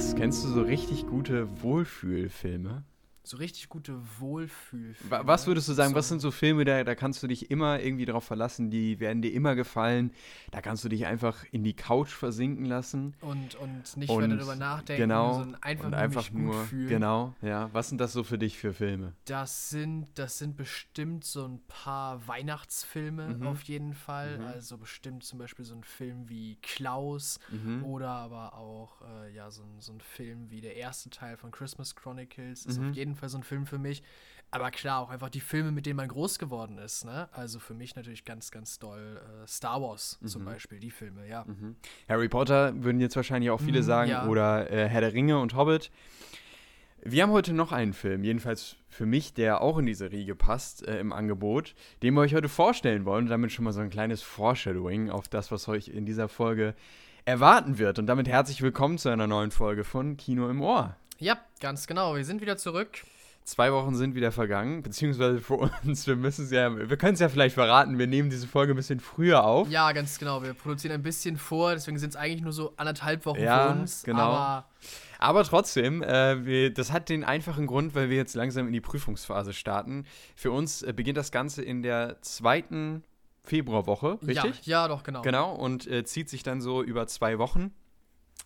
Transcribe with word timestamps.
Jonas, 0.00 0.16
kennst 0.16 0.44
du 0.44 0.48
so 0.48 0.62
richtig 0.62 1.06
gute 1.06 1.46
Wohlfühlfilme? 1.62 2.84
So 3.30 3.36
richtig 3.36 3.68
gute 3.68 3.94
Wohlfühlfilme. 4.18 5.08
Wa- 5.10 5.24
Was 5.24 5.46
würdest 5.46 5.68
du 5.68 5.72
sagen, 5.72 5.90
So- 5.90 5.96
was 5.96 6.08
sind 6.08 6.18
so 6.18 6.32
Filme, 6.32 6.64
da, 6.64 6.82
da 6.82 6.96
kannst 6.96 7.22
du 7.22 7.28
dich 7.28 7.48
immer 7.48 7.78
irgendwie 7.80 8.04
drauf 8.04 8.24
verlassen, 8.24 8.70
die 8.70 8.98
werden 8.98 9.22
dir 9.22 9.32
immer 9.32 9.54
gefallen, 9.54 10.10
da 10.50 10.60
kannst 10.60 10.82
du 10.84 10.88
dich 10.88 11.06
einfach 11.06 11.44
in 11.52 11.62
die 11.62 11.74
Couch 11.74 12.10
versinken 12.10 12.64
lassen. 12.64 13.14
Und, 13.20 13.54
und 13.54 13.96
nicht 13.96 14.10
Und 14.10 14.24
weiter 14.24 14.36
darüber 14.36 14.56
nachdenken, 14.56 15.02
genau, 15.02 15.34
sondern 15.34 15.62
einfach, 15.62 15.84
und 15.86 15.94
einfach 15.94 16.30
nur, 16.32 16.64
fühlen. 16.64 16.88
genau, 16.88 17.34
ja. 17.40 17.70
Was 17.72 17.88
sind 17.88 18.00
das 18.00 18.12
so 18.12 18.24
für 18.24 18.36
dich 18.36 18.58
für 18.58 18.72
Filme? 18.72 19.14
Das 19.26 19.70
sind, 19.70 20.08
das 20.18 20.38
sind 20.38 20.56
bestimmt 20.56 21.24
so 21.24 21.44
ein 21.46 21.60
paar 21.68 22.26
Weihnachtsfilme 22.26 23.36
Mhm. 23.38 23.46
auf 23.46 23.62
jeden 23.62 23.94
Fall. 23.94 24.38
Mhm. 24.38 24.44
Also 24.46 24.76
bestimmt 24.76 25.22
zum 25.22 25.38
Beispiel 25.38 25.64
so 25.64 25.76
ein 25.76 25.84
Film 25.84 26.28
wie 26.28 26.56
Klaus 26.62 27.38
Mhm. 27.50 27.84
oder 27.84 28.08
aber 28.08 28.54
auch 28.54 29.02
äh, 29.02 29.32
ja, 29.32 29.52
so, 29.52 29.62
ein, 29.62 29.78
so 29.80 29.92
ein 29.92 30.00
Film 30.00 30.50
wie 30.50 30.60
der 30.60 30.74
erste 30.76 31.10
Teil 31.10 31.36
von 31.36 31.52
Christmas 31.52 31.94
Chronicles. 31.94 32.66
Ist 32.66 32.80
Mhm. 32.80 32.90
auf 32.90 32.96
jeden 32.96 33.14
Fall 33.14 33.19
so 33.28 33.38
ein 33.38 33.42
Film 33.44 33.66
für 33.66 33.78
mich. 33.78 34.02
Aber 34.52 34.72
klar, 34.72 34.98
auch 35.00 35.10
einfach 35.10 35.28
die 35.28 35.38
Filme, 35.40 35.70
mit 35.70 35.86
denen 35.86 35.96
man 35.96 36.08
groß 36.08 36.40
geworden 36.40 36.78
ist. 36.78 37.04
Ne? 37.04 37.28
Also 37.32 37.60
für 37.60 37.72
mich 37.74 37.94
natürlich 37.94 38.24
ganz, 38.24 38.50
ganz 38.50 38.80
doll 38.80 39.20
äh, 39.44 39.46
Star 39.46 39.80
Wars 39.80 40.18
zum 40.26 40.42
Mhm. 40.42 40.46
Beispiel, 40.46 40.80
die 40.80 40.90
Filme, 40.90 41.28
ja. 41.28 41.44
Mhm. 41.44 41.76
Harry 42.08 42.28
Potter 42.28 42.72
würden 42.82 43.00
jetzt 43.00 43.14
wahrscheinlich 43.14 43.50
auch 43.50 43.60
viele 43.60 43.78
Mhm, 43.80 43.84
sagen 43.84 44.10
ja. 44.10 44.26
oder 44.26 44.68
äh, 44.70 44.88
Herr 44.88 45.02
der 45.02 45.12
Ringe 45.12 45.38
und 45.38 45.54
Hobbit. 45.54 45.92
Wir 47.02 47.22
haben 47.22 47.30
heute 47.30 47.52
noch 47.54 47.70
einen 47.72 47.92
Film, 47.94 48.24
jedenfalls 48.24 48.76
für 48.88 49.06
mich, 49.06 49.32
der 49.32 49.60
auch 49.62 49.78
in 49.78 49.86
diese 49.86 50.10
Riege 50.10 50.34
passt, 50.34 50.86
äh, 50.86 50.98
im 50.98 51.12
Angebot, 51.12 51.74
den 52.02 52.12
wir 52.14 52.20
euch 52.22 52.34
heute 52.34 52.48
vorstellen 52.48 53.04
wollen. 53.04 53.24
Und 53.26 53.30
damit 53.30 53.52
schon 53.52 53.64
mal 53.64 53.72
so 53.72 53.80
ein 53.80 53.88
kleines 53.88 54.20
Foreshadowing 54.20 55.10
auf 55.10 55.28
das, 55.28 55.50
was 55.52 55.68
euch 55.68 55.88
in 55.88 56.04
dieser 56.06 56.28
Folge 56.28 56.74
erwarten 57.24 57.78
wird. 57.78 57.98
Und 58.00 58.06
damit 58.06 58.26
herzlich 58.28 58.60
willkommen 58.62 58.98
zu 58.98 59.08
einer 59.10 59.26
neuen 59.28 59.50
Folge 59.52 59.84
von 59.84 60.16
Kino 60.16 60.50
im 60.50 60.60
Ohr. 60.60 60.96
Ja, 61.20 61.38
ganz 61.60 61.86
genau. 61.86 62.16
Wir 62.16 62.24
sind 62.24 62.40
wieder 62.40 62.56
zurück. 62.56 63.02
Zwei 63.44 63.72
Wochen 63.72 63.94
sind 63.94 64.14
wieder 64.14 64.32
vergangen, 64.32 64.82
beziehungsweise 64.82 65.38
für 65.40 65.54
uns, 65.54 66.06
wir 66.06 66.16
müssen 66.16 66.44
es 66.46 66.50
ja, 66.50 66.74
wir 66.76 66.96
können 66.96 67.14
es 67.14 67.20
ja 67.20 67.28
vielleicht 67.28 67.54
verraten, 67.54 67.98
wir 67.98 68.06
nehmen 68.06 68.30
diese 68.30 68.46
Folge 68.46 68.72
ein 68.74 68.76
bisschen 68.76 69.00
früher 69.00 69.44
auf. 69.44 69.68
Ja, 69.68 69.92
ganz 69.92 70.18
genau. 70.18 70.42
Wir 70.42 70.54
produzieren 70.54 70.94
ein 70.94 71.02
bisschen 71.02 71.36
vor, 71.36 71.72
deswegen 71.72 71.98
sind 71.98 72.10
es 72.10 72.16
eigentlich 72.16 72.42
nur 72.42 72.52
so 72.52 72.72
anderthalb 72.76 73.26
Wochen 73.26 73.40
Ja, 73.42 73.72
für 73.72 73.80
uns. 73.80 74.02
genau. 74.02 74.20
Aber 74.20 74.68
Aber 75.18 75.44
trotzdem, 75.44 76.02
äh, 76.02 76.44
wir, 76.46 76.72
das 76.72 76.92
hat 76.92 77.08
den 77.10 77.24
einfachen 77.24 77.66
Grund, 77.66 77.94
weil 77.94 78.08
wir 78.08 78.16
jetzt 78.16 78.34
langsam 78.34 78.66
in 78.66 78.72
die 78.72 78.80
Prüfungsphase 78.80 79.52
starten. 79.52 80.06
Für 80.36 80.52
uns 80.52 80.82
äh, 80.82 80.92
beginnt 80.94 81.18
das 81.18 81.30
Ganze 81.32 81.62
in 81.62 81.82
der 81.82 82.22
zweiten 82.22 83.04
Februarwoche, 83.42 84.18
richtig? 84.26 84.64
Ja, 84.66 84.82
ja, 84.82 84.88
doch, 84.88 85.02
genau. 85.02 85.22
Genau, 85.22 85.54
und 85.54 85.86
äh, 85.86 86.04
zieht 86.04 86.28
sich 86.30 86.42
dann 86.42 86.60
so 86.60 86.82
über 86.82 87.06
zwei 87.06 87.38
Wochen. 87.38 87.74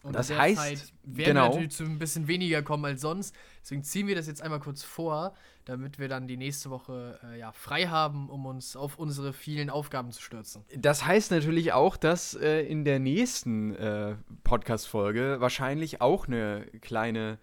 Und 0.05 0.14
Das 0.14 0.30
heißt, 0.30 0.58
Zeit 0.58 0.92
werden 1.02 1.24
genau. 1.24 1.42
wir 1.44 1.48
natürlich 1.48 1.70
zu 1.70 1.84
ein 1.84 1.98
bisschen 1.98 2.28
weniger 2.28 2.62
kommen 2.62 2.84
als 2.84 3.00
sonst. 3.00 3.34
Deswegen 3.62 3.83
ziehen 3.83 4.06
wir 4.06 4.14
das 4.14 4.27
jetzt 4.27 4.42
einmal 4.42 4.61
kurz 4.61 4.83
vor, 4.83 5.33
damit 5.64 5.98
wir 5.98 6.08
dann 6.08 6.28
die 6.28 6.36
nächste 6.36 6.69
Woche 6.69 7.19
äh, 7.24 7.38
ja, 7.38 7.52
frei 7.52 7.86
haben, 7.86 8.28
um 8.28 8.44
uns 8.44 8.77
auf 8.77 8.98
unsere 8.98 9.33
vielen 9.33 9.70
Aufgaben 9.70 10.12
zu 10.12 10.20
stürzen. 10.20 10.62
Das 10.77 11.06
heißt 11.06 11.30
natürlich 11.30 11.72
auch, 11.72 11.96
dass 11.96 12.34
äh, 12.34 12.61
in 12.61 12.84
der 12.84 12.98
nächsten 12.98 13.74
äh, 13.77 14.16
Podcast-Folge 14.44 15.36
wahrscheinlich 15.38 16.02
auch 16.02 16.27
eine 16.27 16.66
kleine, 16.83 17.39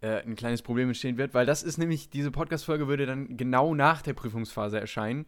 äh, 0.00 0.20
ein 0.22 0.34
kleines 0.34 0.62
Problem 0.62 0.88
entstehen 0.88 1.16
wird, 1.16 1.32
weil 1.32 1.46
das 1.46 1.62
ist 1.62 1.78
nämlich, 1.78 2.10
diese 2.10 2.32
Podcast-Folge 2.32 2.88
würde 2.88 3.06
dann 3.06 3.36
genau 3.36 3.72
nach 3.72 4.02
der 4.02 4.14
Prüfungsphase 4.14 4.80
erscheinen. 4.80 5.26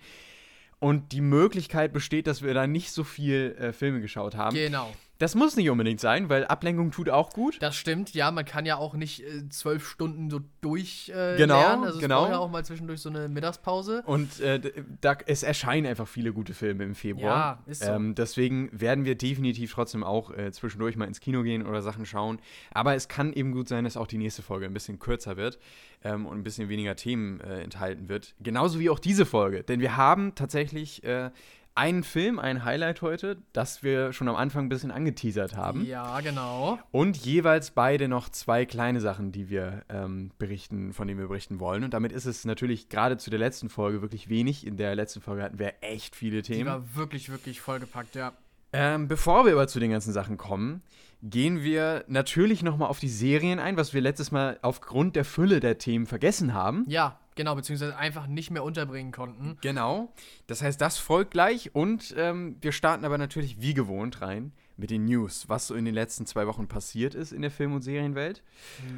Und 0.80 1.12
die 1.12 1.20
Möglichkeit 1.20 1.92
besteht, 1.92 2.26
dass 2.26 2.42
wir 2.42 2.54
da 2.54 2.66
nicht 2.66 2.90
so 2.90 3.04
viel 3.04 3.56
äh, 3.56 3.72
Filme 3.72 4.00
geschaut 4.00 4.34
haben. 4.34 4.56
Genau. 4.56 4.92
Das 5.22 5.36
muss 5.36 5.54
nicht 5.54 5.70
unbedingt 5.70 6.00
sein, 6.00 6.28
weil 6.28 6.44
Ablenkung 6.46 6.90
tut 6.90 7.08
auch 7.08 7.30
gut. 7.30 7.56
Das 7.60 7.76
stimmt, 7.76 8.12
ja, 8.12 8.32
man 8.32 8.44
kann 8.44 8.66
ja 8.66 8.74
auch 8.74 8.94
nicht 8.94 9.20
äh, 9.20 9.48
zwölf 9.50 9.88
Stunden 9.88 10.28
so 10.28 10.40
durch 10.60 11.12
äh, 11.14 11.36
Genau, 11.36 11.60
lernen. 11.60 11.84
Also 11.84 12.00
genau. 12.00 12.16
es 12.16 12.20
braucht 12.22 12.32
ja 12.32 12.38
auch 12.38 12.50
mal 12.50 12.64
zwischendurch 12.64 13.00
so 13.00 13.08
eine 13.08 13.28
Mittagspause. 13.28 14.02
Und 14.04 14.40
äh, 14.40 14.60
da, 15.00 15.16
es 15.26 15.44
erscheinen 15.44 15.86
einfach 15.86 16.08
viele 16.08 16.32
gute 16.32 16.54
Filme 16.54 16.82
im 16.82 16.96
Februar. 16.96 17.62
Ja, 17.64 17.70
ist 17.70 17.84
so. 17.84 17.92
Ähm, 17.92 18.16
deswegen 18.16 18.68
werden 18.72 19.04
wir 19.04 19.14
definitiv 19.14 19.72
trotzdem 19.72 20.02
auch 20.02 20.36
äh, 20.36 20.50
zwischendurch 20.50 20.96
mal 20.96 21.06
ins 21.06 21.20
Kino 21.20 21.44
gehen 21.44 21.64
oder 21.64 21.82
Sachen 21.82 22.04
schauen. 22.04 22.40
Aber 22.72 22.96
es 22.96 23.06
kann 23.06 23.32
eben 23.32 23.52
gut 23.52 23.68
sein, 23.68 23.84
dass 23.84 23.96
auch 23.96 24.08
die 24.08 24.18
nächste 24.18 24.42
Folge 24.42 24.66
ein 24.66 24.74
bisschen 24.74 24.98
kürzer 24.98 25.36
wird 25.36 25.60
ähm, 26.02 26.26
und 26.26 26.38
ein 26.38 26.42
bisschen 26.42 26.68
weniger 26.68 26.96
Themen 26.96 27.40
äh, 27.42 27.62
enthalten 27.62 28.08
wird. 28.08 28.34
Genauso 28.40 28.80
wie 28.80 28.90
auch 28.90 28.98
diese 28.98 29.24
Folge. 29.24 29.62
Denn 29.62 29.78
wir 29.78 29.96
haben 29.96 30.34
tatsächlich 30.34 31.04
äh, 31.04 31.30
einen 31.74 32.04
Film, 32.04 32.38
ein 32.38 32.64
Highlight 32.64 33.00
heute, 33.02 33.38
das 33.52 33.82
wir 33.82 34.12
schon 34.12 34.28
am 34.28 34.36
Anfang 34.36 34.66
ein 34.66 34.68
bisschen 34.68 34.90
angeteasert 34.90 35.56
haben. 35.56 35.84
Ja, 35.86 36.20
genau. 36.20 36.78
Und 36.90 37.16
jeweils 37.16 37.70
beide 37.70 38.08
noch 38.08 38.28
zwei 38.28 38.66
kleine 38.66 39.00
Sachen, 39.00 39.32
die 39.32 39.48
wir 39.48 39.82
ähm, 39.88 40.32
berichten, 40.38 40.92
von 40.92 41.08
denen 41.08 41.18
wir 41.18 41.28
berichten 41.28 41.60
wollen. 41.60 41.84
Und 41.84 41.94
damit 41.94 42.12
ist 42.12 42.26
es 42.26 42.44
natürlich 42.44 42.88
gerade 42.88 43.16
zu 43.16 43.30
der 43.30 43.38
letzten 43.38 43.70
Folge 43.70 44.02
wirklich 44.02 44.28
wenig. 44.28 44.66
In 44.66 44.76
der 44.76 44.94
letzten 44.94 45.20
Folge 45.20 45.42
hatten 45.42 45.58
wir 45.58 45.72
echt 45.80 46.14
viele 46.14 46.42
Die 46.42 46.52
Themen. 46.54 46.66
war 46.68 46.94
wirklich, 46.94 47.30
wirklich 47.30 47.60
vollgepackt, 47.60 48.14
ja. 48.14 48.32
Ähm, 48.74 49.08
bevor 49.08 49.44
wir 49.44 49.52
aber 49.52 49.68
zu 49.68 49.80
den 49.80 49.90
ganzen 49.90 50.12
Sachen 50.12 50.36
kommen, 50.38 50.82
gehen 51.22 51.62
wir 51.62 52.04
natürlich 52.08 52.62
nochmal 52.62 52.88
auf 52.88 53.00
die 53.00 53.08
Serien 53.08 53.58
ein, 53.58 53.76
was 53.76 53.92
wir 53.94 54.00
letztes 54.00 54.30
Mal 54.32 54.58
aufgrund 54.62 55.14
der 55.14 55.24
Fülle 55.24 55.60
der 55.60 55.78
Themen 55.78 56.06
vergessen 56.06 56.54
haben. 56.54 56.84
Ja, 56.88 57.18
genau, 57.34 57.54
beziehungsweise 57.54 57.96
einfach 57.96 58.26
nicht 58.26 58.50
mehr 58.50 58.64
unterbringen 58.64 59.12
konnten. 59.12 59.58
Genau. 59.60 60.12
Das 60.46 60.62
heißt, 60.62 60.80
das 60.80 60.98
folgt 60.98 61.32
gleich 61.32 61.74
und 61.74 62.14
ähm, 62.16 62.56
wir 62.60 62.72
starten 62.72 63.04
aber 63.04 63.18
natürlich 63.18 63.60
wie 63.60 63.74
gewohnt 63.74 64.20
rein 64.20 64.52
mit 64.76 64.90
den 64.90 65.04
News, 65.04 65.48
was 65.48 65.66
so 65.66 65.74
in 65.74 65.84
den 65.84 65.94
letzten 65.94 66.26
zwei 66.26 66.46
Wochen 66.46 66.66
passiert 66.66 67.14
ist 67.14 67.32
in 67.32 67.42
der 67.42 67.50
Film- 67.50 67.74
und 67.74 67.82
Serienwelt. 67.82 68.42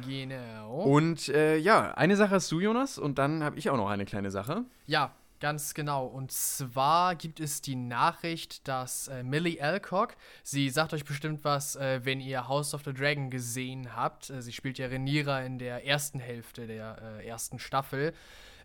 Genau. 0.07 0.83
Und 0.83 1.29
äh, 1.29 1.57
ja, 1.57 1.91
eine 1.93 2.15
Sache 2.15 2.31
hast 2.31 2.51
du, 2.51 2.59
Jonas, 2.59 2.97
und 2.97 3.17
dann 3.17 3.43
habe 3.43 3.57
ich 3.57 3.69
auch 3.69 3.77
noch 3.77 3.89
eine 3.89 4.05
kleine 4.05 4.31
Sache. 4.31 4.65
Ja, 4.87 5.13
ganz 5.39 5.73
genau. 5.73 6.05
Und 6.05 6.31
zwar 6.31 7.15
gibt 7.15 7.39
es 7.39 7.61
die 7.61 7.75
Nachricht, 7.75 8.67
dass 8.67 9.07
äh, 9.07 9.23
Millie 9.23 9.61
Alcock, 9.61 10.15
sie 10.43 10.69
sagt 10.69 10.93
euch 10.93 11.05
bestimmt 11.05 11.43
was, 11.43 11.75
äh, 11.75 12.01
wenn 12.03 12.19
ihr 12.19 12.47
House 12.47 12.73
of 12.73 12.83
the 12.85 12.93
Dragon 12.93 13.29
gesehen 13.29 13.95
habt. 13.95 14.29
Äh, 14.29 14.41
sie 14.41 14.53
spielt 14.53 14.77
ja 14.77 14.87
Rhaenyra 14.87 15.41
in 15.41 15.59
der 15.59 15.85
ersten 15.85 16.19
Hälfte 16.19 16.67
der 16.67 17.19
äh, 17.19 17.27
ersten 17.27 17.59
Staffel. 17.59 18.13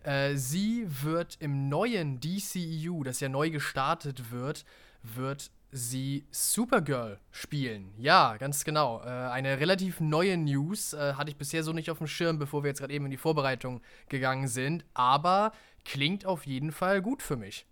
Äh, 0.03 0.35
sie 0.35 0.85
wird 0.87 1.37
im 1.39 1.69
neuen 1.69 2.19
DCEU, 2.19 3.03
das 3.03 3.19
ja 3.19 3.29
neu 3.29 3.49
gestartet 3.49 4.31
wird, 4.31 4.65
wird 5.03 5.51
sie 5.73 6.25
Supergirl 6.31 7.19
spielen. 7.31 7.93
Ja, 7.97 8.35
ganz 8.37 8.65
genau. 8.65 9.01
Äh, 9.03 9.07
eine 9.07 9.59
relativ 9.59 9.99
neue 9.99 10.35
News 10.37 10.93
hatte 10.93 11.29
ich 11.29 11.37
bisher 11.37 11.63
so 11.63 11.71
nicht 11.71 11.89
auf 11.89 11.99
dem 11.99 12.07
Schirm, 12.07 12.39
bevor 12.39 12.63
wir 12.63 12.69
jetzt 12.69 12.79
gerade 12.79 12.93
eben 12.93 13.05
in 13.05 13.11
die 13.11 13.17
Vorbereitung 13.17 13.81
gegangen 14.09 14.47
sind. 14.47 14.83
Aber 14.93 15.53
klingt 15.85 16.25
auf 16.25 16.45
jeden 16.45 16.71
Fall 16.71 17.01
gut 17.01 17.21
für 17.23 17.37
mich. 17.37 17.65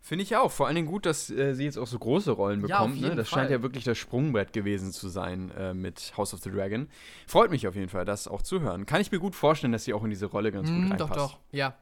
Finde 0.00 0.22
ich 0.22 0.36
auch. 0.36 0.52
Vor 0.52 0.66
allen 0.66 0.76
Dingen 0.76 0.86
gut, 0.88 1.06
dass 1.06 1.30
äh, 1.30 1.54
sie 1.54 1.64
jetzt 1.64 1.78
auch 1.78 1.86
so 1.86 1.98
große 1.98 2.30
Rollen 2.32 2.60
Ja, 2.66 2.78
bekommt. 2.80 2.96
ne? 3.00 3.04
jeden 3.06 3.16
Das 3.16 3.28
Fall. 3.30 3.38
scheint 3.40 3.50
ja 3.50 3.62
wirklich 3.62 3.84
das 3.84 3.96
Sprungbrett 3.96 4.52
gewesen 4.52 4.92
zu 4.92 5.08
sein 5.08 5.50
äh, 5.52 5.72
mit 5.72 6.12
House 6.18 6.34
of 6.34 6.40
the 6.40 6.50
Dragon. 6.50 6.88
Freut 7.26 7.50
mich 7.50 7.66
auf 7.66 7.74
jeden 7.74 7.88
Fall, 7.88 8.04
das 8.04 8.28
auch 8.28 8.42
zu 8.42 8.60
hören. 8.60 8.84
Kann 8.84 9.00
ich 9.00 9.10
mir 9.10 9.18
gut 9.18 9.34
vorstellen, 9.34 9.72
dass 9.72 9.84
sie 9.84 9.94
auch 9.94 10.04
in 10.04 10.10
diese 10.10 10.26
Rolle 10.26 10.52
ganz 10.52 10.68
gut 10.70 10.78
Mm, 10.84 10.88
reinpasst. 10.92 11.10
doch, 11.10 11.30
doch. 11.32 11.38
Ja. 11.52 11.74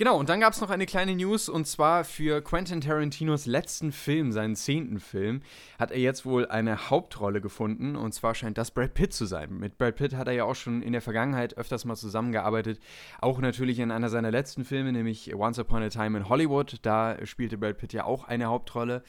Genau, 0.00 0.16
und 0.18 0.30
dann 0.30 0.40
gab 0.40 0.54
es 0.54 0.62
noch 0.62 0.70
eine 0.70 0.86
kleine 0.86 1.14
News 1.14 1.50
und 1.50 1.66
zwar 1.66 2.04
für 2.04 2.40
Quentin 2.40 2.80
Tarantinos 2.80 3.44
letzten 3.44 3.92
Film, 3.92 4.32
seinen 4.32 4.56
zehnten 4.56 4.98
Film, 4.98 5.42
hat 5.78 5.90
er 5.90 5.98
jetzt 5.98 6.24
wohl 6.24 6.46
eine 6.46 6.88
Hauptrolle 6.88 7.42
gefunden 7.42 7.96
und 7.96 8.14
zwar 8.14 8.34
scheint 8.34 8.56
das 8.56 8.70
Brad 8.70 8.94
Pitt 8.94 9.12
zu 9.12 9.26
sein. 9.26 9.58
Mit 9.58 9.76
Brad 9.76 9.96
Pitt 9.96 10.14
hat 10.14 10.26
er 10.26 10.32
ja 10.32 10.44
auch 10.44 10.54
schon 10.54 10.80
in 10.80 10.94
der 10.94 11.02
Vergangenheit 11.02 11.58
öfters 11.58 11.84
mal 11.84 11.96
zusammengearbeitet, 11.96 12.80
auch 13.20 13.40
natürlich 13.40 13.78
in 13.78 13.90
einer 13.90 14.08
seiner 14.08 14.30
letzten 14.30 14.64
Filme, 14.64 14.90
nämlich 14.90 15.34
Once 15.34 15.58
Upon 15.58 15.82
a 15.82 15.90
Time 15.90 16.16
in 16.16 16.30
Hollywood. 16.30 16.78
Da 16.80 17.18
spielte 17.26 17.58
Brad 17.58 17.76
Pitt 17.76 17.92
ja 17.92 18.04
auch 18.04 18.24
eine 18.24 18.46
Hauptrolle. 18.46 19.02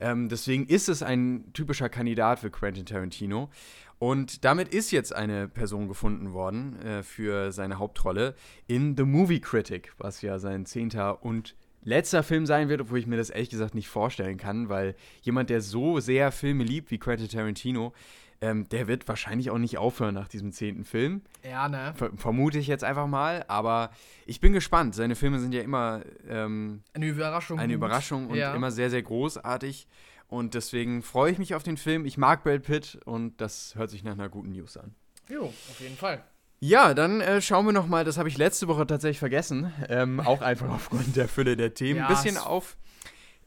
Ähm, 0.00 0.28
deswegen 0.28 0.66
ist 0.66 0.88
es 0.88 1.02
ein 1.02 1.52
typischer 1.52 1.88
Kandidat 1.88 2.40
für 2.40 2.50
Quentin 2.50 2.86
Tarantino. 2.86 3.50
Und 3.98 4.44
damit 4.44 4.68
ist 4.68 4.92
jetzt 4.92 5.14
eine 5.14 5.48
Person 5.48 5.88
gefunden 5.88 6.32
worden 6.32 6.80
äh, 6.82 7.02
für 7.02 7.50
seine 7.50 7.78
Hauptrolle 7.78 8.34
in 8.68 8.96
The 8.96 9.02
Movie 9.02 9.40
Critic, 9.40 9.92
was 9.98 10.22
ja 10.22 10.38
sein 10.38 10.66
zehnter 10.66 11.24
und 11.24 11.56
letzter 11.82 12.22
Film 12.22 12.46
sein 12.46 12.68
wird, 12.68 12.80
obwohl 12.80 12.98
ich 12.98 13.06
mir 13.06 13.16
das 13.16 13.30
ehrlich 13.30 13.50
gesagt 13.50 13.74
nicht 13.74 13.88
vorstellen 13.88 14.36
kann, 14.36 14.68
weil 14.68 14.94
jemand, 15.22 15.50
der 15.50 15.60
so 15.60 16.00
sehr 16.00 16.30
Filme 16.32 16.62
liebt 16.62 16.90
wie 16.90 16.98
Quentin 16.98 17.28
Tarantino, 17.28 17.92
ähm, 18.40 18.68
der 18.68 18.86
wird 18.86 19.08
wahrscheinlich 19.08 19.50
auch 19.50 19.58
nicht 19.58 19.78
aufhören 19.78 20.14
nach 20.14 20.28
diesem 20.28 20.52
zehnten 20.52 20.84
Film. 20.84 21.22
Ja, 21.42 21.68
ne? 21.68 21.92
Ver 21.96 22.10
vermute 22.16 22.58
ich 22.58 22.66
jetzt 22.68 22.84
einfach 22.84 23.06
mal, 23.06 23.44
aber 23.48 23.90
ich 24.26 24.40
bin 24.40 24.52
gespannt. 24.52 24.94
Seine 24.94 25.16
Filme 25.16 25.40
sind 25.40 25.52
ja 25.52 25.62
immer 25.62 26.02
ähm, 26.28 26.82
Eine 26.94 27.06
Überraschung. 27.06 27.58
eine. 27.58 27.72
Überraschung 27.72 28.28
und 28.28 28.36
ja. 28.36 28.54
immer 28.54 28.70
sehr, 28.70 28.90
sehr 28.90 29.02
großartig. 29.02 29.86
Und 30.28 30.54
deswegen 30.54 31.02
freue 31.02 31.32
ich 31.32 31.38
mich 31.38 31.54
auf 31.54 31.62
den 31.62 31.76
Film. 31.76 32.04
Ich 32.04 32.18
mag 32.18 32.44
Brad 32.44 32.62
Pitt 32.62 32.98
und 33.06 33.40
das 33.40 33.74
hört 33.76 33.90
sich 33.90 34.04
nach 34.04 34.12
einer 34.12 34.28
guten 34.28 34.50
News 34.52 34.76
an. 34.76 34.94
Jo, 35.28 35.44
auf 35.44 35.80
jeden 35.80 35.96
Fall. 35.96 36.22
Ja, 36.60 36.92
dann 36.92 37.20
äh, 37.20 37.40
schauen 37.40 37.66
wir 37.66 37.72
noch 37.72 37.86
mal, 37.86 38.04
das 38.04 38.18
habe 38.18 38.28
ich 38.28 38.36
letzte 38.36 38.66
Woche 38.68 38.86
tatsächlich 38.86 39.20
vergessen, 39.20 39.72
ähm, 39.88 40.20
auch 40.20 40.42
einfach 40.42 40.68
aufgrund 40.74 41.16
der 41.16 41.28
Fülle 41.28 41.56
der 41.56 41.72
Themen, 41.74 42.00
Ja, 42.00 42.06
ein 42.06 42.14
bisschen 42.14 42.36
es- 42.36 42.42
auf 42.42 42.76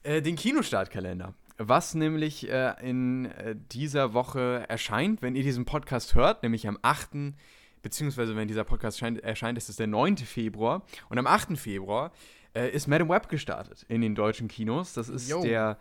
äh, 0.03 0.21
den 0.21 0.35
Kinostartkalender. 0.37 1.33
Was 1.67 1.95
nämlich 1.95 2.49
äh, 2.49 2.73
in 2.81 3.25
äh, 3.25 3.55
dieser 3.71 4.13
Woche 4.13 4.65
erscheint, 4.67 5.21
wenn 5.21 5.35
ihr 5.35 5.43
diesen 5.43 5.65
Podcast 5.65 6.15
hört, 6.15 6.43
nämlich 6.43 6.67
am 6.67 6.77
8. 6.81 7.33
beziehungsweise 7.81 8.35
wenn 8.35 8.47
dieser 8.47 8.63
Podcast 8.63 8.97
erscheint, 8.97 9.23
erscheint 9.23 9.57
ist 9.57 9.69
es 9.69 9.75
der 9.75 9.87
9. 9.87 10.17
Februar. 10.17 10.83
Und 11.09 11.17
am 11.17 11.27
8. 11.27 11.57
Februar 11.57 12.11
äh, 12.53 12.69
ist 12.69 12.87
Madam 12.87 13.09
Web 13.09 13.29
gestartet 13.29 13.85
in 13.87 14.01
den 14.01 14.15
deutschen 14.15 14.47
Kinos. 14.47 14.93
Das 14.93 15.09
ist 15.09 15.29
Jo. 15.29 15.41
der 15.41 15.77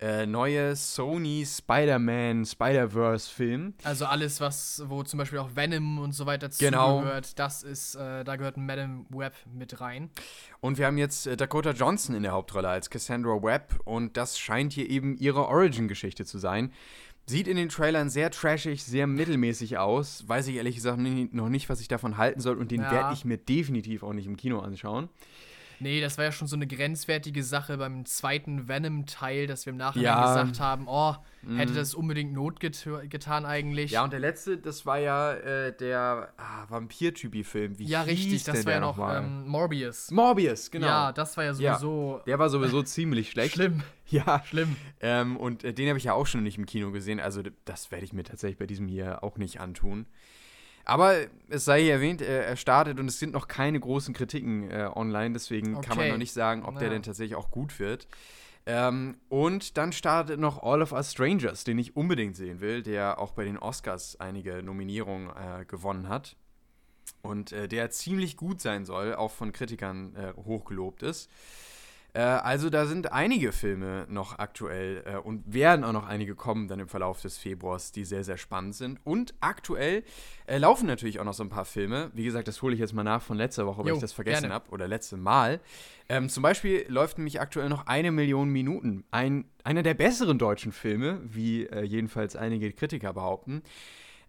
äh, 0.00 0.24
neue 0.26 0.74
Sony 0.76 1.44
Spider-Man 1.46 2.44
Spider-Verse-Film. 2.46 3.74
Also 3.84 4.06
alles, 4.06 4.40
was, 4.40 4.82
wo 4.86 5.02
zum 5.02 5.18
Beispiel 5.18 5.38
auch 5.38 5.50
Venom 5.54 5.98
und 5.98 6.12
so 6.12 6.26
weiter 6.26 6.48
Genau. 6.58 6.98
zugehört, 7.00 7.38
das 7.38 7.62
ist, 7.62 7.94
äh, 7.96 8.24
da 8.24 8.36
gehört 8.36 8.56
Madame 8.56 9.04
Web 9.10 9.34
mit 9.52 9.80
rein. 9.80 10.10
Und 10.60 10.78
wir 10.78 10.86
haben 10.86 10.98
jetzt 10.98 11.26
äh, 11.26 11.36
Dakota 11.36 11.70
Johnson 11.72 12.14
in 12.14 12.22
der 12.22 12.32
Hauptrolle 12.32 12.68
als 12.68 12.90
Cassandra 12.90 13.42
Webb 13.42 13.78
und 13.84 14.16
das 14.16 14.38
scheint 14.38 14.72
hier 14.72 14.88
eben 14.88 15.16
ihre 15.16 15.46
Origin-Geschichte 15.46 16.24
zu 16.24 16.38
sein. 16.38 16.72
Sieht 17.26 17.46
in 17.46 17.56
den 17.56 17.68
Trailern 17.68 18.10
sehr 18.10 18.30
trashig, 18.30 18.82
sehr 18.82 19.06
mittelmäßig 19.06 19.78
aus. 19.78 20.26
Weiß 20.26 20.48
ich 20.48 20.56
ehrlich 20.56 20.74
gesagt 20.76 20.98
noch 20.98 21.48
nicht, 21.48 21.68
was 21.68 21.80
ich 21.80 21.86
davon 21.88 22.16
halten 22.16 22.40
soll 22.40 22.58
und 22.58 22.70
den 22.72 22.80
Ja. 22.82 22.90
werde 22.90 23.12
ich 23.12 23.24
mir 23.24 23.36
definitiv 23.36 24.02
auch 24.02 24.12
nicht 24.14 24.26
im 24.26 24.36
Kino 24.36 24.58
anschauen. 24.60 25.08
Nee, 25.80 26.00
das 26.00 26.18
war 26.18 26.26
ja 26.26 26.32
schon 26.32 26.46
so 26.46 26.56
eine 26.56 26.66
grenzwertige 26.66 27.42
Sache 27.42 27.78
beim 27.78 28.04
zweiten 28.04 28.68
Venom-Teil, 28.68 29.46
dass 29.46 29.66
wir 29.66 29.72
im 29.72 29.76
Nachhinein 29.78 30.04
Ja. 30.04 30.16
Mhm. 30.20 30.22
gesagt 30.48 30.60
haben, 30.60 30.84
oh, 30.88 31.14
hätte 31.56 31.72
das 31.72 31.94
unbedingt 31.94 32.32
Not 32.32 32.60
get 32.60 32.86
getan 33.08 33.46
eigentlich. 33.46 33.90
Ja, 33.90 34.04
und 34.04 34.12
der 34.12 34.20
letzte, 34.20 34.58
das 34.58 34.84
war 34.86 34.98
ja 34.98 35.32
äh, 35.32 35.74
der 35.76 36.32
ah, 36.36 36.66
Vampir-Typi-Film. 36.68 37.78
Wie 37.78 37.84
Ja, 37.84 38.02
hieß 38.02 38.10
richtig, 38.10 38.44
das 38.44 38.64
war 38.66 38.72
ja 38.74 38.80
noch 38.80 38.98
ähm, 38.98 39.46
Morbius. 39.48 40.10
Morbius, 40.10 40.70
genau. 40.70 40.86
Ja, 40.86 41.12
das 41.12 41.36
war 41.36 41.44
ja 41.44 41.52
Ja. 41.52 41.74
sowieso 41.78 42.20
Der 42.26 42.38
war 42.38 42.50
sowieso 42.50 42.82
ziemlich 42.82 43.30
schlecht. 43.30 43.54
schlimm. 43.54 43.82
Ja, 44.10 44.42
Schlimm. 44.44 44.74
Ähm, 45.00 45.36
und 45.36 45.62
äh, 45.62 45.72
den 45.72 45.88
habe 45.88 45.96
ich 45.96 46.02
ja 46.04 46.14
auch 46.14 46.26
schon 46.26 46.42
nicht 46.42 46.58
im 46.58 46.66
Kino 46.66 46.90
gesehen. 46.90 47.20
Also 47.20 47.42
das 47.64 47.92
werde 47.92 48.04
ich 48.04 48.12
mir 48.12 48.24
tatsächlich 48.24 48.58
bei 48.58 48.66
diesem 48.66 48.88
hier 48.88 49.22
auch 49.22 49.38
nicht 49.38 49.60
antun. 49.60 50.06
Aber 50.90 51.14
es 51.48 51.64
sei 51.64 51.82
hier 51.82 51.92
erwähnt, 51.92 52.20
äh, 52.20 52.42
er 52.46 52.56
startet 52.56 52.98
und 52.98 53.06
es 53.06 53.20
sind 53.20 53.32
noch 53.32 53.46
keine 53.46 53.78
großen 53.78 54.12
Kritiken 54.12 54.68
äh, 54.68 54.90
online. 54.92 55.34
Deswegen 55.34 55.80
kann 55.80 55.96
man 55.96 56.06
Okay. 56.06 56.10
noch 56.10 56.16
nicht 56.18 56.32
sagen, 56.32 56.64
ob 56.64 56.78
der 56.80 56.88
Ja. 56.88 56.94
denn 56.94 57.04
tatsächlich 57.04 57.36
auch 57.36 57.52
gut 57.52 57.78
wird. 57.78 58.08
Ähm, 58.66 59.16
und 59.28 59.76
dann 59.76 59.92
startet 59.92 60.40
noch 60.40 60.64
All 60.64 60.82
of 60.82 60.90
Us 60.90 61.12
Strangers, 61.12 61.62
den 61.62 61.78
ich 61.78 61.94
unbedingt 61.94 62.34
sehen 62.34 62.60
will, 62.60 62.82
der 62.82 63.20
auch 63.20 63.30
bei 63.32 63.44
den 63.44 63.56
Oscars 63.56 64.18
einige 64.18 64.64
Nominierungen 64.64 65.30
äh, 65.30 65.64
gewonnen 65.64 66.08
hat. 66.08 66.34
Und 67.22 67.52
äh, 67.52 67.68
der 67.68 67.90
ziemlich 67.90 68.36
gut 68.36 68.60
sein 68.60 68.84
soll, 68.84 69.14
auch 69.14 69.30
von 69.30 69.52
Kritikern 69.52 70.16
äh, 70.16 70.32
hochgelobt 70.44 71.04
ist. 71.04 71.30
Äh, 72.12 72.20
also 72.20 72.70
da 72.70 72.86
sind 72.86 73.12
einige 73.12 73.52
Filme 73.52 74.06
noch 74.08 74.38
aktuell 74.38 75.02
äh, 75.06 75.16
und 75.16 75.52
werden 75.52 75.84
auch 75.84 75.92
noch 75.92 76.06
einige 76.06 76.34
kommen 76.34 76.68
dann 76.68 76.80
im 76.80 76.88
Verlauf 76.88 77.20
des 77.20 77.38
Februars, 77.38 77.92
die 77.92 78.04
sehr, 78.04 78.24
sehr 78.24 78.36
spannend 78.36 78.74
sind. 78.74 79.00
Und 79.04 79.34
aktuell 79.40 80.02
äh, 80.46 80.58
laufen 80.58 80.86
natürlich 80.86 81.20
auch 81.20 81.24
noch 81.24 81.34
so 81.34 81.44
ein 81.44 81.50
paar 81.50 81.64
Filme. 81.64 82.10
Wie 82.14 82.24
gesagt, 82.24 82.48
das 82.48 82.62
hole 82.62 82.74
ich 82.74 82.80
jetzt 82.80 82.92
mal 82.92 83.04
nach 83.04 83.22
von 83.22 83.36
letzter 83.36 83.66
Woche, 83.66 83.80
weil 83.80 83.88
Jo, 83.88 83.94
ich 83.94 84.00
das 84.00 84.12
vergessen 84.12 84.52
habe 84.52 84.70
oder 84.70 84.88
letzte 84.88 85.16
Mal. 85.16 85.60
Ähm, 86.08 86.28
zum 86.28 86.42
Beispiel 86.42 86.84
läuft 86.88 87.18
nämlich 87.18 87.40
aktuell 87.40 87.68
noch 87.68 87.86
eine 87.86 88.10
Million 88.10 88.48
Minuten. 88.48 89.04
Ein, 89.10 89.44
einer 89.62 89.82
der 89.82 89.94
besseren 89.94 90.38
deutschen 90.38 90.72
Filme, 90.72 91.20
wie 91.24 91.66
äh, 91.66 91.82
jedenfalls 91.82 92.34
einige 92.34 92.72
Kritiker 92.72 93.12
behaupten. 93.12 93.62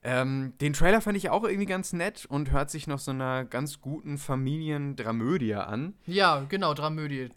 Ähm, 0.03 0.53
den 0.61 0.73
Trailer 0.73 0.99
fand 0.99 1.15
ich 1.15 1.29
auch 1.29 1.43
irgendwie 1.43 1.67
ganz 1.67 1.93
nett 1.93 2.25
und 2.25 2.51
hört 2.51 2.71
sich 2.71 2.87
noch 2.87 2.97
so 2.97 3.11
einer 3.11 3.45
ganz 3.45 3.81
guten 3.81 4.17
Familiendramödie 4.17 5.53
an. 5.53 5.93
Ja, 6.07 6.43
genau, 6.49 6.73
Dramödie 6.73 7.29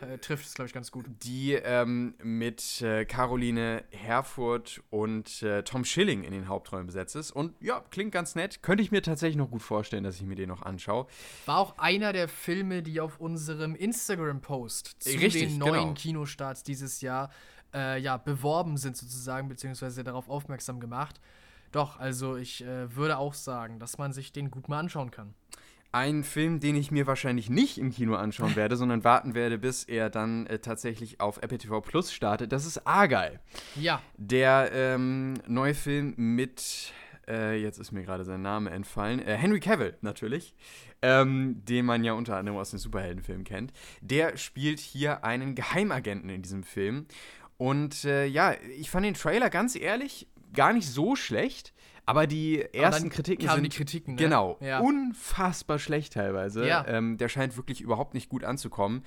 äh, 0.00 0.18
trifft 0.18 0.46
es, 0.46 0.54
glaube 0.54 0.66
ich, 0.66 0.74
ganz 0.74 0.90
gut. 0.90 1.06
die 1.22 1.54
ähm, 1.54 2.14
mit 2.22 2.82
äh, 2.82 3.04
Caroline 3.04 3.84
Herfurth 3.90 4.82
und 4.90 5.42
äh, 5.42 5.62
Tom 5.62 5.84
Schilling 5.84 6.24
in 6.24 6.32
den 6.32 6.48
Hauptrollen 6.48 6.86
besetzt 6.86 7.16
ist. 7.16 7.30
Und 7.30 7.54
ja, 7.60 7.84
klingt 7.90 8.12
ganz 8.12 8.34
nett. 8.34 8.62
Könnte 8.62 8.82
ich 8.82 8.90
mir 8.90 9.02
tatsächlich 9.02 9.36
noch 9.36 9.50
gut 9.50 9.62
vorstellen, 9.62 10.04
dass 10.04 10.16
ich 10.16 10.22
mir 10.22 10.36
den 10.36 10.48
noch 10.48 10.62
anschaue. 10.62 11.06
War 11.46 11.58
auch 11.58 11.78
einer 11.78 12.12
der 12.12 12.28
Filme, 12.28 12.82
die 12.82 13.00
auf 13.00 13.20
unserem 13.20 13.74
Instagram-Post 13.74 14.96
zu 15.02 15.10
Richtig, 15.10 15.48
den 15.48 15.58
neuen 15.58 15.72
genau. 15.72 15.94
Kinostarts 15.94 16.62
dieses 16.62 17.00
Jahr 17.00 17.30
äh, 17.74 18.00
ja, 18.00 18.16
beworben 18.16 18.76
sind, 18.76 18.96
sozusagen, 18.96 19.48
beziehungsweise 19.48 20.04
darauf 20.04 20.28
aufmerksam 20.28 20.80
gemacht. 20.80 21.20
Doch, 21.72 21.98
also 21.98 22.36
ich 22.36 22.64
äh, 22.64 22.94
würde 22.94 23.18
auch 23.18 23.34
sagen, 23.34 23.78
dass 23.78 23.98
man 23.98 24.12
sich 24.12 24.32
den 24.32 24.50
gut 24.50 24.68
mal 24.68 24.78
anschauen 24.78 25.10
kann. 25.10 25.34
Ein 25.90 26.22
Film, 26.22 26.60
den 26.60 26.76
ich 26.76 26.90
mir 26.90 27.06
wahrscheinlich 27.06 27.48
nicht 27.48 27.78
im 27.78 27.90
Kino 27.90 28.14
anschauen 28.14 28.56
werde, 28.56 28.76
sondern 28.76 29.04
warten 29.04 29.34
werde, 29.34 29.56
bis 29.58 29.84
er 29.84 30.10
dann 30.10 30.46
äh, 30.46 30.58
tatsächlich 30.58 31.20
auf 31.20 31.38
Apple 31.42 31.56
TV 31.58 31.80
Plus 31.80 32.12
startet. 32.12 32.52
Das 32.52 32.66
ist 32.66 32.86
Argyle. 32.86 33.40
Ja, 33.74 34.02
Der 34.16 34.70
ähm, 34.72 35.34
neue 35.46 35.74
Film 35.74 36.12
mit, 36.16 36.92
äh, 37.26 37.58
jetzt 37.60 37.78
ist 37.78 37.92
mir 37.92 38.02
gerade 38.02 38.24
sein 38.24 38.42
Name 38.42 38.68
entfallen, 38.70 39.20
äh, 39.20 39.34
Henry 39.34 39.60
Cavill 39.60 39.96
natürlich, 40.02 40.54
ähm, 41.00 41.62
den 41.64 41.86
man 41.86 42.04
ja 42.04 42.12
unter 42.12 42.36
anderem 42.36 42.58
aus 42.58 42.70
den 42.70 42.78
Superheldenfilmen 42.78 43.44
kennt. 43.44 43.72
Der 44.02 44.36
spielt 44.36 44.80
hier 44.80 45.24
einen 45.24 45.54
Geheimagenten 45.54 46.28
in 46.28 46.42
diesem 46.42 46.64
Film. 46.64 47.06
Und 47.56 48.04
äh, 48.04 48.26
ja, 48.26 48.54
ich 48.78 48.90
fand 48.90 49.06
den 49.06 49.14
Trailer 49.14 49.48
ganz 49.48 49.74
ehrlich 49.74 50.28
gar 50.52 50.72
nicht 50.72 50.88
so 50.88 51.16
schlecht, 51.16 51.72
aber 52.08 52.26
die 52.26 52.60
ersten 52.72 53.10
Kritiken 53.10 53.46
kamen 53.46 53.62
sind 53.62 53.72
die 53.72 53.76
Kritiken, 53.76 54.14
ne? 54.14 54.20
genau 54.22 54.56
Ja. 54.60 54.80
unfassbar 54.80 55.78
schlecht 55.78 56.14
teilweise. 56.14 56.66
Ja. 56.66 56.84
Ähm, 56.88 57.18
der 57.18 57.28
scheint 57.28 57.56
wirklich 57.56 57.80
überhaupt 57.80 58.14
nicht 58.14 58.28
gut 58.28 58.44
anzukommen. 58.44 59.04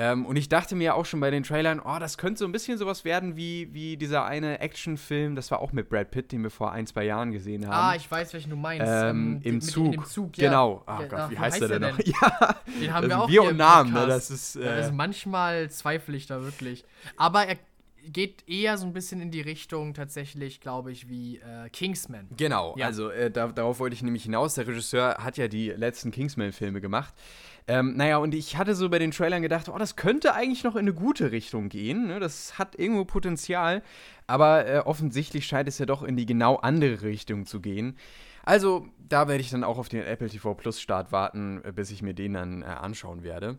Ähm, 0.00 0.26
und 0.26 0.36
ich 0.36 0.48
dachte 0.48 0.76
mir 0.76 0.94
auch 0.94 1.04
schon 1.06 1.18
bei 1.18 1.28
den 1.32 1.42
Trailern, 1.42 1.80
oh, 1.84 1.96
das 1.98 2.18
könnte 2.18 2.38
so 2.38 2.44
ein 2.44 2.52
bisschen 2.52 2.78
sowas 2.78 3.04
werden 3.04 3.34
wie, 3.36 3.74
wie 3.74 3.96
dieser 3.96 4.24
eine 4.26 4.60
Actionfilm, 4.60 5.34
das 5.34 5.50
war 5.50 5.58
auch 5.58 5.72
mit 5.72 5.88
Brad 5.88 6.12
Pitt, 6.12 6.30
den 6.30 6.44
wir 6.44 6.50
vor 6.52 6.70
ein, 6.70 6.86
zwei 6.86 7.02
Jahren 7.04 7.32
gesehen 7.32 7.66
haben. 7.66 7.74
Ah, 7.74 7.96
ich 7.96 8.08
weiß, 8.08 8.32
welchen 8.32 8.50
du 8.50 8.54
meinst. 8.56 8.86
ähm, 8.88 9.40
die- 9.42 9.48
im, 9.48 9.60
Zug. 9.60 9.86
In 9.86 9.90
dem 9.90 10.04
Zug, 10.04 10.38
ja. 10.38 10.48
Genau. 10.50 10.84
Ja, 10.86 10.98
Gott, 11.02 11.12
ach, 11.18 11.30
wie 11.32 11.38
heißt 11.40 11.60
der 11.62 11.68
denn 11.80 11.82
noch? 11.82 11.98
Ja, 12.06 12.56
Den 12.80 12.94
haben 12.94 13.08
das 13.08 13.18
wir 13.18 13.20
auch 13.24 13.28
wir 13.28 13.42
und 13.42 13.50
im 13.50 13.56
Namen, 13.56 13.92
ne? 13.92 14.06
Das 14.06 14.30
ist. 14.30 14.54
Äh, 14.54 14.68
Also 14.68 14.92
manchmal 14.92 15.68
zweifle 15.68 16.16
ich 16.16 16.28
da 16.28 16.42
wirklich. 16.42 16.84
Aber 17.16 17.46
er 17.46 17.56
geht 18.06 18.48
eher 18.48 18.78
so 18.78 18.86
ein 18.86 18.92
bisschen 18.92 19.20
in 19.20 19.30
die 19.30 19.40
Richtung 19.40 19.94
tatsächlich, 19.94 20.60
glaube 20.60 20.92
ich, 20.92 21.08
wie 21.08 21.38
äh, 21.38 21.68
Kingsman. 21.70 22.28
Genau, 22.36 22.74
Ja. 22.76 22.86
also 22.86 23.10
äh, 23.10 23.30
da, 23.30 23.48
darauf 23.48 23.78
wollte 23.80 23.94
ich 23.94 24.02
nämlich 24.02 24.24
hinaus. 24.24 24.54
Der 24.54 24.66
Regisseur 24.66 25.16
hat 25.18 25.36
ja 25.36 25.48
die 25.48 25.68
letzten 25.70 26.10
Kingsman-Filme 26.10 26.80
gemacht. 26.80 27.14
Ähm, 27.66 27.96
naja, 27.96 28.16
und 28.16 28.34
ich 28.34 28.56
hatte 28.56 28.74
so 28.74 28.88
bei 28.88 28.98
den 28.98 29.10
Trailern 29.10 29.42
gedacht, 29.42 29.68
oh, 29.68 29.76
das 29.76 29.94
könnte 29.96 30.34
eigentlich 30.34 30.64
noch 30.64 30.74
in 30.74 30.80
eine 30.80 30.94
gute 30.94 31.32
Richtung 31.32 31.68
gehen. 31.68 32.06
Ne? 32.06 32.18
Das 32.18 32.58
hat 32.58 32.78
irgendwo 32.78 33.04
Potenzial. 33.04 33.82
Aber 34.26 34.66
äh, 34.66 34.78
offensichtlich 34.78 35.46
scheint 35.46 35.68
es 35.68 35.78
ja 35.78 35.84
doch 35.86 36.02
in 36.02 36.16
die 36.16 36.24
genau 36.26 36.56
andere 36.56 37.02
Richtung 37.02 37.44
zu 37.44 37.60
gehen. 37.60 37.96
Also, 38.44 38.86
da 39.06 39.28
werde 39.28 39.42
ich 39.42 39.50
dann 39.50 39.64
auch 39.64 39.76
auf 39.76 39.90
den 39.90 40.02
Apple 40.02 40.30
TV 40.30 40.54
Plus 40.54 40.80
Start 40.80 41.12
warten, 41.12 41.60
äh, 41.64 41.72
bis 41.72 41.90
ich 41.90 42.00
mir 42.00 42.14
den 42.14 42.32
dann 42.34 42.62
äh, 42.62 42.64
anschauen 42.64 43.22
werde. 43.22 43.58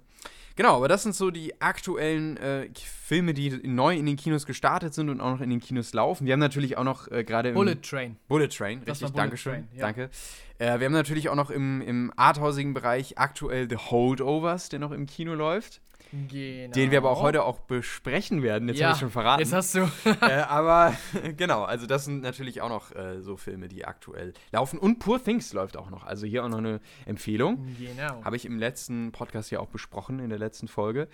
Genau, 0.60 0.76
aber 0.76 0.90
das 0.90 1.04
sind 1.04 1.16
so 1.16 1.32
die 1.32 1.62
aktuellen 1.62 2.36
äh, 2.36 2.68
Filme, 2.76 3.34
die 3.34 3.66
neu 3.66 3.96
in 3.96 4.06
den 4.06 4.18
Kinos 4.18 4.46
gestartet 4.46 4.94
sind 4.94 5.08
und 5.08 5.22
auch 5.22 5.32
noch 5.32 5.40
in 5.40 5.50
den 5.50 5.62
Kinos 5.62 5.94
laufen. 5.94 6.26
Wir 6.26 6.34
haben 6.34 6.42
natürlich 6.42 6.78
auch 6.78 6.84
noch 6.84 7.10
äh, 7.10 7.24
gerade 7.24 7.48
im 7.48 7.56
Bullet 7.56 7.78
Train. 7.82 8.18
Bullet 8.28 8.50
Train, 8.50 8.82
Das 8.84 9.02
richtig, 9.02 9.16
Dankeschön. 9.16 9.54
Train, 9.54 9.68
ja. 9.72 9.86
Danke. 9.86 10.10
Äh, 10.58 10.80
wir 10.82 10.88
haben 10.88 10.92
natürlich 10.92 11.30
auch 11.30 11.36
noch 11.36 11.50
im, 11.50 11.80
im 11.80 12.12
arthausigen 12.18 12.74
Bereich 12.74 13.18
aktuell 13.18 13.70
The 13.70 13.78
Holdovers, 13.78 14.68
der 14.68 14.80
noch 14.80 14.92
im 14.92 15.06
Kino 15.06 15.34
läuft, 15.34 15.80
Genau. 16.12 16.74
den 16.74 16.92
wir 16.92 16.98
aber 16.98 17.12
auch 17.12 17.22
heute 17.22 17.44
auch 17.44 17.60
besprechen 17.60 18.42
werden. 18.42 18.68
Jetzt 18.68 18.80
ja, 18.80 18.88
habe 18.88 18.96
ich 18.96 19.00
schon 19.00 19.12
verraten. 19.12 19.42
Jetzt 19.42 19.54
hast 19.54 19.76
du. 19.76 19.82
äh, 20.22 20.42
aber 20.48 20.96
genau, 21.38 21.64
also 21.64 21.86
das 21.86 22.06
sind 22.06 22.22
natürlich 22.22 22.62
auch 22.62 22.70
noch 22.70 22.96
äh, 22.96 23.22
so 23.22 23.38
Filme, 23.38 23.68
die 23.68 23.86
aktuell 23.86 24.34
laufen. 24.52 24.80
Und 24.80 25.00
Poor 25.00 25.24
Things 25.24 25.54
läuft 25.54 25.78
auch 25.78 25.90
noch. 25.90 26.06
Also 26.06 26.26
hier 26.26 26.44
auch 26.44 26.50
noch 26.50 26.58
eine 26.58 26.80
Empfehlung. 27.06 27.68
genau. 27.78 28.24
Habe 28.24 28.36
ich 28.36 28.46
im 28.46 28.58
letzten 28.58 29.12
Podcast 29.12 29.52
ja 29.52 29.60
auch 29.60 29.68
besprochen, 29.68 30.20
in 30.20 30.30
der 30.30 30.40
letzten 30.40 30.68
Folge. 30.68 31.08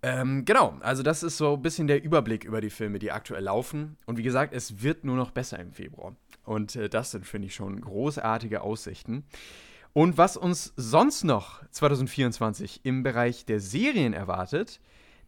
Ähm, 0.00 0.44
genau, 0.44 0.76
also 0.80 1.02
das 1.02 1.24
ist 1.24 1.38
so 1.38 1.54
ein 1.54 1.62
bisschen 1.62 1.88
der 1.88 2.02
Überblick 2.04 2.44
über 2.44 2.60
die 2.60 2.70
Filme, 2.70 3.00
die 3.00 3.10
aktuell 3.10 3.42
laufen. 3.42 3.96
Und 4.06 4.16
wie 4.16 4.22
gesagt, 4.22 4.54
es 4.54 4.80
wird 4.82 5.04
nur 5.04 5.16
noch 5.16 5.32
besser 5.32 5.58
im 5.58 5.72
Februar. 5.72 6.14
Und 6.44 6.76
äh, 6.76 6.88
das 6.88 7.10
sind, 7.10 7.26
finde 7.26 7.48
ich, 7.48 7.54
schon 7.54 7.80
großartige 7.80 8.60
Aussichten. 8.60 9.24
Und 9.98 10.16
was 10.16 10.36
uns 10.36 10.72
sonst 10.76 11.24
noch 11.24 11.60
2024 11.72 12.82
im 12.84 13.02
Bereich 13.02 13.46
der 13.46 13.58
Serien 13.58 14.12
erwartet, 14.12 14.78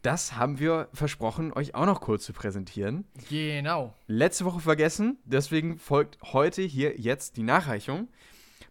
das 0.02 0.36
haben 0.36 0.60
wir 0.60 0.88
versprochen, 0.92 1.52
euch 1.52 1.74
auch 1.74 1.86
noch 1.86 2.00
kurz 2.00 2.24
zu 2.24 2.32
präsentieren. 2.32 3.04
Genau. 3.28 3.96
Letzte 4.06 4.44
Woche 4.44 4.60
vergessen, 4.60 5.18
deswegen 5.24 5.76
folgt 5.76 6.18
heute 6.22 6.62
hier 6.62 7.00
jetzt 7.00 7.36
die 7.36 7.42
Nachreichung 7.42 8.06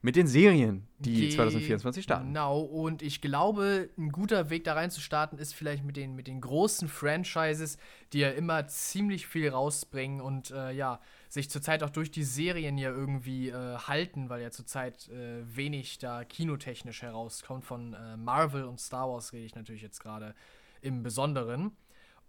mit 0.01 0.15
den 0.15 0.25
Serien, 0.27 0.87
die 0.99 1.15
Ge- 1.15 1.29
2024 1.31 2.05
starten. 2.05 2.27
Genau, 2.27 2.61
und 2.61 3.01
ich 3.01 3.19
glaube, 3.19 3.89
ein 3.97 4.13
guter 4.13 4.49
Weg 4.49 4.63
da 4.63 4.75
rein 4.75 4.91
zu 4.91 5.01
starten 5.01 5.37
ist 5.37 5.53
vielleicht 5.53 5.83
mit 5.83 5.97
den, 5.97 6.15
mit 6.15 6.27
den 6.27 6.39
großen 6.39 6.87
Franchises, 6.87 7.77
die 8.13 8.19
ja 8.19 8.29
immer 8.29 8.67
ziemlich 8.67 9.27
viel 9.27 9.49
rausbringen 9.49 10.21
und 10.21 10.51
äh, 10.51 10.71
ja, 10.71 11.01
sich 11.29 11.49
zurzeit 11.49 11.83
auch 11.83 11.91
durch 11.91 12.09
die 12.09 12.23
Serien 12.23 12.77
ja 12.77 12.89
irgendwie 12.89 13.49
äh, 13.49 13.77
halten, 13.77 14.29
weil 14.29 14.41
ja 14.41 14.49
zurzeit 14.49 15.07
äh, 15.09 15.43
wenig 15.55 15.99
da 15.99 16.23
kinotechnisch 16.23 17.03
herauskommt. 17.03 17.65
Von 17.65 17.93
äh, 17.93 18.17
Marvel 18.17 18.65
und 18.65 18.79
Star 18.79 19.07
Wars 19.07 19.31
rede 19.31 19.45
ich 19.45 19.55
natürlich 19.55 19.83
jetzt 19.83 20.01
gerade 20.01 20.33
im 20.81 21.03
Besonderen. 21.03 21.77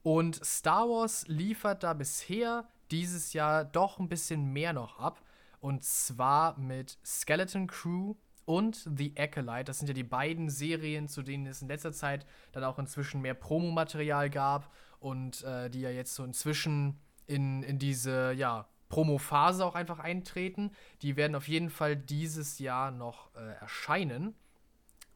Und 0.02 0.45
Star 0.45 0.88
Wars 0.88 1.26
liefert 1.28 1.83
da 1.83 1.95
bisher 1.95 2.69
dieses 2.90 3.33
Jahr 3.33 3.64
doch 3.64 3.99
ein 3.99 4.09
bisschen 4.09 4.52
mehr 4.52 4.75
noch 4.75 4.99
ab. 4.99 5.23
Und 5.61 5.83
zwar 5.83 6.59
mit 6.59 6.99
Skeleton 7.04 7.66
Crew 7.66 8.14
und 8.45 8.88
The 8.97 9.14
Acolyte. 9.16 9.64
Das 9.64 9.78
sind 9.78 9.88
ja 9.88 9.95
die 9.95 10.04
beiden 10.04 10.50
Serien, 10.50 11.09
zu 11.09 11.23
denen 11.23 11.47
es 11.47 11.62
in 11.62 11.69
letzter 11.69 11.92
Zeit 11.92 12.26
dann 12.52 12.64
auch 12.64 12.78
inzwischen 12.78 13.23
mehr 13.23 13.35
Promomaterial 13.35 14.28
gab 14.28 14.71
und 14.99 15.42
äh, 15.45 15.71
die 15.71 15.80
ja 15.80 15.90
jetzt 15.90 16.14
so 16.14 16.25
inzwischen 16.25 16.99
in, 17.26 17.62
in 17.62 17.78
diese, 17.78 18.33
ja, 18.33 18.66
Promo-Phase 18.90 19.64
auch 19.64 19.75
einfach 19.75 19.99
eintreten. 19.99 20.73
Die 21.00 21.16
werden 21.16 21.35
auf 21.35 21.49
jeden 21.49 21.70
Fall 21.70 21.97
dieses 21.97 22.59
Jahr 22.59 22.90
noch 22.90 23.35
äh, 23.35 23.54
erscheinen. 23.61 24.35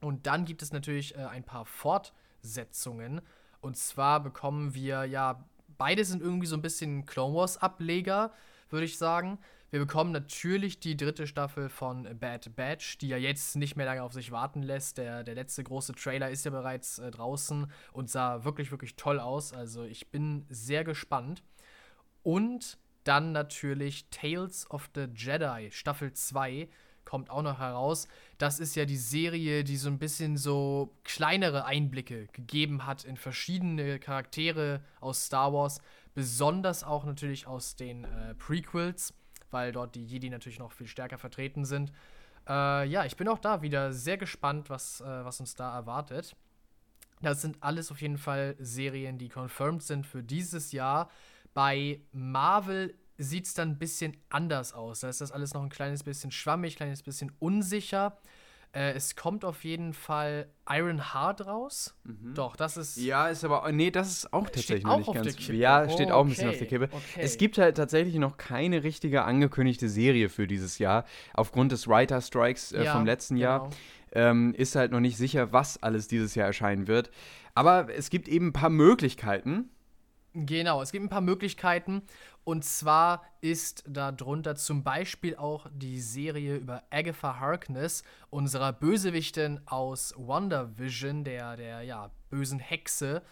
Und 0.00 0.26
dann 0.26 0.46
gibt 0.46 0.62
es 0.62 0.72
natürlich 0.72 1.14
äh, 1.16 1.24
ein 1.24 1.44
paar 1.44 1.66
Fortsetzungen. 1.66 3.20
Und 3.60 3.76
zwar 3.76 4.20
bekommen 4.20 4.74
wir 4.74 5.04
ja, 5.04 5.44
beide 5.76 6.04
sind 6.04 6.22
irgendwie 6.22 6.46
so 6.46 6.56
ein 6.56 6.62
bisschen 6.62 7.04
Clone 7.04 7.34
Wars 7.34 7.58
Ableger, 7.58 8.32
würde 8.70 8.86
ich 8.86 8.96
sagen. 8.96 9.38
Wir 9.70 9.80
bekommen 9.80 10.12
natürlich 10.12 10.78
die 10.78 10.96
dritte 10.96 11.26
Staffel 11.26 11.68
von 11.68 12.04
Bad 12.20 12.54
Batch, 12.54 12.98
die 12.98 13.08
ja 13.08 13.16
jetzt 13.16 13.56
nicht 13.56 13.74
mehr 13.74 13.86
lange 13.86 14.04
auf 14.04 14.12
sich 14.12 14.30
warten 14.30 14.62
lässt. 14.62 14.98
Der, 14.98 15.24
der 15.24 15.34
letzte 15.34 15.64
große 15.64 15.94
Trailer 15.94 16.30
ist 16.30 16.44
ja 16.44 16.52
bereits 16.52 17.00
äh, 17.00 17.10
draußen 17.10 17.66
und 17.92 18.08
sah 18.08 18.44
wirklich, 18.44 18.70
wirklich 18.70 18.94
toll 18.94 19.18
aus. 19.18 19.52
Also 19.52 19.82
ich 19.82 20.12
bin 20.12 20.46
sehr 20.48 20.84
gespannt. 20.84 21.42
Und 22.22 22.78
dann 23.04 23.32
natürlich 23.32 24.08
Tales 24.10 24.70
of 24.70 24.90
the 24.94 25.06
Jedi, 25.14 25.70
Staffel 25.70 26.12
2 26.12 26.68
kommt 27.04 27.30
auch 27.30 27.42
noch 27.42 27.58
heraus. 27.58 28.08
Das 28.38 28.58
ist 28.58 28.74
ja 28.76 28.84
die 28.84 28.96
Serie, 28.96 29.62
die 29.62 29.76
so 29.76 29.88
ein 29.88 29.98
bisschen 29.98 30.36
so 30.36 30.94
kleinere 31.04 31.64
Einblicke 31.64 32.26
gegeben 32.28 32.86
hat 32.86 33.04
in 33.04 33.16
verschiedene 33.16 33.98
Charaktere 33.98 34.80
aus 35.00 35.26
Star 35.26 35.52
Wars, 35.52 35.80
besonders 36.14 36.82
auch 36.82 37.04
natürlich 37.04 37.46
aus 37.46 37.76
den 37.76 38.04
äh, 38.04 38.34
Prequels, 38.34 39.14
weil 39.50 39.72
dort 39.72 39.94
die 39.94 40.04
Jedi 40.04 40.30
natürlich 40.30 40.58
noch 40.58 40.72
viel 40.72 40.86
stärker 40.86 41.18
vertreten 41.18 41.64
sind. 41.64 41.92
Äh, 42.48 42.88
ja, 42.88 43.04
ich 43.04 43.16
bin 43.16 43.28
auch 43.28 43.38
da 43.38 43.62
wieder 43.62 43.92
sehr 43.92 44.16
gespannt, 44.16 44.70
was, 44.70 45.00
äh, 45.00 45.04
was 45.04 45.40
uns 45.40 45.54
da 45.54 45.74
erwartet. 45.74 46.34
Das 47.22 47.40
sind 47.40 47.62
alles 47.62 47.90
auf 47.90 48.02
jeden 48.02 48.18
Fall 48.18 48.56
Serien, 48.58 49.18
die 49.18 49.28
confirmed 49.28 49.82
sind 49.82 50.06
für 50.06 50.22
dieses 50.22 50.72
Jahr. 50.72 51.10
Bei 51.54 52.00
Marvel 52.12 52.94
sieht 53.16 53.46
es 53.46 53.54
dann 53.54 53.70
ein 53.70 53.78
bisschen 53.78 54.16
anders 54.28 54.72
aus. 54.72 55.00
Da 55.00 55.08
ist 55.08 55.20
das 55.20 55.30
alles 55.32 55.54
noch 55.54 55.62
ein 55.62 55.68
kleines 55.70 56.02
bisschen 56.02 56.30
schwammig, 56.32 56.74
ein 56.74 56.76
kleines 56.78 57.02
bisschen 57.02 57.32
unsicher. 57.38 58.18
Äh, 58.72 58.94
es 58.94 59.14
kommt 59.14 59.44
auf 59.44 59.62
jeden 59.62 59.92
Fall 59.92 60.48
Iron 60.68 61.12
Heart 61.14 61.46
raus. 61.46 61.94
Mhm. 62.02 62.34
Doch, 62.34 62.56
das 62.56 62.76
ist. 62.76 62.96
Ja, 62.96 63.28
ist 63.28 63.44
aber. 63.44 63.70
Nee, 63.70 63.92
das 63.92 64.10
ist 64.10 64.32
auch 64.32 64.46
tatsächlich 64.50 64.84
auch 64.84 64.98
nicht 64.98 65.14
ganz. 65.14 65.46
Ja, 65.46 65.88
steht 65.88 66.08
Oh, 66.10 66.14
auch 66.14 66.24
ein 66.24 66.30
bisschen 66.30 66.48
okay, 66.48 66.54
auf 66.54 66.58
der 66.58 66.66
Kippe. 66.66 66.88
okay. 66.90 67.20
Es 67.20 67.38
gibt 67.38 67.56
halt 67.56 67.76
tatsächlich 67.76 68.16
noch 68.16 68.36
keine 68.36 68.82
richtige 68.82 69.22
angekündigte 69.22 69.88
Serie 69.88 70.28
für 70.28 70.48
dieses 70.48 70.78
Jahr. 70.78 71.04
Aufgrund 71.34 71.70
des 71.70 71.86
Writer 71.86 72.20
Strikes 72.20 72.72
äh, 72.72 72.82
Ja, 72.82 72.94
vom 72.94 73.06
letzten 73.06 73.36
Jahr 73.36 73.60
genau. 73.60 74.30
ähm, 74.30 74.54
ist 74.54 74.74
halt 74.74 74.90
noch 74.90 74.98
nicht 75.00 75.16
sicher, 75.18 75.52
was 75.52 75.80
alles 75.80 76.08
dieses 76.08 76.34
Jahr 76.34 76.48
erscheinen 76.48 76.88
wird. 76.88 77.12
Aber 77.54 77.86
es 77.96 78.10
gibt 78.10 78.26
eben 78.26 78.48
ein 78.48 78.52
paar 78.52 78.70
Möglichkeiten. 78.70 79.70
Genau, 80.36 80.82
es 80.82 80.90
gibt 80.90 81.04
ein 81.04 81.08
paar 81.08 81.20
Möglichkeiten. 81.20 82.02
Und 82.42 82.64
zwar 82.64 83.22
ist 83.40 83.84
darunter 83.86 84.56
zum 84.56 84.82
Beispiel 84.82 85.36
auch 85.36 85.68
die 85.72 86.00
Serie 86.00 86.56
über 86.56 86.82
Agatha 86.90 87.38
Harkness, 87.38 88.02
unserer 88.30 88.72
Bösewichtin 88.72 89.60
aus 89.66 90.12
WandaVision, 90.16 91.22
der, 91.22 91.56
der 91.56 91.82
ja, 91.82 92.10
bösen 92.30 92.58
Hexe. 92.58 93.22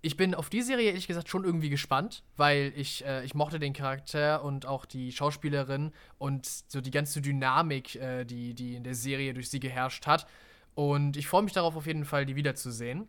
Ich 0.00 0.16
bin 0.16 0.34
auf 0.34 0.50
die 0.50 0.62
Serie 0.62 0.88
ehrlich 0.88 1.06
gesagt 1.06 1.28
schon 1.28 1.44
irgendwie 1.44 1.70
gespannt, 1.70 2.24
weil 2.36 2.72
ich, 2.74 3.04
äh, 3.06 3.24
ich 3.24 3.36
mochte 3.36 3.60
den 3.60 3.72
Charakter 3.72 4.42
und 4.42 4.66
auch 4.66 4.84
die 4.84 5.12
Schauspielerin 5.12 5.92
und 6.18 6.44
so 6.44 6.80
die 6.80 6.90
ganze 6.90 7.22
Dynamik, 7.22 7.94
äh, 7.94 8.24
die, 8.24 8.52
die 8.54 8.74
in 8.74 8.82
der 8.82 8.96
Serie 8.96 9.32
durch 9.32 9.48
sie 9.48 9.60
geherrscht 9.60 10.08
hat. 10.08 10.26
Und 10.74 11.16
ich 11.16 11.28
freue 11.28 11.42
mich 11.42 11.52
darauf 11.52 11.76
auf 11.76 11.86
jeden 11.86 12.04
Fall, 12.04 12.26
die 12.26 12.34
wiederzusehen. 12.34 13.06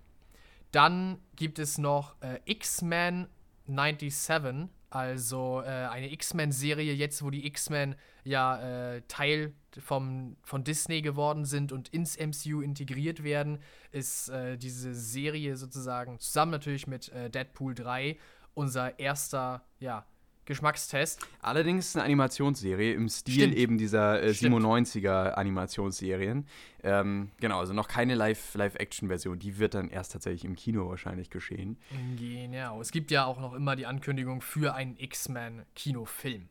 Dann 0.74 1.20
gibt 1.36 1.60
es 1.60 1.78
noch 1.78 2.16
äh, 2.22 2.40
X-Men 2.46 3.28
97, 3.68 4.70
also 4.90 5.62
äh, 5.62 5.68
eine 5.68 6.12
X-Men-Serie, 6.12 6.94
jetzt 6.94 7.24
wo 7.24 7.30
die 7.30 7.46
X-Men 7.46 7.96
ja 8.24 8.96
äh, 8.96 9.04
Teil 9.08 9.54
vom, 9.80 10.36
von 10.42 10.64
Disney 10.64 11.04
geworden 11.04 11.46
sind 11.46 11.72
und 11.72 11.90
ins 11.90 12.18
MCU 12.18 12.62
integriert 12.62 13.24
werden, 13.24 13.60
ist 13.92 14.30
äh, 14.30 14.58
diese 14.58 14.96
Serie 14.96 15.58
sozusagen 15.58 16.20
zusammen 16.20 16.52
natürlich 16.52 16.88
mit 16.88 17.10
äh, 17.10 17.30
Deadpool 17.30 17.76
3 17.76 18.18
unser 18.56 18.98
erster 18.98 19.64
ja, 19.80 20.08
Geschmackstest. 20.46 21.20
Allerdings 21.42 21.96
eine 21.96 22.04
Animationsserie 22.06 22.94
im 22.94 23.08
Stil 23.10 23.34
Stimmt. 23.36 23.56
eben 23.56 23.78
dieser 23.78 24.22
äh, 24.22 24.34
Stimmt. 24.34 24.56
97er 24.64 25.32
Animationsserien. 25.34 26.48
Ähm, 26.84 27.32
genau, 27.40 27.60
also 27.60 27.74
noch 27.74 27.88
keine 27.88 28.16
Live- 28.16 28.56
Live-Action-Version. 28.56 29.40
Die 29.40 29.58
wird 29.58 29.74
dann 29.74 29.90
erst 29.90 30.12
tatsächlich 30.12 30.44
im 30.46 30.56
Kino 30.56 30.90
wahrscheinlich 30.90 31.30
geschehen. 31.30 31.78
Genau. 32.18 32.82
Es 32.82 32.92
gibt 32.92 33.10
ja 33.12 33.26
auch 33.26 33.40
noch 33.40 33.54
immer 33.54 33.76
die 33.76 33.86
Ankündigung 33.86 34.42
für 34.42 34.74
einen 34.76 34.98
X-Men-Kinofilm. 34.98 36.50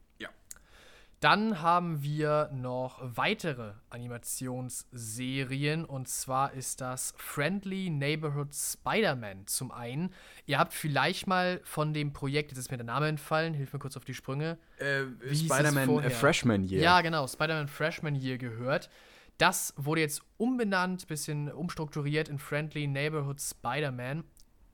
Dann 1.23 1.62
haben 1.62 2.02
wir 2.02 2.50
noch 2.52 2.99
weitere 3.00 3.75
Animationsserien 3.91 5.85
und 5.85 6.09
zwar 6.09 6.52
ist 6.52 6.81
das 6.81 7.14
Friendly 7.17 7.91
Neighborhood 7.91 8.52
Spider-Man 8.52 9.47
zum 9.47 9.71
einen. 9.71 10.12
Ihr 10.47 10.59
habt 10.59 10.75
vielleicht 10.75 11.29
mal 11.29 11.61
von 11.62 11.95
dem 11.95 12.12
Projekt, 12.12 12.50
jetzt 12.50 12.59
ist 12.59 12.73
mir 12.73 12.76
der 12.76 12.87
Name 12.87 13.07
entfallen, 13.07 13.55
hilf 13.55 13.73
mir 13.73 13.79
kurz 13.79 13.97
auf 13.97 14.05
die 14.05 14.14
Sprünge. 14.14 14.59
Äh, 14.79 15.05
Spider-Man 15.33 16.02
äh, 16.02 16.11
Freshman 16.11 16.64
Year. 16.64 16.83
Ja, 16.83 17.00
genau, 17.02 17.29
Spider-Man 17.29 17.69
Freshman 17.69 18.17
Year 18.17 18.37
gehört. 18.37 18.91
Das 19.38 19.75
wurde 19.76 20.00
jetzt 20.00 20.23
umbenannt, 20.38 21.07
bisschen 21.07 21.52
umstrukturiert 21.52 22.29
in 22.29 22.41
Friendly 22.41 22.88
Neighborhood 22.88 23.41
Spider-Man. 23.41 24.25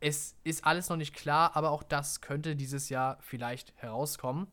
Es 0.00 0.34
ist 0.44 0.64
alles 0.64 0.88
noch 0.88 0.96
nicht 0.96 1.14
klar, 1.14 1.54
aber 1.56 1.72
auch 1.72 1.82
das 1.82 2.22
könnte 2.22 2.56
dieses 2.56 2.88
Jahr 2.88 3.18
vielleicht 3.20 3.74
herauskommen. 3.76 4.48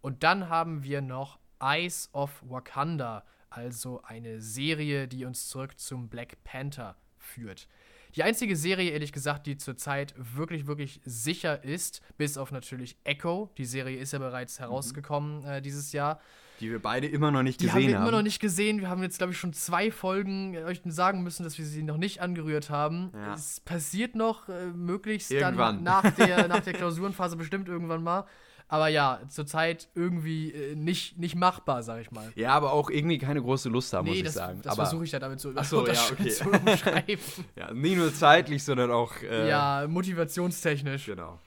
Und 0.00 0.22
dann 0.22 0.48
haben 0.48 0.82
wir 0.82 1.02
noch 1.02 1.39
Eyes 1.60 2.08
of 2.12 2.42
Wakanda, 2.48 3.24
also 3.50 4.02
eine 4.04 4.40
Serie, 4.40 5.08
die 5.08 5.24
uns 5.24 5.48
zurück 5.48 5.78
zum 5.78 6.08
Black 6.08 6.42
Panther 6.44 6.96
führt. 7.18 7.68
Die 8.16 8.24
einzige 8.24 8.56
Serie, 8.56 8.90
ehrlich 8.90 9.12
gesagt, 9.12 9.46
die 9.46 9.56
zurzeit 9.56 10.14
wirklich, 10.16 10.66
wirklich 10.66 11.00
sicher 11.04 11.62
ist, 11.62 12.00
bis 12.18 12.36
auf 12.36 12.50
natürlich 12.50 12.96
Echo. 13.04 13.50
Die 13.56 13.64
Serie 13.64 13.98
ist 13.98 14.12
ja 14.12 14.18
bereits 14.18 14.58
herausgekommen 14.58 15.44
äh, 15.44 15.62
dieses 15.62 15.92
Jahr. 15.92 16.20
Die 16.58 16.70
wir 16.70 16.82
beide 16.82 17.06
immer 17.06 17.30
noch 17.30 17.42
nicht 17.44 17.60
Die 17.60 17.66
gesehen 17.66 17.74
haben 17.82 17.88
wir 17.88 17.96
haben. 17.98 18.02
immer 18.08 18.16
noch 18.18 18.22
nicht 18.22 18.40
gesehen. 18.40 18.80
Wir 18.80 18.88
haben 18.90 19.02
jetzt, 19.02 19.18
glaube 19.18 19.32
ich, 19.32 19.38
schon 19.38 19.52
zwei 19.52 19.92
Folgen 19.92 20.54
äh, 20.54 20.64
euch 20.64 20.82
sagen 20.86 21.22
müssen, 21.22 21.44
dass 21.44 21.56
wir 21.56 21.64
sie 21.64 21.84
noch 21.84 21.98
nicht 21.98 22.20
angerührt 22.20 22.68
haben. 22.68 23.12
Ja. 23.14 23.34
Es 23.34 23.60
passiert 23.60 24.16
noch, 24.16 24.48
äh, 24.48 24.66
möglichst 24.66 25.30
Irgendwann. 25.30 25.76
dann 25.76 25.84
nach 25.84 26.10
der, 26.16 26.48
nach 26.48 26.60
der 26.60 26.72
Klausurenphase 26.74 27.36
bestimmt 27.36 27.68
irgendwann 27.68 28.02
mal. 28.02 28.26
Aber 28.70 28.86
ja, 28.86 29.20
zurzeit 29.28 29.88
irgendwie 29.96 30.52
äh, 30.52 30.76
nicht, 30.76 31.18
nicht 31.18 31.34
machbar, 31.34 31.82
sag 31.82 32.00
ich 32.02 32.12
mal. 32.12 32.32
Ja, 32.36 32.52
aber 32.52 32.72
auch 32.72 32.88
irgendwie 32.88 33.18
keine 33.18 33.42
große 33.42 33.68
Lust 33.68 33.92
haben, 33.92 34.06
muss 34.06 34.16
ich 34.16 34.22
das, 34.22 34.34
sagen. 34.34 34.60
das 34.62 34.72
aber 34.72 34.84
versuche 34.84 35.04
ich 35.04 35.10
ja 35.10 35.18
damit 35.18 35.40
zu, 35.40 35.52
Ach 35.56 35.64
so, 35.64 35.84
ja, 35.88 36.00
okay. 36.12 36.28
zu 36.30 36.48
umschreiben. 36.48 37.18
ja, 37.56 37.72
nicht 37.74 37.96
nur 37.96 38.14
zeitlich, 38.14 38.62
sondern 38.62 38.92
auch. 38.92 39.12
Äh, 39.22 39.48
ja, 39.48 39.84
motivationstechnisch. 39.88 41.06
Genau. 41.06 41.40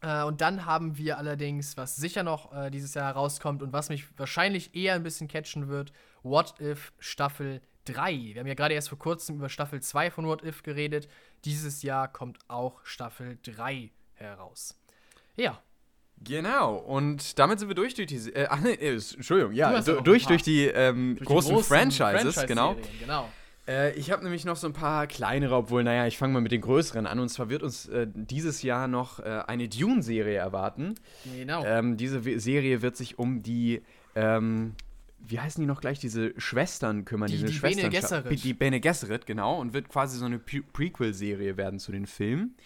Äh, 0.00 0.22
und 0.22 0.40
dann 0.42 0.64
haben 0.64 0.96
wir 0.96 1.18
allerdings, 1.18 1.76
was 1.76 1.96
sicher 1.96 2.22
noch 2.22 2.54
äh, 2.54 2.70
dieses 2.70 2.94
Jahr 2.94 3.06
herauskommt 3.06 3.60
und 3.60 3.72
was 3.72 3.88
mich 3.88 4.06
wahrscheinlich 4.16 4.76
eher 4.76 4.94
ein 4.94 5.02
bisschen 5.02 5.26
catchen 5.26 5.66
wird, 5.66 5.92
What 6.22 6.60
If 6.60 6.92
Staffel 7.00 7.62
3. 7.86 8.12
Wir 8.34 8.40
haben 8.40 8.46
ja 8.46 8.54
gerade 8.54 8.74
erst 8.74 8.90
vor 8.90 8.98
kurzem 8.98 9.36
über 9.36 9.48
Staffel 9.48 9.82
2 9.82 10.12
von 10.12 10.26
What 10.26 10.44
If 10.44 10.62
geredet. 10.62 11.08
Dieses 11.44 11.82
Jahr 11.82 12.06
kommt 12.06 12.38
auch 12.46 12.78
Staffel 12.84 13.38
3 13.42 13.90
heraus. 14.14 14.78
Ja, 15.34 15.60
Genau, 16.22 16.76
und 16.76 17.38
damit 17.38 17.58
sind 17.58 17.68
wir 17.68 17.74
durch 17.74 17.94
durch 17.94 18.06
die. 18.08 18.32
Äh, 18.32 18.46
ach 18.50 18.60
nee, 18.60 18.72
äh, 18.74 18.92
Entschuldigung, 18.94 19.52
ja, 19.52 19.80
Du 19.80 19.96
du, 19.96 20.00
durch, 20.02 20.26
durch 20.26 20.42
die 20.42 20.64
ähm, 20.66 21.16
durch 21.16 21.20
die 21.20 21.24
großen, 21.24 21.58
Franchises, 21.64 22.34
Franchise-Serien, 22.34 22.48
genau. 22.48 22.76
genau. 23.00 23.28
Äh, 23.66 23.94
ich 23.98 24.10
habe 24.10 24.22
nämlich 24.22 24.44
noch 24.44 24.56
so 24.56 24.66
ein 24.66 24.72
paar 24.74 25.06
kleinere, 25.06 25.54
obwohl, 25.56 25.84
naja, 25.84 26.06
ich 26.06 26.18
fange 26.18 26.32
mal 26.34 26.40
mit 26.40 26.52
den 26.52 26.60
größeren 26.60 27.06
an. 27.06 27.18
Und 27.18 27.28
zwar 27.30 27.48
wird 27.48 27.62
uns 27.62 27.86
äh, 27.86 28.06
dieses 28.12 28.62
Jahr 28.62 28.88
noch 28.88 29.20
äh, 29.20 29.42
eine 29.46 29.68
Dune-Serie 29.68 30.36
erwarten. 30.36 30.94
Genau. 31.34 31.64
Ähm, 31.64 31.96
diese 31.96 32.20
Serie 32.40 32.82
wird 32.82 32.96
sich 32.96 33.18
um 33.18 33.42
die, 33.42 33.80
ähm, 34.14 34.74
wie 35.26 35.40
heißen 35.40 35.62
die 35.62 35.66
noch 35.66 35.80
gleich, 35.80 35.98
diese 35.98 36.38
Schwestern 36.38 37.06
kümmern. 37.06 37.28
Die- 37.28 37.34
diese 37.36 37.46
die 37.46 37.52
Schwestern 37.54 37.88
Bene 37.90 38.00
Gesserit. 38.00 38.44
Die 38.44 38.52
Bene 38.54 38.80
Gesserit, 38.80 39.26
genau. 39.26 39.58
Und 39.58 39.72
wird 39.72 39.88
quasi 39.88 40.18
so 40.18 40.26
eine 40.26 40.38
Pre 40.38 40.60
Prequel-Serie 40.60 41.56
werden 41.56 41.78
zu 41.78 41.90
den 41.90 42.06
Filmen. 42.06 42.56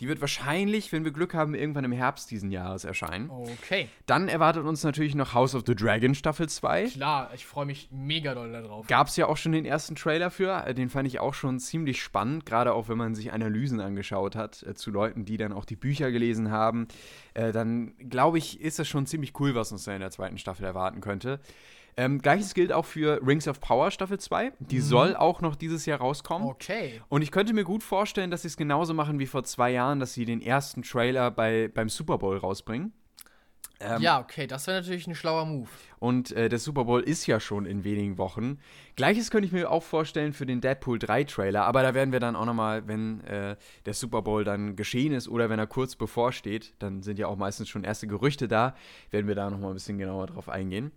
Die 0.00 0.08
wird 0.08 0.20
wahrscheinlich, 0.20 0.90
wenn 0.92 1.04
wir 1.04 1.12
Glück 1.12 1.34
haben, 1.34 1.54
irgendwann 1.54 1.84
im 1.84 1.92
Herbst 1.92 2.30
diesen 2.30 2.50
Jahres 2.50 2.84
erscheinen. 2.84 3.30
Okay. 3.30 3.88
Dann 4.06 4.28
erwartet 4.28 4.64
uns 4.64 4.82
natürlich 4.82 5.14
noch 5.14 5.34
House 5.34 5.54
of 5.54 5.62
the 5.66 5.74
Dragon 5.74 6.14
Staffel 6.14 6.48
2. 6.48 6.86
Klar, 6.88 7.30
ich 7.34 7.46
freue 7.46 7.66
mich 7.66 7.88
mega 7.92 8.34
doll 8.34 8.50
darauf. 8.50 8.86
Gab 8.88 9.06
es 9.06 9.16
ja 9.16 9.26
auch 9.26 9.36
schon 9.36 9.52
den 9.52 9.64
ersten 9.64 9.94
Trailer 9.94 10.30
für. 10.30 10.64
Äh, 10.66 10.74
Den 10.74 10.90
fand 10.90 11.06
ich 11.06 11.20
auch 11.20 11.34
schon 11.34 11.60
ziemlich 11.60 12.02
spannend, 12.02 12.44
gerade 12.44 12.74
auch 12.74 12.88
wenn 12.88 12.98
man 12.98 13.14
sich 13.14 13.32
Analysen 13.32 13.80
angeschaut 13.80 14.34
hat 14.34 14.62
äh, 14.64 14.74
zu 14.74 14.90
Leuten, 14.90 15.24
die 15.24 15.36
dann 15.36 15.52
auch 15.52 15.64
die 15.64 15.76
Bücher 15.76 16.10
gelesen 16.10 16.50
haben. 16.50 16.88
Äh, 17.34 17.52
dann 17.52 17.94
glaube 17.98 18.38
ich, 18.38 18.60
ist 18.60 18.78
das 18.80 18.88
schon 18.88 19.06
ziemlich 19.06 19.38
cool, 19.38 19.54
was 19.54 19.70
uns 19.70 19.84
da 19.84 19.94
in 19.94 20.00
der 20.00 20.10
zweiten 20.10 20.38
Staffel 20.38 20.64
erwarten 20.64 21.00
könnte. 21.00 21.40
Ähm, 21.96 22.20
Gleiches 22.20 22.54
gilt 22.54 22.72
auch 22.72 22.84
für 22.84 23.20
Rings 23.24 23.46
of 23.46 23.60
Power 23.60 23.90
Staffel 23.90 24.18
2. 24.18 24.52
Die 24.58 24.80
soll 24.80 25.14
auch 25.14 25.40
noch 25.40 25.54
dieses 25.54 25.86
Jahr 25.86 26.00
rauskommen. 26.00 26.48
Okay. 26.48 27.00
Und 27.08 27.22
ich 27.22 27.30
könnte 27.30 27.52
mir 27.52 27.64
gut 27.64 27.82
vorstellen, 27.82 28.30
dass 28.30 28.42
sie 28.42 28.48
es 28.48 28.56
genauso 28.56 28.94
machen 28.94 29.18
wie 29.18 29.26
vor 29.26 29.44
zwei 29.44 29.70
Jahren, 29.70 30.00
dass 30.00 30.14
sie 30.14 30.24
den 30.24 30.42
ersten 30.42 30.82
Trailer 30.82 31.30
bei, 31.30 31.70
beim 31.72 31.88
Super 31.88 32.18
Bowl 32.18 32.36
rausbringen. 32.36 32.92
Ähm, 33.80 34.00
ja, 34.00 34.20
okay, 34.20 34.46
das 34.46 34.66
wäre 34.66 34.80
natürlich 34.80 35.06
ein 35.06 35.14
schlauer 35.14 35.44
Move. 35.46 35.68
Und 35.98 36.32
äh, 36.32 36.48
der 36.48 36.58
Super 36.58 36.84
Bowl 36.84 37.02
ist 37.02 37.26
ja 37.26 37.40
schon 37.40 37.66
in 37.66 37.82
wenigen 37.84 38.18
Wochen. 38.18 38.58
Gleiches 38.96 39.30
könnte 39.30 39.46
ich 39.46 39.52
mir 39.52 39.70
auch 39.70 39.82
vorstellen 39.82 40.32
für 40.32 40.46
den 40.46 40.60
Deadpool 40.60 40.98
3 40.98 41.24
Trailer, 41.24 41.64
aber 41.64 41.82
da 41.82 41.92
werden 41.92 42.12
wir 42.12 42.20
dann 42.20 42.36
auch 42.36 42.44
nochmal, 42.44 42.86
wenn 42.86 43.20
äh, 43.24 43.56
der 43.84 43.94
Super 43.94 44.22
Bowl 44.22 44.44
dann 44.44 44.76
geschehen 44.76 45.12
ist 45.12 45.28
oder 45.28 45.50
wenn 45.50 45.58
er 45.58 45.66
kurz 45.66 45.96
bevorsteht, 45.96 46.74
dann 46.78 47.02
sind 47.02 47.18
ja 47.18 47.26
auch 47.26 47.36
meistens 47.36 47.68
schon 47.68 47.84
erste 47.84 48.06
Gerüchte 48.06 48.48
da, 48.48 48.74
werden 49.10 49.26
wir 49.26 49.34
da 49.34 49.50
nochmal 49.50 49.70
ein 49.70 49.74
bisschen 49.74 49.98
genauer 49.98 50.28
drauf 50.28 50.48
eingehen. 50.48 50.92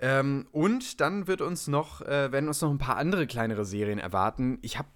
Ähm, 0.00 0.46
und 0.52 1.00
dann 1.00 1.26
wird 1.26 1.42
uns 1.42 1.68
noch, 1.68 2.00
äh, 2.00 2.32
werden 2.32 2.48
uns 2.48 2.62
noch 2.62 2.70
ein 2.70 2.78
paar 2.78 2.96
andere 2.96 3.26
kleinere 3.26 3.64
Serien 3.64 3.98
erwarten. 3.98 4.58
Ich 4.62 4.78
habe 4.78 4.88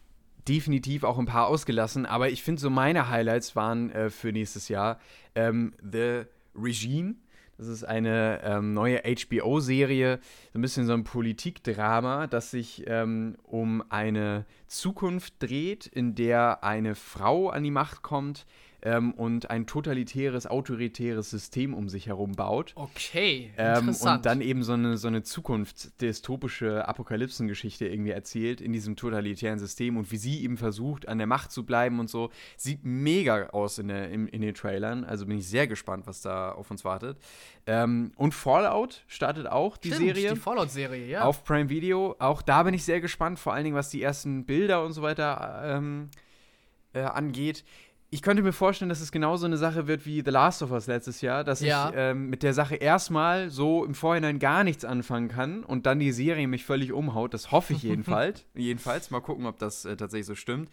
definitiv 0.48 1.04
auch 1.04 1.18
ein 1.18 1.26
paar 1.26 1.46
ausgelassen, 1.46 2.06
aber 2.06 2.30
ich 2.30 2.42
finde 2.42 2.60
so 2.60 2.70
meine 2.70 3.08
Highlights 3.08 3.54
waren 3.54 3.90
äh, 3.90 4.10
für 4.10 4.32
nächstes 4.32 4.68
Jahr 4.68 4.98
ähm, 5.34 5.74
The 5.80 6.22
Regime. 6.54 7.16
Das 7.56 7.68
ist 7.68 7.84
eine 7.84 8.40
ähm, 8.42 8.72
neue 8.72 9.02
HBO-Serie, 9.02 10.18
so 10.52 10.58
ein 10.58 10.62
bisschen 10.62 10.86
so 10.86 10.92
ein 10.92 11.04
Politikdrama, 11.04 12.26
das 12.26 12.50
sich 12.50 12.82
ähm, 12.88 13.36
um 13.44 13.84
eine 13.90 14.44
Zukunft 14.66 15.34
dreht, 15.40 15.86
in 15.86 16.16
der 16.16 16.64
eine 16.64 16.96
Frau 16.96 17.50
an 17.50 17.62
die 17.62 17.70
Macht 17.70 18.02
kommt 18.02 18.44
ähm, 18.84 19.12
und 19.12 19.50
ein 19.50 19.66
totalitäres, 19.66 20.46
autoritäres 20.46 21.30
System 21.30 21.72
um 21.74 21.88
sich 21.88 22.06
herum 22.06 22.32
baut. 22.32 22.72
Okay, 22.76 23.50
Ähm, 23.56 23.78
interessant. 23.78 24.18
und 24.18 24.26
dann 24.26 24.40
eben 24.42 24.62
so 24.62 24.74
eine, 24.74 24.96
so 24.98 25.08
eine 25.08 25.22
Zukunft-dystopische 25.22 26.86
Apokalypsengeschichte 26.86 27.86
irgendwie 27.88 28.10
erzählt 28.10 28.60
in 28.60 28.72
diesem 28.72 28.94
totalitären 28.96 29.58
System 29.58 29.96
und 29.96 30.10
wie 30.12 30.18
sie 30.18 30.42
eben 30.42 30.56
versucht, 30.56 31.08
an 31.08 31.18
der 31.18 31.26
Macht 31.26 31.50
zu 31.50 31.64
bleiben 31.64 31.98
und 31.98 32.10
so. 32.10 32.30
Sieht 32.56 32.84
mega 32.84 33.48
aus 33.48 33.78
in, 33.78 33.88
der, 33.88 34.10
in, 34.10 34.28
in 34.28 34.42
den 34.42 34.54
Trailern. 34.54 35.04
Also 35.04 35.26
bin 35.26 35.38
ich 35.38 35.48
sehr 35.48 35.66
gespannt, 35.66 36.06
was 36.06 36.20
da 36.20 36.52
auf 36.52 36.70
uns 36.70 36.84
wartet. 36.84 37.18
Ähm, 37.66 38.12
und 38.16 38.34
Fallout 38.34 39.02
startet 39.06 39.46
auch, 39.46 39.78
die 39.78 39.88
Stimmt, 39.88 40.04
Serie. 40.08 40.34
Die 40.34 40.40
Fallout-Serie, 40.40 41.06
ja. 41.06 41.24
Auf 41.24 41.44
Prime 41.44 41.70
Video. 41.70 42.16
Auch 42.18 42.42
da 42.42 42.62
bin 42.62 42.74
ich 42.74 42.84
sehr 42.84 43.00
gespannt, 43.00 43.38
vor 43.38 43.54
allen 43.54 43.64
Dingen, 43.64 43.76
was 43.76 43.88
die 43.88 44.02
ersten 44.02 44.44
Bilder 44.44 44.84
und 44.84 44.92
so 44.92 45.00
weiter 45.00 45.62
ähm, 45.64 46.10
äh, 46.92 47.00
angeht. 47.00 47.64
Ich 48.14 48.22
könnte 48.22 48.44
mir 48.44 48.52
vorstellen, 48.52 48.90
dass 48.90 49.00
es 49.00 49.10
genauso 49.10 49.44
eine 49.44 49.56
Sache 49.56 49.88
wird 49.88 50.06
wie 50.06 50.22
The 50.24 50.30
Last 50.30 50.62
of 50.62 50.70
Us 50.70 50.86
letztes 50.86 51.20
Jahr, 51.20 51.42
dass 51.42 51.60
Ja. 51.60 51.88
ich 51.90 51.96
ähm, 51.98 52.30
mit 52.30 52.44
der 52.44 52.54
Sache 52.54 52.76
erstmal 52.76 53.50
so 53.50 53.84
im 53.84 53.96
Vorhinein 53.96 54.38
gar 54.38 54.62
nichts 54.62 54.84
anfangen 54.84 55.26
kann 55.26 55.64
und 55.64 55.84
dann 55.86 55.98
die 55.98 56.12
Serie 56.12 56.46
mich 56.46 56.64
völlig 56.64 56.92
umhaut. 56.92 57.34
Das 57.34 57.50
hoffe 57.50 57.72
ich 57.72 57.82
jedenfalls. 57.82 58.44
jedenfalls. 58.54 59.10
Mal 59.10 59.18
gucken, 59.20 59.46
ob 59.46 59.58
das 59.58 59.84
äh, 59.84 59.96
tatsächlich 59.96 60.26
so 60.26 60.36
stimmt. 60.36 60.70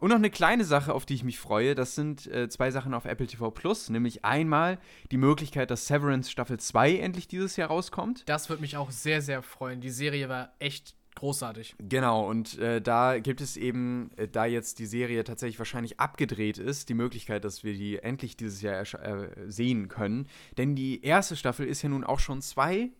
Und 0.00 0.08
noch 0.08 0.16
eine 0.16 0.30
kleine 0.30 0.64
Sache, 0.64 0.92
auf 0.92 1.06
die 1.06 1.14
ich 1.14 1.22
mich 1.22 1.38
freue, 1.38 1.76
das 1.76 1.94
sind 1.94 2.26
äh, 2.26 2.48
zwei 2.48 2.72
Sachen 2.72 2.92
auf 2.92 3.04
Apple 3.04 3.28
TV 3.28 3.52
Plus, 3.52 3.88
nämlich 3.88 4.24
einmal 4.24 4.78
die 5.12 5.16
Möglichkeit, 5.16 5.70
dass 5.70 5.86
Severance 5.86 6.28
Staffel 6.28 6.58
2 6.58 6.96
endlich 6.96 7.28
dieses 7.28 7.54
Jahr 7.56 7.68
rauskommt. 7.68 8.24
Das 8.28 8.48
würde 8.48 8.62
mich 8.62 8.76
auch 8.76 8.90
sehr, 8.90 9.22
sehr 9.22 9.42
freuen. 9.42 9.80
Die 9.80 9.90
Serie 9.90 10.28
war 10.28 10.54
echt 10.58 10.96
großartig. 11.20 11.76
Genau, 11.78 12.28
und 12.28 12.58
äh, 12.58 12.80
da 12.80 13.18
gibt 13.18 13.40
es 13.40 13.56
eben, 13.56 14.10
äh, 14.16 14.26
da 14.26 14.46
jetzt 14.46 14.78
die 14.78 14.86
Serie 14.86 15.22
tatsächlich 15.22 15.58
wahrscheinlich 15.58 16.00
abgedreht 16.00 16.58
ist, 16.58 16.88
die 16.88 16.94
Möglichkeit, 16.94 17.44
dass 17.44 17.62
wir 17.62 17.74
die 17.74 17.98
endlich 17.98 18.36
dieses 18.36 18.62
Jahr 18.62 18.80
äh, 18.80 19.28
sehen 19.46 19.88
können. 19.88 20.26
Denn 20.56 20.74
die 20.74 21.04
erste 21.04 21.36
Staffel 21.36 21.66
ist 21.66 21.82
ja 21.82 21.90
nun 21.90 22.04
auch 22.04 22.20
schon 22.20 22.40
zwei, 22.40 22.90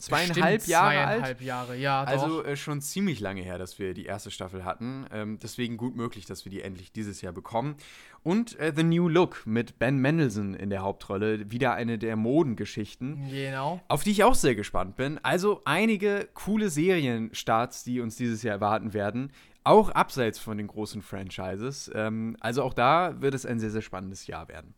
zweieinhalb 0.00 0.56
Bestimmt 0.58 0.66
Jahre 0.66 0.94
zweieinhalb 0.94 1.24
alt. 1.24 1.40
Jahre, 1.40 1.76
ja. 1.76 2.02
Also 2.04 2.44
äh, 2.44 2.56
schon 2.56 2.80
ziemlich 2.80 3.20
lange 3.20 3.42
her, 3.42 3.58
dass 3.58 3.78
wir 3.78 3.94
die 3.94 4.06
erste 4.06 4.30
Staffel 4.30 4.64
hatten. 4.64 5.06
Ähm, 5.12 5.38
deswegen 5.42 5.76
gut 5.76 5.96
möglich, 5.96 6.26
dass 6.26 6.44
wir 6.44 6.50
die 6.50 6.62
endlich 6.62 6.92
dieses 6.92 7.20
Jahr 7.20 7.32
bekommen. 7.32 7.76
Und 8.22 8.58
äh, 8.58 8.72
The 8.74 8.82
New 8.82 9.08
Look 9.08 9.46
mit 9.46 9.78
Ben 9.78 9.98
Mendelssohn 9.98 10.54
in 10.54 10.70
der 10.70 10.82
Hauptrolle, 10.82 11.50
wieder 11.50 11.74
eine 11.74 11.98
der 11.98 12.16
Modengeschichten 12.16 13.28
Genau. 13.30 13.80
auf 13.88 14.02
die 14.04 14.10
ich 14.10 14.24
auch 14.24 14.34
sehr 14.34 14.54
gespannt 14.54 14.96
bin. 14.96 15.18
Also 15.22 15.62
einige 15.64 16.28
coole 16.34 16.68
Serienstarts, 16.70 17.84
die 17.84 18.00
uns 18.00 18.16
dieses 18.16 18.42
Jahr 18.42 18.54
erwarten 18.56 18.92
werden. 18.92 19.32
Auch 19.62 19.90
abseits 19.90 20.38
von 20.38 20.56
den 20.56 20.66
großen 20.66 21.02
Franchises. 21.02 21.90
Ähm, 21.94 22.36
also 22.40 22.62
auch 22.62 22.74
da 22.74 23.20
wird 23.20 23.34
es 23.34 23.44
ein 23.44 23.60
sehr, 23.60 23.70
sehr 23.70 23.82
spannendes 23.82 24.26
Jahr 24.26 24.48
werden. 24.48 24.74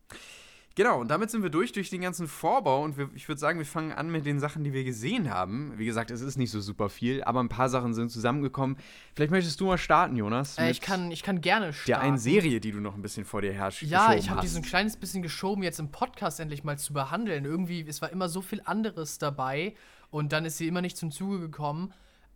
Genau, 0.75 1.01
und 1.01 1.09
damit 1.09 1.31
sind 1.31 1.43
wir 1.43 1.51
durch, 1.51 1.73
durch 1.73 1.91
den 1.91 2.01
ganzen 2.01 2.29
Vorbau. 2.29 2.83
Und 2.83 2.97
wir, 2.97 3.11
ich 3.15 3.29
würde 3.29 3.39
sagen, 3.39 3.59
wir 3.59 3.67
fangen 3.67 3.93
an 3.93 4.11
mit 4.11 4.25
den 4.25 4.41
Sachen, 4.41 4.65
die 4.65 4.73
wir 4.73 4.85
gesehen 4.85 5.31
haben. 5.31 5.73
Wie 5.77 5.85
gesagt, 5.85 6.11
es 6.11 6.21
ist 6.21 6.37
nicht 6.39 6.51
so 6.51 6.61
super 6.61 6.89
viel, 6.89 7.23
aber 7.25 7.41
ein 7.41 7.49
paar 7.49 7.69
Sachen 7.69 7.95
sind 7.95 8.11
zusammengekommen. 8.11 8.77
Vielleicht 9.15 9.31
möchtest 9.31 9.61
du 9.61 9.67
mal 9.67 9.79
starten, 9.79 10.17
Jonas. 10.17 10.57
Äh, 10.59 10.71
ich, 10.71 10.81
kann, 10.81 11.11
ich 11.11 11.23
kann 11.23 11.41
gerne 11.41 11.73
starten. 11.73 11.87
der 11.87 12.01
einen 12.01 12.19
Serie, 12.19 12.61
die 12.61 12.73
du 12.73 12.81
noch 12.81 12.95
ein 12.95 13.03
bisschen 13.03 13.25
vor 13.25 13.43
dir 13.43 13.53
herrschst. 13.53 13.83
Ja, 13.83 14.15
ich 14.15 14.31
habe 14.31 14.41
die 14.41 14.49
so 14.49 14.59
ein 14.59 14.65
kleines 14.65 14.97
bisschen 14.97 15.23
geschoben, 15.23 15.63
jetzt 15.63 15.79
im 15.79 15.91
Podcast 15.91 16.41
endlich 16.41 16.65
mal 16.65 16.79
zu 16.79 16.93
behandeln. 16.93 17.45
Irgendwie, 17.45 17.85
es 17.87 18.01
war 18.01 18.11
immer 18.11 18.29
so 18.29 18.41
viel 18.41 18.63
anderes 18.65 19.19
dabei 19.19 19.75
und 20.11 20.33
dann 20.33 20.45
ist 20.45 20.59
sie 20.59 20.69
immer 20.69 20.81
nicht 20.81 20.97
zum 20.97 21.11
Zuge 21.11 21.41
gekommen. 21.41 21.93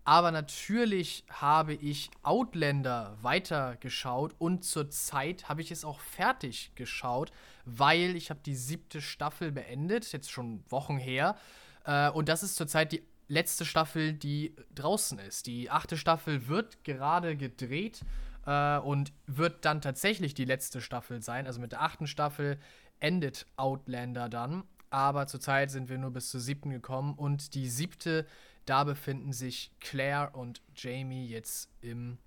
Aber 0.07 0.31
natürlich 0.31 1.25
habe 1.29 1.75
ich 1.75 2.13
Outlander 2.23 3.19
weitergeschaut 3.23 4.37
und 4.39 4.65
zurzeit 4.65 5.49
habe 5.49 5.63
ich 5.63 5.73
es 5.73 5.85
auch 5.85 5.99
fertig 5.99 6.71
geschaut, 6.77 7.33
weil 7.67 8.17
ich 8.17 8.31
habe 8.31 8.41
die 8.47 8.55
siebte 8.55 9.03
Staffel 9.03 9.53
beendet, 9.53 10.11
jetzt 10.13 10.31
schon 10.31 10.65
Wochen 10.71 10.97
her. 10.97 11.37
Äh, 11.85 12.09
und 12.11 12.29
das 12.29 12.43
ist 12.43 12.57
zurzeit 12.57 12.93
die 12.93 13.03
letzte 13.29 13.65
Staffel, 13.65 14.13
die 14.13 14.55
draußen 14.75 15.19
ist. 15.19 15.47
Die 15.47 15.71
achte 15.71 15.97
Staffel 15.97 16.49
wird 16.49 16.85
gerade 16.85 17.37
gedreht 17.37 18.01
äh, 18.47 18.79
und 18.79 19.13
wird 19.27 19.65
dann 19.65 19.81
tatsächlich 19.81 20.33
die 20.33 20.45
letzte 20.45 20.81
Staffel 20.81 21.21
sein. 21.21 21.47
Also 21.47 21.61
mit 21.61 21.73
der 21.73 21.83
achten 21.83 22.07
Staffel 22.07 22.59
endet 23.01 23.47
Outlander 23.57 24.29
dann. 24.29 24.65
Aber 24.91 25.27
zurzeit 25.27 25.71
sind 25.71 25.89
wir 25.89 25.99
nur 25.99 26.13
bis 26.13 26.31
zur 26.31 26.41
siebten 26.41 26.71
gekommen 26.71 27.15
und 27.15 27.55
die 27.55 27.69
siebte, 27.69 28.25
da 28.65 28.85
befinden 28.85 29.33
sich 29.33 29.73
Claire 29.81 30.31
und 30.35 30.63
Jamie 30.77 31.27
jetzt 31.27 31.69
im 31.81 32.19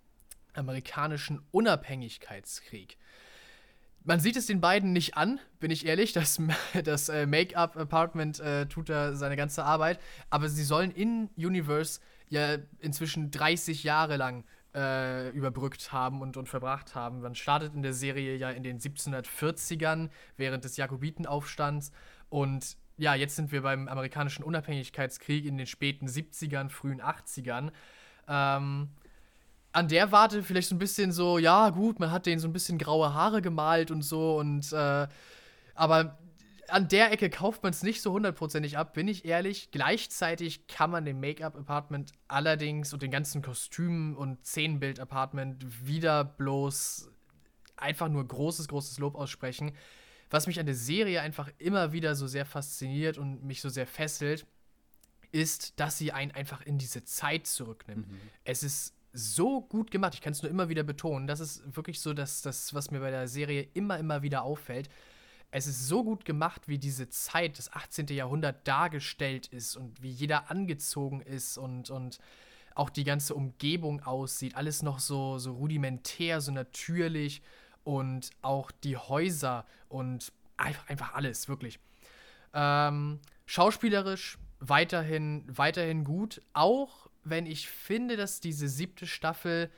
amerikanischen 0.54 1.42
Unabhängigkeitskrieg. 1.52 2.98
Man 4.04 4.20
sieht 4.20 4.38
es 4.38 4.48
den 4.48 4.62
beiden 4.62 4.94
nicht 4.94 5.18
an, 5.18 5.40
bin 5.60 5.72
ich 5.72 5.86
ehrlich. 5.86 6.14
Das, 6.14 6.42
das 6.84 7.10
äh, 7.10 7.26
Make-up-Apartment 7.26 8.40
äh, 8.40 8.66
tut 8.68 8.90
da 8.90 9.16
seine 9.16 9.36
ganze 9.36 9.64
Arbeit. 9.64 10.00
Aber 10.30 10.50
sie 10.50 10.64
sollen 10.64 10.92
in 10.92 11.30
Universe 11.38 12.00
ja 12.30 12.58
inzwischen 12.80 13.32
30 13.32 13.84
Jahre 13.84 14.18
lang 14.18 14.46
äh, 14.76 15.30
überbrückt 15.30 15.92
haben 15.92 16.22
und, 16.22 16.38
und 16.38 16.48
verbracht 16.48 16.96
haben. 16.96 17.22
Man 17.22 17.36
startet 17.36 17.74
in 17.74 17.82
der 17.82 17.94
Serie 17.94 18.36
ja 18.36 18.52
in 18.52 18.64
den 18.64 18.80
1740ern 18.80 20.10
während 20.38 20.64
des 20.64 20.78
Jakobitenaufstands. 20.78 21.92
Und 22.30 22.78
ja, 22.98 23.16
jetzt 23.16 23.36
sind 23.36 23.52
wir 23.52 23.62
beim 23.62 23.88
amerikanischen 23.88 24.44
Unabhängigkeitskrieg 24.44 25.46
in 25.46 25.58
den 25.58 25.68
späten 25.68 26.08
70ern, 26.08 26.70
frühen 26.70 27.02
80ern. 27.02 27.72
Ähm, 28.28 28.90
an 29.72 29.88
der 29.88 30.12
Warte 30.12 30.44
vielleicht 30.44 30.70
so 30.70 30.76
ein 30.76 30.80
bisschen 30.80 31.12
so, 31.12 31.38
ja, 31.38 31.70
gut, 31.70 32.00
man 32.00 32.12
hat 32.12 32.26
denen 32.26 32.40
so 32.40 32.48
ein 32.48 32.54
bisschen 32.54 32.78
graue 32.78 33.14
Haare 33.14 33.42
gemalt 33.42 33.92
und 33.92 34.02
so 34.02 34.38
und 34.38 34.72
äh, 34.74 35.08
aber 35.76 36.18
an 36.70 36.88
der 36.88 37.12
Ecke 37.12 37.30
kauft 37.30 37.64
man 37.64 37.72
es 37.72 37.84
nicht 37.84 38.02
so 38.02 38.12
hundertprozentig 38.12 38.78
ab, 38.78 38.94
bin 38.94 39.08
ich 39.08 39.26
ehrlich. 39.26 39.72
Gleichzeitig 39.72 40.68
kann 40.68 40.92
man 40.92 41.06
dem 41.06 41.20
Make-up-Apartment 41.20 42.12
allerdings 42.28 42.94
und 42.94 43.02
den 43.02 43.12
ganzen 43.12 43.42
Kostümen 43.42 44.16
und 44.16 44.46
Szenenbild-Apartment 44.46 45.88
wieder 45.88 46.24
bloß 46.24 47.10
einfach 47.76 48.10
nur 48.10 48.28
großes, 48.28 48.68
großes 48.68 49.00
Lob 49.00 49.16
aussprechen. 49.16 49.72
Was 50.30 50.48
mich 50.48 50.60
an 50.60 50.66
der 50.66 50.76
Serie 50.76 51.22
einfach 51.22 51.50
immer 51.58 51.92
wieder 51.92 52.16
so 52.16 52.28
sehr 52.28 52.46
fasziniert 52.46 53.18
und 53.18 53.44
mich 53.44 53.62
so 53.62 53.70
sehr 53.70 53.88
fesselt, 53.88 54.46
ist, 55.32 55.80
dass 55.80 55.98
sie 55.98 56.12
einen 56.12 56.32
einfach 56.32 56.62
in 56.62 56.78
diese 56.78 57.04
Zeit 57.04 57.48
zurücknimmt. 57.48 58.08
Es 58.44 58.64
ist 58.64 58.94
so 59.14 59.62
gut 59.62 59.92
gemacht, 59.92 60.14
ich 60.14 60.22
kann 60.22 60.34
es 60.34 60.44
nur 60.44 60.52
immer 60.52 60.70
wieder 60.70 60.84
betonen. 60.84 61.28
Das 61.28 61.40
ist 61.40 61.76
wirklich 61.76 62.00
so 62.00 62.14
das, 62.14 62.42
das, 62.42 62.74
was 62.74 62.92
mir 62.92 63.00
bei 63.00 63.12
der 63.12 63.28
Serie 63.28 63.68
immer, 63.74 63.98
immer 63.98 64.22
wieder 64.22 64.44
auffällt. 64.44 64.90
Es 65.52 65.66
ist 65.66 65.88
so 65.88 66.04
gut 66.04 66.26
gemacht, 66.26 66.68
wie 66.68 66.78
diese 66.78 67.10
Zeit, 67.10 67.58
das 67.58 67.74
18. 67.74 68.08
Jahrhundert 68.08 68.68
dargestellt 68.68 69.48
ist 69.48 69.76
und 69.76 70.02
wie 70.02 70.12
jeder 70.12 70.52
angezogen 70.52 71.22
ist 71.22 71.58
und, 71.58 71.90
und 71.90 72.20
auch 72.76 72.92
die 72.92 73.04
ganze 73.04 73.34
Umgebung 73.34 74.02
aussieht. 74.04 74.56
Alles 74.56 74.84
noch 74.84 75.00
so, 75.00 75.40
so 75.40 75.54
rudimentär, 75.54 76.40
so 76.40 76.52
natürlich. 76.52 77.42
und 77.84 78.30
auch 78.44 78.70
die 78.72 78.98
Häuser 78.98 79.66
und 79.88 80.32
einfach, 80.58 80.88
einfach 80.88 81.14
alles, 81.16 81.50
wirklich. 81.50 81.80
Ähm, 82.54 83.20
schauspielerisch 83.48 84.38
weiterhin, 84.60 85.44
weiterhin 85.48 86.04
gut, 86.04 86.42
auch 86.54 87.09
wenn 87.24 87.46
ich 87.46 87.68
finde, 87.68 88.18
dass 88.18 88.40
diese 88.40 88.68
siebte 88.68 89.08
Staffel 89.08 89.70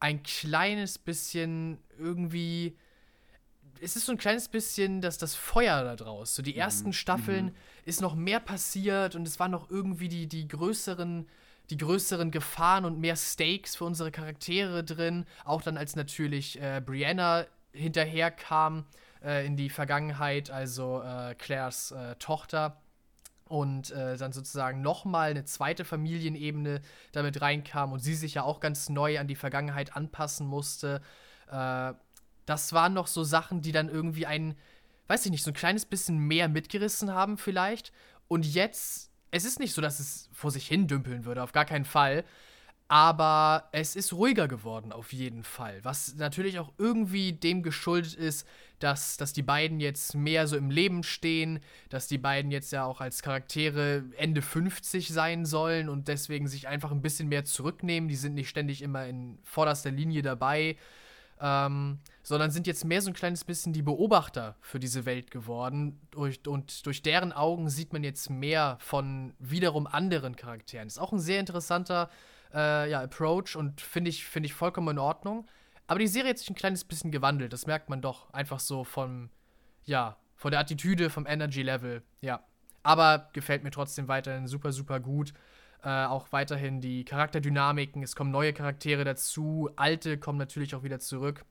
ein 0.00 0.22
kleines 0.22 0.98
bisschen 0.98 1.78
irgendwie. 1.98 2.76
Es 3.80 3.94
ist 3.94 4.06
so 4.06 4.12
ein 4.12 4.18
kleines 4.18 4.48
bisschen 4.48 5.00
das, 5.00 5.18
das 5.18 5.36
Feuer 5.36 5.84
da 5.84 5.94
draus. 5.94 6.34
So 6.34 6.42
die 6.42 6.54
mhm. 6.54 6.58
ersten 6.58 6.92
Staffeln 6.92 7.46
mhm. 7.46 7.54
ist 7.84 8.00
noch 8.00 8.14
mehr 8.14 8.40
passiert 8.40 9.14
und 9.14 9.26
es 9.26 9.38
waren 9.38 9.52
noch 9.52 9.70
irgendwie 9.70 10.08
die, 10.08 10.26
die 10.26 10.48
größeren 10.48 11.28
die 11.70 11.76
größeren 11.76 12.30
Gefahren 12.30 12.84
und 12.84 12.98
mehr 12.98 13.14
Stakes 13.14 13.76
für 13.76 13.84
unsere 13.84 14.10
Charaktere 14.10 14.82
drin. 14.84 15.26
Auch 15.44 15.60
dann, 15.60 15.76
als 15.76 15.96
natürlich 15.96 16.58
äh, 16.60 16.80
Brianna 16.84 17.44
hinterherkam 17.72 18.86
äh, 19.22 19.46
in 19.46 19.56
die 19.56 19.68
Vergangenheit, 19.68 20.50
also 20.50 21.02
äh, 21.02 21.34
Claires 21.34 21.90
äh, 21.90 22.16
Tochter 22.16 22.80
und 23.48 23.90
äh, 23.90 24.16
dann 24.16 24.32
sozusagen 24.32 24.80
nochmal 24.82 25.30
eine 25.30 25.44
zweite 25.44 25.84
Familienebene 25.84 26.80
damit 27.12 27.40
reinkam 27.40 27.92
und 27.92 28.00
sie 28.00 28.14
sich 28.14 28.34
ja 28.34 28.42
auch 28.42 28.60
ganz 28.60 28.88
neu 28.88 29.18
an 29.18 29.26
die 29.26 29.36
Vergangenheit 29.36 29.96
anpassen 29.96 30.46
musste. 30.46 31.00
Äh, 31.50 31.92
das 32.46 32.72
waren 32.72 32.94
noch 32.94 33.06
so 33.06 33.24
Sachen, 33.24 33.60
die 33.60 33.72
dann 33.72 33.88
irgendwie 33.88 34.26
ein, 34.26 34.54
weiß 35.08 35.26
ich 35.26 35.30
nicht, 35.30 35.42
so 35.42 35.50
ein 35.50 35.54
kleines 35.54 35.84
bisschen 35.84 36.18
mehr 36.18 36.48
mitgerissen 36.48 37.12
haben 37.12 37.36
vielleicht. 37.36 37.92
Und 38.26 38.46
jetzt, 38.46 39.10
es 39.30 39.44
ist 39.44 39.58
nicht 39.58 39.74
so, 39.74 39.82
dass 39.82 40.00
es 40.00 40.28
vor 40.32 40.50
sich 40.50 40.66
hin 40.66 40.86
dümpeln 40.86 41.24
würde, 41.24 41.42
auf 41.42 41.52
gar 41.52 41.64
keinen 41.64 41.84
Fall. 41.84 42.24
Aber 42.88 43.68
es 43.72 43.96
ist 43.96 44.14
ruhiger 44.14 44.48
geworden, 44.48 44.92
auf 44.92 45.12
jeden 45.12 45.44
Fall. 45.44 45.84
Was 45.84 46.14
natürlich 46.16 46.58
auch 46.58 46.72
irgendwie 46.78 47.34
dem 47.34 47.62
geschuldet 47.62 48.14
ist, 48.14 48.46
dass, 48.78 49.16
dass 49.16 49.32
die 49.32 49.42
beiden 49.42 49.80
jetzt 49.80 50.14
mehr 50.14 50.46
so 50.46 50.56
im 50.56 50.70
Leben 50.70 51.02
stehen, 51.02 51.60
dass 51.88 52.06
die 52.06 52.18
beiden 52.18 52.50
jetzt 52.50 52.72
ja 52.72 52.84
auch 52.84 53.00
als 53.00 53.22
Charaktere 53.22 54.04
Ende 54.16 54.42
50 54.42 55.08
sein 55.08 55.44
sollen 55.44 55.88
und 55.88 56.08
deswegen 56.08 56.48
sich 56.48 56.68
einfach 56.68 56.92
ein 56.92 57.02
bisschen 57.02 57.28
mehr 57.28 57.44
zurücknehmen. 57.44 58.08
Die 58.08 58.16
sind 58.16 58.34
nicht 58.34 58.48
ständig 58.48 58.82
immer 58.82 59.06
in 59.06 59.38
vorderster 59.44 59.90
Linie 59.90 60.22
dabei, 60.22 60.76
ähm, 61.40 61.98
sondern 62.22 62.50
sind 62.50 62.66
jetzt 62.66 62.84
mehr 62.84 63.02
so 63.02 63.10
ein 63.10 63.14
kleines 63.14 63.44
bisschen 63.44 63.72
die 63.72 63.82
Beobachter 63.82 64.56
für 64.60 64.78
diese 64.78 65.04
Welt 65.06 65.30
geworden. 65.30 66.00
Durch, 66.10 66.46
und 66.46 66.86
durch 66.86 67.02
deren 67.02 67.32
Augen 67.32 67.68
sieht 67.68 67.92
man 67.92 68.04
jetzt 68.04 68.30
mehr 68.30 68.76
von 68.80 69.34
wiederum 69.38 69.86
anderen 69.86 70.36
Charakteren. 70.36 70.88
Ist 70.88 70.98
auch 70.98 71.12
ein 71.12 71.20
sehr 71.20 71.40
interessanter 71.40 72.10
äh, 72.54 72.90
ja, 72.90 73.02
Approach 73.02 73.56
und 73.56 73.80
finde 73.80 74.10
ich, 74.10 74.24
find 74.24 74.46
ich 74.46 74.54
vollkommen 74.54 74.88
in 74.88 74.98
Ordnung. 74.98 75.46
Aber 75.88 75.98
die 75.98 76.06
Serie 76.06 76.30
hat 76.30 76.38
sich 76.38 76.50
ein 76.50 76.54
kleines 76.54 76.84
bisschen 76.84 77.10
gewandelt, 77.10 77.52
das 77.52 77.66
merkt 77.66 77.88
man 77.88 78.00
doch. 78.00 78.32
Einfach 78.32 78.60
so 78.60 78.84
vom, 78.84 79.30
ja, 79.84 80.16
von 80.36 80.52
der 80.52 80.60
Attitüde, 80.60 81.10
vom 81.10 81.26
Energy-Level, 81.26 82.02
ja. 82.20 82.44
Aber 82.82 83.30
gefällt 83.32 83.64
mir 83.64 83.70
trotzdem 83.70 84.06
weiterhin 84.06 84.46
super, 84.46 84.70
super 84.70 85.00
gut. 85.00 85.32
Äh, 85.82 86.04
auch 86.04 86.30
weiterhin 86.30 86.80
die 86.80 87.04
Charakterdynamiken, 87.04 88.02
es 88.02 88.14
kommen 88.14 88.30
neue 88.30 88.52
Charaktere 88.52 89.04
dazu, 89.04 89.70
alte 89.76 90.18
kommen 90.18 90.38
natürlich 90.38 90.74
auch 90.74 90.82
wieder 90.82 91.00
zurück. 91.00 91.44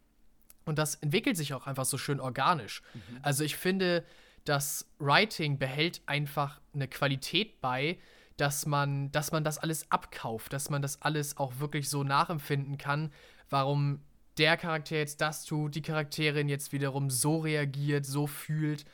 Und 0.65 0.78
das 0.78 0.95
entwickelt 0.95 1.38
sich 1.38 1.54
auch 1.54 1.65
einfach 1.65 1.86
so 1.86 1.97
schön 1.97 2.19
organisch. 2.19 2.82
Mhm. 2.93 3.19
Also 3.21 3.43
ich 3.43 3.56
finde, 3.56 4.04
das 4.43 4.89
Writing 5.00 5.58
behält 5.58 6.02
einfach 6.06 6.62
eine 6.73 6.88
Qualität 6.88 7.60
bei, 7.62 7.97
dass 8.36 8.65
man, 8.65 9.12
dass 9.12 9.32
man 9.32 9.43
das 9.43 9.58
alles 9.58 9.91
abkauft, 9.91 10.54
dass 10.54 10.69
man 10.69 10.82
das 10.82 11.02
alles 11.02 11.38
auch 11.38 11.60
wirklich 11.60 11.89
so 11.89 12.04
nachempfinden 12.04 12.78
kann, 12.78 13.12
warum 13.50 14.02
der 14.38 14.58
Charakter 14.58 14.95
jetzt 14.95 15.21
das 15.21 15.45
tut, 15.45 15.76
die 15.76 15.82
Charakterin 15.82 16.50
jetzt 16.50 16.71
wiederum 16.71 17.10
so 17.10 17.39
reagiert, 17.39 18.06
so 18.06 18.28
fühlt. 18.28 18.86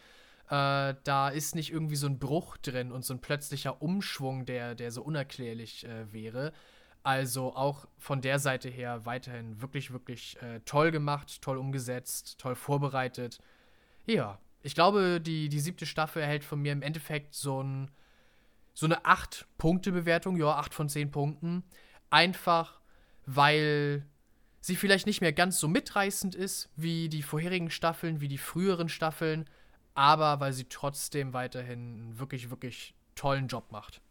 Äh, 0.49 0.95
da 1.03 1.29
ist 1.29 1.56
nicht 1.56 1.71
irgendwie 1.71 1.95
so 1.95 2.08
ein 2.08 2.19
Bruch 2.19 2.58
drin 2.58 2.91
und 2.91 3.06
so 3.06 3.13
ein 3.13 3.21
plötzlicher 3.21 3.82
Umschwung, 3.82 4.45
der, 4.45 4.75
der 4.75 4.91
so 4.91 5.01
unerklärlich 5.01 5.86
äh, 5.86 6.12
wäre. 6.12 6.53
Also 7.03 7.56
auch 7.56 7.88
von 7.97 8.21
der 8.21 8.39
Seite 8.39 8.69
her 8.69 9.06
weiterhin 9.06 9.62
wirklich, 9.62 9.91
wirklich 9.91 10.41
äh, 10.41 10.62
toll 10.62 10.91
gemacht, 10.91 11.41
toll 11.41 11.58
umgesetzt, 11.58 12.39
toll 12.39 12.56
vorbereitet. 12.56 13.39
Ja, 14.06 14.39
ich 14.62 14.75
glaube, 14.75 15.19
die, 15.19 15.49
die 15.49 15.60
siebte 15.60 15.86
Staffel 15.86 16.21
erhält 16.21 16.43
von 16.43 16.62
mir 16.62 16.71
im 16.71 16.82
Endeffekt 16.82 17.36
so 17.36 17.62
ein 17.62 17.91
so 18.73 18.88
eine 18.88 19.06
8-Punkte-Bewertung, 19.06 20.36
ja, 20.38 20.56
8 20.56 20.73
von 20.73 20.89
10 20.89 21.12
Punkten. 21.12 21.63
Einfach, 22.10 22.79
weil 23.25 24.06
sie 24.63 24.78
vielleicht 24.78 25.06
nicht 25.08 25.19
mehr 25.19 25.34
ganz 25.34 25.60
so 25.60 25.67
mitreißend 25.67 26.36
ist 26.36 26.69
wie 26.78 27.10
die 27.10 27.21
vorherigen 27.21 27.69
Staffeln, 27.69 28.21
wie 28.21 28.30
die 28.30 28.38
früheren 28.38 28.88
Staffeln, 28.88 29.45
aber 29.93 30.39
weil 30.39 30.54
sie 30.54 30.65
trotzdem 30.69 31.34
weiterhin 31.34 31.80
einen 31.80 32.19
wirklich, 32.19 32.49
wirklich 32.49 32.95
tollen 33.13 33.47
Job 33.47 33.65
macht. 33.71 34.02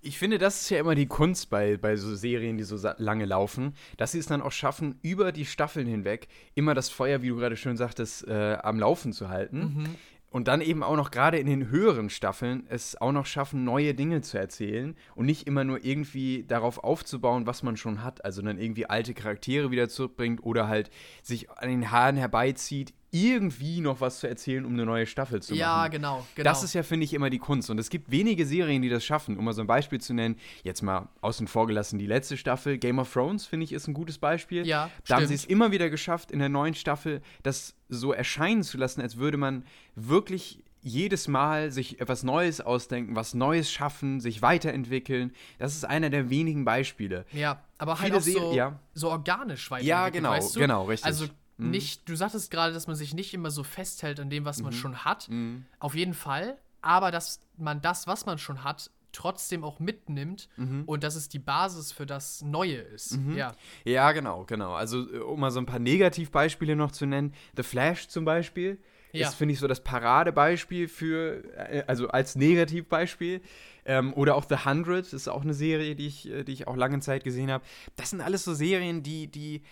Ich 0.00 0.18
finde, 0.18 0.38
das 0.38 0.60
ist 0.60 0.70
ja 0.70 0.78
immer 0.78 0.94
die 0.94 1.06
Kunst 1.06 1.50
bei, 1.50 1.76
bei 1.76 1.96
so 1.96 2.14
Serien, 2.14 2.56
die 2.56 2.62
so 2.62 2.76
lange 2.98 3.24
laufen, 3.24 3.74
dass 3.96 4.12
sie 4.12 4.18
es 4.18 4.26
dann 4.26 4.42
auch 4.42 4.52
schaffen, 4.52 4.98
über 5.02 5.32
die 5.32 5.46
Staffeln 5.46 5.86
hinweg 5.86 6.28
immer 6.54 6.74
das 6.74 6.88
Feuer, 6.88 7.22
wie 7.22 7.28
du 7.28 7.36
gerade 7.36 7.56
schön 7.56 7.76
sagtest, 7.76 8.28
äh, 8.28 8.58
am 8.62 8.78
Laufen 8.78 9.12
zu 9.12 9.28
halten. 9.28 9.58
Mhm. 9.58 9.94
Und 10.34 10.48
dann 10.48 10.62
eben 10.62 10.82
auch 10.82 10.96
noch 10.96 11.12
gerade 11.12 11.38
in 11.38 11.46
den 11.46 11.70
höheren 11.70 12.10
Staffeln 12.10 12.64
es 12.68 13.00
auch 13.00 13.12
noch 13.12 13.24
schaffen, 13.24 13.62
neue 13.62 13.94
Dinge 13.94 14.20
zu 14.20 14.36
erzählen 14.36 14.96
und 15.14 15.26
nicht 15.26 15.46
immer 15.46 15.62
nur 15.62 15.84
irgendwie 15.84 16.42
darauf 16.42 16.82
aufzubauen, 16.82 17.46
was 17.46 17.62
man 17.62 17.76
schon 17.76 18.02
hat. 18.02 18.24
Also 18.24 18.42
dann 18.42 18.58
irgendwie 18.58 18.86
alte 18.86 19.14
Charaktere 19.14 19.70
wieder 19.70 19.88
zurückbringt 19.88 20.42
oder 20.42 20.66
halt 20.66 20.90
sich 21.22 21.48
an 21.52 21.68
den 21.68 21.92
Haaren 21.92 22.16
herbeizieht, 22.16 22.94
irgendwie 23.14 23.80
noch 23.80 24.00
was 24.00 24.18
zu 24.18 24.28
erzählen, 24.28 24.64
um 24.64 24.72
eine 24.72 24.84
neue 24.84 25.06
Staffel 25.06 25.40
zu 25.40 25.52
machen. 25.52 25.60
Ja, 25.60 25.86
genau, 25.86 26.26
genau. 26.34 26.50
Das 26.50 26.64
ist 26.64 26.74
ja, 26.74 26.82
finde 26.82 27.04
ich, 27.04 27.14
immer 27.14 27.30
die 27.30 27.38
Kunst. 27.38 27.70
Und 27.70 27.78
es 27.78 27.88
gibt 27.88 28.10
wenige 28.10 28.44
Serien, 28.44 28.82
die 28.82 28.88
das 28.88 29.04
schaffen. 29.04 29.38
Um 29.38 29.44
mal 29.44 29.52
so 29.52 29.60
ein 29.60 29.68
Beispiel 29.68 30.00
zu 30.00 30.14
nennen, 30.14 30.36
jetzt 30.64 30.82
mal 30.82 31.08
außen 31.20 31.46
vor 31.46 31.68
gelassen, 31.68 32.00
die 32.00 32.08
letzte 32.08 32.36
Staffel, 32.36 32.76
Game 32.76 32.98
of 32.98 33.12
Thrones, 33.12 33.46
finde 33.46 33.64
ich, 33.64 33.72
ist 33.72 33.86
ein 33.86 33.94
gutes 33.94 34.18
Beispiel. 34.18 34.66
Ja, 34.66 34.90
Da 35.06 35.16
haben 35.16 35.28
sie 35.28 35.34
es 35.34 35.44
immer 35.44 35.70
wieder 35.70 35.90
geschafft, 35.90 36.32
in 36.32 36.40
der 36.40 36.48
neuen 36.48 36.74
Staffel 36.74 37.22
das 37.44 37.76
so 37.88 38.12
erscheinen 38.12 38.64
zu 38.64 38.78
lassen, 38.78 39.00
als 39.00 39.16
würde 39.16 39.36
man 39.36 39.64
wirklich 39.94 40.64
jedes 40.82 41.28
Mal 41.28 41.70
sich 41.70 42.00
etwas 42.00 42.24
Neues 42.24 42.60
ausdenken, 42.60 43.14
was 43.14 43.32
Neues 43.32 43.70
schaffen, 43.70 44.20
sich 44.20 44.42
weiterentwickeln. 44.42 45.32
Das 45.58 45.76
ist 45.76 45.84
einer 45.84 46.10
der 46.10 46.30
wenigen 46.30 46.64
Beispiele. 46.64 47.24
Ja, 47.32 47.62
aber 47.78 48.00
halt 48.00 48.12
Viele 48.22 48.38
auch 48.40 48.50
so, 48.50 48.54
ja. 48.54 48.80
so 48.92 49.10
organisch 49.10 49.70
weiterentwickeln. 49.70 49.88
Ja, 49.88 50.08
genau, 50.10 50.30
weißt 50.30 50.56
du? 50.56 50.60
genau, 50.60 50.84
richtig. 50.84 51.06
Also 51.06 51.26
Mhm. 51.56 51.70
Nicht, 51.70 52.08
du 52.08 52.16
sagtest 52.16 52.50
gerade, 52.50 52.72
dass 52.72 52.86
man 52.86 52.96
sich 52.96 53.14
nicht 53.14 53.34
immer 53.34 53.50
so 53.50 53.62
festhält 53.62 54.20
an 54.20 54.30
dem, 54.30 54.44
was 54.44 54.62
man 54.62 54.72
mhm. 54.72 54.78
schon 54.78 55.04
hat. 55.04 55.28
Mhm. 55.28 55.66
Auf 55.78 55.94
jeden 55.94 56.14
Fall. 56.14 56.58
Aber 56.82 57.10
dass 57.10 57.40
man 57.56 57.80
das, 57.80 58.06
was 58.06 58.26
man 58.26 58.38
schon 58.38 58.62
hat, 58.64 58.90
trotzdem 59.12 59.64
auch 59.64 59.78
mitnimmt 59.78 60.48
mhm. 60.56 60.82
und 60.84 61.04
dass 61.04 61.14
es 61.14 61.28
die 61.28 61.38
Basis 61.38 61.92
für 61.92 62.04
das 62.04 62.42
Neue 62.42 62.76
ist. 62.76 63.16
Mhm. 63.16 63.36
Ja. 63.36 63.54
ja, 63.84 64.12
genau, 64.12 64.44
genau. 64.44 64.74
Also, 64.74 65.10
äh, 65.10 65.18
um 65.18 65.40
mal 65.40 65.50
so 65.50 65.60
ein 65.60 65.66
paar 65.66 65.78
Negativbeispiele 65.78 66.76
noch 66.76 66.92
zu 66.92 67.06
nennen: 67.06 67.32
The 67.56 67.62
Flash 67.62 68.08
zum 68.08 68.24
Beispiel. 68.24 68.78
Ja. 69.12 69.28
Ist, 69.28 69.36
finde 69.36 69.54
ich, 69.54 69.60
so 69.60 69.68
das 69.68 69.84
Paradebeispiel 69.84 70.88
für, 70.88 71.44
äh, 71.56 71.84
also 71.86 72.08
als 72.08 72.34
Negativbeispiel. 72.34 73.40
Ähm, 73.86 74.12
oder 74.14 74.34
auch 74.34 74.44
The 74.48 74.64
Hundred, 74.64 75.12
ist 75.12 75.28
auch 75.28 75.42
eine 75.42 75.54
Serie, 75.54 75.94
die 75.94 76.06
ich, 76.06 76.28
äh, 76.28 76.42
die 76.42 76.52
ich 76.52 76.66
auch 76.66 76.74
lange 76.74 76.98
Zeit 77.00 77.22
gesehen 77.22 77.50
habe. 77.50 77.64
Das 77.96 78.10
sind 78.10 78.20
alles 78.20 78.42
so 78.42 78.54
Serien, 78.54 79.02
die, 79.02 79.28
die, 79.28 79.62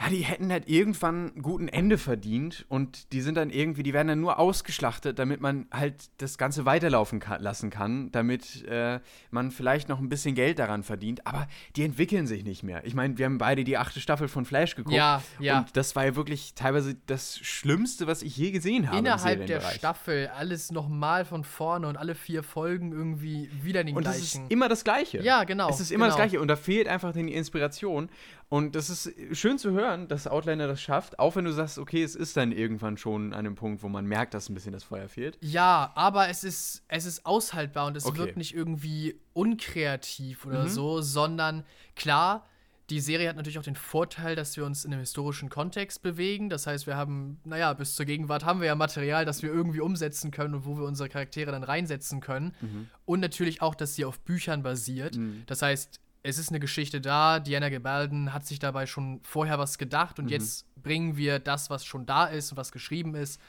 ja, 0.00 0.08
die 0.08 0.22
hätten 0.22 0.50
halt 0.50 0.66
irgendwann 0.66 1.32
ein 1.36 1.42
guten 1.42 1.68
Ende 1.68 1.98
verdient 1.98 2.64
und 2.68 3.12
die 3.12 3.20
sind 3.20 3.34
dann 3.34 3.50
irgendwie, 3.50 3.82
die 3.82 3.92
werden 3.92 4.08
dann 4.08 4.20
nur 4.20 4.38
ausgeschlachtet, 4.38 5.18
damit 5.18 5.40
man 5.42 5.66
halt 5.70 6.08
das 6.18 6.38
Ganze 6.38 6.64
weiterlaufen 6.64 7.20
kann, 7.20 7.42
lassen 7.42 7.68
kann, 7.68 8.10
damit 8.10 8.64
äh, 8.66 9.00
man 9.30 9.50
vielleicht 9.50 9.90
noch 9.90 9.98
ein 9.98 10.08
bisschen 10.08 10.34
Geld 10.34 10.58
daran 10.58 10.84
verdient, 10.84 11.26
aber 11.26 11.46
die 11.76 11.84
entwickeln 11.84 12.26
sich 12.26 12.44
nicht 12.44 12.62
mehr. 12.62 12.84
Ich 12.86 12.94
meine, 12.94 13.18
wir 13.18 13.26
haben 13.26 13.36
beide 13.36 13.62
die 13.62 13.76
achte 13.76 14.00
Staffel 14.00 14.28
von 14.28 14.46
Flash 14.46 14.74
geguckt 14.74 14.96
ja, 14.96 15.22
ja. 15.38 15.58
und 15.58 15.76
das 15.76 15.94
war 15.94 16.06
ja 16.06 16.16
wirklich 16.16 16.54
teilweise 16.54 16.96
das 17.06 17.38
Schlimmste, 17.38 18.06
was 18.06 18.22
ich 18.22 18.34
je 18.36 18.52
gesehen 18.52 18.88
habe. 18.88 18.98
Innerhalb 18.98 19.46
der 19.46 19.60
Staffel 19.60 20.28
alles 20.28 20.72
nochmal 20.72 21.26
von 21.26 21.44
vorne 21.44 21.86
und 21.86 21.98
alle 21.98 22.14
vier 22.14 22.42
Folgen 22.42 22.92
irgendwie 22.92 23.50
wieder 23.62 23.84
den 23.84 23.96
und 23.96 24.04
gleichen. 24.04 24.18
Und 24.18 24.24
es 24.24 24.34
ist 24.34 24.50
immer 24.50 24.68
das 24.70 24.82
Gleiche. 24.82 25.22
Ja, 25.22 25.44
genau. 25.44 25.68
Es 25.68 25.80
ist 25.80 25.90
immer 25.90 26.06
genau. 26.06 26.16
das 26.16 26.28
Gleiche 26.28 26.40
und 26.40 26.48
da 26.48 26.56
fehlt 26.56 26.88
einfach 26.88 27.12
die 27.12 27.32
Inspiration 27.34 28.08
und 28.50 28.74
das 28.74 28.90
ist 28.90 29.12
schön 29.30 29.58
zu 29.58 29.70
hören, 29.70 30.08
dass 30.08 30.26
Outlander 30.26 30.66
das 30.66 30.82
schafft, 30.82 31.20
auch 31.20 31.36
wenn 31.36 31.44
du 31.44 31.52
sagst, 31.52 31.78
okay, 31.78 32.02
es 32.02 32.16
ist 32.16 32.36
dann 32.36 32.50
irgendwann 32.50 32.96
schon 32.96 33.32
an 33.32 33.38
einem 33.38 33.54
Punkt, 33.54 33.84
wo 33.84 33.88
man 33.88 34.04
merkt, 34.04 34.34
dass 34.34 34.48
ein 34.48 34.54
bisschen 34.54 34.72
das 34.72 34.82
Feuer 34.82 35.08
fehlt. 35.08 35.38
Ja, 35.40 35.92
aber 35.94 36.28
es 36.28 36.42
ist, 36.42 36.82
es 36.88 37.06
ist 37.06 37.24
aushaltbar 37.24 37.86
und 37.86 37.96
es 37.96 38.04
okay. 38.04 38.18
wirkt 38.18 38.36
nicht 38.36 38.52
irgendwie 38.52 39.20
unkreativ 39.34 40.46
oder 40.46 40.64
mhm. 40.64 40.68
so, 40.68 41.00
sondern 41.00 41.64
klar, 41.94 42.44
die 42.90 42.98
Serie 42.98 43.28
hat 43.28 43.36
natürlich 43.36 43.60
auch 43.60 43.62
den 43.62 43.76
Vorteil, 43.76 44.34
dass 44.34 44.56
wir 44.56 44.64
uns 44.64 44.84
in 44.84 44.92
einem 44.92 45.02
historischen 45.02 45.48
Kontext 45.48 46.02
bewegen. 46.02 46.50
Das 46.50 46.66
heißt, 46.66 46.88
wir 46.88 46.96
haben, 46.96 47.38
naja, 47.44 47.72
bis 47.72 47.94
zur 47.94 48.04
Gegenwart 48.04 48.44
haben 48.44 48.58
wir 48.58 48.66
ja 48.66 48.74
Material, 48.74 49.24
das 49.24 49.44
wir 49.44 49.52
irgendwie 49.52 49.78
umsetzen 49.78 50.32
können 50.32 50.54
und 50.54 50.64
wo 50.66 50.76
wir 50.76 50.86
unsere 50.86 51.08
Charaktere 51.08 51.52
dann 51.52 51.62
reinsetzen 51.62 52.20
können. 52.20 52.52
Mhm. 52.60 52.88
Und 53.04 53.20
natürlich 53.20 53.62
auch, 53.62 53.76
dass 53.76 53.94
sie 53.94 54.04
auf 54.04 54.18
Büchern 54.18 54.64
basiert. 54.64 55.16
Mhm. 55.16 55.44
Das 55.46 55.62
heißt, 55.62 56.00
es 56.22 56.38
ist 56.38 56.50
eine 56.50 56.60
Geschichte 56.60 57.00
da. 57.00 57.40
Diana 57.40 57.68
Gebaldon 57.68 58.32
hat 58.32 58.46
sich 58.46 58.58
dabei 58.58 58.86
schon 58.86 59.20
vorher 59.22 59.58
was 59.58 59.78
gedacht 59.78 60.18
und 60.18 60.26
mhm. 60.26 60.32
jetzt 60.32 60.66
bringen 60.82 61.16
wir 61.16 61.38
das, 61.38 61.70
was 61.70 61.84
schon 61.84 62.06
da 62.06 62.26
ist 62.26 62.52
und 62.52 62.58
was 62.58 62.72
geschrieben 62.72 63.14
ist, 63.14 63.40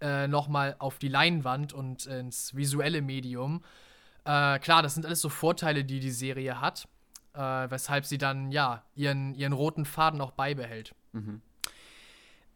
äh, 0.00 0.28
nochmal 0.28 0.76
auf 0.78 0.98
die 0.98 1.08
Leinwand 1.08 1.72
und 1.72 2.06
ins 2.06 2.54
visuelle 2.54 3.02
Medium. 3.02 3.62
Äh, 4.24 4.58
klar, 4.58 4.82
das 4.82 4.94
sind 4.94 5.06
alles 5.06 5.20
so 5.20 5.28
Vorteile, 5.28 5.84
die 5.84 6.00
die 6.00 6.10
Serie 6.10 6.60
hat, 6.60 6.86
äh, 7.34 7.40
weshalb 7.40 8.04
sie 8.04 8.18
dann 8.18 8.52
ja 8.52 8.82
ihren, 8.94 9.34
ihren 9.34 9.52
roten 9.52 9.84
Faden 9.84 10.20
auch 10.20 10.32
beibehält. 10.32 10.94
Mhm. 11.12 11.40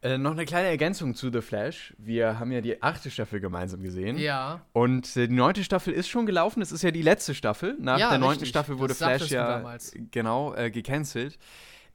Äh, 0.03 0.17
noch 0.17 0.31
eine 0.31 0.43
kleine 0.45 0.67
Ergänzung 0.67 1.15
zu 1.15 1.31
The 1.31 1.39
Flash. 1.39 1.93
Wir 1.97 2.37
haben 2.37 2.51
ja 2.51 2.59
die 2.59 2.83
achte 2.83 3.09
Staffel 3.09 3.39
gemeinsam 3.39 3.81
gesehen. 3.81 4.17
Ja. 4.17 4.59
Und 4.73 5.15
äh, 5.15 5.27
die 5.27 5.33
neunte 5.35 5.63
Staffel 5.63 5.93
ist 5.93 6.09
schon 6.09 6.25
gelaufen. 6.25 6.61
Es 6.61 6.73
ist 6.73 6.81
ja 6.83 6.91
die 6.91 7.01
letzte 7.01 7.33
Staffel. 7.33 7.77
Nach 7.79 7.97
Ja, 7.97 8.09
der 8.09 8.19
neunten 8.19 8.39
richtig. 8.39 8.49
Staffel 8.49 8.79
wurde 8.79 8.89
Das 8.89 8.97
Flash 8.97 9.31
ja 9.31 9.59
damals. 9.59 9.95
genau 10.11 10.53
äh, 10.55 10.69
gecancelt. 10.71 11.39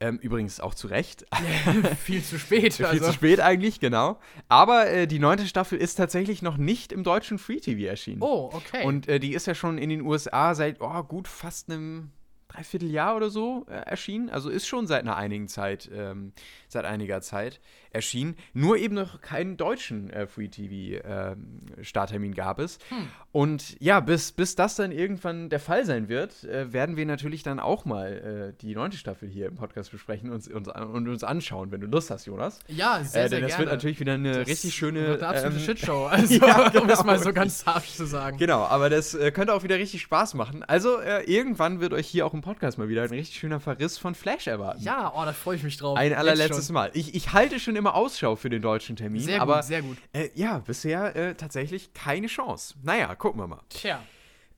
Ähm, 0.01 0.18
übrigens 0.23 0.59
auch 0.59 0.75
zu 0.75 0.87
Recht. 0.87 1.27
Viel 2.03 2.23
zu 2.23 2.38
spät. 2.38 2.75
Viel 2.77 2.87
also. 2.87 3.07
zu 3.07 3.12
spät 3.12 3.40
eigentlich, 3.40 3.79
genau. 3.79 4.18
Aber 4.49 4.88
äh, 4.88 5.07
die 5.07 5.18
neunte 5.18 5.47
Staffel 5.47 5.77
ist 5.77 5.97
tatsächlich 5.97 6.40
noch 6.40 6.57
nicht 6.57 6.92
im 6.92 7.03
deutschen 7.05 7.37
Free 7.37 7.59
TV 7.59 7.88
erschienen. 7.90 8.23
Oh, 8.23 8.49
okay. 8.55 8.87
Und 8.87 9.07
äh, 9.09 9.21
die 9.21 9.35
ist 9.35 9.47
ja 9.47 9.55
schon 9.55 9.77
in 9.77 9.90
den 9.90 10.01
USA 10.01 10.55
seit 10.55 10.81
oh, 10.81 11.03
gut 11.03 11.29
fast 11.29 11.68
einem 11.71 12.12
Dreivierteljahr 12.49 13.14
oder 13.16 13.29
so 13.31 13.66
äh, 13.68 13.75
erschienen. 13.75 14.31
Also 14.31 14.49
ist 14.51 14.66
schon 14.66 14.87
seit 14.87 15.03
einer 15.03 15.16
einigen 15.16 15.49
Zeit, 15.49 15.90
ähm, 15.92 16.33
seit 16.68 16.85
einiger 16.85 17.21
Zeit 17.21 17.61
erschienen. 17.92 18.37
Nur 18.53 18.77
eben 18.77 18.94
noch 18.94 19.20
keinen 19.20 19.57
deutschen 19.57 20.11
äh, 20.11 20.27
Free 20.27 20.48
TV 20.48 21.03
ähm, 21.05 22.35
gab 22.35 22.59
es. 22.59 22.79
Hm. 22.88 23.09
Und 23.33 23.77
ja, 23.81 24.01
bis, 24.01 24.33
bis 24.33 24.55
das 24.55 24.77
dann 24.77 24.92
irgendwann 24.92 25.48
der 25.48 25.61
Fall 25.61 25.85
sein 25.85 26.09
wird, 26.09 26.44
äh, 26.44 26.72
werden 26.72 26.96
wir 26.96 27.07
natürlich 27.07 27.42
dann 27.42 27.61
auch 27.61 27.85
mal 27.85 28.53
äh, 28.55 28.61
die 28.61 28.74
neunte 28.74 28.96
Staffel 28.96 29.29
hier 29.29 29.46
im 29.46 29.57
Podcast 29.57 29.90
besprechen 29.90 30.31
und 30.31 30.48
uns, 30.48 30.68
und 30.68 31.09
uns 31.09 31.24
anschauen, 31.24 31.70
wenn 31.70 31.81
du 31.81 31.87
Lust 31.87 32.11
hast, 32.11 32.27
Jonas. 32.27 32.61
ja, 32.68 33.03
sehr, 33.03 33.24
äh, 33.24 33.29
sehr 33.29 33.29
denn 33.29 33.42
das 33.42 33.51
gerne. 33.51 33.64
wird 33.64 33.72
natürlich 33.72 34.01
wieder 34.01 34.14
eine 34.14 34.38
Das 34.38 34.48
richtig 34.48 34.74
schöne. 34.74 35.07
wird 35.07 35.22
eine 35.22 35.29
absolute 35.29 35.57
ähm, 35.57 35.64
Shitshow, 35.64 36.07
also, 36.11 36.35
ja, 36.35 36.68
um 36.81 36.88
es 36.88 36.98
genau. 36.98 37.05
mal 37.05 37.18
so 37.18 37.33
ganz 37.33 37.66
harsch 37.66 37.90
zu 37.90 38.07
sagen. 38.07 38.38
Genau, 38.38 38.64
aber 38.64 38.90
das 38.90 39.14
äh, 39.14 39.31
könnte 39.31 39.55
auch 39.55 39.62
wieder 39.62 39.77
richtig 39.77 40.03
Spaß 40.03 40.35
machen. 40.35 40.64
Also 40.64 40.98
irgendwann 41.01 41.81
wird 41.81 41.92
euch 41.92 42.07
hier 42.07 42.27
auch 42.27 42.35
im 42.35 42.40
Podcast 42.40 42.79
mal 42.79 42.88
wieder 42.88 43.03
ein 43.03 43.11
richtig 43.11 43.38
schöner 43.38 43.61
Verriss 43.61 43.98
von 43.98 44.14
Flash 44.14 44.46
erwarten. 44.46 44.83
Ja, 44.83 45.12
oh, 45.14 45.24
da 45.24 45.33
freue 45.33 45.57
ich 45.57 45.62
mich 45.62 45.77
drauf. 45.77 45.96
Ein 45.96 46.12
allerletztes. 46.12 46.70
Mal. 46.70 46.90
Ich, 46.94 47.14
ich 47.14 47.33
halte 47.33 47.61
schon 47.61 47.77
immer 47.79 47.95
Ausschau 47.95 48.37
für 48.37 48.51
den 48.51 48.62
deutschen 48.62 48.97
Termin, 48.97 49.23
Sehr 49.23 49.41
aber 49.41 49.57
gut, 49.57 49.64
sehr 49.64 49.83
gut. 49.83 49.97
äh, 50.12 50.29
ja, 50.35 50.59
bisher 50.59 51.14
äh, 51.17 51.35
tatsächlich 51.35 51.93
keine 51.95 52.27
Chance. 52.27 52.75
Naja, 52.83 53.14
gucken 53.14 53.41
wir 53.41 53.47
mal. 53.47 53.62
Tja. 53.69 54.03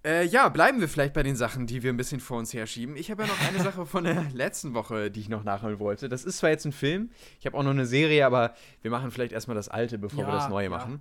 Äh, 0.03 0.25
ja, 0.25 0.49
bleiben 0.49 0.81
wir 0.81 0.89
vielleicht 0.89 1.13
bei 1.13 1.23
den 1.23 1.37
Sachen, 1.37 1.67
die 1.67 1.83
wir 1.83 1.93
ein 1.93 1.97
bisschen 1.99 2.21
vor 2.21 2.39
uns 2.39 2.55
herschieben. 2.55 2.97
Ich 2.97 3.11
habe 3.11 3.23
ja 3.25 3.29
noch 3.29 3.41
eine 3.49 3.59
Sache 3.63 3.85
von 3.85 4.05
der 4.05 4.25
letzten 4.33 4.73
Woche, 4.73 5.11
die 5.11 5.21
ich 5.21 5.29
noch 5.29 5.45
nachholen 5.45 5.79
wollte. 5.79 6.09
Das 6.09 6.25
ist 6.25 6.39
zwar 6.39 6.49
jetzt 6.51 6.65
ein 6.65 6.73
Film, 6.73 7.11
ich 7.39 7.45
habe 7.47 7.57
auch 7.59 7.63
noch 7.63 7.71
eine 7.71 7.85
Serie, 7.85 8.25
aber 8.25 8.55
wir 8.81 8.91
machen 8.91 9.11
vielleicht 9.11 9.33
erstmal 9.33 9.55
das 9.57 9.69
alte, 9.69 9.99
bevor 9.99 10.25
wir 10.25 10.33
Ja, 10.33 10.39
das 10.39 10.49
neue 10.49 10.65
ja. 10.65 10.71
machen. 10.71 11.01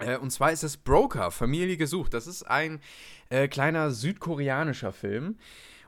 Äh, 0.00 0.16
und 0.16 0.30
zwar 0.30 0.50
ist 0.50 0.64
es 0.64 0.76
Broker, 0.76 1.30
Familie 1.30 1.76
gesucht. 1.76 2.12
Das 2.12 2.26
ist 2.26 2.42
ein 2.42 2.80
äh, 3.30 3.46
kleiner 3.46 3.92
südkoreanischer 3.92 4.92
Film. 4.92 5.36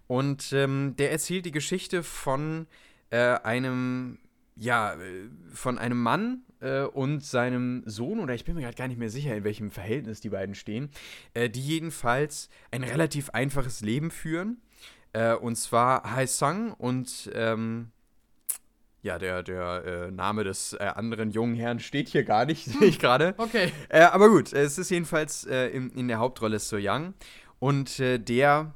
Und 0.07 0.53
ähm, 0.53 0.95
der 0.99 1.11
erzählt 1.13 1.47
die 1.47 1.53
Geschichte 1.53 2.03
von 2.05 2.67
äh, 3.11 3.19
einem, 3.19 4.19
ja, 4.61 4.93
äh, 4.93 5.29
von 5.53 5.79
einem 5.79 6.01
Mann 6.01 6.43
äh, 6.61 6.83
und 6.83 7.25
seinem 7.25 7.83
Sohn, 7.87 8.21
oder 8.21 8.35
ich 8.35 8.45
bin 8.45 8.55
mir 8.55 8.61
gerade 8.61 8.77
gar 8.77 8.89
nicht 8.89 8.99
mehr 8.99 9.09
sicher, 9.11 9.35
in 9.35 9.43
welchem 9.43 9.71
Verhältnis 9.71 10.21
die 10.21 10.29
beiden 10.29 10.55
stehen, 10.55 10.91
äh, 11.33 11.49
die 11.49 11.63
jedenfalls 11.63 12.51
ein 12.71 12.85
relativ 12.85 13.31
einfaches 13.31 13.81
Leben 13.81 14.11
führen. 14.11 14.61
Äh, 15.13 15.35
und 15.35 15.57
zwar 15.57 16.15
Hai 16.15 16.27
Sang 16.27 16.73
und 16.75 17.31
ähm, 17.35 17.91
ja, 19.03 19.19
der, 19.19 19.43
der 19.43 19.85
äh, 19.87 20.11
Name 20.11 20.45
des 20.45 20.75
äh, 20.75 20.85
anderen 20.95 21.31
jungen 21.31 21.55
Herrn 21.55 21.81
steht 21.81 22.09
hier 22.11 22.25
gar 22.25 22.45
nicht, 22.45 22.65
sehe 22.67 22.87
ich 22.89 22.99
gerade. 22.99 23.35
Okay. 23.39 23.73
Aber 23.89 24.29
gut, 24.29 24.53
es 24.53 24.77
ist 24.77 24.91
jedenfalls 24.91 25.45
in, 25.45 25.89
in 25.91 26.07
der 26.07 26.19
Hauptrolle 26.19 26.59
So 26.59 26.77
Young. 26.79 27.15
Und 27.59 27.99
der 27.99 28.75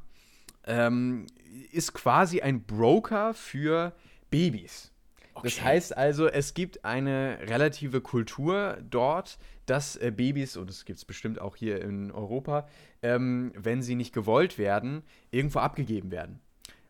ähm, 0.66 1.27
ist 1.73 1.92
quasi 1.92 2.40
ein 2.40 2.64
Broker 2.64 3.35
für 3.35 3.94
Babys. 4.31 4.93
Das 5.42 5.59
Okay. 5.59 5.64
heißt 5.64 5.97
also, 5.97 6.29
es 6.29 6.55
gibt 6.55 6.85
eine 6.85 7.38
relative 7.42 8.01
Kultur 8.01 8.79
dort, 8.88 9.38
dass 9.66 9.97
äh, 9.97 10.12
Babys, 10.14 10.57
und 10.57 10.68
das 10.68 10.85
gibt 10.85 10.99
es 10.99 11.05
bestimmt 11.05 11.40
auch 11.40 11.57
hier 11.57 11.83
in 11.83 12.11
Europa, 12.11 12.68
ähm, 13.03 13.53
wenn 13.57 13.83
sie 13.83 13.94
nicht 13.94 14.12
gewollt 14.12 14.59
werden, 14.59 15.03
irgendwo 15.31 15.59
abgegeben 15.59 16.11
werden. 16.11 16.40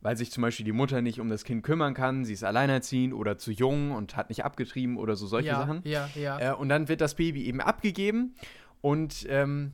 Weil 0.01 0.17
sich 0.19 0.31
zum 0.31 0.43
Beispiel 0.43 0.67
die 0.67 0.73
Mutter 0.73 1.01
nicht 1.01 1.19
um 1.21 1.31
das 1.31 1.45
Kind 1.45 1.63
kümmern 1.63 1.95
kann, 1.95 2.25
sie 2.27 2.35
ist 2.35 2.45
alleinerziehend 2.45 3.15
oder 3.15 3.39
zu 3.39 3.51
jung 3.51 3.93
und 3.93 4.17
hat 4.17 4.29
nicht 4.29 4.45
abgetrieben 4.45 4.99
oder 4.99 5.17
so 5.17 5.27
solche 5.27 5.49
ja, 5.49 5.59
Sachen. 5.59 5.81
Ja, 5.85 6.09
ja. 6.15 6.53
Äh, 6.53 6.55
und 6.55 6.69
dann 6.69 6.89
wird 6.89 7.01
das 7.01 7.15
Baby 7.15 7.45
eben 7.45 7.61
abgegeben 7.63 8.35
und 8.83 9.25
ähm, 9.31 9.73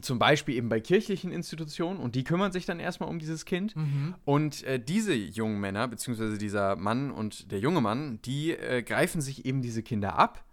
zum 0.00 0.18
Beispiel 0.18 0.54
eben 0.54 0.68
bei 0.68 0.80
kirchlichen 0.80 1.32
Institutionen 1.32 1.98
und 1.98 2.14
die 2.14 2.24
kümmern 2.24 2.52
sich 2.52 2.64
dann 2.64 2.78
erstmal 2.78 3.08
um 3.08 3.18
dieses 3.18 3.44
Kind. 3.44 3.74
Mhm. 3.74 4.14
Und 4.24 4.62
äh, 4.62 4.78
diese 4.78 5.14
jungen 5.14 5.60
Männer, 5.60 5.88
beziehungsweise 5.88 6.38
dieser 6.38 6.76
Mann 6.76 7.10
und 7.10 7.50
der 7.50 7.58
junge 7.58 7.80
Mann, 7.80 8.20
die 8.22 8.52
äh, 8.52 8.82
greifen 8.82 9.20
sich 9.20 9.44
eben 9.44 9.62
diese 9.62 9.82
Kinder 9.82 10.18
ab 10.18 10.44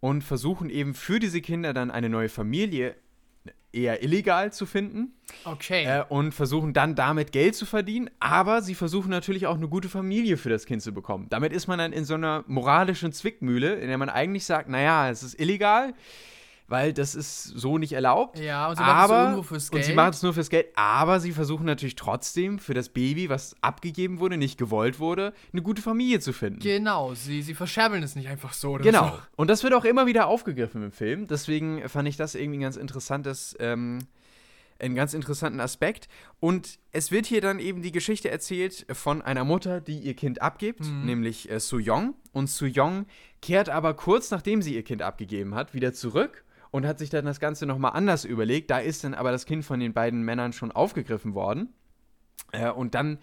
und 0.00 0.22
versuchen 0.22 0.70
eben 0.70 0.94
für 0.94 1.18
diese 1.18 1.40
Kinder 1.40 1.74
dann 1.74 1.90
eine 1.90 2.08
neue 2.08 2.28
Familie 2.28 2.96
eher 3.72 4.02
illegal 4.02 4.52
zu 4.52 4.64
finden 4.64 5.12
Okay. 5.44 5.84
äh, 5.84 6.04
und 6.08 6.32
versuchen 6.32 6.72
dann 6.72 6.94
damit 6.94 7.32
Geld 7.32 7.54
zu 7.54 7.66
verdienen, 7.66 8.08
aber 8.18 8.62
sie 8.62 8.74
versuchen 8.74 9.10
natürlich 9.10 9.46
auch 9.46 9.56
eine 9.56 9.68
gute 9.68 9.90
Familie 9.90 10.38
für 10.38 10.48
das 10.48 10.64
Kind 10.64 10.80
zu 10.80 10.92
bekommen. 10.92 11.26
Damit 11.28 11.52
ist 11.52 11.66
man 11.66 11.78
dann 11.78 11.92
in 11.92 12.04
so 12.06 12.14
einer 12.14 12.44
moralischen 12.46 13.12
Zwickmühle, 13.12 13.74
in 13.74 13.88
der 13.88 13.98
man 13.98 14.08
eigentlich 14.08 14.46
sagt, 14.46 14.70
naja, 14.70 15.10
es 15.10 15.22
ist 15.22 15.38
illegal, 15.38 15.92
weil 16.68 16.92
das 16.92 17.14
ist 17.14 17.42
so 17.44 17.78
nicht 17.78 17.92
erlaubt. 17.94 18.38
ja, 18.38 18.68
und 18.68 18.76
sie 18.76 18.82
machen 18.82 18.96
es 19.04 19.10
aber, 19.10 19.22
irgendwo 19.24 19.42
fürs 19.42 19.70
Geld. 19.70 19.82
Und 19.82 19.86
sie 19.86 19.94
machen 19.94 20.10
es 20.10 20.22
nur 20.22 20.34
fürs 20.34 20.50
Geld, 20.50 20.66
aber 20.76 21.18
sie 21.18 21.32
versuchen 21.32 21.64
natürlich 21.66 21.96
trotzdem 21.96 22.58
für 22.58 22.74
das 22.74 22.90
Baby, 22.90 23.28
was 23.30 23.56
abgegeben 23.62 24.20
wurde, 24.20 24.36
nicht 24.36 24.58
gewollt 24.58 25.00
wurde, 25.00 25.32
eine 25.52 25.62
gute 25.62 25.82
Familie 25.82 26.20
zu 26.20 26.32
finden. 26.32 26.60
Genau, 26.60 27.14
sie, 27.14 27.42
sie 27.42 27.54
verscherbeln 27.54 28.02
es 28.02 28.14
nicht 28.16 28.28
einfach 28.28 28.52
so. 28.52 28.74
Genau. 28.74 29.08
So. 29.08 29.18
Und 29.36 29.48
das 29.48 29.62
wird 29.62 29.72
auch 29.74 29.84
immer 29.84 30.06
wieder 30.06 30.26
aufgegriffen 30.26 30.82
im 30.82 30.92
Film. 30.92 31.26
Deswegen 31.26 31.88
fand 31.88 32.06
ich 32.06 32.16
das 32.16 32.34
irgendwie 32.34 32.58
ein 32.58 32.62
ganz 32.62 32.76
interessantes, 32.76 33.56
ähm, 33.60 34.00
einen 34.80 34.94
ganz 34.94 35.12
interessanten 35.14 35.58
Aspekt. 35.60 36.06
Und 36.38 36.78
es 36.92 37.10
wird 37.10 37.26
hier 37.26 37.40
dann 37.40 37.58
eben 37.58 37.82
die 37.82 37.90
Geschichte 37.92 38.30
erzählt 38.30 38.86
von 38.92 39.22
einer 39.22 39.42
Mutter, 39.44 39.80
die 39.80 39.98
ihr 39.98 40.14
Kind 40.14 40.40
abgibt, 40.42 40.80
Mhm. 40.86 41.04
nämlich 41.06 41.50
äh, 41.50 41.58
Soo-Young. 41.58 42.14
Und 42.32 42.48
Soo-Young 42.48 43.06
kehrt 43.42 43.70
aber 43.70 43.94
kurz 43.94 44.30
nachdem 44.30 44.62
sie 44.62 44.74
ihr 44.74 44.84
Kind 44.84 45.02
abgegeben 45.02 45.54
hat, 45.54 45.74
wieder 45.74 45.92
zurück 45.94 46.44
und 46.70 46.86
hat 46.86 46.98
sich 46.98 47.10
dann 47.10 47.24
das 47.24 47.40
Ganze 47.40 47.66
nochmal 47.66 47.92
anders 47.94 48.24
überlegt. 48.24 48.70
Da 48.70 48.78
ist 48.78 49.04
dann 49.04 49.14
aber 49.14 49.30
das 49.32 49.46
Kind 49.46 49.64
von 49.64 49.80
den 49.80 49.92
beiden 49.92 50.22
Männern 50.22 50.52
schon 50.52 50.72
aufgegriffen 50.72 51.34
worden. 51.34 51.72
Äh, 52.52 52.70
und 52.70 52.94
dann 52.94 53.18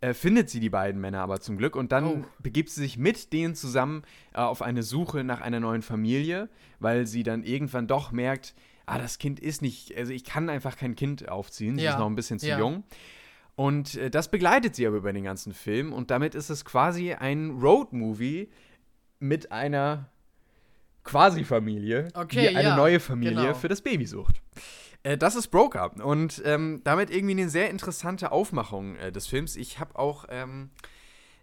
äh, 0.00 0.12
findet 0.12 0.50
sie 0.50 0.60
die 0.60 0.68
beiden 0.70 1.00
Männer 1.00 1.20
aber 1.20 1.40
zum 1.40 1.56
Glück 1.56 1.74
und 1.76 1.90
dann 1.92 2.04
Oh. 2.06 2.24
begibt 2.40 2.68
sie 2.70 2.82
sich 2.82 2.98
mit 2.98 3.32
denen 3.32 3.54
zusammen 3.54 4.02
äh, 4.34 4.38
auf 4.40 4.60
eine 4.60 4.82
Suche 4.82 5.24
nach 5.24 5.40
einer 5.40 5.60
neuen 5.60 5.80
Familie, 5.82 6.48
weil 6.80 7.06
sie 7.06 7.22
dann 7.22 7.42
irgendwann 7.44 7.86
doch 7.86 8.12
merkt, 8.12 8.54
ah, 8.84 8.98
das 8.98 9.18
Kind 9.18 9.40
ist 9.40 9.62
nicht, 9.62 9.96
also 9.96 10.12
ich 10.12 10.24
kann 10.24 10.50
einfach 10.50 10.76
kein 10.76 10.94
Kind 10.96 11.28
aufziehen, 11.30 11.76
sie 11.78 11.84
Ja, 11.84 11.92
ist 11.92 11.98
noch 11.98 12.06
ein 12.06 12.14
bisschen 12.14 12.38
zu 12.38 12.46
ja. 12.48 12.58
jung. 12.58 12.84
Und 13.54 13.94
äh, 13.94 14.10
das 14.10 14.30
begleitet 14.30 14.74
sie 14.76 14.86
aber 14.86 14.98
über 14.98 15.14
den 15.14 15.24
ganzen 15.24 15.54
Film 15.54 15.94
und 15.94 16.10
damit 16.10 16.34
ist 16.34 16.50
es 16.50 16.66
quasi 16.66 17.14
ein 17.14 17.52
Road-Movie 17.62 18.50
mit 19.18 19.50
einer 19.50 20.10
Quasi-Familie, 21.06 22.08
Okay, 22.14 22.40
die 22.40 22.48
eine 22.56 22.68
ja, 22.68 22.76
neue 22.76 23.00
Familie 23.00 23.34
genau. 23.34 23.54
für 23.54 23.68
das 23.68 23.80
Baby 23.80 24.06
sucht. 24.06 24.42
Äh, 25.02 25.16
das 25.16 25.36
ist 25.36 25.48
Broker 25.48 25.92
und 26.04 26.42
ähm, 26.44 26.80
damit 26.84 27.10
irgendwie 27.10 27.32
eine 27.40 27.48
sehr 27.48 27.70
interessante 27.70 28.32
Aufmachung 28.32 28.96
äh, 28.96 29.12
des 29.12 29.26
Films. 29.26 29.56
Ich 29.56 29.78
habe 29.78 29.98
auch 29.98 30.26
ähm, 30.28 30.70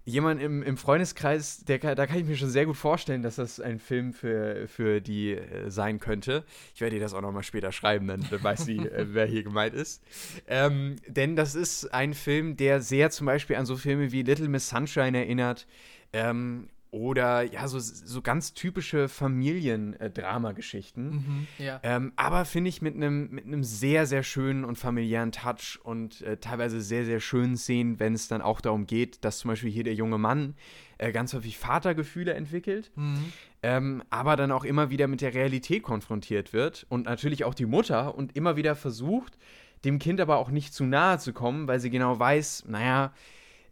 jemanden 0.06 0.44
im, 0.44 0.64
im 0.64 0.76
Freundeskreis, 0.76 1.64
der, 1.64 1.80
kann- 1.80 1.96
da 1.96 2.06
kann 2.06 2.18
ich 2.18 2.26
mir 2.26 2.36
schon 2.36 2.50
sehr 2.50 2.66
gut 2.66 2.76
vorstellen, 2.76 3.22
dass 3.22 3.38
das 3.38 3.62
ein 3.62 3.80
Film 3.80 4.12
für, 4.12 4.68
für 4.68 5.00
die 5.00 5.32
äh, 5.36 5.70
sein 5.72 6.00
könnte. 6.02 6.44
Ich 6.76 6.82
werde 6.82 6.98
dir 6.98 7.02
das 7.02 7.14
auch 7.14 7.22
nochmal 7.22 7.44
später 7.44 7.72
schreiben, 7.72 8.08
dann, 8.08 8.26
dann 8.30 8.44
weiß 8.44 8.66
sie, 8.66 8.80
äh, 8.80 9.06
wer 9.12 9.26
hier 9.26 9.44
gemeint 9.44 9.74
ist. 9.74 10.04
Ähm, 10.46 10.98
denn 11.08 11.38
das 11.38 11.56
ist 11.56 11.94
ein 11.94 12.14
Film, 12.14 12.58
der 12.58 12.82
sehr 12.82 13.12
zum 13.12 13.28
Beispiel 13.28 13.56
an 13.56 13.66
so 13.66 13.78
Filme 13.78 14.12
wie 14.12 14.24
Little 14.24 14.50
Miss 14.50 14.68
Sunshine 14.68 15.18
erinnert. 15.18 15.68
Ähm, 16.12 16.68
oder 16.94 17.42
ja, 17.42 17.68
so, 17.68 17.80
so 17.80 18.22
ganz 18.22 18.54
typische 18.54 19.10
Familiendramageschichten. 19.10 21.06
Mhm, 21.10 21.48
ja. 21.58 21.80
Ähm, 21.82 22.14
aber 22.16 22.46
finde 22.46 22.70
ich 22.70 22.84
mit 22.84 22.96
einem 22.96 23.30
mit 23.32 23.46
einem 23.46 23.64
sehr, 23.64 24.06
sehr 24.06 24.22
schönen 24.22 24.64
und 24.64 24.78
familiären 24.78 25.32
Touch 25.32 25.80
und 25.84 26.22
äh, 26.22 26.38
teilweise 26.38 26.82
sehr, 26.82 27.04
sehr 27.04 27.20
schönen 27.20 27.58
Szenen, 27.58 28.00
wenn 28.00 28.14
es 28.14 28.28
dann 28.28 28.44
auch 28.44 28.62
darum 28.62 28.86
geht, 28.86 29.26
dass 29.26 29.40
zum 29.40 29.50
Beispiel 29.50 29.72
hier 29.72 29.84
der 29.84 29.96
junge 29.96 30.20
Mann 30.20 30.54
äh, 31.00 31.12
ganz 31.12 31.34
häufig 31.34 31.58
Vatergefühle 31.58 32.36
entwickelt, 32.36 32.92
Mhm. 32.96 33.34
ähm, 33.64 34.04
aber 34.12 34.36
dann 34.36 34.52
auch 34.52 34.64
immer 34.64 34.92
wieder 34.92 35.08
mit 35.08 35.22
der 35.22 35.34
Realität 35.34 35.82
konfrontiert 35.82 36.54
wird 36.54 36.86
und 36.90 37.06
natürlich 37.06 37.44
auch 37.44 37.56
die 37.56 37.66
Mutter 37.66 38.16
und 38.16 38.36
immer 38.36 38.56
wieder 38.56 38.76
versucht, 38.76 39.38
dem 39.84 39.98
Kind 39.98 40.22
aber 40.22 40.38
auch 40.38 40.50
nicht 40.50 40.74
zu 40.76 40.86
nahe 40.86 41.18
zu 41.18 41.34
kommen, 41.34 41.68
weil 41.68 41.80
sie 41.80 41.90
genau 41.90 42.20
weiß, 42.20 42.66
naja, 42.68 43.14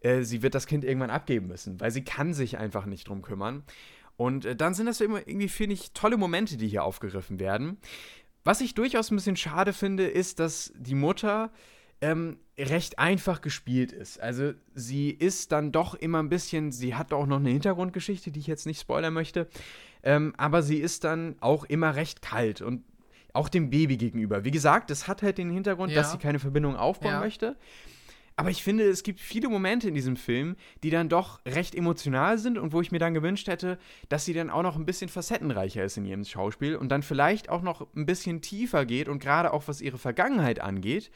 äh, 0.02 0.24
sie 0.24 0.42
wird 0.42 0.56
das 0.56 0.68
Kind 0.68 0.84
irgendwann 0.84 1.10
abgeben 1.10 1.48
müssen, 1.48 1.80
weil 1.80 1.92
sie 1.92 2.04
kann 2.04 2.34
sich 2.34 2.58
einfach 2.58 2.86
nicht 2.86 3.08
drum 3.08 3.22
kümmern. 3.22 3.64
Und 4.18 4.46
äh, 4.46 4.56
dann 4.56 4.74
sind 4.74 4.86
das 4.86 5.02
immer 5.02 5.20
irgendwie, 5.20 5.50
finde 5.50 5.74
ich, 5.74 5.94
tolle 5.94 6.18
Momente, 6.18 6.58
die 6.58 6.68
hier 6.68 6.84
aufgegriffen 6.84 7.40
werden. 7.40 7.78
Was 8.44 8.62
ich 8.62 8.74
durchaus 8.74 9.12
ein 9.12 9.16
bisschen 9.16 9.36
schade 9.36 9.74
finde, 9.74 10.08
ist, 10.08 10.40
dass 10.40 10.74
die 10.76 10.96
Mutter 10.96 11.52
ähm, 12.02 12.38
recht 12.58 13.00
einfach 13.00 13.42
gespielt 13.42 13.92
ist. 13.92 14.20
Also 14.20 14.54
sie 14.74 15.12
ist 15.12 15.52
dann 15.52 15.72
doch 15.72 15.94
immer 15.94 16.20
ein 16.22 16.30
bisschen, 16.30 16.72
sie 16.72 16.96
hat 16.96 17.14
auch 17.14 17.28
noch 17.28 17.38
eine 17.38 17.50
Hintergrundgeschichte, 17.50 18.32
die 18.32 18.40
ich 18.40 18.48
jetzt 18.48 18.66
nicht 18.66 18.82
spoilern 18.82 19.14
möchte, 19.14 19.48
ähm, 20.04 20.34
aber 20.38 20.64
sie 20.64 20.78
ist 20.78 21.04
dann 21.04 21.36
auch 21.40 21.64
immer 21.66 21.96
recht 21.96 22.22
kalt 22.22 22.62
und 22.62 22.84
auch 23.34 23.50
dem 23.50 23.70
Baby 23.70 23.98
gegenüber. 23.98 24.44
Wie 24.44 24.52
gesagt, 24.52 24.90
das 24.90 25.08
hat 25.08 25.22
halt 25.22 25.38
den 25.38 25.52
Hintergrund, 25.52 25.92
ja. 25.92 26.02
dass 26.02 26.12
sie 26.12 26.18
keine 26.18 26.40
Verbindung 26.40 26.76
aufbauen 26.76 27.14
ja. 27.14 27.20
möchte. 27.20 27.56
Aber 28.42 28.50
ich 28.50 28.64
finde, 28.64 28.90
es 28.90 29.04
gibt 29.04 29.20
viele 29.20 29.50
Momente 29.50 29.88
in 29.88 29.94
diesem 29.94 30.16
Film, 30.16 30.56
die 30.82 30.90
dann 30.90 31.10
doch 31.10 31.42
recht 31.46 31.76
emotional 31.76 32.40
sind 32.40 32.58
und 32.58 32.74
wo 32.74 32.82
ich 32.82 32.92
mir 32.92 32.98
dann 32.98 33.14
gewünscht 33.14 33.48
hätte, 33.48 33.78
dass 34.10 34.26
sie 34.26 34.34
dann 34.34 34.50
auch 34.50 34.64
noch 34.64 34.76
ein 34.78 34.86
bisschen 34.88 35.10
facettenreicher 35.10 35.84
ist 35.84 35.98
in 35.98 36.06
ihrem 36.06 36.26
Schauspiel 36.26 36.76
und 36.76 36.90
dann 36.90 37.04
vielleicht 37.04 37.50
auch 37.50 37.62
noch 37.62 37.86
ein 37.96 38.08
bisschen 38.08 38.42
tiefer 38.42 38.88
geht 38.88 39.10
und 39.10 39.20
gerade 39.20 39.54
auch 39.54 39.68
was 39.68 39.80
ihre 39.80 40.00
Vergangenheit 40.00 40.60
angeht, 40.60 41.12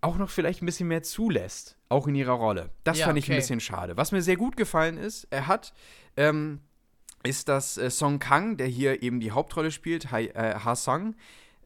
auch 0.00 0.16
noch 0.16 0.30
vielleicht 0.30 0.62
ein 0.62 0.66
bisschen 0.66 0.88
mehr 0.88 1.02
zulässt, 1.02 1.76
auch 1.90 2.06
in 2.06 2.14
ihrer 2.14 2.32
Rolle. 2.32 2.70
Das 2.82 2.98
ja, 2.98 3.04
fand 3.04 3.18
ich 3.18 3.26
okay. 3.26 3.34
ein 3.34 3.40
bisschen 3.40 3.60
schade. 3.60 3.98
Was 3.98 4.10
mir 4.12 4.22
sehr 4.22 4.36
gut 4.38 4.56
gefallen 4.56 4.96
ist, 4.96 5.26
er 5.28 5.48
hat, 5.48 5.74
ähm, 6.16 6.60
ist 7.24 7.50
das 7.50 7.76
äh, 7.76 7.90
Song 7.90 8.20
Kang, 8.20 8.56
der 8.56 8.68
hier 8.68 9.02
eben 9.02 9.20
die 9.20 9.32
Hauptrolle 9.32 9.70
spielt, 9.70 10.10
Ha, 10.12 10.20
äh, 10.20 10.54
ha 10.54 10.74
Song 10.74 11.14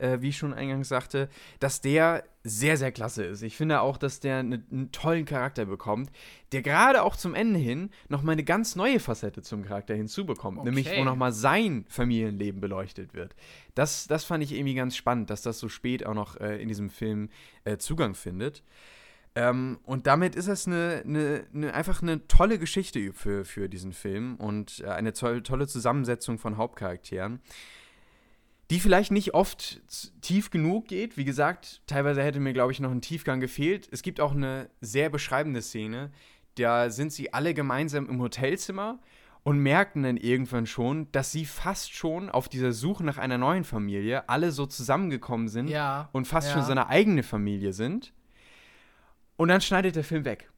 äh, 0.03 0.21
wie 0.21 0.31
ich 0.31 0.37
schon 0.37 0.53
eingangs 0.53 0.89
sagte, 0.89 1.29
dass 1.61 1.81
der 1.81 2.25
sehr, 2.43 2.77
sehr 2.77 2.91
klasse 2.91 3.25
ist. 3.25 3.43
Ich 3.43 3.57
finde 3.57 3.81
auch, 3.81 3.97
dass 3.97 4.19
der 4.19 4.43
ne, 4.43 4.65
einen 4.71 4.91
tollen 4.91 5.25
Charakter 5.25 5.65
bekommt, 5.65 6.11
der 6.51 6.63
gerade 6.63 7.03
auch 7.03 7.15
zum 7.15 7.35
Ende 7.35 7.61
hin 7.61 7.91
nochmal 8.09 8.33
eine 8.33 8.43
ganz 8.43 8.75
neue 8.75 8.99
Facette 8.99 9.43
zum 9.43 9.65
Charakter 9.65 9.95
hinzubekommt, 9.95 10.59
okay. 10.59 10.69
nämlich 10.69 10.91
wo 10.97 11.05
nochmal 11.05 11.33
sein 11.33 11.85
Familienleben 11.89 12.61
beleuchtet 12.61 13.15
wird. 13.15 13.37
Das, 13.75 14.09
das 14.09 14.25
fand 14.25 14.43
ich 14.43 14.53
irgendwie 14.53 14.75
ganz 14.75 14.97
spannend, 14.97 15.31
dass 15.31 15.43
das 15.43 15.61
so 15.61 15.69
spät 15.69 16.05
auch 16.05 16.15
noch 16.15 16.37
äh, 16.41 16.61
in 16.61 16.69
diesem 16.69 16.91
Film 16.91 17.29
äh, 17.65 17.77
Zugang 17.79 18.15
findet. 18.15 18.65
Ähm, 19.35 19.79
und 19.85 20.07
damit 20.07 20.35
ist 20.35 20.49
es 20.49 20.67
eine, 20.67 21.03
eine, 21.07 21.45
eine, 21.55 21.73
einfach 21.73 22.03
eine 22.03 22.27
tolle 22.27 22.59
Geschichte 22.59 23.15
für, 23.15 23.47
für 23.47 23.69
diesen 23.69 23.93
Film 23.93 24.35
und 24.37 24.81
äh, 24.85 24.89
eine 24.89 25.15
tolle, 25.15 25.43
tolle 25.43 25.67
Zusammensetzung 25.69 26.39
von 26.39 26.59
Hauptcharakteren 26.59 27.41
die 28.71 28.81
vielleicht 28.81 29.11
nicht 29.11 29.35
oft 29.35 29.83
tief 30.23 30.51
genug 30.51 30.89
geht. 30.89 31.17
Wie 31.17 31.25
gesagt, 31.25 31.83
teilweise 31.87 32.23
hätte 32.23 32.41
mir, 32.41 32.53
glaube 32.53 32.73
ich, 32.73 32.81
noch 32.81 32.91
ein 32.91 33.03
Tiefgang 33.03 33.41
gefehlt. 33.41 33.89
Es 33.91 34.03
gibt 34.03 34.21
auch 34.21 34.33
eine 34.33 34.71
sehr 34.81 35.11
beschreibende 35.11 35.63
Szene. 35.63 36.11
Da 36.55 36.91
sind 36.91 37.13
sie 37.13 37.33
alle 37.33 37.55
gemeinsam 37.55 38.09
im 38.09 38.21
Hotelzimmer 38.21 38.99
und 39.43 39.59
merken 39.59 40.05
dann 40.05 40.17
irgendwann 40.17 40.67
schon, 40.67 41.11
dass 41.13 41.33
sie 41.33 41.45
fast 41.45 41.95
schon 41.95 42.31
auf 42.31 42.49
dieser 42.49 42.73
Suche 42.73 43.05
nach 43.05 43.19
einer 43.19 43.39
neuen 43.39 43.65
Familie 43.65 44.29
alle 44.29 44.53
so 44.53 44.67
zusammengekommen 44.67 45.49
sind 45.49 45.69
ja, 45.69 46.09
und 46.13 46.27
fast 46.27 46.49
ja. 46.49 46.55
schon 46.55 46.65
seine 46.65 46.89
eigene 46.89 47.23
Familie 47.23 47.73
sind. 47.73 48.13
Und 49.37 49.49
dann 49.49 49.61
schneidet 49.61 49.97
der 49.97 50.05
Film 50.05 50.25
weg. 50.25 50.49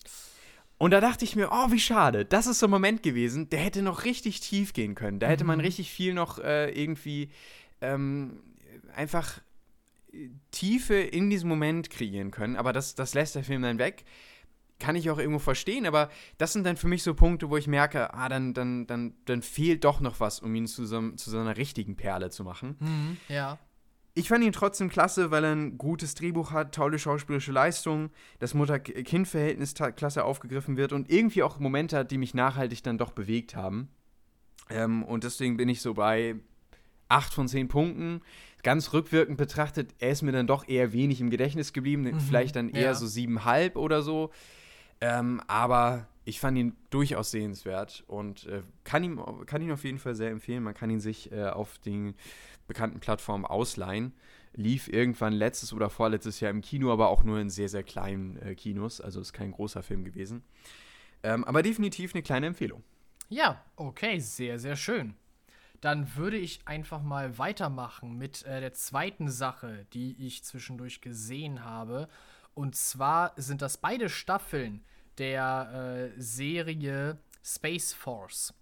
Und 0.76 0.90
da 0.90 1.00
dachte 1.00 1.24
ich 1.24 1.36
mir, 1.36 1.50
oh, 1.50 1.70
wie 1.70 1.78
schade. 1.78 2.24
Das 2.24 2.46
ist 2.46 2.58
so 2.58 2.66
ein 2.66 2.70
Moment 2.70 3.02
gewesen, 3.02 3.48
der 3.48 3.60
hätte 3.60 3.80
noch 3.80 4.04
richtig 4.04 4.40
tief 4.40 4.72
gehen 4.72 4.94
können. 4.94 5.20
Da 5.20 5.28
hätte 5.28 5.44
man 5.44 5.58
mhm. 5.58 5.64
richtig 5.64 5.90
viel 5.90 6.12
noch 6.12 6.38
äh, 6.40 6.70
irgendwie 6.70 7.30
ähm, 7.80 8.42
einfach 8.94 9.40
Tiefe 10.50 10.94
in 10.94 11.30
diesem 11.30 11.48
Moment 11.48 11.90
kreieren 11.90 12.30
können. 12.30 12.56
Aber 12.56 12.72
das, 12.72 12.94
das 12.94 13.14
lässt 13.14 13.34
der 13.34 13.44
Film 13.44 13.62
dann 13.62 13.78
weg. 13.78 14.04
Kann 14.80 14.96
ich 14.96 15.08
auch 15.10 15.18
irgendwo 15.18 15.38
verstehen, 15.38 15.86
aber 15.86 16.10
das 16.36 16.52
sind 16.52 16.66
dann 16.66 16.76
für 16.76 16.88
mich 16.88 17.02
so 17.02 17.14
Punkte, 17.14 17.48
wo 17.48 17.56
ich 17.56 17.68
merke, 17.68 18.12
ah, 18.12 18.28
dann, 18.28 18.54
dann, 18.54 18.86
dann, 18.86 19.14
dann 19.24 19.42
fehlt 19.42 19.84
doch 19.84 20.00
noch 20.00 20.20
was, 20.20 20.40
um 20.40 20.54
ihn 20.54 20.66
zu 20.66 20.84
so, 20.84 21.10
zu 21.12 21.30
so 21.30 21.38
einer 21.38 21.56
richtigen 21.56 21.96
Perle 21.96 22.30
zu 22.30 22.44
machen. 22.44 22.76
Mhm, 22.80 23.16
ja. 23.28 23.58
Ich 24.16 24.28
fand 24.28 24.44
ihn 24.44 24.52
trotzdem 24.52 24.90
klasse, 24.90 25.30
weil 25.30 25.44
er 25.44 25.52
ein 25.52 25.78
gutes 25.78 26.14
Drehbuch 26.14 26.52
hat, 26.52 26.74
tolle 26.74 26.98
schauspielerische 26.98 27.50
Leistung, 27.50 28.10
das 28.38 28.54
Mutter-Kind-Verhältnis 28.54 29.74
klasse 29.74 30.24
aufgegriffen 30.24 30.76
wird 30.76 30.92
und 30.92 31.10
irgendwie 31.10 31.42
auch 31.42 31.58
Momente 31.58 31.98
hat, 31.98 32.10
die 32.10 32.18
mich 32.18 32.34
nachhaltig 32.34 32.82
dann 32.82 32.98
doch 32.98 33.12
bewegt 33.12 33.56
haben. 33.56 33.88
Ähm, 34.70 35.02
und 35.02 35.24
deswegen 35.24 35.56
bin 35.56 35.68
ich 35.68 35.80
so 35.80 35.94
bei 35.94 36.36
8 37.14 37.32
von 37.32 37.48
10 37.48 37.68
Punkten. 37.68 38.20
Ganz 38.62 38.92
rückwirkend 38.92 39.36
betrachtet, 39.36 39.94
er 39.98 40.10
ist 40.10 40.22
mir 40.22 40.32
dann 40.32 40.46
doch 40.46 40.66
eher 40.66 40.92
wenig 40.92 41.20
im 41.20 41.30
Gedächtnis 41.30 41.72
geblieben. 41.72 42.02
Mhm. 42.02 42.20
Vielleicht 42.20 42.56
dann 42.56 42.70
eher 42.70 42.82
ja. 42.82 42.94
so 42.94 43.06
7,5 43.06 43.76
oder 43.76 44.02
so. 44.02 44.30
Ähm, 45.00 45.40
aber 45.46 46.08
ich 46.24 46.40
fand 46.40 46.56
ihn 46.58 46.74
durchaus 46.90 47.30
sehenswert 47.30 48.04
und 48.06 48.46
äh, 48.46 48.62
kann, 48.84 49.04
ihm, 49.04 49.20
kann 49.46 49.62
ihn 49.62 49.70
auf 49.70 49.84
jeden 49.84 49.98
Fall 49.98 50.14
sehr 50.14 50.30
empfehlen. 50.30 50.62
Man 50.62 50.74
kann 50.74 50.90
ihn 50.90 51.00
sich 51.00 51.30
äh, 51.30 51.44
auf 51.44 51.78
den 51.78 52.14
bekannten 52.66 53.00
Plattformen 53.00 53.44
ausleihen. 53.44 54.12
Lief 54.54 54.88
irgendwann 54.88 55.34
letztes 55.34 55.72
oder 55.72 55.90
vorletztes 55.90 56.40
Jahr 56.40 56.50
im 56.50 56.62
Kino, 56.62 56.92
aber 56.92 57.08
auch 57.08 57.22
nur 57.22 57.38
in 57.40 57.50
sehr, 57.50 57.68
sehr 57.68 57.82
kleinen 57.82 58.38
äh, 58.38 58.54
Kinos. 58.54 59.00
Also 59.00 59.20
ist 59.20 59.32
kein 59.32 59.52
großer 59.52 59.82
Film 59.82 60.04
gewesen. 60.04 60.42
Ähm, 61.22 61.44
aber 61.44 61.62
definitiv 61.62 62.14
eine 62.14 62.22
kleine 62.22 62.46
Empfehlung. 62.46 62.82
Ja, 63.28 63.62
okay, 63.76 64.18
sehr, 64.18 64.58
sehr 64.58 64.76
schön 64.76 65.14
dann 65.84 66.16
würde 66.16 66.38
ich 66.38 66.66
einfach 66.66 67.02
mal 67.02 67.36
weitermachen 67.36 68.16
mit 68.16 68.42
äh, 68.46 68.60
der 68.60 68.72
zweiten 68.72 69.30
Sache, 69.30 69.84
die 69.92 70.16
ich 70.18 70.42
zwischendurch 70.42 71.02
gesehen 71.02 71.62
habe. 71.62 72.08
Und 72.54 72.74
zwar 72.74 73.34
sind 73.36 73.60
das 73.60 73.76
beide 73.76 74.08
Staffeln 74.08 74.82
der 75.18 76.12
äh, 76.16 76.20
Serie 76.20 77.18
Space 77.42 77.92
Force. 77.92 78.54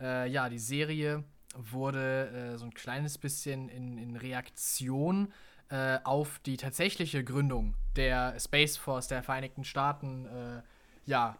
Äh, 0.00 0.30
ja, 0.30 0.48
die 0.48 0.58
Serie 0.58 1.22
wurde 1.54 2.54
äh, 2.54 2.56
so 2.56 2.64
ein 2.64 2.72
kleines 2.72 3.18
bisschen 3.18 3.68
in, 3.68 3.98
in 3.98 4.16
Reaktion 4.16 5.34
äh, 5.68 5.98
auf 6.04 6.38
die 6.46 6.56
tatsächliche 6.56 7.22
Gründung 7.24 7.74
der 7.96 8.40
Space 8.40 8.78
Force 8.78 9.06
der 9.08 9.22
Vereinigten 9.22 9.64
Staaten 9.64 10.24
äh, 10.24 10.62
ja, 11.04 11.36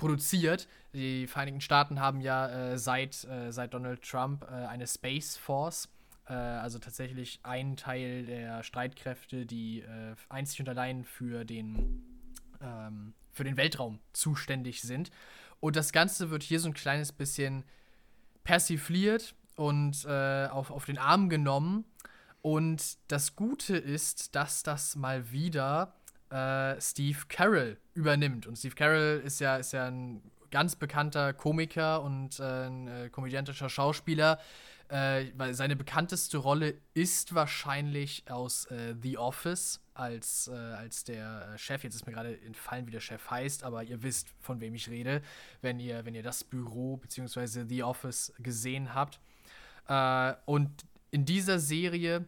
produziert. 0.00 0.66
Die 0.94 1.26
Vereinigten 1.26 1.60
Staaten 1.60 2.00
haben 2.00 2.20
ja 2.22 2.48
äh, 2.48 2.78
seit, 2.78 3.22
äh, 3.24 3.52
seit 3.52 3.74
Donald 3.74 4.02
Trump 4.02 4.44
äh, 4.44 4.66
eine 4.66 4.86
Space 4.86 5.36
Force, 5.36 5.88
äh, 6.26 6.32
also 6.32 6.78
tatsächlich 6.78 7.38
ein 7.42 7.76
Teil 7.76 8.24
der 8.24 8.62
Streitkräfte, 8.62 9.44
die 9.44 9.80
äh, 9.80 10.16
einzig 10.30 10.60
und 10.60 10.68
allein 10.70 11.04
für 11.04 11.44
den, 11.44 12.02
ähm, 12.62 13.12
für 13.30 13.44
den 13.44 13.58
Weltraum 13.58 14.00
zuständig 14.14 14.80
sind. 14.80 15.10
Und 15.60 15.76
das 15.76 15.92
Ganze 15.92 16.30
wird 16.30 16.42
hier 16.42 16.60
so 16.60 16.68
ein 16.68 16.74
kleines 16.74 17.12
bisschen 17.12 17.64
persifliert 18.42 19.34
und 19.56 20.06
äh, 20.06 20.46
auf, 20.46 20.70
auf 20.70 20.86
den 20.86 20.96
Arm 20.96 21.28
genommen. 21.28 21.84
Und 22.40 22.96
das 23.08 23.36
Gute 23.36 23.76
ist, 23.76 24.34
dass 24.34 24.62
das 24.62 24.96
mal 24.96 25.30
wieder 25.30 25.99
äh, 26.30 26.80
Steve 26.80 27.18
Carroll 27.28 27.76
übernimmt. 27.94 28.46
Und 28.46 28.56
Steve 28.56 28.74
Carroll 28.74 29.22
ist 29.24 29.40
ja, 29.40 29.56
ist 29.56 29.72
ja 29.72 29.86
ein 29.86 30.22
ganz 30.50 30.76
bekannter 30.76 31.32
Komiker 31.32 32.02
und 32.02 32.40
äh, 32.40 32.42
ein 32.42 32.88
äh, 32.88 33.08
komödiantischer 33.10 33.68
Schauspieler. 33.68 34.38
Äh, 34.90 35.26
weil 35.36 35.54
seine 35.54 35.76
bekannteste 35.76 36.38
Rolle 36.38 36.74
ist 36.94 37.32
wahrscheinlich 37.32 38.24
aus 38.28 38.64
äh, 38.66 38.96
The 39.00 39.18
Office 39.18 39.80
als, 39.94 40.48
äh, 40.48 40.56
als 40.56 41.04
der 41.04 41.56
Chef. 41.58 41.84
Jetzt 41.84 41.94
ist 41.94 42.06
mir 42.08 42.12
gerade 42.12 42.40
entfallen, 42.40 42.88
wie 42.88 42.90
der 42.90 43.00
Chef 43.00 43.30
heißt, 43.30 43.62
aber 43.62 43.84
ihr 43.84 44.02
wisst, 44.02 44.28
von 44.40 44.60
wem 44.60 44.74
ich 44.74 44.88
rede, 44.88 45.22
wenn 45.62 45.78
ihr, 45.78 46.04
wenn 46.04 46.16
ihr 46.16 46.24
das 46.24 46.42
Büro 46.42 46.96
bzw. 46.96 47.66
The 47.68 47.84
Office 47.84 48.32
gesehen 48.40 48.92
habt. 48.92 49.20
und 50.46 50.70
in 51.12 51.24
dieser 51.24 51.58
Serie 51.58 52.26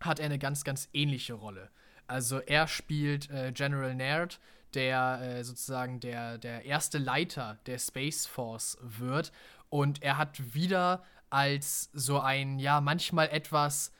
hat 0.00 0.18
er 0.20 0.26
eine 0.26 0.38
ganz, 0.38 0.64
ganz 0.64 0.88
ähnliche 0.92 1.34
Rolle. 1.34 1.70
Also 2.08 2.40
er 2.40 2.66
spielt 2.66 3.30
äh, 3.30 3.52
General 3.52 3.94
Naird, 3.94 4.40
der 4.74 5.20
äh, 5.22 5.44
sozusagen 5.44 6.00
der, 6.00 6.38
der 6.38 6.64
erste 6.64 6.98
Leiter 6.98 7.58
der 7.66 7.78
Space 7.78 8.26
Force 8.26 8.78
wird. 8.80 9.30
Und 9.68 10.02
er 10.02 10.16
hat 10.16 10.54
wieder 10.54 11.04
als 11.30 11.90
so 11.92 12.20
ein, 12.20 12.58
ja, 12.58 12.80
manchmal 12.80 13.28
etwas, 13.28 13.92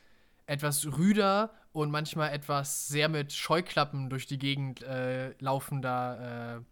etwas 0.47 0.87
rüder 0.87 1.51
und 1.73 1.91
manchmal 1.91 2.33
etwas 2.33 2.89
sehr 2.89 3.09
mit 3.09 3.33
Scheuklappen 3.33 4.09
durch 4.09 4.27
die 4.27 4.39
Gegend 4.39 4.83
äh, 4.83 5.35
laufender 5.39 6.57
äh, 6.57 6.65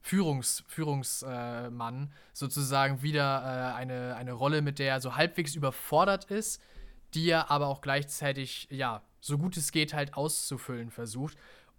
Führungs, 0.00 0.64
Führungsmann 0.66 2.12
sozusagen 2.32 3.02
wieder 3.02 3.74
äh, 3.74 3.76
eine, 3.76 4.16
eine 4.16 4.32
Rolle, 4.32 4.62
mit 4.62 4.78
der 4.78 4.94
er 4.94 5.00
so 5.00 5.16
halbwegs 5.16 5.54
überfordert 5.54 6.24
ist, 6.24 6.60
die 7.14 7.28
er 7.28 7.50
aber 7.50 7.68
auch 7.68 7.82
gleichzeitig, 7.82 8.66
ja, 8.70 9.02
so 9.22 9.38
gut 9.38 9.56
es 9.56 9.72
geht 9.72 9.94
halt 9.94 10.14
auszufüllen 10.14 10.90
versucht. 10.90 11.38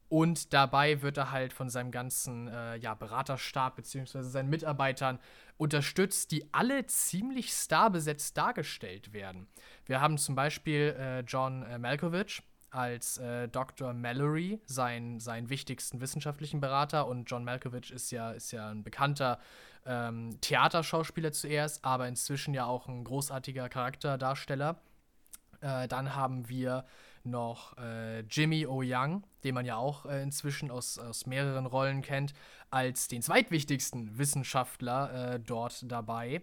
Und 0.09 0.53
dabei 0.53 1.01
wird 1.01 1.17
er 1.17 1.31
halt 1.31 1.53
von 1.53 1.69
seinem 1.69 1.91
ganzen 1.91 2.47
äh, 2.47 2.75
ja, 2.77 2.93
Beraterstab 2.93 3.75
bzw. 3.75 4.21
seinen 4.21 4.49
Mitarbeitern 4.49 5.19
unterstützt, 5.57 6.31
die 6.31 6.47
alle 6.53 6.85
ziemlich 6.85 7.51
starbesetzt 7.51 8.37
dargestellt 8.37 9.11
werden. 9.11 9.47
Wir 9.85 10.01
haben 10.01 10.17
zum 10.17 10.35
Beispiel 10.35 10.95
äh, 10.99 11.19
John 11.21 11.63
äh, 11.63 11.79
Malkovich 11.79 12.43
als 12.69 13.17
äh, 13.17 13.47
Dr. 13.47 13.93
Mallory, 13.93 14.59
sein, 14.65 15.19
seinen 15.19 15.49
wichtigsten 15.49 15.99
wissenschaftlichen 15.99 16.59
Berater. 16.59 17.07
Und 17.07 17.29
John 17.29 17.43
Malkovich 17.43 17.91
ist 17.91 18.11
ja, 18.11 18.31
ist 18.31 18.51
ja 18.51 18.69
ein 18.69 18.83
bekannter 18.83 19.39
ähm, 19.85 20.39
Theaterschauspieler 20.41 21.31
zuerst, 21.31 21.83
aber 21.83 22.07
inzwischen 22.07 22.53
ja 22.53 22.65
auch 22.65 22.87
ein 22.87 23.03
großartiger 23.03 23.67
Charakterdarsteller. 23.67 24.79
Äh, 25.61 25.87
dann 25.87 26.15
haben 26.15 26.49
wir 26.49 26.85
noch 27.26 27.78
äh, 27.78 28.21
Jimmy 28.21 28.65
O. 28.65 28.82
Young, 28.84 29.24
den 29.43 29.55
man 29.55 29.65
ja 29.65 29.78
auch 29.78 30.05
äh, 30.05 30.21
inzwischen 30.21 30.71
aus, 30.71 30.97
aus 30.97 31.26
mehreren 31.26 31.65
Rollen 31.65 32.01
kennt, 32.01 32.34
als 32.69 33.07
den 33.07 33.21
zweitwichtigsten 33.21 34.17
Wissenschaftler 34.17 35.34
äh, 35.34 35.39
dort 35.39 35.89
dabei. 35.91 36.41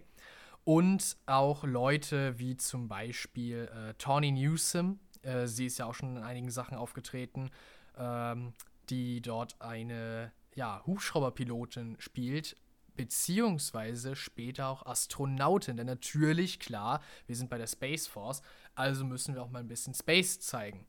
Und 0.63 1.17
auch 1.25 1.63
Leute 1.63 2.37
wie 2.37 2.55
zum 2.57 2.87
Beispiel 2.87 3.69
äh, 3.73 3.93
Tawny 3.95 4.31
Newsom, 4.31 4.99
äh, 5.23 5.47
sie 5.47 5.65
ist 5.65 5.79
ja 5.79 5.85
auch 5.85 5.95
schon 5.95 6.17
in 6.17 6.23
einigen 6.23 6.51
Sachen 6.51 6.77
aufgetreten, 6.77 7.49
ähm, 7.97 8.53
die 8.89 9.21
dort 9.21 9.59
eine 9.59 10.31
ja, 10.53 10.81
Hubschrauberpilotin 10.85 11.95
spielt, 11.99 12.55
beziehungsweise 12.95 14.15
später 14.15 14.67
auch 14.67 14.85
Astronautin. 14.85 15.77
Denn 15.77 15.87
natürlich, 15.87 16.59
klar, 16.59 17.01
wir 17.27 17.35
sind 17.35 17.49
bei 17.49 17.57
der 17.57 17.67
Space 17.67 18.07
Force, 18.07 18.41
also 18.75 19.05
müssen 19.05 19.35
wir 19.35 19.41
auch 19.41 19.49
mal 19.49 19.59
ein 19.59 19.67
bisschen 19.67 19.93
Space 19.93 20.39
zeigen. 20.39 20.85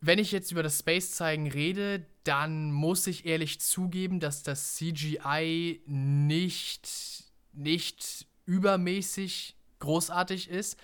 Wenn 0.00 0.18
ich 0.18 0.30
jetzt 0.30 0.52
über 0.52 0.62
das 0.62 0.78
Space 0.78 1.12
zeigen 1.12 1.50
rede, 1.50 2.06
dann 2.22 2.70
muss 2.70 3.06
ich 3.06 3.26
ehrlich 3.26 3.60
zugeben, 3.60 4.20
dass 4.20 4.44
das 4.44 4.76
CGI 4.76 5.82
nicht, 5.86 6.88
nicht 7.52 8.26
übermäßig 8.44 9.56
großartig 9.80 10.50
ist. 10.50 10.78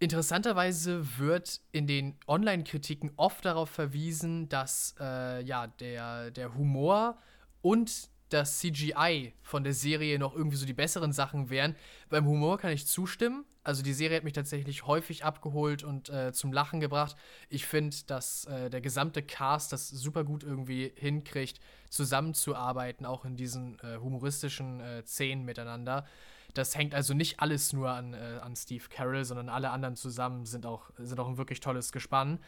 Interessanterweise 0.00 1.18
wird 1.18 1.60
in 1.72 1.86
den 1.86 2.16
Online-Kritiken 2.26 3.12
oft 3.16 3.44
darauf 3.44 3.68
verwiesen, 3.70 4.48
dass 4.48 4.94
äh, 4.98 5.42
ja, 5.44 5.66
der, 5.66 6.30
der 6.30 6.54
Humor 6.54 7.18
und 7.62 8.08
das 8.32 8.58
CGI 8.58 9.32
von 9.42 9.64
der 9.64 9.74
Serie 9.74 10.18
noch 10.18 10.34
irgendwie 10.34 10.56
so 10.56 10.66
die 10.66 10.72
besseren 10.72 11.12
Sachen 11.12 11.50
wären. 11.50 11.76
Beim 12.08 12.26
Humor 12.26 12.58
kann 12.58 12.72
ich 12.72 12.86
zustimmen. 12.86 13.44
Also 13.62 13.82
die 13.82 13.92
Serie 13.92 14.16
hat 14.16 14.24
mich 14.24 14.32
tatsächlich 14.32 14.86
häufig 14.86 15.24
abgeholt 15.24 15.84
und 15.84 16.08
äh, 16.08 16.32
zum 16.32 16.52
Lachen 16.52 16.80
gebracht. 16.80 17.16
Ich 17.48 17.66
finde, 17.66 17.96
dass 18.06 18.46
äh, 18.46 18.70
der 18.70 18.80
gesamte 18.80 19.22
Cast 19.22 19.72
das 19.72 19.88
super 19.88 20.24
gut 20.24 20.42
irgendwie 20.42 20.92
hinkriegt, 20.96 21.60
zusammenzuarbeiten, 21.90 23.04
auch 23.04 23.24
in 23.24 23.36
diesen 23.36 23.78
äh, 23.80 23.98
humoristischen 23.98 24.80
äh, 24.80 25.02
Szenen 25.02 25.44
miteinander. 25.44 26.06
Das 26.54 26.76
hängt 26.76 26.94
also 26.94 27.14
nicht 27.14 27.40
alles 27.40 27.72
nur 27.72 27.90
an, 27.90 28.14
äh, 28.14 28.38
an 28.40 28.56
Steve 28.56 28.84
Carroll, 28.88 29.24
sondern 29.24 29.48
alle 29.48 29.70
anderen 29.70 29.94
zusammen 29.96 30.46
sind 30.46 30.66
auch, 30.66 30.90
sind 30.98 31.20
auch 31.20 31.28
ein 31.28 31.36
wirklich 31.36 31.60
tolles 31.60 31.92
Gespann 31.92 32.40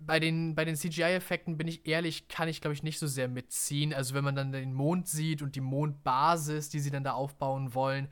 bei 0.00 0.20
den, 0.20 0.54
bei 0.54 0.64
den 0.64 0.76
CGI-Effekten 0.76 1.56
bin 1.56 1.68
ich 1.68 1.86
ehrlich, 1.86 2.28
kann 2.28 2.48
ich 2.48 2.60
glaube 2.60 2.74
ich 2.74 2.82
nicht 2.82 2.98
so 2.98 3.06
sehr 3.06 3.28
mitziehen. 3.28 3.92
Also 3.92 4.14
wenn 4.14 4.24
man 4.24 4.36
dann 4.36 4.52
den 4.52 4.72
Mond 4.72 5.08
sieht 5.08 5.42
und 5.42 5.56
die 5.56 5.60
Mondbasis, 5.60 6.68
die 6.68 6.80
sie 6.80 6.90
dann 6.90 7.04
da 7.04 7.12
aufbauen 7.12 7.74
wollen, 7.74 8.08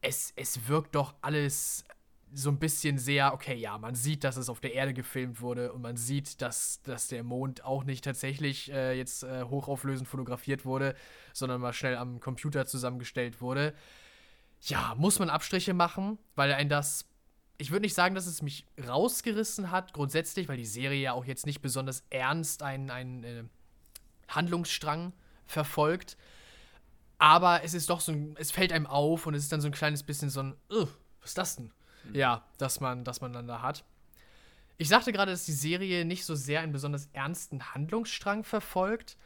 es, 0.00 0.32
es 0.36 0.68
wirkt 0.68 0.94
doch 0.94 1.14
alles 1.22 1.84
so 2.32 2.50
ein 2.50 2.58
bisschen 2.58 2.98
sehr, 2.98 3.32
okay, 3.32 3.54
ja, 3.54 3.78
man 3.78 3.94
sieht, 3.94 4.24
dass 4.24 4.36
es 4.36 4.48
auf 4.48 4.60
der 4.60 4.74
Erde 4.74 4.92
gefilmt 4.92 5.40
wurde 5.40 5.72
und 5.72 5.80
man 5.80 5.96
sieht, 5.96 6.42
dass, 6.42 6.82
dass 6.82 7.08
der 7.08 7.22
Mond 7.22 7.64
auch 7.64 7.84
nicht 7.84 8.04
tatsächlich 8.04 8.70
äh, 8.72 8.96
jetzt 8.96 9.22
äh, 9.22 9.44
hochauflösend 9.44 10.08
fotografiert 10.08 10.64
wurde, 10.64 10.94
sondern 11.32 11.60
mal 11.60 11.72
schnell 11.72 11.96
am 11.96 12.20
Computer 12.20 12.66
zusammengestellt 12.66 13.40
wurde. 13.40 13.74
Ja, 14.62 14.94
muss 14.96 15.18
man 15.18 15.30
Abstriche 15.30 15.72
machen, 15.72 16.18
weil 16.34 16.52
ein 16.52 16.68
das 16.68 17.06
ich 17.58 17.70
würde 17.70 17.82
nicht 17.82 17.94
sagen, 17.94 18.14
dass 18.14 18.26
es 18.26 18.42
mich 18.42 18.66
rausgerissen 18.86 19.70
hat, 19.70 19.92
grundsätzlich, 19.92 20.48
weil 20.48 20.56
die 20.56 20.66
Serie 20.66 21.00
ja 21.00 21.12
auch 21.12 21.24
jetzt 21.24 21.46
nicht 21.46 21.62
besonders 21.62 22.04
ernst 22.10 22.62
einen, 22.62 22.90
einen 22.90 23.24
äh, 23.24 23.44
Handlungsstrang 24.28 25.12
verfolgt. 25.46 26.16
Aber 27.18 27.62
es 27.64 27.72
ist 27.72 27.88
doch 27.88 28.00
so 28.00 28.12
ein, 28.12 28.36
es 28.38 28.50
fällt 28.50 28.72
einem 28.72 28.86
auf 28.86 29.26
und 29.26 29.34
es 29.34 29.44
ist 29.44 29.52
dann 29.52 29.60
so 29.60 29.68
ein 29.68 29.72
kleines 29.72 30.02
bisschen 30.02 30.28
so 30.28 30.42
ein, 30.42 30.54
was 30.68 31.30
ist 31.30 31.38
das 31.38 31.56
denn? 31.56 31.72
Mhm. 32.04 32.14
Ja, 32.14 32.44
dass 32.58 32.80
man, 32.80 33.04
dass 33.04 33.20
man 33.20 33.32
dann 33.32 33.46
da 33.46 33.62
hat. 33.62 33.84
Ich 34.78 34.88
sagte 34.88 35.12
gerade, 35.12 35.30
dass 35.30 35.46
die 35.46 35.52
Serie 35.52 36.04
nicht 36.04 36.26
so 36.26 36.34
sehr 36.34 36.60
einen 36.60 36.72
besonders 36.72 37.08
ernsten 37.14 37.74
Handlungsstrang 37.74 38.44
verfolgt, 38.44 39.16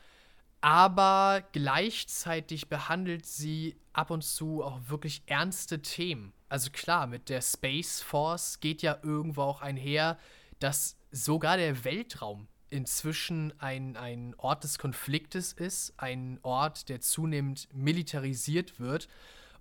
aber 0.60 1.42
gleichzeitig 1.52 2.68
behandelt 2.68 3.26
sie 3.26 3.76
ab 3.92 4.10
und 4.10 4.22
zu 4.22 4.62
auch 4.62 4.80
wirklich 4.86 5.22
ernste 5.26 5.80
Themen. 5.80 6.32
Also 6.48 6.70
klar, 6.70 7.06
mit 7.06 7.28
der 7.28 7.42
Space 7.42 8.02
Force 8.02 8.60
geht 8.60 8.82
ja 8.82 8.98
irgendwo 9.02 9.42
auch 9.42 9.62
einher, 9.62 10.18
dass 10.58 10.96
sogar 11.10 11.56
der 11.56 11.84
Weltraum 11.84 12.48
inzwischen 12.68 13.52
ein, 13.58 13.96
ein 13.96 14.34
Ort 14.36 14.64
des 14.64 14.78
Konfliktes 14.78 15.52
ist, 15.52 15.94
ein 15.96 16.38
Ort, 16.42 16.88
der 16.88 17.00
zunehmend 17.00 17.68
militarisiert 17.72 18.78
wird. 18.78 19.08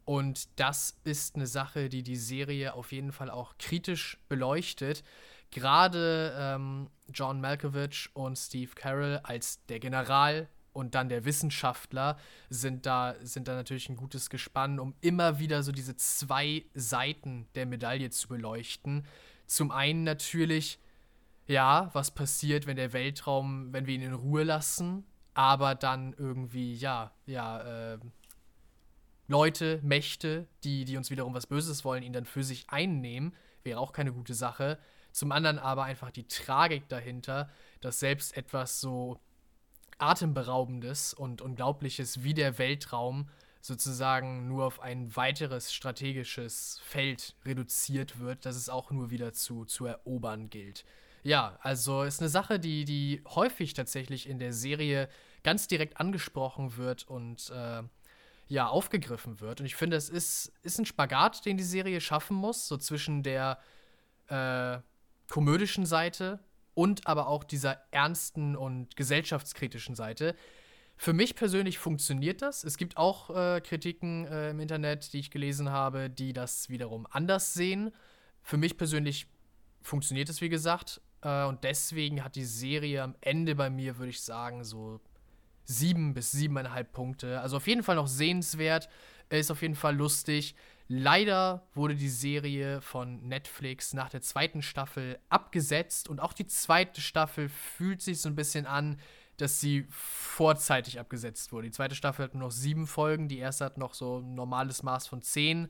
Und 0.05 0.47
das 0.59 0.97
ist 1.03 1.35
eine 1.35 1.47
Sache, 1.47 1.89
die 1.89 2.03
die 2.03 2.15
Serie 2.15 2.73
auf 2.73 2.91
jeden 2.91 3.11
Fall 3.11 3.29
auch 3.29 3.57
kritisch 3.57 4.17
beleuchtet. 4.27 5.03
Gerade 5.51 6.35
ähm, 6.37 6.89
John 7.11 7.41
Malkovich 7.41 8.09
und 8.13 8.37
Steve 8.37 8.71
Carroll 8.75 9.19
als 9.23 9.65
der 9.67 9.79
General 9.79 10.47
und 10.79 10.95
dann 10.95 11.09
der 11.09 11.25
Wissenschaftler 11.25 12.17
sind 12.49 12.85
da, 12.85 13.15
sind 13.21 13.47
da 13.47 13.55
natürlich 13.55 13.89
ein 13.89 13.97
gutes 13.97 14.29
Gespann, 14.29 14.79
um 14.79 14.95
immer 15.01 15.39
wieder 15.39 15.61
so 15.61 15.71
diese 15.71 15.95
zwei 15.95 16.65
Seiten 16.73 17.47
der 17.55 17.65
Medaille 17.65 18.09
zu 18.09 18.27
beleuchten. 18.27 19.05
Zum 19.45 19.71
einen 19.71 20.03
natürlich, 20.03 20.79
ja, 21.47 21.89
was 21.93 22.11
passiert, 22.11 22.65
wenn 22.65 22.77
der 22.77 22.93
Weltraum, 22.93 23.73
wenn 23.73 23.85
wir 23.85 23.95
ihn 23.95 24.01
in 24.01 24.13
Ruhe 24.13 24.43
lassen, 24.43 25.03
aber 25.33 25.75
dann 25.75 26.13
irgendwie, 26.17 26.75
ja, 26.75 27.11
ja, 27.25 27.93
äh, 27.93 27.99
Leute, 29.27 29.79
Mächte, 29.83 30.47
die, 30.63 30.85
die 30.85 30.97
uns 30.97 31.11
wiederum 31.11 31.33
was 31.35 31.45
Böses 31.45 31.85
wollen, 31.85 32.01
ihn 32.01 32.13
dann 32.13 32.25
für 32.25 32.43
sich 32.43 32.69
einnehmen, 32.69 33.35
wäre 33.63 33.79
auch 33.79 33.93
keine 33.93 34.11
gute 34.11 34.33
Sache. 34.33 34.79
Zum 35.11 35.31
anderen 35.31 35.59
aber 35.59 35.83
einfach 35.83 36.11
die 36.11 36.27
Tragik 36.27 36.87
dahinter, 36.89 37.49
dass 37.81 37.99
selbst 37.99 38.35
etwas 38.35 38.81
so 38.81 39.19
Atemberaubendes 39.99 41.13
und 41.13 41.41
Unglaubliches 41.41 42.23
wie 42.23 42.33
der 42.33 42.57
Weltraum 42.57 43.29
sozusagen 43.61 44.47
nur 44.47 44.65
auf 44.65 44.79
ein 44.79 45.15
weiteres 45.15 45.73
strategisches 45.73 46.79
Feld 46.83 47.35
reduziert 47.45 48.19
wird, 48.19 48.45
das 48.45 48.55
es 48.55 48.69
auch 48.69 48.91
nur 48.91 49.11
wieder 49.11 49.33
zu, 49.33 49.65
zu 49.65 49.85
erobern 49.85 50.49
gilt. 50.49 50.85
Ja, 51.23 51.59
also 51.61 52.03
ist 52.03 52.21
eine 52.21 52.29
Sache, 52.29 52.59
die, 52.59 52.85
die 52.85 53.21
häufig 53.27 53.73
tatsächlich 53.73 54.29
in 54.29 54.39
der 54.39 54.53
Serie 54.53 55.09
ganz 55.43 55.67
direkt 55.67 55.99
angesprochen 55.99 56.77
wird 56.77 57.03
und 57.03 57.49
äh, 57.49 57.83
ja, 58.47 58.67
aufgegriffen 58.67 59.41
wird. 59.41 59.59
Und 59.59 59.65
ich 59.65 59.75
finde, 59.75 59.97
es 59.97 60.09
ist, 60.09 60.53
ist 60.63 60.79
ein 60.79 60.85
Spagat, 60.85 61.45
den 61.45 61.57
die 61.57 61.63
Serie 61.63 61.99
schaffen 62.01 62.35
muss, 62.35 62.67
so 62.67 62.77
zwischen 62.77 63.21
der 63.23 63.59
äh, 64.27 64.79
komödischen 65.29 65.85
Seite 65.85 66.39
und 66.79 67.07
aber 67.07 67.27
auch 67.27 67.43
dieser 67.43 67.77
ernsten 67.91 68.55
und 68.55 68.95
gesellschaftskritischen 68.95 69.95
Seite. 69.95 70.33
Für 70.95 71.11
mich 71.11 71.35
persönlich 71.35 71.77
funktioniert 71.77 72.41
das. 72.41 72.63
Es 72.63 72.77
gibt 72.77 72.95
auch 72.95 73.35
äh, 73.35 73.59
Kritiken 73.59 74.25
äh, 74.25 74.51
im 74.51 74.61
Internet, 74.61 75.11
die 75.11 75.19
ich 75.19 75.29
gelesen 75.29 75.71
habe, 75.71 76.09
die 76.09 76.31
das 76.31 76.69
wiederum 76.69 77.05
anders 77.11 77.53
sehen. 77.53 77.91
Für 78.43 78.55
mich 78.55 78.77
persönlich 78.77 79.27
funktioniert 79.81 80.29
es, 80.29 80.39
wie 80.39 80.47
gesagt. 80.47 81.01
Äh, 81.21 81.43
und 81.47 81.65
deswegen 81.65 82.23
hat 82.23 82.37
die 82.37 82.45
Serie 82.45 83.03
am 83.03 83.15
Ende 83.19 83.55
bei 83.55 83.69
mir, 83.69 83.97
würde 83.97 84.11
ich 84.11 84.21
sagen, 84.21 84.63
so 84.63 85.01
sieben 85.65 86.13
bis 86.13 86.31
siebeneinhalb 86.31 86.93
Punkte. 86.93 87.41
Also 87.41 87.57
auf 87.57 87.67
jeden 87.67 87.83
Fall 87.83 87.97
noch 87.97 88.07
sehenswert. 88.07 88.87
Ist 89.29 89.51
auf 89.51 89.61
jeden 89.61 89.75
Fall 89.75 89.97
lustig. 89.97 90.55
Leider 90.91 91.67
wurde 91.75 91.93
die 91.93 92.09
Serie 92.09 92.81
von 92.81 93.21
Netflix 93.27 93.93
nach 93.93 94.09
der 94.09 94.21
zweiten 94.21 94.63
Staffel 94.63 95.19
abgesetzt 95.29 96.09
und 96.09 96.19
auch 96.19 96.33
die 96.33 96.47
zweite 96.47 96.99
Staffel 96.99 97.47
fühlt 97.47 98.01
sich 98.01 98.19
so 98.19 98.27
ein 98.27 98.35
bisschen 98.35 98.65
an, 98.65 98.99
dass 99.37 99.59
sie 99.59 99.85
vorzeitig 99.91 100.99
abgesetzt 100.99 101.51
wurde. 101.51 101.67
Die 101.67 101.73
zweite 101.73 101.93
Staffel 101.93 102.25
hat 102.25 102.33
nur 102.33 102.45
noch 102.45 102.51
sieben 102.51 102.87
Folgen, 102.87 103.27
die 103.27 103.37
erste 103.37 103.65
hat 103.65 103.77
noch 103.77 103.93
so 103.93 104.17
ein 104.17 104.33
normales 104.33 104.81
Maß 104.81 105.07
von 105.07 105.21
zehn. 105.21 105.69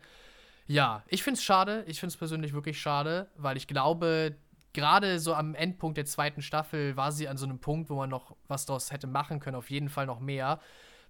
Ja, 0.67 1.03
ich 1.07 1.21
finde 1.21 1.37
es 1.37 1.43
schade. 1.43 1.83
Ich 1.85 1.99
finde 1.99 2.13
es 2.13 2.17
persönlich 2.17 2.53
wirklich 2.53 2.79
schade, 2.79 3.29
weil 3.35 3.57
ich 3.57 3.67
glaube, 3.67 4.37
gerade 4.71 5.19
so 5.19 5.33
am 5.33 5.53
Endpunkt 5.53 5.97
der 5.97 6.05
zweiten 6.05 6.41
Staffel 6.41 6.95
war 6.95 7.11
sie 7.11 7.27
an 7.27 7.35
so 7.35 7.45
einem 7.45 7.59
Punkt, 7.59 7.89
wo 7.89 7.95
man 7.95 8.09
noch 8.09 8.37
was 8.47 8.65
daraus 8.65 8.93
hätte 8.93 9.07
machen 9.07 9.41
können, 9.41 9.57
auf 9.57 9.69
jeden 9.69 9.89
Fall 9.89 10.05
noch 10.05 10.21
mehr 10.21 10.61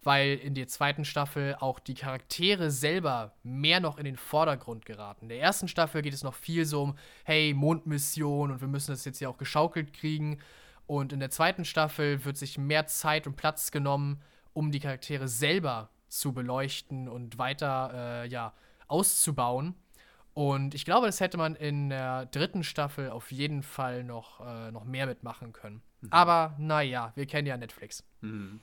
weil 0.03 0.35
in 0.37 0.53
der 0.53 0.67
zweiten 0.67 1.05
Staffel 1.05 1.55
auch 1.59 1.79
die 1.79 1.93
Charaktere 1.93 2.71
selber 2.71 3.33
mehr 3.43 3.79
noch 3.79 3.97
in 3.97 4.05
den 4.05 4.17
Vordergrund 4.17 4.85
geraten. 4.85 5.25
In 5.25 5.29
der 5.29 5.41
ersten 5.41 5.67
Staffel 5.67 6.01
geht 6.01 6.13
es 6.13 6.23
noch 6.23 6.35
viel 6.35 6.65
so 6.65 6.83
um, 6.83 6.97
hey, 7.25 7.53
Mondmission 7.53 8.51
und 8.51 8.61
wir 8.61 8.67
müssen 8.67 8.91
das 8.91 9.05
jetzt 9.05 9.19
ja 9.19 9.29
auch 9.29 9.37
geschaukelt 9.37 9.93
kriegen. 9.93 10.39
Und 10.87 11.13
in 11.13 11.19
der 11.19 11.29
zweiten 11.29 11.65
Staffel 11.65 12.23
wird 12.25 12.37
sich 12.37 12.57
mehr 12.57 12.87
Zeit 12.87 13.27
und 13.27 13.35
Platz 13.35 13.71
genommen, 13.71 14.21
um 14.53 14.71
die 14.71 14.79
Charaktere 14.79 15.27
selber 15.27 15.89
zu 16.07 16.33
beleuchten 16.33 17.07
und 17.07 17.37
weiter, 17.37 18.23
äh, 18.23 18.27
ja, 18.27 18.53
auszubauen. 18.87 19.75
Und 20.33 20.73
ich 20.73 20.85
glaube, 20.85 21.05
das 21.05 21.19
hätte 21.19 21.37
man 21.37 21.55
in 21.55 21.89
der 21.89 22.25
dritten 22.27 22.63
Staffel 22.63 23.09
auf 23.09 23.31
jeden 23.31 23.61
Fall 23.61 24.03
noch, 24.03 24.39
äh, 24.45 24.71
noch 24.71 24.85
mehr 24.85 25.05
mitmachen 25.05 25.53
können. 25.53 25.81
Mhm. 26.01 26.07
Aber 26.11 26.55
naja, 26.57 27.11
wir 27.15 27.25
kennen 27.25 27.47
ja 27.47 27.57
Netflix. 27.57 28.03
Mhm. 28.21 28.61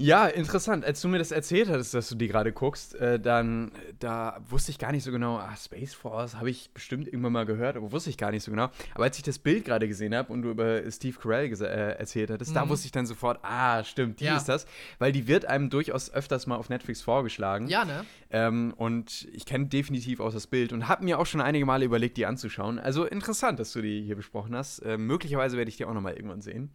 Ja, 0.00 0.28
interessant. 0.28 0.84
Als 0.84 1.00
du 1.00 1.08
mir 1.08 1.18
das 1.18 1.32
erzählt 1.32 1.68
hattest, 1.68 1.92
dass 1.92 2.08
du 2.08 2.14
die 2.14 2.28
gerade 2.28 2.52
guckst, 2.52 2.94
äh, 2.94 3.18
dann 3.18 3.72
da 3.98 4.40
wusste 4.48 4.70
ich 4.70 4.78
gar 4.78 4.92
nicht 4.92 5.02
so 5.02 5.10
genau, 5.10 5.38
ah, 5.38 5.56
Space 5.56 5.92
Force 5.92 6.36
habe 6.36 6.50
ich 6.50 6.70
bestimmt 6.72 7.08
irgendwann 7.08 7.32
mal 7.32 7.44
gehört, 7.44 7.76
aber 7.76 7.90
wusste 7.90 8.08
ich 8.08 8.16
gar 8.16 8.30
nicht 8.30 8.44
so 8.44 8.52
genau. 8.52 8.70
Aber 8.94 9.04
als 9.04 9.16
ich 9.16 9.24
das 9.24 9.40
Bild 9.40 9.64
gerade 9.64 9.88
gesehen 9.88 10.14
habe 10.14 10.32
und 10.32 10.42
du 10.42 10.50
über 10.50 10.88
Steve 10.92 11.18
Carell 11.18 11.52
äh, 11.52 11.98
erzählt 11.98 12.30
hattest, 12.30 12.52
mhm. 12.52 12.54
da 12.54 12.68
wusste 12.68 12.86
ich 12.86 12.92
dann 12.92 13.06
sofort, 13.06 13.40
ah, 13.42 13.82
stimmt, 13.82 14.20
die 14.20 14.26
ja. 14.26 14.36
ist 14.36 14.48
das. 14.48 14.66
Weil 15.00 15.10
die 15.10 15.26
wird 15.26 15.46
einem 15.46 15.68
durchaus 15.68 16.12
öfters 16.12 16.46
mal 16.46 16.56
auf 16.56 16.68
Netflix 16.68 17.02
vorgeschlagen. 17.02 17.66
Ja, 17.66 17.84
ne? 17.84 18.04
Ähm, 18.30 18.74
und 18.76 19.26
ich 19.32 19.46
kenne 19.46 19.66
definitiv 19.66 20.20
auch 20.20 20.32
das 20.32 20.46
Bild 20.46 20.72
und 20.72 20.86
habe 20.86 21.02
mir 21.02 21.18
auch 21.18 21.26
schon 21.26 21.40
einige 21.40 21.66
Male 21.66 21.84
überlegt, 21.84 22.16
die 22.18 22.26
anzuschauen. 22.26 22.78
Also 22.78 23.04
interessant, 23.04 23.58
dass 23.58 23.72
du 23.72 23.82
die 23.82 24.02
hier 24.02 24.14
besprochen 24.14 24.54
hast. 24.54 24.78
Äh, 24.78 24.96
möglicherweise 24.96 25.56
werde 25.56 25.70
ich 25.70 25.76
die 25.76 25.86
auch 25.86 25.94
noch 25.94 26.02
mal 26.02 26.14
irgendwann 26.14 26.40
sehen. 26.40 26.70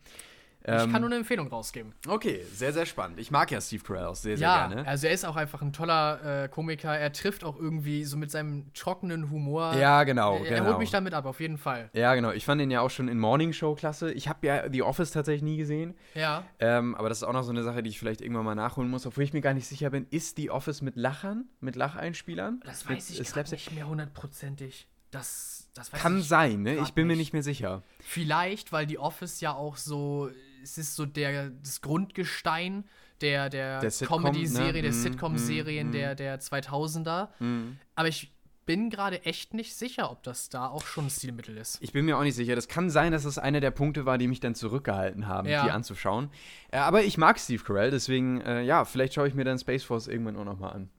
Ich 0.65 0.69
kann 0.69 0.95
ähm, 0.95 1.01
nur 1.01 1.05
eine 1.09 1.15
Empfehlung 1.17 1.49
rausgeben. 1.49 1.93
Okay, 2.07 2.41
sehr, 2.53 2.71
sehr 2.71 2.85
spannend. 2.85 3.19
Ich 3.19 3.31
mag 3.31 3.51
ja 3.51 3.59
Steve 3.59 3.83
Carell 3.83 4.05
auch 4.05 4.15
sehr, 4.15 4.37
sehr 4.37 4.47
ja, 4.47 4.67
gerne. 4.67 4.87
Also 4.87 5.07
er 5.07 5.13
ist 5.13 5.25
auch 5.25 5.35
einfach 5.35 5.61
ein 5.61 5.73
toller 5.73 6.43
äh, 6.43 6.47
Komiker. 6.47 6.97
Er 6.97 7.11
trifft 7.11 7.43
auch 7.43 7.59
irgendwie 7.59 8.05
so 8.05 8.15
mit 8.15 8.31
seinem 8.31 8.73
trockenen 8.73 9.29
Humor. 9.29 9.75
Ja, 9.75 10.05
genau. 10.05 10.37
Er, 10.37 10.43
genau. 10.43 10.55
er 10.55 10.65
holt 10.67 10.79
mich 10.79 10.89
damit 10.89 11.13
ab, 11.13 11.25
auf 11.25 11.41
jeden 11.41 11.57
Fall. 11.57 11.89
Ja, 11.91 12.15
genau. 12.15 12.31
Ich 12.31 12.45
fand 12.45 12.61
ihn 12.61 12.71
ja 12.71 12.79
auch 12.79 12.89
schon 12.89 13.09
in 13.09 13.19
Morning 13.19 13.51
Show 13.51 13.75
klasse. 13.75 14.13
Ich 14.13 14.29
habe 14.29 14.47
ja 14.47 14.71
The 14.71 14.83
Office 14.83 15.11
tatsächlich 15.11 15.43
nie 15.43 15.57
gesehen. 15.57 15.95
Ja. 16.13 16.45
Ähm, 16.59 16.95
aber 16.95 17.09
das 17.09 17.17
ist 17.17 17.23
auch 17.23 17.33
noch 17.33 17.43
so 17.43 17.51
eine 17.51 17.63
Sache, 17.63 17.83
die 17.83 17.89
ich 17.89 17.99
vielleicht 17.99 18.21
irgendwann 18.21 18.45
mal 18.45 18.55
nachholen 18.55 18.89
muss, 18.89 19.05
obwohl 19.05 19.25
ich 19.25 19.33
mir 19.33 19.41
gar 19.41 19.53
nicht 19.53 19.67
sicher 19.67 19.89
bin, 19.89 20.07
ist 20.11 20.37
The 20.37 20.49
Office 20.49 20.81
mit 20.81 20.95
Lachern, 20.95 21.45
mit 21.59 21.75
Lacheinspielern? 21.75 22.61
Das 22.65 22.87
weiß 22.87 23.09
mit, 23.09 23.19
ich 23.19 23.51
nicht 23.51 23.75
mehr 23.75 23.87
hundertprozentig. 23.89 24.87
Das, 25.11 25.69
das 25.75 25.91
Kann 25.91 26.19
ich 26.19 26.27
sein, 26.27 26.63
ne? 26.63 26.77
Ich 26.77 26.93
bin 26.93 27.05
mir 27.05 27.15
nicht 27.15 27.33
mehr 27.33 27.43
sicher. 27.43 27.83
Vielleicht, 27.99 28.71
weil 28.71 28.87
The 28.89 28.97
Office 28.97 29.41
ja 29.41 29.53
auch 29.53 29.77
so 29.77 30.29
es 30.63 30.77
ist 30.77 30.95
so 30.95 31.05
der, 31.05 31.49
das 31.49 31.81
Grundgestein 31.81 32.85
der, 33.21 33.49
der, 33.49 33.79
der 33.79 33.91
Comedy-Serie, 33.91 34.73
ne? 34.73 34.81
der 34.81 34.91
mhm, 34.91 34.95
Sitcom-Serien 34.95 35.89
mm, 35.89 35.91
der, 35.91 36.15
der 36.15 36.39
2000er. 36.39 37.29
Mm. 37.39 37.77
Aber 37.95 38.07
ich 38.07 38.33
bin 38.65 38.89
gerade 38.89 39.23
echt 39.25 39.53
nicht 39.53 39.75
sicher, 39.75 40.09
ob 40.11 40.23
das 40.23 40.49
da 40.49 40.67
auch 40.67 40.85
schon 40.85 41.05
ein 41.05 41.09
Stilmittel 41.09 41.57
ist. 41.57 41.77
Ich 41.81 41.91
bin 41.91 42.05
mir 42.05 42.17
auch 42.17 42.23
nicht 42.23 42.35
sicher. 42.35 42.55
Das 42.55 42.67
kann 42.67 42.89
sein, 42.89 43.11
dass 43.11 43.25
es 43.25 43.37
einer 43.37 43.59
der 43.59 43.71
Punkte 43.71 44.05
war, 44.05 44.17
die 44.17 44.27
mich 44.27 44.39
dann 44.39 44.55
zurückgehalten 44.55 45.27
haben, 45.27 45.47
ja. 45.47 45.63
die 45.63 45.71
anzuschauen. 45.71 46.29
Äh, 46.71 46.77
aber 46.77 47.03
ich 47.03 47.17
mag 47.17 47.39
Steve 47.39 47.63
Carell, 47.63 47.91
deswegen, 47.91 48.41
äh, 48.41 48.61
ja, 48.61 48.85
vielleicht 48.85 49.13
schaue 49.13 49.27
ich 49.27 49.33
mir 49.33 49.43
dann 49.43 49.59
Space 49.59 49.83
Force 49.83 50.07
irgendwann 50.07 50.37
auch 50.37 50.45
nochmal 50.45 50.73
an. 50.73 50.89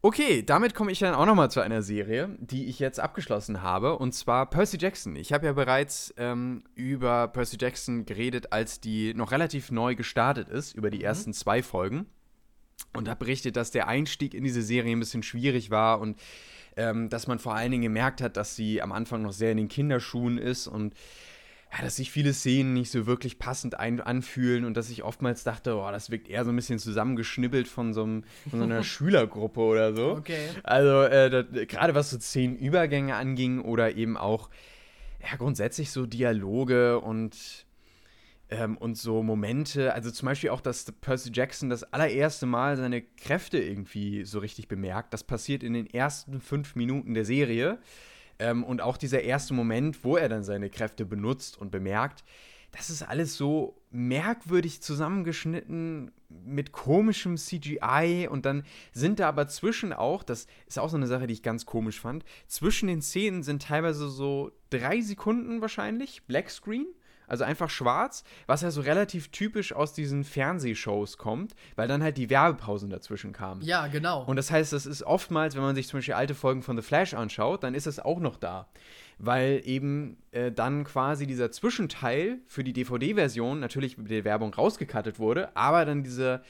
Okay, 0.00 0.44
damit 0.44 0.74
komme 0.74 0.92
ich 0.92 1.00
dann 1.00 1.14
auch 1.14 1.26
nochmal 1.26 1.50
zu 1.50 1.60
einer 1.60 1.82
Serie, 1.82 2.36
die 2.38 2.66
ich 2.66 2.78
jetzt 2.78 3.00
abgeschlossen 3.00 3.62
habe, 3.62 3.98
und 3.98 4.12
zwar 4.12 4.48
Percy 4.48 4.78
Jackson. 4.78 5.16
Ich 5.16 5.32
habe 5.32 5.46
ja 5.46 5.52
bereits 5.52 6.14
ähm, 6.16 6.62
über 6.76 7.26
Percy 7.26 7.56
Jackson 7.60 8.06
geredet, 8.06 8.52
als 8.52 8.80
die 8.80 9.12
noch 9.14 9.32
relativ 9.32 9.72
neu 9.72 9.96
gestartet 9.96 10.48
ist, 10.48 10.74
über 10.74 10.90
die 10.90 10.98
mhm. 10.98 11.04
ersten 11.04 11.32
zwei 11.32 11.64
Folgen. 11.64 12.06
Und 12.94 13.08
habe 13.08 13.24
berichtet, 13.24 13.56
dass 13.56 13.72
der 13.72 13.88
Einstieg 13.88 14.34
in 14.34 14.44
diese 14.44 14.62
Serie 14.62 14.92
ein 14.92 15.00
bisschen 15.00 15.24
schwierig 15.24 15.70
war 15.72 16.00
und 16.00 16.16
ähm, 16.76 17.08
dass 17.08 17.26
man 17.26 17.40
vor 17.40 17.56
allen 17.56 17.72
Dingen 17.72 17.82
gemerkt 17.82 18.20
hat, 18.22 18.36
dass 18.36 18.54
sie 18.54 18.80
am 18.80 18.92
Anfang 18.92 19.22
noch 19.22 19.32
sehr 19.32 19.50
in 19.50 19.56
den 19.56 19.68
Kinderschuhen 19.68 20.38
ist 20.38 20.68
und 20.68 20.94
ja, 21.72 21.84
dass 21.84 21.96
sich 21.96 22.10
viele 22.10 22.32
Szenen 22.32 22.72
nicht 22.72 22.90
so 22.90 23.06
wirklich 23.06 23.38
passend 23.38 23.78
ein 23.78 24.00
anfühlen 24.00 24.64
und 24.64 24.76
dass 24.76 24.88
ich 24.88 25.02
oftmals 25.02 25.44
dachte, 25.44 25.76
oh, 25.76 25.90
das 25.90 26.10
wirkt 26.10 26.28
eher 26.28 26.44
so 26.44 26.50
ein 26.50 26.56
bisschen 26.56 26.78
zusammengeschnibbelt 26.78 27.68
von 27.68 27.92
so, 27.92 28.04
einem, 28.04 28.24
von 28.48 28.60
so 28.60 28.64
einer 28.64 28.82
Schülergruppe 28.84 29.60
oder 29.60 29.94
so. 29.94 30.12
Okay. 30.12 30.48
Also 30.62 31.02
äh, 31.02 31.66
gerade 31.66 31.94
was 31.94 32.10
so 32.10 32.18
Szenenübergänge 32.18 33.14
anging 33.14 33.60
oder 33.60 33.94
eben 33.96 34.16
auch 34.16 34.48
ja, 35.20 35.36
grundsätzlich 35.36 35.90
so 35.90 36.06
Dialoge 36.06 37.00
und, 37.00 37.66
ähm, 38.48 38.78
und 38.78 38.96
so 38.96 39.22
Momente. 39.22 39.92
Also 39.92 40.10
zum 40.10 40.26
Beispiel 40.26 40.50
auch, 40.50 40.62
dass 40.62 40.90
Percy 40.90 41.30
Jackson 41.34 41.68
das 41.68 41.84
allererste 41.92 42.46
Mal 42.46 42.78
seine 42.78 43.02
Kräfte 43.02 43.58
irgendwie 43.58 44.24
so 44.24 44.38
richtig 44.38 44.68
bemerkt. 44.68 45.12
Das 45.12 45.22
passiert 45.22 45.62
in 45.62 45.74
den 45.74 45.86
ersten 45.86 46.40
fünf 46.40 46.76
Minuten 46.76 47.12
der 47.12 47.26
Serie. 47.26 47.78
Ähm, 48.38 48.64
und 48.64 48.80
auch 48.80 48.96
dieser 48.96 49.22
erste 49.22 49.54
Moment, 49.54 50.04
wo 50.04 50.16
er 50.16 50.28
dann 50.28 50.44
seine 50.44 50.70
Kräfte 50.70 51.04
benutzt 51.04 51.58
und 51.58 51.70
bemerkt, 51.70 52.24
das 52.72 52.90
ist 52.90 53.02
alles 53.02 53.36
so 53.36 53.80
merkwürdig 53.90 54.82
zusammengeschnitten 54.82 56.10
mit 56.28 56.72
komischem 56.72 57.36
CGI 57.38 58.28
und 58.30 58.44
dann 58.44 58.64
sind 58.92 59.18
da 59.18 59.28
aber 59.28 59.48
zwischen 59.48 59.94
auch, 59.94 60.22
das 60.22 60.46
ist 60.66 60.78
auch 60.78 60.90
so 60.90 60.96
eine 60.98 61.06
Sache, 61.06 61.26
die 61.26 61.32
ich 61.32 61.42
ganz 61.42 61.64
komisch 61.64 61.98
fand, 61.98 62.24
zwischen 62.46 62.88
den 62.88 63.00
Szenen 63.00 63.42
sind 63.42 63.62
teilweise 63.62 64.08
so 64.08 64.52
drei 64.68 65.00
Sekunden 65.00 65.62
wahrscheinlich 65.62 66.24
Blackscreen 66.24 66.86
also 67.28 67.44
einfach 67.44 67.70
schwarz, 67.70 68.24
was 68.46 68.62
ja 68.62 68.70
so 68.70 68.80
relativ 68.80 69.28
typisch 69.28 69.72
aus 69.72 69.92
diesen 69.92 70.24
Fernsehshows 70.24 71.18
kommt, 71.18 71.54
weil 71.76 71.88
dann 71.88 72.02
halt 72.02 72.16
die 72.16 72.30
Werbepausen 72.30 72.90
dazwischen 72.90 73.32
kamen. 73.32 73.62
Ja, 73.62 73.86
genau. 73.86 74.24
Und 74.24 74.36
das 74.36 74.50
heißt, 74.50 74.72
das 74.72 74.86
ist 74.86 75.02
oftmals, 75.02 75.54
wenn 75.54 75.62
man 75.62 75.74
sich 75.74 75.88
zum 75.88 75.98
Beispiel 75.98 76.14
alte 76.14 76.34
Folgen 76.34 76.62
von 76.62 76.76
The 76.76 76.82
Flash 76.82 77.14
anschaut, 77.14 77.62
dann 77.62 77.74
ist 77.74 77.86
es 77.86 78.00
auch 78.00 78.20
noch 78.20 78.36
da. 78.36 78.68
Weil 79.18 79.62
eben 79.64 80.16
äh, 80.30 80.52
dann 80.52 80.84
quasi 80.84 81.26
dieser 81.26 81.50
Zwischenteil 81.50 82.38
für 82.46 82.64
die 82.64 82.72
DVD-Version 82.72 83.60
natürlich 83.60 83.98
mit 83.98 84.10
der 84.10 84.24
Werbung 84.24 84.54
rausgekattet 84.54 85.18
wurde, 85.18 85.56
aber 85.56 85.84
dann 85.84 86.04
dieser 86.04 86.42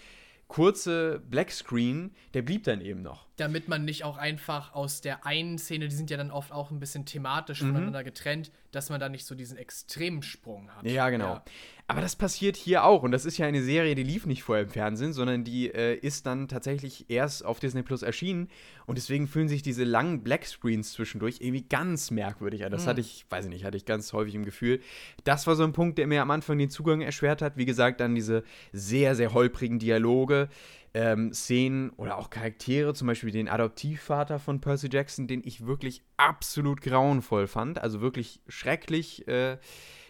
kurze 0.49 1.23
Blackscreen, 1.29 2.13
der 2.35 2.43
blieb 2.43 2.65
dann 2.65 2.81
eben 2.81 3.03
noch. 3.03 3.28
Damit 3.39 3.69
man 3.69 3.85
nicht 3.85 4.05
auch 4.05 4.19
einfach 4.19 4.75
aus 4.75 5.01
der 5.01 5.25
einen 5.25 5.59
Szene, 5.59 5.89
die 5.89 5.95
sind 5.95 6.11
ja 6.11 6.17
dann 6.17 6.31
oft 6.31 6.53
auch 6.53 6.71
ein 6.71 6.81
bisschen 6.81 7.07
thematisch 7.07 7.63
mhm. 7.63 7.69
voneinander 7.69 8.05
getrennt, 8.05 8.51
dass 8.73 8.91
man 8.91 9.01
da 9.01 9.09
nicht 9.09 9.25
so 9.25 9.35
diesen 9.35 9.57
Extremsprung 9.57 10.71
hat. 10.71 10.85
Ja, 10.85 11.09
genau. 11.09 11.35
Ja. 11.35 11.45
Aber 11.91 12.03
das 12.03 12.17
passiert 12.17 12.57
hier 12.57 12.85
auch. 12.85 13.03
Und 13.03 13.13
das 13.13 13.25
ist 13.25 13.39
ja 13.39 13.47
eine 13.47 13.63
Serie, 13.63 13.95
die 13.95 14.03
lief 14.03 14.27
nicht 14.27 14.43
vorher 14.43 14.65
im 14.65 14.71
Fernsehen, 14.71 15.15
sondern 15.15 15.43
die 15.43 15.73
äh, 15.73 15.95
ist 15.95 16.27
dann 16.27 16.47
tatsächlich 16.47 17.09
erst 17.09 17.43
auf 17.47 17.61
Disney 17.61 17.83
Plus 17.83 18.03
erschienen. 18.03 18.51
Und 18.85 18.99
deswegen 18.99 19.27
fühlen 19.27 19.49
sich 19.49 19.63
diese 19.63 19.85
langen 19.85 20.23
Blackscreens 20.23 20.93
zwischendurch 20.93 21.39
irgendwie 21.41 21.63
ganz 21.63 22.11
merkwürdig 22.11 22.67
an. 22.67 22.73
Das 22.73 22.85
mhm. 22.85 22.89
hatte 22.89 23.01
ich, 23.01 23.25
weiß 23.31 23.47
ich 23.47 23.51
nicht, 23.51 23.65
hatte 23.65 23.79
ich 23.79 23.87
ganz 23.87 24.13
häufig 24.13 24.35
im 24.35 24.45
Gefühl. 24.45 24.81
Das 25.25 25.47
war 25.47 25.57
so 25.57 25.65
ein 25.65 25.73
Punkt, 25.73 25.97
der 25.97 26.07
mir 26.07 26.21
am 26.21 26.31
Anfang 26.31 26.59
den 26.59 26.69
Zugang 26.69 27.01
erschwert 27.01 27.41
hat. 27.41 27.57
Wie 27.57 27.65
gesagt, 27.65 28.01
dann 28.01 28.15
diese 28.15 28.45
sehr, 28.73 29.15
sehr 29.15 29.33
holprigen 29.33 29.79
Dialoge. 29.79 30.51
Ähm, 30.95 31.33
Szenen 31.33 31.91
oder 31.91 32.17
auch 32.17 32.31
Charaktere, 32.31 32.95
zum 32.95 33.07
Beispiel 33.07 33.31
den 33.31 33.49
Adoptivvater 33.49 34.39
von 34.39 34.61
Percy 34.61 34.89
Jackson, 34.91 35.27
den 35.27 35.43
ich 35.45 35.67
wirklich 35.67 36.03
absolut 36.17 36.81
grauenvoll 36.81 37.47
fand. 37.47 37.81
Also 37.81 38.01
wirklich 38.01 38.41
schrecklich. 38.49 39.29
Äh, 39.29 39.59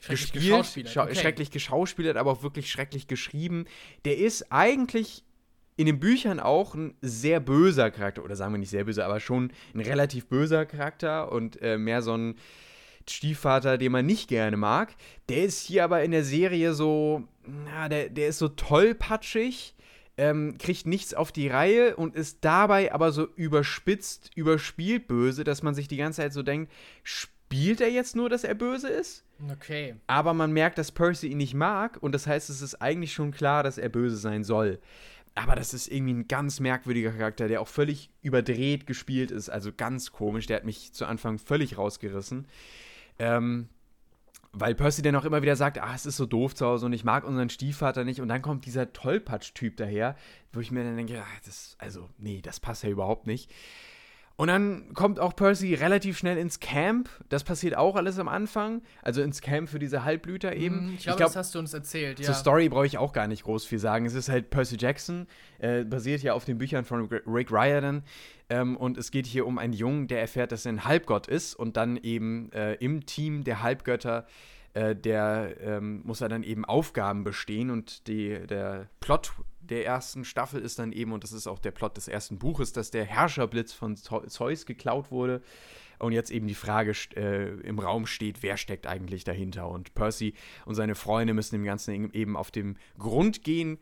schrecklich 0.00 0.32
gespielt, 0.32 0.44
geschauspielert. 0.44 0.96
Okay. 0.96 1.14
schrecklich 1.14 1.50
geschauspielert, 1.50 2.16
aber 2.16 2.30
auch 2.30 2.42
wirklich 2.42 2.70
schrecklich 2.70 3.08
geschrieben. 3.08 3.64
Der 4.04 4.18
ist 4.18 4.52
eigentlich 4.52 5.24
in 5.76 5.86
den 5.86 6.00
Büchern 6.00 6.40
auch 6.40 6.74
ein 6.74 6.94
sehr 7.00 7.40
böser 7.40 7.90
Charakter, 7.90 8.24
oder 8.24 8.36
sagen 8.36 8.52
wir 8.52 8.58
nicht 8.58 8.70
sehr 8.70 8.84
böser, 8.84 9.04
aber 9.04 9.20
schon 9.20 9.52
ein 9.74 9.80
relativ 9.80 10.26
böser 10.26 10.66
Charakter 10.66 11.30
und 11.30 11.62
äh, 11.62 11.78
mehr 11.78 12.02
so 12.02 12.16
ein 12.16 12.34
Stiefvater, 13.08 13.78
den 13.78 13.92
man 13.92 14.04
nicht 14.04 14.28
gerne 14.28 14.56
mag. 14.56 14.94
Der 15.28 15.44
ist 15.44 15.62
hier 15.62 15.84
aber 15.84 16.02
in 16.02 16.10
der 16.10 16.24
Serie 16.24 16.74
so, 16.74 17.22
na, 17.46 17.88
der, 17.88 18.08
der 18.08 18.28
ist 18.28 18.38
so 18.38 18.48
tollpatschig, 18.48 19.74
ähm, 20.18 20.58
kriegt 20.58 20.84
nichts 20.86 21.14
auf 21.14 21.32
die 21.32 21.48
Reihe 21.48 21.96
und 21.96 22.14
ist 22.14 22.44
dabei 22.44 22.92
aber 22.92 23.12
so 23.12 23.28
überspitzt, 23.36 24.30
überspielt 24.34 25.06
böse, 25.06 25.44
dass 25.44 25.62
man 25.62 25.74
sich 25.74 25.88
die 25.88 25.96
ganze 25.96 26.20
Zeit 26.22 26.32
so 26.32 26.42
denkt, 26.42 26.70
spielt 27.04 27.80
er 27.80 27.90
jetzt 27.90 28.16
nur, 28.16 28.28
dass 28.28 28.44
er 28.44 28.54
böse 28.54 28.88
ist? 28.88 29.24
Okay. 29.50 29.94
Aber 30.08 30.34
man 30.34 30.52
merkt, 30.52 30.76
dass 30.76 30.90
Percy 30.90 31.28
ihn 31.28 31.38
nicht 31.38 31.54
mag 31.54 31.98
und 32.00 32.12
das 32.12 32.26
heißt, 32.26 32.50
es 32.50 32.60
ist 32.60 32.82
eigentlich 32.82 33.12
schon 33.12 33.30
klar, 33.30 33.62
dass 33.62 33.78
er 33.78 33.88
böse 33.88 34.16
sein 34.16 34.42
soll. 34.42 34.80
Aber 35.36 35.54
das 35.54 35.72
ist 35.72 35.86
irgendwie 35.86 36.14
ein 36.14 36.26
ganz 36.26 36.58
merkwürdiger 36.58 37.12
Charakter, 37.12 37.46
der 37.46 37.60
auch 37.60 37.68
völlig 37.68 38.10
überdreht 38.22 38.88
gespielt 38.88 39.30
ist, 39.30 39.48
also 39.48 39.70
ganz 39.72 40.10
komisch. 40.10 40.46
Der 40.46 40.56
hat 40.56 40.64
mich 40.64 40.92
zu 40.92 41.06
Anfang 41.06 41.38
völlig 41.38 41.78
rausgerissen. 41.78 42.48
Ähm, 43.20 43.68
weil 44.52 44.74
Percy 44.74 45.02
dann 45.02 45.16
auch 45.16 45.24
immer 45.24 45.42
wieder 45.42 45.56
sagt, 45.56 45.78
ah, 45.80 45.94
es 45.94 46.06
ist 46.06 46.16
so 46.16 46.26
doof 46.26 46.54
zu 46.54 46.66
Hause 46.66 46.86
und 46.86 46.92
ich 46.92 47.04
mag 47.04 47.24
unseren 47.24 47.50
Stiefvater 47.50 48.04
nicht. 48.04 48.20
Und 48.20 48.28
dann 48.28 48.42
kommt 48.42 48.66
dieser 48.66 48.92
Tollpatsch-Typ 48.92 49.76
daher, 49.76 50.16
wo 50.52 50.60
ich 50.60 50.70
mir 50.70 50.84
dann 50.84 50.96
denke, 50.96 51.22
ach, 51.22 51.40
das, 51.44 51.76
also, 51.78 52.08
nee, 52.18 52.40
das 52.40 52.60
passt 52.60 52.82
ja 52.82 52.90
überhaupt 52.90 53.26
nicht. 53.26 53.50
Und 54.38 54.46
dann 54.46 54.94
kommt 54.94 55.18
auch 55.18 55.34
Percy 55.34 55.74
relativ 55.74 56.16
schnell 56.16 56.38
ins 56.38 56.60
Camp. 56.60 57.10
Das 57.28 57.42
passiert 57.42 57.76
auch 57.76 57.96
alles 57.96 58.20
am 58.20 58.28
Anfang. 58.28 58.82
Also 59.02 59.20
ins 59.20 59.40
Camp 59.40 59.68
für 59.68 59.80
diese 59.80 60.04
Halbblüter 60.04 60.54
eben. 60.54 60.86
Mhm, 60.90 60.94
ich 60.94 61.02
glaube, 61.02 61.16
glaub, 61.16 61.30
das 61.30 61.36
hast 61.36 61.56
du 61.56 61.58
uns 61.58 61.74
erzählt, 61.74 62.20
ja. 62.20 62.26
Zur 62.26 62.34
Story 62.36 62.68
brauche 62.68 62.86
ich 62.86 62.98
auch 62.98 63.12
gar 63.12 63.26
nicht 63.26 63.42
groß 63.42 63.66
viel 63.66 63.80
sagen. 63.80 64.06
Es 64.06 64.14
ist 64.14 64.28
halt 64.28 64.50
Percy 64.50 64.76
Jackson, 64.78 65.26
äh, 65.58 65.82
basiert 65.82 66.22
ja 66.22 66.34
auf 66.34 66.44
den 66.44 66.56
Büchern 66.56 66.84
von 66.84 67.08
Rick 67.26 67.50
Riordan. 67.50 68.04
Ähm, 68.48 68.76
und 68.76 68.96
es 68.96 69.10
geht 69.10 69.26
hier 69.26 69.44
um 69.44 69.58
einen 69.58 69.72
Jungen, 69.72 70.06
der 70.06 70.20
erfährt, 70.20 70.52
dass 70.52 70.64
er 70.66 70.72
ein 70.72 70.84
Halbgott 70.84 71.26
ist 71.26 71.56
und 71.56 71.76
dann 71.76 71.96
eben 71.96 72.52
äh, 72.52 72.74
im 72.74 73.06
Team 73.06 73.42
der 73.42 73.64
Halbgötter 73.64 74.24
äh, 74.74 74.94
der 74.94 75.56
ähm, 75.60 76.02
muss 76.04 76.20
er 76.20 76.28
dann 76.28 76.42
eben 76.42 76.64
Aufgaben 76.64 77.24
bestehen 77.24 77.70
und 77.70 78.06
die, 78.06 78.46
der 78.46 78.88
Plot 79.00 79.32
der 79.60 79.84
ersten 79.84 80.24
Staffel 80.24 80.62
ist 80.62 80.78
dann 80.78 80.92
eben, 80.92 81.12
und 81.12 81.24
das 81.24 81.32
ist 81.32 81.46
auch 81.46 81.58
der 81.58 81.70
Plot 81.72 81.96
des 81.96 82.08
ersten 82.08 82.38
Buches, 82.38 82.72
dass 82.72 82.90
der 82.90 83.04
Herrscherblitz 83.04 83.72
von 83.72 83.96
Zeus 83.96 84.66
geklaut 84.66 85.10
wurde 85.10 85.42
und 85.98 86.12
jetzt 86.12 86.30
eben 86.30 86.46
die 86.46 86.54
Frage 86.54 86.92
äh, 87.16 87.60
im 87.60 87.78
Raum 87.78 88.06
steht, 88.06 88.42
wer 88.42 88.56
steckt 88.56 88.86
eigentlich 88.86 89.24
dahinter? 89.24 89.68
Und 89.68 89.94
Percy 89.94 90.34
und 90.64 90.74
seine 90.74 90.94
Freunde 90.94 91.34
müssen 91.34 91.56
dem 91.56 91.64
Ganzen 91.64 92.12
eben 92.12 92.36
auf 92.36 92.50
den 92.50 92.78
Grund 92.98 93.44
gehen. 93.44 93.78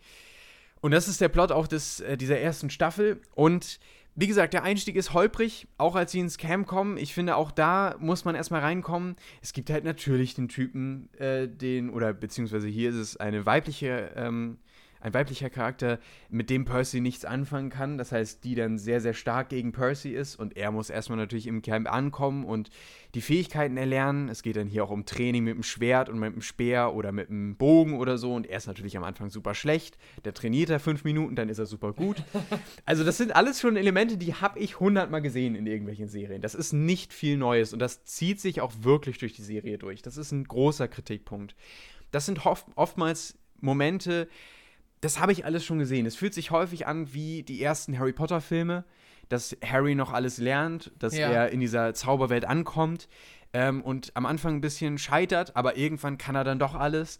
Und 0.80 0.92
das 0.92 1.08
ist 1.08 1.20
der 1.20 1.28
Plot 1.28 1.52
auch 1.52 1.66
des, 1.66 2.00
äh, 2.00 2.16
dieser 2.16 2.38
ersten 2.38 2.70
Staffel. 2.70 3.20
Und 3.34 3.78
wie 4.18 4.26
gesagt, 4.26 4.54
der 4.54 4.62
Einstieg 4.62 4.96
ist 4.96 5.12
holprig, 5.12 5.68
auch 5.76 5.94
als 5.94 6.10
sie 6.10 6.20
ins 6.20 6.38
Camp 6.38 6.66
kommen. 6.66 6.96
Ich 6.96 7.12
finde, 7.12 7.36
auch 7.36 7.50
da 7.50 7.96
muss 7.98 8.24
man 8.24 8.34
erstmal 8.34 8.62
reinkommen. 8.62 9.14
Es 9.42 9.52
gibt 9.52 9.68
halt 9.68 9.84
natürlich 9.84 10.34
den 10.34 10.48
Typen, 10.48 11.10
äh, 11.18 11.46
den, 11.46 11.90
oder 11.90 12.14
beziehungsweise 12.14 12.66
hier 12.66 12.88
ist 12.90 12.96
es 12.96 13.16
eine 13.18 13.44
weibliche 13.44 14.12
ähm, 14.16 14.56
ein 15.00 15.14
weiblicher 15.14 15.50
Charakter, 15.50 15.98
mit 16.28 16.50
dem 16.50 16.64
Percy 16.64 17.00
nichts 17.00 17.24
anfangen 17.24 17.70
kann. 17.70 17.98
Das 17.98 18.12
heißt, 18.12 18.44
die 18.44 18.54
dann 18.54 18.78
sehr, 18.78 19.00
sehr 19.00 19.14
stark 19.14 19.48
gegen 19.48 19.72
Percy 19.72 20.10
ist 20.10 20.36
und 20.36 20.56
er 20.56 20.70
muss 20.70 20.90
erstmal 20.90 21.18
natürlich 21.18 21.46
im 21.46 21.62
Camp 21.62 21.90
ankommen 21.92 22.44
und 22.44 22.70
die 23.14 23.20
Fähigkeiten 23.20 23.76
erlernen. 23.76 24.28
Es 24.28 24.42
geht 24.42 24.56
dann 24.56 24.68
hier 24.68 24.84
auch 24.84 24.90
um 24.90 25.06
Training 25.06 25.44
mit 25.44 25.54
dem 25.54 25.62
Schwert 25.62 26.08
und 26.08 26.18
mit 26.18 26.34
dem 26.34 26.42
Speer 26.42 26.94
oder 26.94 27.12
mit 27.12 27.28
dem 27.28 27.56
Bogen 27.56 27.94
oder 27.98 28.18
so 28.18 28.34
und 28.34 28.46
er 28.46 28.58
ist 28.58 28.66
natürlich 28.66 28.96
am 28.96 29.04
Anfang 29.04 29.30
super 29.30 29.54
schlecht. 29.54 29.98
Der 30.24 30.34
trainiert 30.34 30.70
er 30.70 30.80
fünf 30.80 31.04
Minuten, 31.04 31.36
dann 31.36 31.48
ist 31.48 31.58
er 31.58 31.66
super 31.66 31.92
gut. 31.92 32.22
Also 32.84 33.04
das 33.04 33.16
sind 33.16 33.34
alles 33.34 33.60
schon 33.60 33.76
Elemente, 33.76 34.16
die 34.16 34.34
habe 34.34 34.58
ich 34.58 34.78
hundertmal 34.78 35.20
gesehen 35.20 35.54
in 35.54 35.66
irgendwelchen 35.66 36.08
Serien. 36.08 36.40
Das 36.40 36.54
ist 36.54 36.72
nicht 36.72 37.12
viel 37.12 37.36
Neues 37.36 37.72
und 37.72 37.80
das 37.80 38.04
zieht 38.04 38.40
sich 38.40 38.60
auch 38.60 38.72
wirklich 38.80 39.18
durch 39.18 39.32
die 39.32 39.42
Serie 39.42 39.78
durch. 39.78 40.02
Das 40.02 40.16
ist 40.16 40.32
ein 40.32 40.44
großer 40.44 40.88
Kritikpunkt. 40.88 41.56
Das 42.10 42.26
sind 42.26 42.46
oftmals 42.46 43.38
Momente, 43.60 44.28
das 45.00 45.20
habe 45.20 45.32
ich 45.32 45.44
alles 45.44 45.64
schon 45.64 45.78
gesehen. 45.78 46.06
Es 46.06 46.16
fühlt 46.16 46.34
sich 46.34 46.50
häufig 46.50 46.86
an 46.86 47.12
wie 47.12 47.42
die 47.42 47.62
ersten 47.62 47.98
Harry 47.98 48.12
Potter-Filme, 48.12 48.84
dass 49.28 49.56
Harry 49.64 49.94
noch 49.94 50.12
alles 50.12 50.38
lernt, 50.38 50.92
dass 50.98 51.16
ja. 51.16 51.28
er 51.28 51.50
in 51.50 51.60
dieser 51.60 51.94
Zauberwelt 51.94 52.44
ankommt 52.44 53.08
ähm, 53.52 53.82
und 53.82 54.12
am 54.14 54.26
Anfang 54.26 54.56
ein 54.56 54.60
bisschen 54.60 54.98
scheitert, 54.98 55.56
aber 55.56 55.76
irgendwann 55.76 56.18
kann 56.18 56.34
er 56.34 56.44
dann 56.44 56.58
doch 56.58 56.74
alles. 56.74 57.18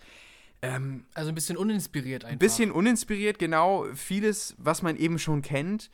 Ähm, 0.63 1.05
also 1.15 1.31
ein 1.31 1.35
bisschen 1.35 1.57
uninspiriert 1.57 2.25
einfach. 2.25 2.33
Ein 2.33 2.39
bisschen 2.39 2.71
uninspiriert, 2.71 3.39
genau. 3.39 3.87
Vieles, 3.95 4.55
was 4.59 4.83
man 4.83 4.97
eben 4.97 5.19
schon 5.19 5.43
kennt. 5.43 5.91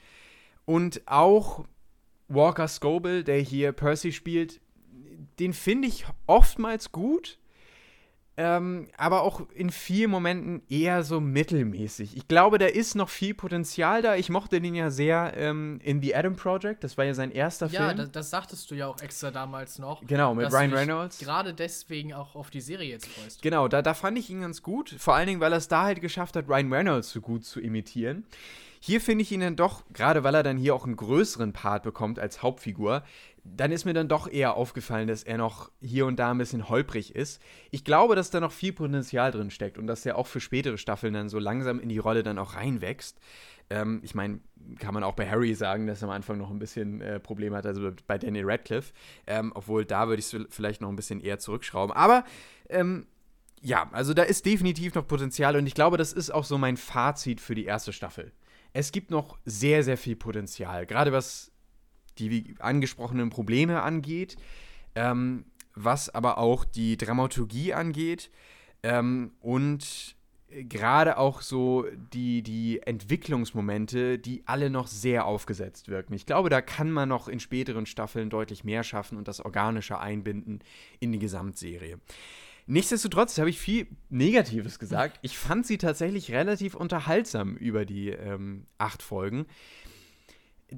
Und 0.64 1.02
auch 1.06 1.64
Walker 2.28 2.68
Scoble, 2.68 3.24
der 3.24 3.40
hier 3.40 3.72
Percy 3.72 4.12
spielt, 4.12 4.60
den 5.38 5.52
finde 5.52 5.88
ich 5.88 6.06
oftmals 6.26 6.92
gut. 6.92 7.38
Ähm, 8.34 8.88
aber 8.96 9.22
auch 9.22 9.42
in 9.54 9.70
vielen 9.70 10.10
Momenten 10.10 10.62
eher 10.70 11.04
so 11.04 11.20
mittelmäßig. 11.20 12.16
Ich 12.16 12.28
glaube, 12.28 12.56
da 12.56 12.64
ist 12.64 12.94
noch 12.94 13.10
viel 13.10 13.34
Potenzial 13.34 14.00
da. 14.00 14.16
Ich 14.16 14.30
mochte 14.30 14.58
den 14.58 14.74
ja 14.74 14.90
sehr 14.90 15.34
ähm, 15.36 15.80
in 15.82 16.00
The 16.00 16.14
Adam 16.14 16.34
Project. 16.34 16.82
Das 16.82 16.96
war 16.96 17.04
ja 17.04 17.12
sein 17.12 17.30
erster 17.30 17.66
ja, 17.66 17.80
Film. 17.80 17.90
Ja, 17.90 17.94
das, 17.94 18.10
das, 18.10 18.30
sagtest 18.30 18.70
du 18.70 18.74
ja 18.74 18.86
auch 18.86 19.00
extra 19.02 19.30
damals 19.30 19.78
noch. 19.78 20.06
Genau, 20.06 20.34
mit 20.34 20.50
Ryan 20.50 20.72
Reynolds. 20.72 21.18
Gerade 21.18 21.52
deswegen 21.52 22.14
auch 22.14 22.34
auf 22.34 22.48
die 22.48 22.62
Serie 22.62 22.88
jetzt 22.88 23.06
freust. 23.06 23.42
Genau, 23.42 23.68
da, 23.68 23.82
da 23.82 23.92
fand 23.92 24.18
ich 24.18 24.30
ihn 24.30 24.40
ganz 24.40 24.62
gut. 24.62 24.94
Vor 24.98 25.14
allen 25.14 25.26
Dingen, 25.26 25.40
weil 25.40 25.52
er 25.52 25.58
es 25.58 25.68
da 25.68 25.82
halt 25.82 26.00
geschafft 26.00 26.34
hat, 26.34 26.48
Ryan 26.48 26.72
Reynolds 26.72 27.10
so 27.10 27.20
gut 27.20 27.44
zu 27.44 27.60
imitieren. 27.60 28.24
Hier 28.84 29.00
finde 29.00 29.22
ich 29.22 29.30
ihn 29.30 29.38
dann 29.38 29.54
doch, 29.54 29.84
gerade 29.92 30.24
weil 30.24 30.34
er 30.34 30.42
dann 30.42 30.56
hier 30.56 30.74
auch 30.74 30.86
einen 30.86 30.96
größeren 30.96 31.52
Part 31.52 31.84
bekommt 31.84 32.18
als 32.18 32.42
Hauptfigur, 32.42 33.04
dann 33.44 33.72
ist 33.72 33.84
mir 33.84 33.92
dann 33.92 34.08
doch 34.08 34.28
eher 34.28 34.54
aufgefallen, 34.54 35.08
dass 35.08 35.24
er 35.24 35.36
noch 35.36 35.70
hier 35.80 36.06
und 36.06 36.16
da 36.16 36.30
ein 36.30 36.38
bisschen 36.38 36.68
holprig 36.68 37.14
ist. 37.14 37.42
Ich 37.70 37.84
glaube, 37.84 38.14
dass 38.14 38.30
da 38.30 38.40
noch 38.40 38.52
viel 38.52 38.72
Potenzial 38.72 39.32
drin 39.32 39.50
steckt 39.50 39.78
und 39.78 39.86
dass 39.86 40.06
er 40.06 40.16
auch 40.16 40.28
für 40.28 40.40
spätere 40.40 40.78
Staffeln 40.78 41.14
dann 41.14 41.28
so 41.28 41.38
langsam 41.38 41.80
in 41.80 41.88
die 41.88 41.98
Rolle 41.98 42.22
dann 42.22 42.38
auch 42.38 42.54
reinwächst. 42.54 43.18
Ähm, 43.68 44.00
ich 44.04 44.14
meine, 44.14 44.40
kann 44.78 44.94
man 44.94 45.02
auch 45.02 45.14
bei 45.14 45.28
Harry 45.28 45.54
sagen, 45.54 45.88
dass 45.88 46.02
er 46.02 46.08
am 46.08 46.14
Anfang 46.14 46.38
noch 46.38 46.50
ein 46.50 46.60
bisschen 46.60 47.00
äh, 47.00 47.18
Probleme 47.18 47.56
hat, 47.56 47.66
also 47.66 47.90
bei 48.06 48.18
Daniel 48.18 48.48
Radcliffe. 48.48 48.92
Ähm, 49.26 49.52
obwohl 49.54 49.84
da 49.84 50.06
würde 50.06 50.20
ich 50.20 50.32
es 50.32 50.46
vielleicht 50.50 50.80
noch 50.80 50.88
ein 50.88 50.96
bisschen 50.96 51.20
eher 51.20 51.40
zurückschrauben. 51.40 51.94
Aber 51.96 52.24
ähm, 52.68 53.06
ja, 53.60 53.88
also 53.92 54.14
da 54.14 54.22
ist 54.22 54.46
definitiv 54.46 54.94
noch 54.94 55.06
Potenzial 55.06 55.56
und 55.56 55.66
ich 55.66 55.74
glaube, 55.74 55.96
das 55.96 56.12
ist 56.12 56.30
auch 56.30 56.44
so 56.44 56.58
mein 56.58 56.76
Fazit 56.76 57.40
für 57.40 57.54
die 57.54 57.64
erste 57.64 57.92
Staffel. 57.92 58.32
Es 58.72 58.92
gibt 58.92 59.10
noch 59.10 59.38
sehr, 59.44 59.82
sehr 59.84 59.96
viel 59.96 60.16
Potenzial, 60.16 60.86
gerade 60.86 61.12
was 61.12 61.51
die 62.18 62.54
angesprochenen 62.58 63.30
Probleme 63.30 63.82
angeht, 63.82 64.36
ähm, 64.94 65.44
was 65.74 66.10
aber 66.10 66.38
auch 66.38 66.64
die 66.64 66.96
Dramaturgie 66.96 67.72
angeht 67.74 68.30
ähm, 68.82 69.32
und 69.40 70.16
gerade 70.68 71.16
auch 71.16 71.40
so 71.40 71.86
die, 72.12 72.42
die 72.42 72.82
Entwicklungsmomente, 72.82 74.18
die 74.18 74.42
alle 74.46 74.70
noch 74.70 74.86
sehr 74.86 75.24
aufgesetzt 75.24 75.88
wirken. 75.88 76.14
Ich 76.14 76.26
glaube, 76.26 76.50
da 76.50 76.60
kann 76.60 76.90
man 76.90 77.08
noch 77.08 77.28
in 77.28 77.40
späteren 77.40 77.86
Staffeln 77.86 78.30
deutlich 78.30 78.64
mehr 78.64 78.84
schaffen 78.84 79.16
und 79.16 79.28
das 79.28 79.40
Organische 79.40 79.98
einbinden 79.98 80.60
in 81.00 81.12
die 81.12 81.18
Gesamtserie. 81.18 81.98
Nichtsdestotrotz 82.66 83.38
habe 83.38 83.50
ich 83.50 83.58
viel 83.58 83.88
Negatives 84.08 84.78
gesagt. 84.78 85.18
Ich 85.22 85.36
fand 85.36 85.66
sie 85.66 85.78
tatsächlich 85.78 86.30
relativ 86.30 86.74
unterhaltsam 86.74 87.56
über 87.56 87.84
die 87.84 88.10
ähm, 88.10 88.66
acht 88.78 89.02
Folgen 89.02 89.46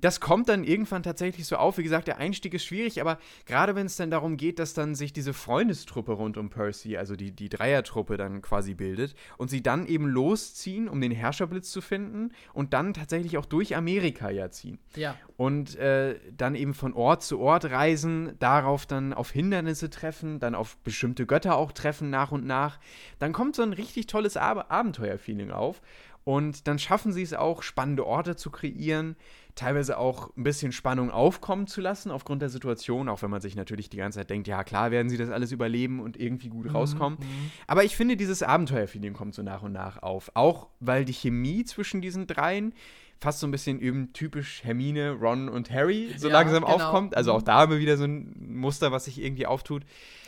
das 0.00 0.20
kommt 0.20 0.48
dann 0.48 0.64
irgendwann 0.64 1.02
tatsächlich 1.02 1.46
so 1.46 1.56
auf. 1.56 1.78
Wie 1.78 1.82
gesagt, 1.82 2.08
der 2.08 2.18
Einstieg 2.18 2.54
ist 2.54 2.64
schwierig, 2.64 3.00
aber 3.00 3.18
gerade 3.46 3.74
wenn 3.74 3.86
es 3.86 3.96
dann 3.96 4.10
darum 4.10 4.36
geht, 4.36 4.58
dass 4.58 4.74
dann 4.74 4.94
sich 4.94 5.12
diese 5.12 5.32
Freundestruppe 5.32 6.12
rund 6.12 6.36
um 6.36 6.50
Percy, 6.50 6.96
also 6.96 7.16
die, 7.16 7.32
die 7.32 7.48
Dreiertruppe 7.48 8.16
dann 8.16 8.42
quasi 8.42 8.74
bildet 8.74 9.14
und 9.38 9.50
sie 9.50 9.62
dann 9.62 9.86
eben 9.86 10.06
losziehen, 10.06 10.88
um 10.88 11.00
den 11.00 11.12
Herrscherblitz 11.12 11.70
zu 11.70 11.80
finden 11.80 12.30
und 12.52 12.72
dann 12.72 12.94
tatsächlich 12.94 13.38
auch 13.38 13.46
durch 13.46 13.76
Amerika 13.76 14.30
ja 14.30 14.50
ziehen. 14.50 14.78
Ja. 14.96 15.16
Und 15.36 15.76
äh, 15.76 16.18
dann 16.36 16.54
eben 16.54 16.74
von 16.74 16.94
Ort 16.94 17.22
zu 17.22 17.40
Ort 17.40 17.66
reisen, 17.66 18.32
darauf 18.38 18.86
dann 18.86 19.12
auf 19.12 19.30
Hindernisse 19.30 19.90
treffen, 19.90 20.38
dann 20.38 20.54
auf 20.54 20.76
bestimmte 20.78 21.26
Götter 21.26 21.56
auch 21.56 21.72
treffen 21.72 22.10
nach 22.10 22.32
und 22.32 22.46
nach. 22.46 22.78
Dann 23.18 23.32
kommt 23.32 23.56
so 23.56 23.62
ein 23.62 23.72
richtig 23.72 24.06
tolles 24.06 24.36
Ab 24.36 24.66
Abenteuerfeeling 24.68 25.50
auf. 25.50 25.80
Und 26.24 26.66
dann 26.66 26.78
schaffen 26.78 27.12
sie 27.12 27.22
es 27.22 27.34
auch, 27.34 27.62
spannende 27.62 28.06
Orte 28.06 28.34
zu 28.34 28.50
kreieren, 28.50 29.14
teilweise 29.54 29.98
auch 29.98 30.34
ein 30.36 30.42
bisschen 30.42 30.72
Spannung 30.72 31.10
aufkommen 31.10 31.66
zu 31.66 31.80
lassen 31.80 32.10
aufgrund 32.10 32.42
der 32.42 32.48
Situation, 32.48 33.08
auch 33.08 33.22
wenn 33.22 33.30
man 33.30 33.40
sich 33.40 33.54
natürlich 33.54 33.88
die 33.88 33.98
ganze 33.98 34.18
Zeit 34.18 34.30
denkt, 34.30 34.48
ja 34.48 34.64
klar 34.64 34.90
werden 34.90 35.08
sie 35.08 35.16
das 35.16 35.30
alles 35.30 35.52
überleben 35.52 36.00
und 36.00 36.18
irgendwie 36.18 36.48
gut 36.48 36.66
mhm, 36.66 36.72
rauskommen. 36.72 37.18
Mhm. 37.20 37.50
Aber 37.66 37.84
ich 37.84 37.96
finde, 37.96 38.16
dieses 38.16 38.42
Abenteuerfeeling 38.42 39.12
kommt 39.12 39.34
so 39.34 39.42
nach 39.42 39.62
und 39.62 39.72
nach 39.72 40.02
auf. 40.02 40.30
Auch 40.34 40.68
weil 40.80 41.04
die 41.04 41.12
Chemie 41.12 41.64
zwischen 41.64 42.00
diesen 42.00 42.26
dreien 42.26 42.74
fast 43.20 43.40
so 43.40 43.46
ein 43.46 43.50
bisschen 43.52 43.80
eben 43.80 44.12
typisch 44.12 44.62
Hermine, 44.64 45.12
Ron 45.12 45.48
und 45.48 45.70
Harry 45.70 46.12
so 46.16 46.28
ja, 46.28 46.34
langsam 46.34 46.64
genau. 46.64 46.74
aufkommt. 46.74 47.16
Also 47.16 47.32
auch 47.32 47.40
mhm. 47.40 47.44
da 47.46 47.54
haben 47.60 47.72
wir 47.72 47.78
wieder 47.78 47.96
so 47.96 48.04
ein 48.04 48.34
Muster, 48.38 48.92
was 48.92 49.04
sich 49.04 49.20
irgendwie 49.20 49.46
auftut. 49.46 49.84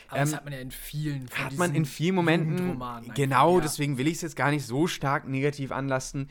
Aber 0.09 0.18
ähm, 0.18 0.24
das 0.24 0.35
hat 0.37 0.45
man 0.45 0.53
ja 0.53 0.61
in 0.61 0.70
vielen 0.70 1.29
Hat 1.31 1.57
man 1.57 1.74
in 1.74 1.85
vielen 1.85 2.14
Momenten. 2.14 2.81
Genau, 3.14 3.57
ja. 3.57 3.62
deswegen 3.62 3.99
will 3.99 4.07
ich 4.07 4.14
es 4.14 4.22
jetzt 4.22 4.37
gar 4.37 4.51
nicht 4.51 4.64
so 4.64 4.87
stark 4.87 5.29
negativ 5.29 5.72
anlasten. 5.72 6.29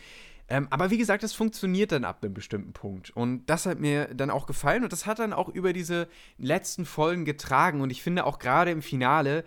Ähm, 0.48 0.68
aber 0.70 0.92
wie 0.92 0.98
gesagt, 0.98 1.24
das 1.24 1.34
funktioniert 1.34 1.92
dann 1.92 2.06
ab 2.06 2.20
einem 2.22 2.34
bestimmten 2.34 2.74
Punkt. 2.74 3.10
Und 3.12 3.46
das 3.48 3.66
hat 3.66 3.80
mir 3.80 4.14
dann 4.14 4.30
auch 4.30 4.46
gefallen 4.46 4.84
und 4.84 4.94
das 4.94 5.06
hat 5.06 5.20
dann 5.20 5.34
auch 5.34 5.50
über 5.50 5.74
diese 5.74 6.08
letzten 6.38 6.86
Folgen 6.86 7.26
getragen. 7.26 7.82
Und 7.82 7.90
ich 7.90 8.04
finde 8.04 8.26
auch 8.26 8.38
gerade 8.38 8.72
im 8.72 8.82
Finale, 8.82 9.44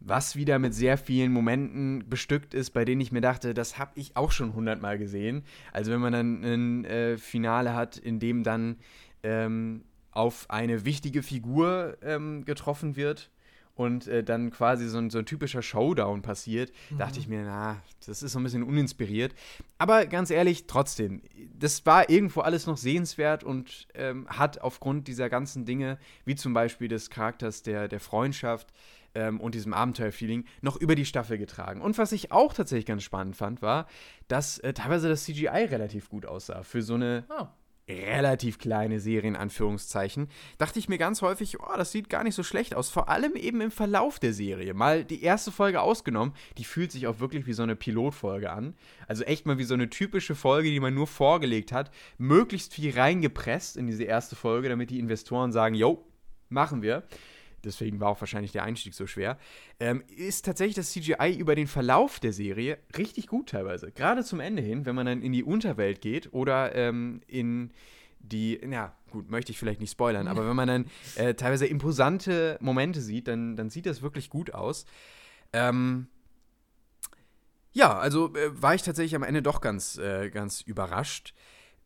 was 0.00 0.36
wieder 0.36 0.58
mit 0.58 0.74
sehr 0.74 0.98
vielen 0.98 1.32
Momenten 1.32 2.08
bestückt 2.08 2.54
ist, 2.54 2.70
bei 2.70 2.84
denen 2.84 3.00
ich 3.00 3.12
mir 3.12 3.20
dachte, 3.20 3.54
das 3.54 3.78
habe 3.78 3.92
ich 3.94 4.16
auch 4.16 4.32
schon 4.32 4.54
hundertmal 4.54 4.98
gesehen. 4.98 5.44
Also 5.72 5.92
wenn 5.92 6.00
man 6.00 6.12
dann 6.12 6.44
ein 6.44 6.84
äh, 6.84 7.16
Finale 7.16 7.74
hat, 7.74 7.96
in 7.96 8.18
dem 8.18 8.42
dann 8.42 8.76
ähm, 9.22 9.84
auf 10.10 10.46
eine 10.50 10.84
wichtige 10.84 11.22
Figur 11.22 11.96
ähm, 12.02 12.44
getroffen 12.44 12.96
wird 12.96 13.30
und 13.78 14.08
äh, 14.08 14.24
dann 14.24 14.50
quasi 14.50 14.88
so 14.88 14.98
ein, 14.98 15.08
so 15.08 15.18
ein, 15.18 15.24
typischer 15.24 15.62
Showdown 15.62 16.20
passiert, 16.20 16.72
mhm. 16.90 16.98
dachte 16.98 17.20
ich 17.20 17.28
mir, 17.28 17.44
na, 17.44 17.80
das 18.04 18.24
ist 18.24 18.32
so 18.32 18.40
ein 18.40 18.42
bisschen 18.42 18.64
uninspiriert. 18.64 19.34
Aber 19.78 20.06
ganz 20.06 20.30
ehrlich, 20.30 20.66
trotzdem, 20.66 21.22
das 21.56 21.86
war 21.86 22.10
irgendwo 22.10 22.40
alles 22.40 22.66
noch 22.66 22.76
sehenswert 22.76 23.44
und 23.44 23.86
ähm, 23.94 24.26
hat 24.28 24.60
aufgrund 24.60 25.06
dieser 25.06 25.30
ganzen 25.30 25.64
Dinge, 25.64 25.98
wie 26.24 26.34
zum 26.34 26.54
Beispiel 26.54 26.88
des 26.88 27.08
Charakters 27.08 27.62
der, 27.62 27.86
der 27.86 28.00
Freundschaft 28.00 28.72
ähm, 29.14 29.40
und 29.40 29.54
diesem 29.54 29.72
Abenteuerfeeling, 29.72 30.44
noch 30.60 30.76
über 30.76 30.96
die 30.96 31.04
Staffel 31.04 31.38
getragen. 31.38 31.80
Und 31.80 31.98
was 31.98 32.10
ich 32.10 32.32
auch 32.32 32.54
tatsächlich 32.54 32.86
ganz 32.86 33.04
spannend 33.04 33.36
fand, 33.36 33.62
war, 33.62 33.86
dass 34.26 34.58
äh, 34.58 34.72
teilweise 34.72 35.08
das 35.08 35.22
CGI 35.22 35.66
relativ 35.66 36.08
gut 36.08 36.26
aussah 36.26 36.64
für 36.64 36.82
so 36.82 36.94
eine 36.94 37.24
oh 37.30 37.46
relativ 37.88 38.58
kleine 38.58 39.00
Serie 39.00 39.28
in 39.28 39.36
Anführungszeichen, 39.36 40.28
dachte 40.58 40.78
ich 40.78 40.88
mir 40.88 40.98
ganz 40.98 41.22
häufig, 41.22 41.60
oh, 41.60 41.76
das 41.76 41.92
sieht 41.92 42.08
gar 42.08 42.24
nicht 42.24 42.34
so 42.34 42.42
schlecht 42.42 42.74
aus. 42.74 42.90
Vor 42.90 43.08
allem 43.08 43.34
eben 43.36 43.60
im 43.60 43.70
Verlauf 43.70 44.18
der 44.18 44.32
Serie. 44.32 44.74
Mal 44.74 45.04
die 45.04 45.22
erste 45.22 45.50
Folge 45.50 45.80
ausgenommen, 45.80 46.34
die 46.58 46.64
fühlt 46.64 46.92
sich 46.92 47.06
auch 47.06 47.20
wirklich 47.20 47.46
wie 47.46 47.52
so 47.52 47.62
eine 47.62 47.76
Pilotfolge 47.76 48.50
an. 48.50 48.74
Also 49.06 49.24
echt 49.24 49.46
mal 49.46 49.58
wie 49.58 49.64
so 49.64 49.74
eine 49.74 49.90
typische 49.90 50.34
Folge, 50.34 50.70
die 50.70 50.80
man 50.80 50.94
nur 50.94 51.06
vorgelegt 51.06 51.72
hat. 51.72 51.90
Möglichst 52.18 52.74
viel 52.74 52.92
reingepresst 52.98 53.76
in 53.76 53.86
diese 53.86 54.04
erste 54.04 54.36
Folge, 54.36 54.68
damit 54.68 54.90
die 54.90 54.98
Investoren 54.98 55.52
sagen, 55.52 55.74
yo, 55.74 56.04
machen 56.48 56.82
wir. 56.82 57.04
Deswegen 57.64 58.00
war 58.00 58.08
auch 58.08 58.20
wahrscheinlich 58.20 58.52
der 58.52 58.64
Einstieg 58.64 58.94
so 58.94 59.06
schwer, 59.06 59.38
ähm, 59.80 60.02
ist 60.16 60.44
tatsächlich 60.44 60.76
das 60.76 60.90
CGI 60.92 61.36
über 61.36 61.54
den 61.54 61.66
Verlauf 61.66 62.20
der 62.20 62.32
Serie 62.32 62.78
richtig 62.96 63.26
gut 63.26 63.50
teilweise. 63.50 63.92
Gerade 63.92 64.24
zum 64.24 64.40
Ende 64.40 64.62
hin, 64.62 64.86
wenn 64.86 64.94
man 64.94 65.06
dann 65.06 65.22
in 65.22 65.32
die 65.32 65.44
Unterwelt 65.44 66.00
geht 66.00 66.32
oder 66.32 66.74
ähm, 66.74 67.20
in 67.26 67.72
die, 68.20 68.60
ja, 68.68 68.94
gut, 69.10 69.30
möchte 69.30 69.52
ich 69.52 69.58
vielleicht 69.58 69.80
nicht 69.80 69.92
spoilern, 69.92 70.28
aber 70.28 70.46
wenn 70.48 70.56
man 70.56 70.68
dann 70.68 70.86
äh, 71.16 71.34
teilweise 71.34 71.66
imposante 71.66 72.58
Momente 72.60 73.00
sieht, 73.00 73.28
dann, 73.28 73.56
dann 73.56 73.70
sieht 73.70 73.86
das 73.86 74.02
wirklich 74.02 74.28
gut 74.28 74.54
aus. 74.54 74.86
Ähm, 75.52 76.08
ja, 77.72 77.96
also 77.96 78.34
äh, 78.34 78.60
war 78.60 78.74
ich 78.74 78.82
tatsächlich 78.82 79.14
am 79.14 79.22
Ende 79.22 79.42
doch 79.42 79.60
ganz, 79.60 79.98
äh, 79.98 80.30
ganz 80.30 80.60
überrascht. 80.60 81.34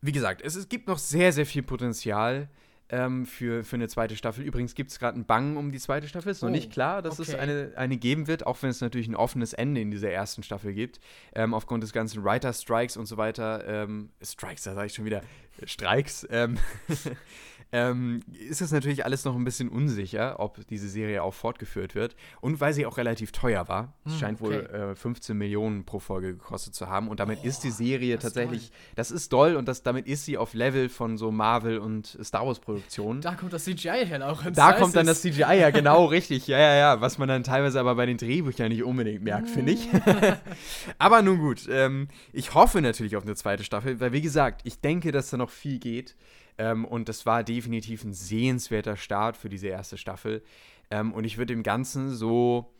Wie 0.01 0.11
gesagt, 0.11 0.41
es, 0.41 0.55
es 0.55 0.67
gibt 0.67 0.87
noch 0.87 0.97
sehr, 0.97 1.31
sehr 1.31 1.45
viel 1.45 1.63
Potenzial 1.63 2.49
ähm, 2.89 3.25
für, 3.25 3.63
für 3.63 3.75
eine 3.75 3.87
zweite 3.87 4.15
Staffel. 4.15 4.43
Übrigens 4.43 4.75
gibt 4.75 4.91
es 4.91 4.99
gerade 4.99 5.15
einen 5.15 5.25
Bang 5.25 5.57
um 5.57 5.71
die 5.71 5.79
zweite 5.79 6.07
Staffel. 6.07 6.31
Ist 6.31 6.41
noch 6.41 6.49
Oh, 6.49 6.51
nicht 6.51 6.71
klar, 6.71 7.01
dass 7.01 7.19
es 7.19 7.29
okay. 7.29 7.39
eine, 7.39 7.71
eine 7.75 7.97
geben 7.97 8.27
wird, 8.27 8.45
auch 8.45 8.61
wenn 8.61 8.69
es 8.69 8.81
natürlich 8.81 9.07
ein 9.07 9.15
offenes 9.15 9.53
Ende 9.53 9.81
in 9.81 9.91
dieser 9.91 10.11
ersten 10.11 10.43
Staffel 10.43 10.73
gibt. 10.73 10.99
Ähm, 11.33 11.53
aufgrund 11.53 11.83
des 11.83 11.93
ganzen 11.93 12.23
Writer-Strikes 12.23 12.97
und 12.97 13.05
so 13.05 13.17
weiter. 13.17 13.65
Ähm, 13.67 14.09
Strikes, 14.21 14.63
da 14.63 14.75
sage 14.75 14.87
ich 14.87 14.93
schon 14.93 15.05
wieder. 15.05 15.21
Streiks. 15.65 16.27
Ähm, 17.73 18.21
ist 18.49 18.61
es 18.61 18.71
natürlich 18.71 19.03
alles 19.03 19.25
noch 19.25 19.35
ein 19.35 19.43
bisschen 19.43 19.67
unsicher, 19.67 20.39
ob 20.39 20.65
diese 20.67 20.87
Serie 20.87 21.23
auch 21.23 21.33
fortgeführt 21.33 21.95
wird. 21.95 22.15
Und 22.39 22.61
weil 22.61 22.73
sie 22.73 22.85
auch 22.85 22.97
relativ 22.97 23.31
teuer 23.31 23.67
war. 23.67 23.93
Es 24.05 24.13
Hm, 24.13 24.19
scheint 24.19 24.41
wohl 24.41 24.67
okay. 24.69 24.91
äh, 24.91 24.95
15 24.95 25.35
Millionen 25.35 25.83
pro 25.83 25.99
Folge 25.99 26.33
gekostet 26.33 26.75
zu 26.75 26.87
haben. 26.87 27.07
Und 27.07 27.19
damit 27.19 27.43
ist 27.43 27.63
die 27.63 27.71
Serie 27.71 28.15
das 28.15 28.23
tatsächlich, 28.23 28.71
das 28.95 29.09
ist 29.11 29.33
doll 29.33 29.55
und 29.55 29.67
das, 29.67 29.81
damit 29.81 30.07
ist 30.07 30.25
sie 30.25 30.37
auf 30.37 30.53
Level 30.53 30.87
von 30.87 31.17
so 31.17 31.31
Marvel 31.31 31.79
und 31.79 32.17
Star 32.23 32.45
Wars 32.45 32.59
Produktionen. 32.59 33.21
Da 33.21 33.33
kommt 33.33 33.53
das 33.53 33.63
CGI 33.63 34.05
her 34.05 34.29
auch 34.29 34.45
ins 34.45 34.55
Da 34.55 34.73
kommt 34.73 34.95
dann 34.95 35.07
das 35.07 35.21
CGI, 35.21 35.59
ja, 35.59 35.71
genau, 35.71 36.05
richtig. 36.13 36.47
Ja, 36.47 36.59
ja, 36.59 36.75
ja. 36.75 37.01
Was 37.01 37.17
man 37.17 37.27
dann 37.27 37.43
teilweise 37.43 37.79
aber 37.79 37.95
bei 37.95 38.05
den 38.05 38.17
Drehbüchern 38.17 38.69
nicht 38.69 38.83
unbedingt 38.83 39.23
merkt, 39.23 39.49
finde 39.49 39.71
ich. 39.71 39.89
aber 40.99 41.21
nun 41.21 41.39
gut. 41.39 41.67
Ähm, 41.69 42.07
ich 42.31 42.53
hoffe 42.53 42.81
natürlich 42.81 43.15
auf 43.15 43.23
eine 43.23 43.35
zweite 43.35 43.63
Staffel, 43.63 43.99
weil, 43.99 44.11
wie 44.13 44.21
gesagt, 44.21 44.61
ich 44.63 44.79
denke, 44.79 45.11
dass 45.11 45.29
da 45.29 45.37
noch 45.37 45.49
viel 45.49 45.79
geht. 45.79 46.15
Ähm, 46.57 46.85
und 46.85 47.09
das 47.09 47.25
war 47.25 47.43
definitiv 47.43 48.03
ein 48.03 48.13
sehenswerter 48.13 48.95
Start 48.97 49.37
für 49.37 49.49
diese 49.49 49.67
erste 49.67 49.97
Staffel. 49.97 50.43
Ähm, 50.91 51.13
und 51.13 51.23
ich 51.23 51.37
würde 51.37 51.53
dem 51.53 51.63
Ganzen 51.63 52.11
so 52.11 52.71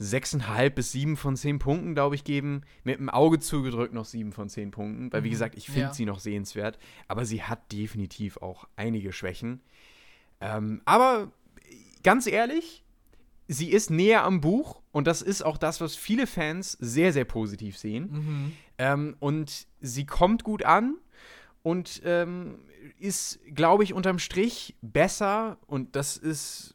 6,5 0.00 0.70
bis 0.70 0.92
7 0.92 1.16
von 1.16 1.36
10 1.36 1.58
Punkten, 1.58 1.94
glaube 1.94 2.14
ich, 2.14 2.24
geben. 2.24 2.62
Mit 2.84 2.98
dem 2.98 3.08
Auge 3.08 3.38
zugedrückt 3.38 3.94
noch 3.94 4.04
7 4.04 4.32
von 4.32 4.48
10 4.48 4.70
Punkten. 4.70 5.12
Weil, 5.12 5.22
wie 5.24 5.28
Mhm, 5.28 5.32
gesagt, 5.32 5.56
ich 5.56 5.66
finde 5.66 5.80
ja. 5.88 5.94
sie 5.94 6.04
noch 6.04 6.18
sehenswert. 6.18 6.78
Aber 7.08 7.24
sie 7.24 7.42
hat 7.42 7.70
definitiv 7.72 8.36
auch 8.38 8.66
einige 8.76 9.12
Schwächen. 9.12 9.60
Ähm, 10.40 10.82
aber 10.84 11.30
ganz 12.02 12.26
ehrlich, 12.26 12.84
sie 13.48 13.70
ist 13.70 13.90
näher 13.90 14.24
am 14.24 14.40
Buch 14.40 14.82
und 14.92 15.06
das 15.06 15.22
ist 15.22 15.42
auch 15.42 15.56
das, 15.58 15.80
was 15.80 15.94
viele 15.94 16.26
Fans 16.26 16.72
sehr, 16.80 17.12
sehr 17.12 17.24
positiv 17.24 17.78
sehen. 17.78 18.08
Mhm. 18.10 18.52
Ähm, 18.78 19.16
und 19.20 19.66
sie 19.80 20.06
kommt 20.06 20.42
gut 20.42 20.64
an 20.64 20.96
und 21.62 22.02
ähm, 22.04 22.58
ist, 22.98 23.40
glaube 23.54 23.84
ich, 23.84 23.94
unterm 23.94 24.18
Strich 24.18 24.74
besser 24.82 25.58
und 25.66 25.94
das 25.96 26.16
ist 26.16 26.74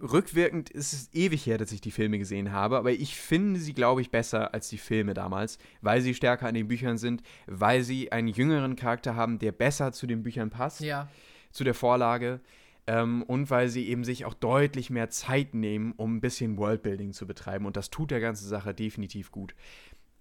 rückwirkend 0.00 0.68
ist 0.70 0.92
es 0.92 1.10
ewig 1.14 1.46
her, 1.46 1.58
dass 1.58 1.70
ich 1.70 1.80
die 1.80 1.92
Filme 1.92 2.18
gesehen 2.18 2.50
habe, 2.50 2.76
aber 2.76 2.90
ich 2.90 3.16
finde 3.16 3.60
sie, 3.60 3.72
glaube 3.72 4.00
ich, 4.00 4.10
besser 4.10 4.52
als 4.52 4.68
die 4.68 4.78
Filme 4.78 5.14
damals, 5.14 5.58
weil 5.80 6.00
sie 6.00 6.14
stärker 6.14 6.46
an 6.48 6.54
den 6.54 6.66
Büchern 6.66 6.98
sind, 6.98 7.22
weil 7.46 7.84
sie 7.84 8.10
einen 8.10 8.26
jüngeren 8.28 8.74
Charakter 8.74 9.14
haben, 9.14 9.38
der 9.38 9.52
besser 9.52 9.92
zu 9.92 10.08
den 10.08 10.22
Büchern 10.24 10.50
passt 10.50 10.80
Ja. 10.80 11.08
zu 11.52 11.62
der 11.62 11.74
Vorlage. 11.74 12.40
Ähm, 12.88 13.22
und 13.22 13.48
weil 13.48 13.68
sie 13.68 13.86
eben 13.88 14.02
sich 14.02 14.24
auch 14.24 14.34
deutlich 14.34 14.90
mehr 14.90 15.08
Zeit 15.08 15.54
nehmen, 15.54 15.92
um 15.96 16.16
ein 16.16 16.20
bisschen 16.20 16.56
Worldbuilding 16.56 17.12
zu 17.12 17.28
betreiben. 17.28 17.64
Und 17.64 17.76
das 17.76 17.90
tut 17.90 18.10
der 18.10 18.18
ganzen 18.18 18.48
Sache 18.48 18.74
definitiv 18.74 19.30
gut. 19.30 19.54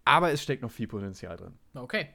Aber 0.05 0.31
es 0.31 0.43
steckt 0.43 0.61
noch 0.61 0.69
viel 0.69 0.87
Potenzial 0.87 1.37
drin. 1.37 1.53
Okay. 1.73 2.09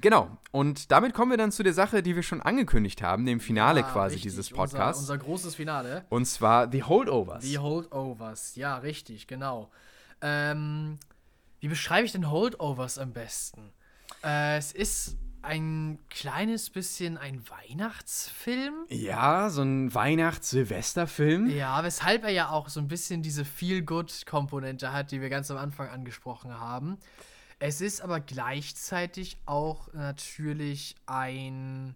Genau. 0.00 0.36
Und 0.50 0.90
damit 0.90 1.12
kommen 1.14 1.30
wir 1.30 1.38
dann 1.38 1.52
zu 1.52 1.62
der 1.62 1.74
Sache, 1.74 2.02
die 2.02 2.16
wir 2.16 2.22
schon 2.22 2.40
angekündigt 2.40 3.02
haben, 3.02 3.26
dem 3.26 3.40
Finale 3.40 3.84
Ah, 3.84 3.90
quasi 3.92 4.14
richtig. 4.14 4.32
dieses 4.32 4.50
Unser, 4.52 4.56
Podcasts. 4.62 5.00
unser 5.02 5.18
großes 5.18 5.54
Finale. 5.54 6.04
und 6.08 6.24
zwar 6.26 6.70
The 6.70 6.82
Holdovers. 6.84 7.44
Die 7.44 7.58
Holdovers. 7.58 8.56
Ja, 8.56 8.76
richtig, 8.78 9.26
genau. 9.26 9.70
Ähm, 10.22 10.98
wie 11.60 11.68
beschreibe 11.68 12.06
ich 12.06 12.12
denn 12.12 12.30
Holdovers 12.30 12.98
am 12.98 13.12
besten? 13.12 13.70
Äh, 14.24 14.56
es 14.56 14.72
ist 14.72 15.16
ein 15.42 15.98
kleines 16.08 16.70
bisschen 16.70 17.18
ein 17.18 17.42
Weihnachtsfilm. 17.48 18.86
ja, 18.88 19.50
so 19.50 19.62
ein 19.62 19.92
Weihnachts-Silvesterfilm. 19.92 21.50
Ja, 21.50 21.82
weshalb 21.82 22.22
er 22.24 22.30
ja 22.30 22.50
auch 22.50 22.68
so 22.68 22.78
ein 22.80 22.86
bisschen 22.88 23.22
diese 23.22 23.44
Feel-Good-Komponente 23.44 24.92
hat, 24.92 25.10
die 25.10 25.20
wir 25.20 25.28
ganz 25.30 25.50
am 25.50 25.56
Anfang 25.56 25.88
angesprochen 25.88 26.58
haben. 26.58 26.98
Es 27.64 27.80
ist 27.80 28.00
aber 28.00 28.18
gleichzeitig 28.18 29.36
auch 29.46 29.86
natürlich 29.92 30.96
ein. 31.06 31.94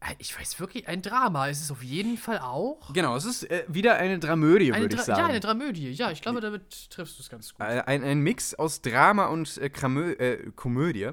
Äh, 0.00 0.14
Ich 0.18 0.38
weiß 0.38 0.60
wirklich, 0.60 0.88
ein 0.88 1.02
Drama. 1.02 1.48
Es 1.48 1.60
ist 1.60 1.70
auf 1.70 1.82
jeden 1.82 2.16
Fall 2.16 2.38
auch. 2.38 2.92
Genau, 2.92 3.16
es 3.16 3.24
ist 3.24 3.50
äh, 3.50 3.64
wieder 3.68 3.96
eine 3.96 4.18
Dramödie, 4.18 4.74
würde 4.74 4.94
ich 4.94 5.02
sagen. 5.02 5.20
Ja, 5.20 5.26
eine 5.26 5.40
Dramödie. 5.40 5.90
Ja, 5.92 6.10
ich 6.10 6.22
glaube, 6.22 6.40
damit 6.40 6.90
triffst 6.90 7.18
du 7.18 7.22
es 7.22 7.28
ganz 7.30 7.54
gut. 7.54 7.66
Äh, 7.66 7.82
Ein, 7.86 8.02
ein 8.02 8.20
Mix 8.20 8.54
aus 8.54 8.82
Drama 8.82 9.26
und 9.26 9.56
äh, 9.58 9.70
Kramö 9.70 10.12
äh, 10.12 10.50
Komödie. 10.56 11.10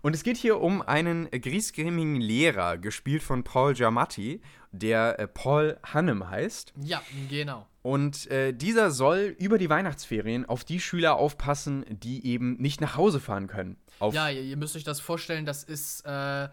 Und 0.00 0.14
es 0.14 0.22
geht 0.22 0.36
hier 0.36 0.60
um 0.60 0.82
einen 0.82 1.32
äh, 1.32 1.40
griesgrämigen 1.40 2.16
Lehrer, 2.20 2.78
gespielt 2.78 3.22
von 3.22 3.44
Paul 3.44 3.74
Giamatti, 3.74 4.40
der 4.70 5.28
Paul 5.34 5.78
Hannem 5.82 6.28
heißt. 6.28 6.74
Ja, 6.82 7.02
genau. 7.30 7.66
Und 7.82 8.30
äh, 8.30 8.52
dieser 8.52 8.90
soll 8.90 9.34
über 9.38 9.56
die 9.56 9.70
Weihnachtsferien 9.70 10.44
auf 10.44 10.62
die 10.62 10.78
Schüler 10.78 11.16
aufpassen, 11.16 11.86
die 11.88 12.26
eben 12.26 12.56
nicht 12.58 12.80
nach 12.82 12.96
Hause 12.96 13.18
fahren 13.18 13.46
können. 13.46 13.76
Auf 13.98 14.14
Ja, 14.14 14.28
ihr, 14.28 14.42
ihr 14.42 14.56
müsst 14.58 14.76
euch 14.76 14.84
das 14.84 15.00
vorstellen, 15.00 15.46
das 15.46 15.64
ist 15.64 16.04
äh, 16.04 16.48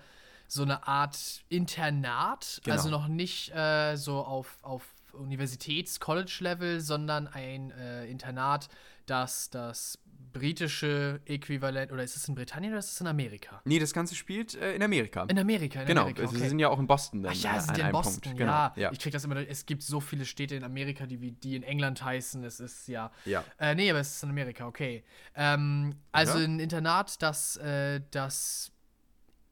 so 0.48 0.64
eine 0.64 0.88
Art 0.88 1.44
Internat, 1.50 2.62
Genau. 2.64 2.76
also 2.76 2.90
noch 2.90 3.08
nicht 3.08 3.54
äh, 3.56 3.96
so 3.96 4.24
auf, 4.24 4.58
auf 4.62 4.84
Universitäts-College-Level, 5.14 6.82
sondern 6.82 7.28
ein 7.28 7.72
äh, 7.72 8.06
Internat, 8.08 8.68
das 9.06 9.50
das 9.50 10.00
britische 10.34 11.22
Äquivalent, 11.26 11.94
oder 11.94 12.04
ist 12.04 12.18
es 12.18 12.28
in 12.28 12.36
Britannien 12.36 12.74
oder 12.74 12.80
ist 12.80 12.92
es 12.92 13.00
in 13.00 13.08
Amerika? 13.08 13.62
Nee, 13.64 13.80
das 13.80 13.94
Ganze 13.94 14.16
spielt 14.16 14.54
äh, 14.56 14.76
in 14.76 14.84
Amerika. 14.84 15.24
In 15.30 15.40
Amerika, 15.40 15.82
in 15.82 15.88
genau, 15.88 16.02
Amerika. 16.02 16.28
sie 16.28 16.36
Okay. 16.36 16.50
sind 16.50 16.60
ja 16.60 16.68
auch 16.68 16.80
in 16.80 16.88
Boston 16.88 17.24
dann. 17.24 17.32
Ach 17.34 17.42
ja, 17.42 17.58
sie 17.60 17.68
sind 17.68 17.78
ja 17.78 17.86
in 17.86 17.92
Boston, 17.94 18.22
Punkt. 18.22 18.38
Genau, 18.40 18.52
ja. 18.52 18.74
ja. 18.76 18.92
Ich 18.92 19.00
krieg 19.00 19.14
das 19.14 19.24
immer, 19.24 19.38
es 19.38 19.66
gibt 19.66 19.82
so 19.84 20.02
viele 20.02 20.26
Städte 20.26 20.56
in 20.56 20.66
Amerika, 20.66 21.06
die 21.06 21.22
wie 21.22 21.32
die 21.32 21.56
in 21.56 21.64
England 21.64 22.04
heißen, 22.04 22.44
es 22.44 22.60
ist 22.60 22.88
ja. 22.90 23.12
ja. 23.24 23.46
Äh, 23.60 23.76
nee, 23.76 23.90
aber 23.90 24.00
es 24.00 24.16
ist 24.18 24.24
in 24.24 24.30
Amerika, 24.30 24.68
okay. 24.68 25.06
Ähm, 25.36 25.96
also 26.12 26.38
Ja. 26.38 26.44
ein 26.46 26.60
Internat, 26.60 27.22
das 27.22 27.56
äh, 27.58 28.02
das 28.12 28.72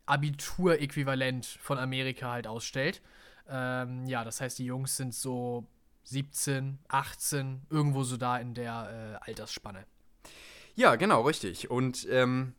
Abitur-Äquivalent 0.05 1.45
von 1.45 1.77
Amerika 1.77 2.31
halt 2.31 2.47
ausstellt. 2.47 3.01
Ähm, 3.49 4.05
ja, 4.05 4.23
das 4.23 4.41
heißt, 4.41 4.59
die 4.59 4.65
Jungs 4.65 4.97
sind 4.97 5.13
so 5.13 5.65
17, 6.05 6.79
18, 6.87 7.61
irgendwo 7.69 8.03
so 8.03 8.17
da 8.17 8.37
in 8.37 8.53
der 8.53 9.19
äh, 9.23 9.29
Altersspanne. 9.29 9.85
Ja, 10.75 10.95
genau, 10.95 11.21
richtig. 11.21 11.69
Und 11.69 12.07
ähm, 12.09 12.53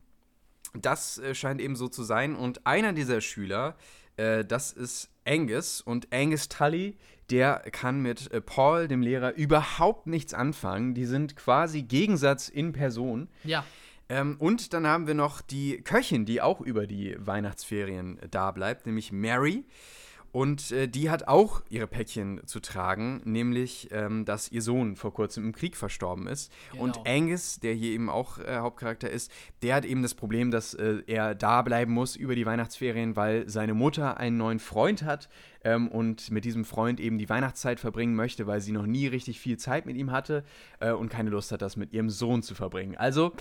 das 0.74 1.18
äh, 1.18 1.34
scheint 1.34 1.60
eben 1.60 1.76
so 1.76 1.88
zu 1.88 2.02
sein. 2.02 2.36
Und 2.36 2.66
einer 2.66 2.92
dieser 2.92 3.20
Schüler, 3.20 3.76
äh, 4.16 4.44
das 4.44 4.72
ist 4.72 5.10
Angus. 5.26 5.80
Und 5.80 6.12
Angus 6.12 6.48
Tully, 6.48 6.96
der 7.30 7.64
kann 7.72 8.00
mit 8.00 8.30
äh, 8.32 8.40
Paul, 8.40 8.88
dem 8.88 9.02
Lehrer, 9.02 9.34
überhaupt 9.34 10.06
nichts 10.06 10.34
anfangen. 10.34 10.94
Die 10.94 11.06
sind 11.06 11.36
quasi 11.36 11.82
Gegensatz 11.82 12.48
in 12.48 12.72
Person. 12.72 13.28
Ja, 13.42 13.64
Ähm, 14.08 14.36
und 14.38 14.72
dann 14.72 14.86
haben 14.86 15.06
wir 15.06 15.14
noch 15.14 15.40
die 15.40 15.78
Köchin, 15.82 16.24
die 16.24 16.40
auch 16.42 16.60
über 16.60 16.86
die 16.86 17.16
Weihnachtsferien 17.18 18.18
da 18.30 18.50
bleibt, 18.50 18.86
nämlich 18.86 19.12
Mary. 19.12 19.64
Und 20.34 20.72
äh, 20.72 20.88
die 20.88 21.10
hat 21.10 21.28
auch 21.28 21.62
ihre 21.70 21.86
Päckchen 21.86 22.40
zu 22.44 22.58
tragen, 22.58 23.22
nämlich, 23.24 23.88
ähm, 23.92 24.24
dass 24.24 24.50
ihr 24.50 24.62
Sohn 24.62 24.96
vor 24.96 25.14
kurzem 25.14 25.44
im 25.44 25.52
Krieg 25.52 25.76
verstorben 25.76 26.26
ist. 26.26 26.50
Und 26.76 26.94
Genau. 26.94 27.08
Angus, 27.08 27.60
der 27.60 27.72
hier 27.72 27.92
eben 27.92 28.10
auch 28.10 28.38
äh, 28.40 28.56
Hauptcharakter 28.56 29.08
ist, 29.08 29.30
der 29.62 29.76
hat 29.76 29.84
eben 29.84 30.02
das 30.02 30.14
Problem, 30.14 30.50
dass 30.50 30.74
äh, 30.74 31.02
er 31.06 31.36
da 31.36 31.62
bleiben 31.62 31.92
muss 31.92 32.16
über 32.16 32.34
die 32.34 32.46
Weihnachtsferien, 32.46 33.14
weil 33.14 33.48
seine 33.48 33.74
Mutter 33.74 34.16
einen 34.16 34.36
neuen 34.36 34.58
Freund 34.58 35.04
hat 35.04 35.28
ähm, 35.62 35.86
und 35.86 36.32
mit 36.32 36.44
diesem 36.44 36.64
Freund 36.64 36.98
eben 36.98 37.16
die 37.16 37.28
Weihnachtszeit 37.28 37.78
verbringen 37.78 38.16
möchte, 38.16 38.48
weil 38.48 38.60
sie 38.60 38.72
noch 38.72 38.86
nie 38.86 39.06
richtig 39.06 39.38
viel 39.38 39.56
Zeit 39.56 39.86
mit 39.86 39.96
ihm 39.96 40.10
hatte 40.10 40.42
äh, 40.80 40.90
und 40.90 41.10
keine 41.10 41.30
Lust 41.30 41.52
hat, 41.52 41.62
das 41.62 41.76
mit 41.76 41.92
ihrem 41.92 42.10
Sohn 42.10 42.42
zu 42.42 42.56
verbringen. 42.56 42.96
Also 42.96 43.34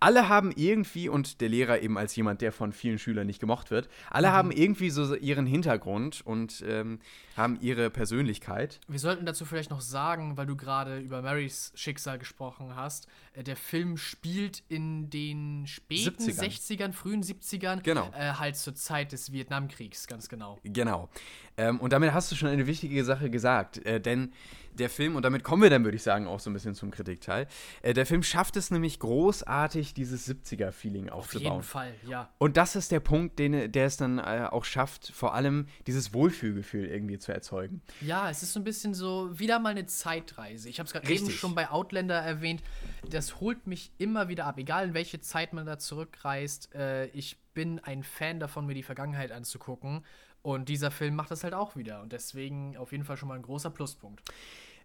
alle 0.00 0.28
haben 0.28 0.52
irgendwie, 0.54 1.08
und 1.08 1.40
der 1.40 1.48
Lehrer 1.48 1.80
eben 1.80 1.98
als 1.98 2.14
jemand, 2.16 2.40
der 2.40 2.52
von 2.52 2.72
vielen 2.72 2.98
Schülern 2.98 3.26
nicht 3.26 3.40
gemocht 3.40 3.70
wird, 3.70 3.88
alle 4.10 4.28
mhm. 4.28 4.32
haben 4.32 4.50
irgendwie 4.50 4.90
so 4.90 5.14
ihren 5.14 5.46
Hintergrund 5.46 6.22
und 6.24 6.64
ähm, 6.66 6.98
haben 7.36 7.58
ihre 7.60 7.90
Persönlichkeit. 7.90 8.80
Wir 8.88 8.98
sollten 8.98 9.26
dazu 9.26 9.44
vielleicht 9.44 9.70
noch 9.70 9.80
sagen, 9.80 10.36
weil 10.36 10.46
du 10.46 10.56
gerade 10.56 10.98
über 10.98 11.22
Marys 11.22 11.72
Schicksal 11.74 12.18
gesprochen 12.18 12.76
hast, 12.76 13.08
äh, 13.34 13.42
der 13.42 13.56
Film 13.56 13.96
spielt 13.96 14.62
in 14.68 15.10
den 15.10 15.66
späten 15.66 16.22
70ern, 16.22 16.88
60ern 16.88 16.92
frühen 16.92 17.22
70ern, 17.22 17.82
genau. 17.82 18.10
äh, 18.16 18.32
halt 18.32 18.56
zur 18.56 18.74
Zeit 18.74 19.12
des 19.12 19.32
Vietnamkriegs, 19.32 20.06
ganz 20.06 20.28
genau. 20.28 20.58
Genau. 20.64 21.08
Ähm, 21.56 21.80
und 21.80 21.92
damit 21.92 22.12
hast 22.12 22.30
du 22.30 22.36
schon 22.36 22.48
eine 22.48 22.66
wichtige 22.66 23.04
Sache 23.04 23.30
gesagt, 23.30 23.84
äh, 23.86 24.00
denn 24.00 24.32
der 24.76 24.90
Film, 24.90 25.16
und 25.16 25.24
damit 25.24 25.44
kommen 25.44 25.62
wir 25.62 25.70
dann, 25.70 25.84
würde 25.84 25.96
ich 25.96 26.02
sagen, 26.02 26.26
auch 26.26 26.40
so 26.40 26.50
ein 26.50 26.52
bisschen 26.52 26.74
zum 26.74 26.90
Kritikteil. 26.90 27.46
Äh, 27.82 27.94
der 27.94 28.06
Film 28.06 28.22
schafft 28.22 28.56
es 28.56 28.70
nämlich 28.70 28.98
großartig, 28.98 29.94
dieses 29.94 30.28
70er-Feeling 30.28 31.08
aufzubauen. 31.08 31.46
Auf 31.46 31.52
jeden 31.52 31.62
Fall, 31.62 31.94
ja. 32.06 32.30
Und 32.38 32.56
das 32.56 32.76
ist 32.76 32.92
der 32.92 33.00
Punkt, 33.00 33.38
den, 33.38 33.72
der 33.72 33.86
es 33.86 33.96
dann 33.96 34.18
äh, 34.18 34.48
auch 34.50 34.64
schafft, 34.64 35.08
vor 35.08 35.34
allem 35.34 35.66
dieses 35.86 36.12
Wohlfühlgefühl 36.12 36.86
irgendwie 36.86 37.18
zu 37.18 37.32
erzeugen. 37.32 37.82
Ja, 38.00 38.30
es 38.30 38.42
ist 38.42 38.52
so 38.52 38.60
ein 38.60 38.64
bisschen 38.64 38.94
so 38.94 39.38
wieder 39.38 39.58
mal 39.58 39.70
eine 39.70 39.86
Zeitreise. 39.86 40.68
Ich 40.68 40.78
habe 40.78 40.86
es 40.86 40.92
gerade 40.92 41.08
eben 41.12 41.30
schon 41.30 41.54
bei 41.54 41.70
Outlander 41.70 42.16
erwähnt. 42.16 42.62
Das 43.08 43.40
holt 43.40 43.66
mich 43.66 43.92
immer 43.98 44.28
wieder 44.28 44.46
ab, 44.46 44.58
egal 44.58 44.88
in 44.88 44.94
welche 44.94 45.20
Zeit 45.20 45.52
man 45.52 45.66
da 45.66 45.78
zurückreist. 45.78 46.74
Äh, 46.74 47.06
ich 47.08 47.38
bin 47.54 47.80
ein 47.80 48.02
Fan 48.02 48.38
davon, 48.38 48.66
mir 48.66 48.74
die 48.74 48.82
Vergangenheit 48.82 49.32
anzugucken. 49.32 50.04
Und 50.42 50.68
dieser 50.68 50.92
Film 50.92 51.16
macht 51.16 51.32
das 51.32 51.42
halt 51.42 51.54
auch 51.54 51.74
wieder. 51.74 52.00
Und 52.02 52.12
deswegen 52.12 52.76
auf 52.76 52.92
jeden 52.92 53.02
Fall 53.02 53.16
schon 53.16 53.28
mal 53.28 53.34
ein 53.34 53.42
großer 53.42 53.70
Pluspunkt. 53.70 54.22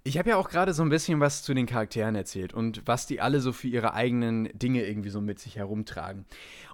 Ich 0.04 0.18
habe 0.18 0.32
ja 0.32 0.38
auch 0.38 0.49
gerade 0.49 0.74
so 0.74 0.82
ein 0.82 0.89
bisschen 0.89 1.20
was 1.20 1.43
zu 1.43 1.54
den 1.54 1.68
Charakteren 1.68 2.16
erzählt 2.16 2.56
und 2.56 2.82
was 2.86 3.06
die 3.06 3.22
alle 3.22 3.39
so 3.39 3.54
für 3.54 3.68
ihre 3.68 3.93
eigenen 3.93 4.49
Dinge 4.58 4.84
irgendwie 4.84 5.12
so 5.12 5.22
mit 5.22 5.38
sich 5.38 5.58
herumtragen. 5.58 6.26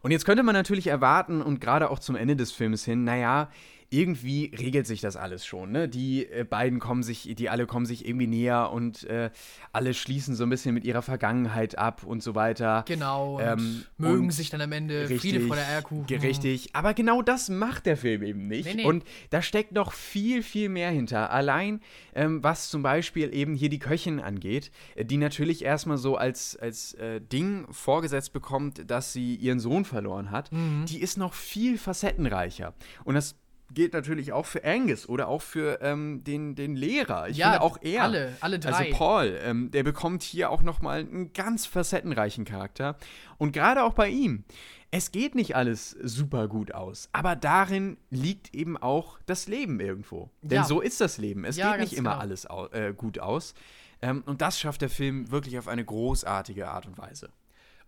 Und 0.02 0.12
jetzt 0.12 0.24
könnte 0.24 0.44
man 0.44 0.54
natürlich 0.54 0.88
erwarten 0.88 1.42
und 1.42 1.60
gerade 1.60 1.90
auch 1.90 2.00
zum 2.00 2.16
Ende 2.16 2.38
des 2.38 2.54
Films 2.54 2.86
hin, 2.86 3.04
naja, 3.04 3.50
irgendwie 3.90 4.52
regelt 4.58 4.86
sich 4.86 5.00
das 5.00 5.16
alles 5.16 5.46
schon. 5.46 5.72
Ne? 5.72 5.88
Die 5.88 6.26
äh, 6.26 6.44
beiden 6.44 6.80
kommen 6.80 7.04
sich, 7.04 7.34
die 7.36 7.50
alle 7.50 7.66
kommen 7.66 7.86
sich 7.86 8.06
irgendwie 8.06 8.28
näher 8.28 8.72
und 8.72 9.06
äh, 9.06 9.30
alle 9.72 9.94
schließen 9.94 10.36
so 10.36 10.44
ein 10.44 10.50
bisschen 10.50 10.74
mit 10.74 10.84
ihrer 10.84 11.02
Vergangenheit 11.02 11.78
ab 11.78 12.04
und 12.04 12.22
so 12.22 12.36
weiter. 12.36 12.84
Genau. 12.88 13.40
Ähm, 13.40 13.84
mögen 13.98 14.26
und 14.26 14.32
sich 14.32 14.50
dann 14.50 14.60
am 14.60 14.74
Ende 14.74 15.10
richtig, 15.10 15.22
Friede 15.22 15.48
vor 15.48 15.56
der 15.56 15.68
Eierkuchen. 15.68 16.18
Richtig. 16.20 16.76
Aber 16.76 16.94
genau 16.94 17.22
das 17.22 17.50
macht 17.50 17.86
der 17.86 17.96
Film 17.96 18.24
eben 18.24 18.48
nicht. 18.48 18.66
Nee, 18.66 18.84
nee. 18.84 18.86
Und 18.86 19.06
da 19.30 19.42
steckt 19.42 19.72
noch 19.72 19.94
viel, 19.94 20.44
viel 20.44 20.68
mehr 20.68 20.92
hinter. 20.92 21.32
Allein, 21.32 21.80
ähm, 22.14 22.44
was 22.44 22.70
zum 22.70 22.84
Beispiel 22.84 23.34
eben 23.34 23.56
hier 23.56 23.70
die 23.70 23.80
Köchin 23.80 24.20
angeht, 24.20 24.72
äh, 24.96 25.06
die 25.06 25.18
natürlich 25.18 25.64
erstmal 25.64 25.98
so 25.98 26.18
als, 26.18 26.58
als 26.58 26.94
äh, 26.96 27.22
Ding 27.22 27.66
vorgesetzt 27.72 28.34
bekommt, 28.34 28.90
dass 28.92 29.14
sie 29.14 29.36
ihren 29.36 29.62
Sohn 29.62 29.86
verloren 29.86 30.32
hat, 30.32 30.52
mhm. 30.52 30.86
die 30.90 31.00
ist 31.00 31.18
noch 31.18 31.34
viel 31.34 31.78
facettenreicher. 31.78 32.74
Und 33.06 33.16
das 33.16 33.36
gilt 33.74 33.94
natürlich 33.94 34.32
auch 34.32 34.46
für 34.46 34.64
Angus 34.64 35.08
oder 35.08 35.28
auch 35.28 35.42
für 35.42 35.80
ähm, 35.82 36.24
den, 36.24 36.56
den 36.56 36.76
Lehrer. 36.76 37.30
Ich 37.30 37.38
ja, 37.38 37.52
finde 37.52 37.62
auch 37.62 37.78
er. 37.82 38.04
Alle, 38.04 38.38
alle 38.40 38.60
drei. 38.60 38.72
Also 38.72 38.98
Paul, 38.98 39.40
ähm, 39.44 39.72
der 39.72 39.84
bekommt 39.84 40.24
hier 40.24 40.50
auch 40.50 40.62
nochmal 40.62 41.00
einen 41.00 41.34
ganz 41.34 41.66
facettenreichen 41.66 42.46
Charakter. 42.46 42.98
Und 43.38 43.52
gerade 43.52 43.84
auch 43.84 43.94
bei 43.94 44.10
ihm. 44.10 44.44
Es 44.90 45.12
geht 45.12 45.36
nicht 45.36 45.54
alles 45.56 45.92
super 46.02 46.48
gut 46.48 46.74
aus, 46.74 47.10
aber 47.12 47.36
darin 47.36 47.98
liegt 48.10 48.56
eben 48.56 48.78
auch 48.78 49.20
das 49.26 49.50
Leben 49.50 49.82
irgendwo. 49.82 50.32
Denn 50.42 50.60
ja. 50.60 50.64
so 50.64 50.80
ist 50.80 51.02
das 51.02 51.18
Leben. 51.18 51.44
Es 51.44 51.58
ja, 51.58 51.72
geht 51.72 51.82
nicht 51.82 51.94
immer 51.94 52.12
genau. 52.12 52.22
alles 52.22 52.50
au 52.50 52.68
äh, 52.68 52.94
gut 52.96 53.20
aus. 53.20 53.54
Ähm, 54.02 54.24
und 54.26 54.42
das 54.42 54.60
schafft 54.60 54.82
der 54.82 54.90
Film 54.90 55.30
wirklich 55.30 55.60
auf 55.60 55.68
eine 55.68 55.84
großartige 55.84 56.70
Art 56.70 56.86
und 56.86 56.98
Weise. 56.98 57.30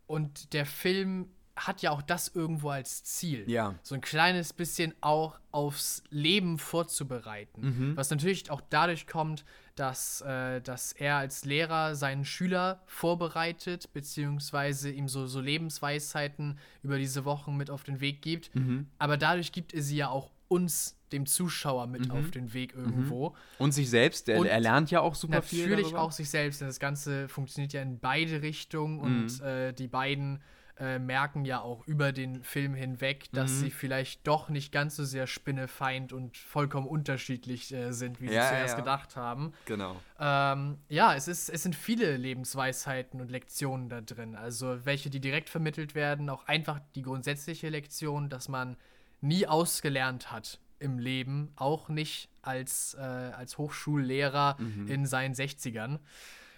Und 0.07 0.53
der 0.53 0.65
Film 0.65 1.29
hat 1.67 1.81
ja 1.81 1.91
auch 1.91 2.01
das 2.01 2.29
irgendwo 2.29 2.69
als 2.69 3.03
Ziel. 3.03 3.49
Ja. 3.49 3.75
So 3.83 3.95
ein 3.95 4.01
kleines 4.01 4.53
bisschen 4.53 4.93
auch 5.01 5.39
aufs 5.51 6.03
Leben 6.09 6.57
vorzubereiten. 6.57 7.61
Mhm. 7.61 7.97
Was 7.97 8.09
natürlich 8.09 8.49
auch 8.51 8.61
dadurch 8.69 9.07
kommt, 9.07 9.45
dass, 9.75 10.21
äh, 10.21 10.61
dass 10.61 10.91
er 10.91 11.17
als 11.17 11.45
Lehrer 11.45 11.95
seinen 11.95 12.25
Schüler 12.25 12.81
vorbereitet, 12.85 13.93
beziehungsweise 13.93 14.91
ihm 14.91 15.07
so, 15.07 15.25
so 15.25 15.39
Lebensweisheiten 15.39 16.59
über 16.83 16.97
diese 16.97 17.25
Wochen 17.25 17.55
mit 17.55 17.69
auf 17.69 17.83
den 17.83 18.01
Weg 18.01 18.21
gibt. 18.21 18.53
Mhm. 18.55 18.87
Aber 18.97 19.17
dadurch 19.17 19.51
gibt 19.51 19.73
er 19.73 19.81
sie 19.81 19.97
ja 19.97 20.09
auch 20.09 20.31
uns, 20.49 20.97
dem 21.11 21.25
Zuschauer, 21.25 21.87
mit 21.87 22.07
mhm. 22.07 22.11
auf 22.11 22.31
den 22.31 22.53
Weg 22.53 22.75
irgendwo. 22.75 23.29
Mhm. 23.29 23.35
Und 23.57 23.71
sich 23.71 23.89
selbst, 23.89 24.29
er, 24.29 24.43
er 24.45 24.59
lernt 24.59 24.91
ja 24.91 25.01
auch 25.01 25.15
super 25.15 25.41
viel. 25.41 25.67
Natürlich 25.67 25.95
auch 25.95 26.11
sich 26.11 26.29
selbst, 26.29 26.61
denn 26.61 26.67
das 26.67 26.79
Ganze 26.79 27.27
funktioniert 27.29 27.73
ja 27.73 27.81
in 27.81 27.99
beide 27.99 28.41
Richtungen 28.41 28.99
und 28.99 29.39
mhm. 29.39 29.45
äh, 29.45 29.73
die 29.73 29.87
beiden 29.87 30.41
äh, 30.79 30.97
merken 30.97 31.43
ja 31.43 31.59
auch 31.59 31.85
über 31.87 32.11
den 32.11 32.41
Film 32.41 32.73
hinweg, 32.73 33.29
dass 33.33 33.51
mhm. 33.51 33.55
sie 33.55 33.71
vielleicht 33.71 34.25
doch 34.25 34.47
nicht 34.47 34.71
ganz 34.71 34.95
so 34.95 35.03
sehr 35.03 35.27
spinnefeind 35.27 36.13
und 36.13 36.37
vollkommen 36.37 36.87
unterschiedlich 36.87 37.73
äh, 37.73 37.91
sind, 37.91 38.21
wie 38.21 38.31
ja, 38.31 38.43
sie 38.43 38.49
zuerst 38.49 38.73
ja. 38.75 38.79
gedacht 38.79 39.15
haben. 39.17 39.51
Genau. 39.65 39.97
Ähm, 40.19 40.77
ja, 40.87 41.15
es, 41.15 41.27
ist, 41.27 41.49
es 41.49 41.63
sind 41.63 41.75
viele 41.75 42.15
Lebensweisheiten 42.15 43.19
und 43.19 43.29
Lektionen 43.29 43.89
da 43.89 43.99
drin. 43.99 44.35
Also 44.35 44.85
welche, 44.85 45.09
die 45.09 45.19
direkt 45.19 45.49
vermittelt 45.49 45.95
werden, 45.95 46.29
auch 46.29 46.47
einfach 46.47 46.79
die 46.95 47.01
grundsätzliche 47.01 47.67
Lektion, 47.67 48.29
dass 48.29 48.47
man 48.47 48.77
nie 49.19 49.47
ausgelernt 49.47 50.31
hat 50.31 50.59
im 50.79 50.97
Leben, 50.97 51.51
auch 51.57 51.89
nicht 51.89 52.29
als, 52.41 52.93
äh, 52.93 53.01
als 53.01 53.57
Hochschullehrer 53.57 54.55
mhm. 54.59 54.87
in 54.87 55.05
seinen 55.05 55.33
60ern. 55.33 55.99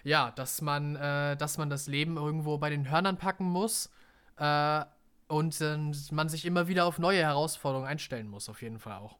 Ja, 0.04 0.32
dass 0.32 0.62
man, 0.62 0.96
äh, 0.96 1.36
dass 1.38 1.58
man 1.58 1.72
das 1.72 1.88
Leben 1.88 2.18
irgendwo 2.18 2.60
bei 2.60 2.70
den 2.70 2.90
Hörnern 2.90 3.18
packen 3.18 3.46
muss 3.46 3.90
äh, 4.38 4.86
und 5.28 5.62
äh, 5.62 5.78
man 6.12 6.30
sich 6.30 6.46
immer 6.46 6.68
wieder 6.68 6.86
auf 6.86 7.00
neue 7.00 7.22
Herausforderungen 7.22 7.88
einstellen 7.88 8.28
muss, 8.28 8.50
auf 8.50 8.62
jeden 8.62 8.80
Fall 8.80 8.98
auch. 8.98 9.18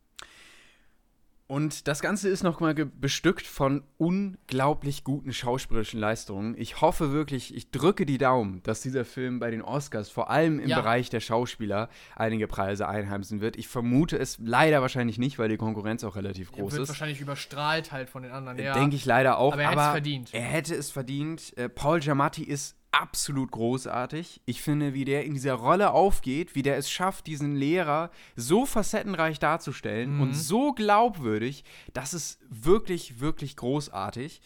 Und 1.52 1.90
das 1.90 2.00
Ganze 2.00 2.30
ist 2.30 2.44
nochmal 2.44 2.74
bestückt 2.74 3.46
von 3.46 3.84
unglaublich 3.98 5.04
guten 5.04 5.34
schauspielerischen 5.34 6.00
Leistungen. 6.00 6.56
Ich 6.58 6.80
hoffe 6.80 7.12
wirklich, 7.12 7.54
ich 7.54 7.72
drücke 7.72 8.06
die 8.06 8.18
Daumen, 8.18 8.64
dass 8.64 8.80
dieser 8.80 9.04
Film 9.04 9.40
bei 9.42 9.52
den 9.52 9.62
Oscars, 9.62 10.10
vor 10.10 10.30
allem 10.30 10.60
im 10.60 10.70
ja. 10.70 10.80
Bereich 10.80 11.10
der 11.10 11.20
Schauspieler, 11.20 11.90
einige 12.16 12.48
Preise 12.48 12.88
einheimsen 12.88 13.42
wird. 13.42 13.58
Ich 13.58 13.68
vermute 13.68 14.18
es 14.18 14.38
leider 14.42 14.82
wahrscheinlich 14.82 15.18
nicht, 15.18 15.40
weil 15.40 15.50
die 15.50 15.58
Konkurrenz 15.58 16.06
auch 16.06 16.16
relativ 16.16 16.54
groß 16.54 16.72
er 16.72 16.72
wird 16.72 16.84
ist. 16.84 16.88
wahrscheinlich 16.88 17.20
überstrahlt 17.20 17.92
halt 17.92 18.10
von 18.10 18.24
den 18.24 18.32
anderen. 18.32 18.58
Ja. 18.58 18.74
Denke 18.74 18.96
ich 18.96 19.04
leider 19.04 19.38
auch. 19.38 19.52
Aber 19.52 19.62
er 19.62 19.72
hätte 19.72 19.82
es 19.82 19.88
verdient. 19.90 20.34
Er 20.34 20.42
hätte 20.44 20.76
es 20.76 20.90
verdient. 20.90 21.58
Äh, 21.58 21.68
Paul 21.68 22.00
Giamatti 22.00 22.44
ist 22.44 22.78
absolut 22.92 23.52
großartig. 23.52 24.42
Ich 24.46 24.62
finde, 24.62 24.94
wie 24.94 25.06
der 25.06 25.26
in 25.26 25.34
dieser 25.34 25.54
Rolle 25.54 25.92
aufgeht, 25.92 26.56
wie 26.56 26.62
der 26.62 26.78
es 26.78 26.90
schafft, 26.92 27.28
diesen 27.28 27.56
Lehrer 27.56 28.12
so 28.36 28.66
facettenreich 28.66 29.40
darzustellen 29.40 30.16
mhm. 30.16 30.22
und 30.22 30.34
so 30.34 30.74
glaubwürdig, 30.74 31.64
das 31.94 32.14
ist 32.14 32.40
wirklich, 32.50 33.20
wirklich 33.20 33.56
großartig. 33.56 34.42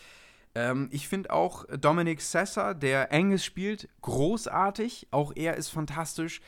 Ähm, 0.53 0.89
ich 0.91 1.07
finde 1.07 1.31
auch 1.31 1.65
Dominic 1.77 2.21
Sessa, 2.21 2.73
der 2.73 3.11
Angus 3.11 3.43
spielt, 3.43 3.89
großartig. 4.01 5.07
Auch 5.11 5.33
er 5.35 5.55
ist 5.57 5.69
fantastisch. 5.69 6.41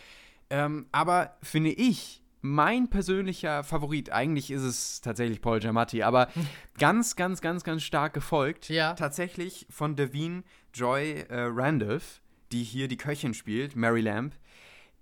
Ähm, 0.50 0.88
aber 0.92 1.38
finde 1.44 1.72
ich, 1.72 2.24
mein 2.42 2.90
persönlicher 2.90 3.64
Favorit, 3.64 4.12
eigentlich 4.12 4.52
ist 4.52 4.64
es 4.64 5.02
tatsächlich 5.02 5.42
Paul 5.42 5.60
Giamatti, 5.60 6.04
aber 6.04 6.30
ganz, 6.80 7.16
ganz, 7.16 7.42
ganz, 7.42 7.64
ganz 7.64 7.84
stark 7.84 8.14
gefolgt. 8.14 8.70
Ja. 8.70 8.94
Tatsächlich 8.94 9.66
von 9.70 9.96
Devine 9.96 10.44
Joy 10.74 11.26
äh, 11.30 11.50
Randolph, 11.50 12.22
die 12.52 12.64
hier 12.64 12.88
die 12.88 12.98
Köchin 12.98 13.34
spielt, 13.34 13.76
Mary 13.76 14.02
Lamb. 14.02 14.34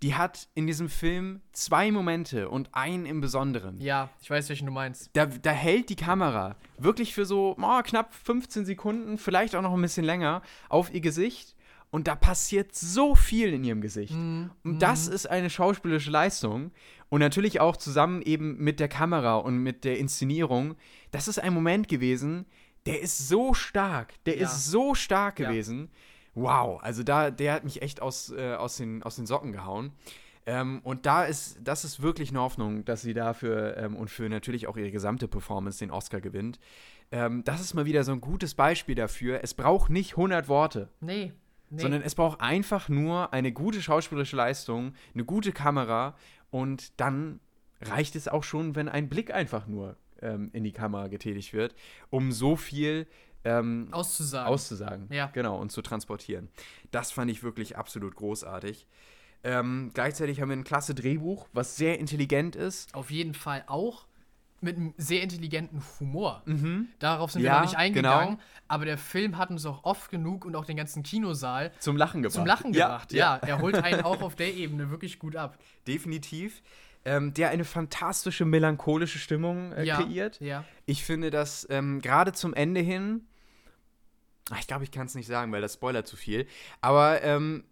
Die 0.02 0.16
hat 0.16 0.50
in 0.56 0.68
diesem 0.68 0.90
Film 0.90 1.42
zwei 1.54 1.90
Momente 1.90 2.50
und 2.50 2.70
einen 2.74 3.06
im 3.06 3.22
Besonderen. 3.22 3.80
Ja, 3.80 4.10
ich 4.22 4.30
weiß, 4.30 4.50
welchen 4.50 4.66
du 4.66 4.72
meinst. 4.72 5.10
Da, 5.14 5.26
da 5.26 5.52
hält 5.52 5.90
die 5.90 5.96
Kamera 5.96 6.58
wirklich 6.78 7.14
für 7.14 7.26
so 7.26 7.56
oh, 7.60 7.82
knapp 7.82 8.14
15 8.14 8.66
Sekunden, 8.66 9.18
vielleicht 9.18 9.56
auch 9.56 9.62
noch 9.62 9.74
ein 9.74 9.82
bisschen 9.82 10.06
länger, 10.06 10.42
auf 10.70 10.94
ihr 10.94 11.02
Gesicht 11.02 11.56
und 11.92 12.08
da 12.08 12.16
passiert 12.16 12.76
so 12.76 13.16
viel 13.16 13.54
in 13.54 13.64
ihrem 13.64 13.82
Gesicht. 13.82 14.14
Mm, 14.14 14.48
und 14.64 14.82
das 14.82 15.10
mm. 15.10 15.14
ist 15.14 15.30
eine 15.30 15.50
schauspielerische 15.50 16.12
Leistung. 16.12 16.72
Und 17.10 17.20
natürlich 17.20 17.62
auch 17.62 17.78
zusammen 17.78 18.22
eben 18.22 18.58
mit 18.58 18.80
der 18.80 18.88
Kamera 18.88 19.36
und 19.36 19.60
mit 19.60 19.86
der 19.86 19.98
Inszenierung. 20.00 20.76
Das 21.12 21.28
ist 21.28 21.40
ein 21.40 21.54
Moment 21.54 21.88
gewesen, 21.88 22.46
der 22.86 23.02
ist 23.02 23.30
so 23.30 23.54
stark. 23.54 24.14
Der 24.26 24.38
ja. 24.38 24.46
ist 24.46 24.66
so 24.66 24.96
stark 24.96 25.38
gewesen. 25.38 25.90
Ja. 26.36 26.42
Wow, 26.42 26.84
also 26.84 27.04
da, 27.04 27.32
der 27.32 27.54
hat 27.54 27.64
mich 27.64 27.82
echt 27.82 28.02
aus, 28.02 28.30
äh, 28.32 28.56
aus, 28.56 28.78
den, 28.78 29.02
aus 29.04 29.16
den 29.16 29.26
Socken 29.26 29.54
gehauen. 29.54 29.94
Ähm, 30.46 30.82
und 30.84 31.06
da 31.06 31.24
ist, 31.24 31.58
das 31.64 31.86
ist 31.86 32.02
wirklich 32.02 32.30
eine 32.30 32.42
Hoffnung, 32.42 32.86
dass 32.86 33.02
sie 33.02 33.14
dafür 33.14 33.78
ähm, 33.78 33.96
und 33.96 34.10
für 34.10 34.30
natürlich 34.30 34.68
auch 34.68 34.78
ihre 34.78 34.92
gesamte 34.92 35.28
Performance 35.28 35.80
den 35.80 35.92
Oscar 35.92 36.22
gewinnt. 36.22 36.60
Ähm, 37.12 37.44
das 37.44 37.62
ist 37.62 37.74
mal 37.74 37.86
wieder 37.86 38.04
so 38.04 38.12
ein 38.12 38.22
gutes 38.22 38.54
Beispiel 38.54 38.96
dafür. 38.96 39.40
Es 39.44 39.54
braucht 39.54 39.90
nicht 39.90 40.12
100 40.12 40.48
Worte. 40.48 40.90
Nee. 41.00 41.34
Nee. 41.70 41.82
Sondern 41.82 42.02
es 42.02 42.16
braucht 42.16 42.42
einfach 42.42 42.90
nur 42.90 43.34
eine 43.34 43.52
gute 43.52 43.82
schauspielerische 43.82 44.36
Leistung, 44.36 44.94
eine 45.14 45.26
gute 45.26 45.52
Kamera 45.52 46.16
und 46.52 47.00
dann 47.00 47.40
reicht 47.82 48.16
es 48.16 48.28
auch 48.28 48.44
schon, 48.44 48.76
wenn 48.76 48.88
ein 48.88 49.10
Blick 49.10 49.34
einfach 49.34 49.68
nur 49.68 49.98
ähm, 50.22 50.50
in 50.54 50.64
die 50.64 50.72
Kamera 50.72 51.08
getätigt 51.08 51.54
wird, 51.54 51.76
um 52.10 52.32
so 52.32 52.56
viel 52.56 53.08
ähm, 53.44 53.90
Auszusagen. 53.92 54.48
auszusagen. 54.52 55.08
Ja. 55.12 55.28
Genau, 55.28 55.60
und 55.60 55.72
zu 55.72 55.82
transportieren. 55.82 56.50
Das 56.92 57.12
fand 57.12 57.30
ich 57.30 57.44
wirklich 57.44 57.78
absolut 57.78 58.16
großartig. 58.16 58.88
Ähm, 59.44 59.92
gleichzeitig 59.94 60.42
haben 60.42 60.50
wir 60.50 60.58
ein 60.58 60.64
klasse 60.64 60.96
Drehbuch, 60.96 61.48
was 61.54 61.78
sehr 61.78 62.00
intelligent 62.00 62.56
ist. 62.56 62.94
Auf 62.96 63.12
jeden 63.12 63.36
Fall 63.36 63.64
auch 63.68 64.08
mit 64.62 64.78
einem 64.78 64.94
sehr 64.98 65.22
intelligenten 65.22 65.82
Humor. 66.00 66.42
Darauf 67.00 67.32
sind 67.32 67.42
wir 67.44 67.50
Ja, 67.50 67.60
noch 67.60 67.66
nicht 67.66 67.78
eingegangen, 67.78 68.36
genau. 68.36 68.42
aber 68.68 68.86
der 68.86 68.98
Film 68.98 69.38
hat 69.38 69.50
uns 69.50 69.66
auch 69.66 69.84
oft 69.84 70.10
genug 70.10 70.46
und 70.46 70.56
auch 70.56 70.66
den 70.66 70.78
ganzen 70.78 71.04
Kinosaal 71.04 71.72
Zum 71.80 71.98
Lachen 71.98 72.22
gebracht. 72.24 72.36
zum 72.36 72.46
Lachen 72.46 72.74
Ja, 72.74 72.88
gebracht. 72.88 73.14
Ja, 73.14 73.36
er 73.38 73.60
holt 73.60 73.76
einen 73.76 74.02
auch 74.02 74.22
auf 74.22 74.36
der 74.36 74.54
Ebene 74.56 74.90
wirklich 74.90 75.20
gut 75.20 75.36
ab. 75.36 75.58
Definitiv. 75.88 76.64
Ähm, 77.08 77.34
der 77.36 77.50
eine 77.50 77.66
fantastische 77.66 78.46
melancholische 78.46 79.20
Stimmung 79.20 79.72
äh, 79.74 79.84
ja, 79.84 79.98
kreiert. 80.02 80.40
Ja. 80.42 80.64
Ich 80.88 81.04
finde, 81.04 81.30
dass 81.30 81.68
ähm, 81.70 82.02
gerade 82.02 82.34
zum 82.34 82.56
Ende 82.56 82.82
hin, 82.82 83.28
ach, 84.50 84.60
ich 84.60 84.66
glaube, 84.66 84.84
ich 84.86 84.92
kann 84.92 85.06
es 85.06 85.14
nicht 85.14 85.28
sagen, 85.28 85.52
weil 85.52 85.62
das 85.62 85.76
spoilert 85.76 86.08
zu 86.08 86.16
viel, 86.18 86.48
aber 86.82 87.22
ähm, 87.22 87.64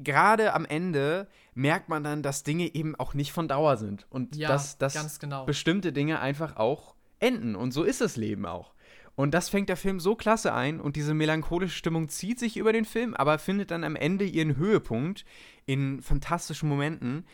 gerade 0.00 0.54
am 0.54 0.64
Ende 0.64 1.28
merkt 1.54 1.88
man 1.88 2.02
dann, 2.02 2.22
dass 2.22 2.42
Dinge 2.42 2.74
eben 2.74 2.94
auch 2.96 3.14
nicht 3.14 3.32
von 3.32 3.48
Dauer 3.48 3.76
sind 3.76 4.06
und 4.10 4.36
Ja, 4.36 4.48
dass, 4.48 4.78
dass 4.78 5.18
genau. 5.18 5.44
bestimmte 5.44 5.92
Dinge 5.92 6.20
einfach 6.20 6.56
auch 6.56 6.94
enden 7.20 7.56
und 7.56 7.72
so 7.72 7.84
ist 7.84 8.00
das 8.00 8.16
Leben 8.16 8.46
auch. 8.46 8.74
Und 9.16 9.32
das 9.32 9.48
fängt 9.48 9.68
der 9.68 9.76
Film 9.76 10.00
so 10.00 10.16
klasse 10.16 10.52
ein 10.52 10.80
und 10.80 10.96
diese 10.96 11.14
melancholische 11.14 11.76
Stimmung 11.76 12.08
zieht 12.08 12.40
sich 12.40 12.56
über 12.56 12.72
den 12.72 12.84
Film, 12.84 13.14
aber 13.14 13.38
findet 13.38 13.70
dann 13.70 13.84
am 13.84 13.94
Ende 13.94 14.24
ihren 14.24 14.56
Höhepunkt 14.56 15.24
in 15.66 16.02
fantastischen 16.02 16.68
Momenten. 16.68 17.24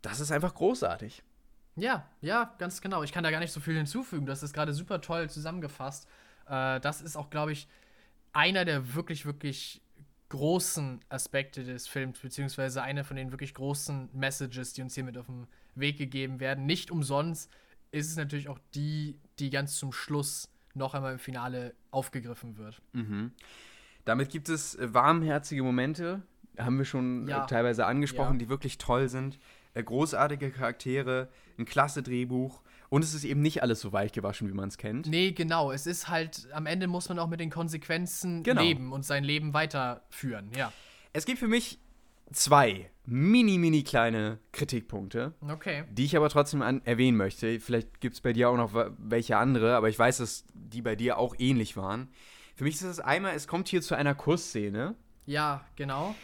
Das 0.00 0.20
ist 0.20 0.32
einfach 0.32 0.54
großartig. 0.54 1.22
Ja, 1.76 2.08
ja, 2.22 2.54
ganz 2.56 2.80
genau. 2.80 3.02
Ich 3.02 3.12
kann 3.12 3.24
da 3.24 3.30
gar 3.30 3.40
nicht 3.40 3.52
so 3.52 3.60
viel 3.60 3.76
hinzufügen. 3.76 4.24
Das 4.24 4.42
ist 4.42 4.54
gerade 4.54 4.72
super 4.72 5.02
toll 5.02 5.28
zusammengefasst. 5.28 6.08
Äh, 6.48 6.80
das 6.80 7.02
ist 7.02 7.16
auch, 7.16 7.28
glaube 7.28 7.52
ich, 7.52 7.68
einer 8.32 8.64
der 8.64 8.94
wirklich, 8.94 9.26
wirklich 9.26 9.82
großen 10.28 11.00
Aspekte 11.08 11.62
des 11.64 11.86
Films, 11.86 12.18
beziehungsweise 12.18 12.82
eine 12.82 13.04
von 13.04 13.16
den 13.16 13.30
wirklich 13.30 13.54
großen 13.54 14.08
Messages, 14.12 14.72
die 14.72 14.82
uns 14.82 14.94
hier 14.94 15.04
mit 15.04 15.16
auf 15.18 15.26
den 15.26 15.46
Weg 15.74 15.98
gegeben 15.98 16.40
werden. 16.40 16.66
Nicht 16.66 16.90
umsonst 16.90 17.50
ist 17.92 18.10
es 18.10 18.16
natürlich 18.16 18.48
auch 18.48 18.58
die, 18.74 19.18
die 19.38 19.50
ganz 19.50 19.76
zum 19.76 19.92
Schluss 19.92 20.48
noch 20.74 20.94
einmal 20.94 21.12
im 21.12 21.18
Finale 21.18 21.74
aufgegriffen 21.90 22.56
wird. 22.58 22.82
Damit 24.04 24.28
gibt 24.30 24.48
es 24.48 24.74
äh, 24.74 24.92
warmherzige 24.92 25.62
Momente, 25.62 26.22
haben 26.58 26.78
wir 26.78 26.84
schon 26.84 27.26
Ja. 27.28 27.44
äh, 27.44 27.46
teilweise 27.46 27.86
angesprochen, 27.86 28.34
Ja. 28.34 28.38
die 28.40 28.48
wirklich 28.48 28.78
toll 28.78 29.08
sind. 29.08 29.38
Äh, 29.74 29.82
großartige 29.82 30.50
Charaktere, 30.50 31.28
ein 31.58 31.64
klasse 31.64 32.02
Drehbuch 32.02 32.62
und 32.88 33.02
es 33.02 33.14
ist 33.14 33.24
eben 33.24 33.40
nicht 33.42 33.62
alles 33.62 33.80
so 33.80 33.92
weich 33.92 34.12
gewaschen, 34.12 34.48
wie 34.48 34.52
man 34.54 34.68
es 34.68 34.78
kennt. 34.78 35.06
Nee, 35.06 35.32
genau. 35.32 35.72
Es 35.72 35.86
ist 35.86 36.08
halt, 36.08 36.48
am 36.52 36.66
Ende 36.66 36.86
muss 36.86 37.08
man 37.08 37.18
auch 37.18 37.28
mit 37.28 37.40
den 37.40 37.50
Konsequenzen 37.50 38.42
Genau. 38.42 38.62
leben 38.62 38.92
und 38.92 39.04
sein 39.04 39.24
Leben 39.24 39.54
weiterführen. 39.54 40.50
Ja. 40.56 40.72
Es 41.12 41.24
gibt 41.26 41.38
für 41.38 41.48
mich 41.48 41.78
zwei 42.32 42.90
mini, 43.04 43.56
mini 43.58 43.82
kleine 43.84 44.38
Kritikpunkte, 44.52 45.32
Okay. 45.48 45.84
die 45.92 46.04
ich 46.04 46.16
aber 46.16 46.28
trotzdem 46.28 46.60
an 46.62 46.82
erwähnen 46.84 47.16
möchte. 47.16 47.60
Vielleicht 47.60 48.00
gibt 48.00 48.14
es 48.16 48.20
bei 48.20 48.32
dir 48.32 48.50
auch 48.50 48.56
noch 48.56 48.72
welche 48.98 49.36
andere, 49.36 49.76
aber 49.76 49.88
ich 49.88 49.98
weiß, 49.98 50.18
dass 50.18 50.44
die 50.54 50.82
bei 50.82 50.96
dir 50.96 51.18
auch 51.18 51.34
ähnlich 51.38 51.76
waren. 51.76 52.08
Für 52.56 52.64
mich 52.64 52.74
ist 52.74 52.82
es 52.82 53.00
einmal, 53.00 53.34
es 53.36 53.46
kommt 53.46 53.68
hier 53.68 53.80
zu 53.82 53.94
einer 53.94 54.14
Kussszene. 54.14 54.94
Ja, 55.26 55.64
genau. 55.76 56.14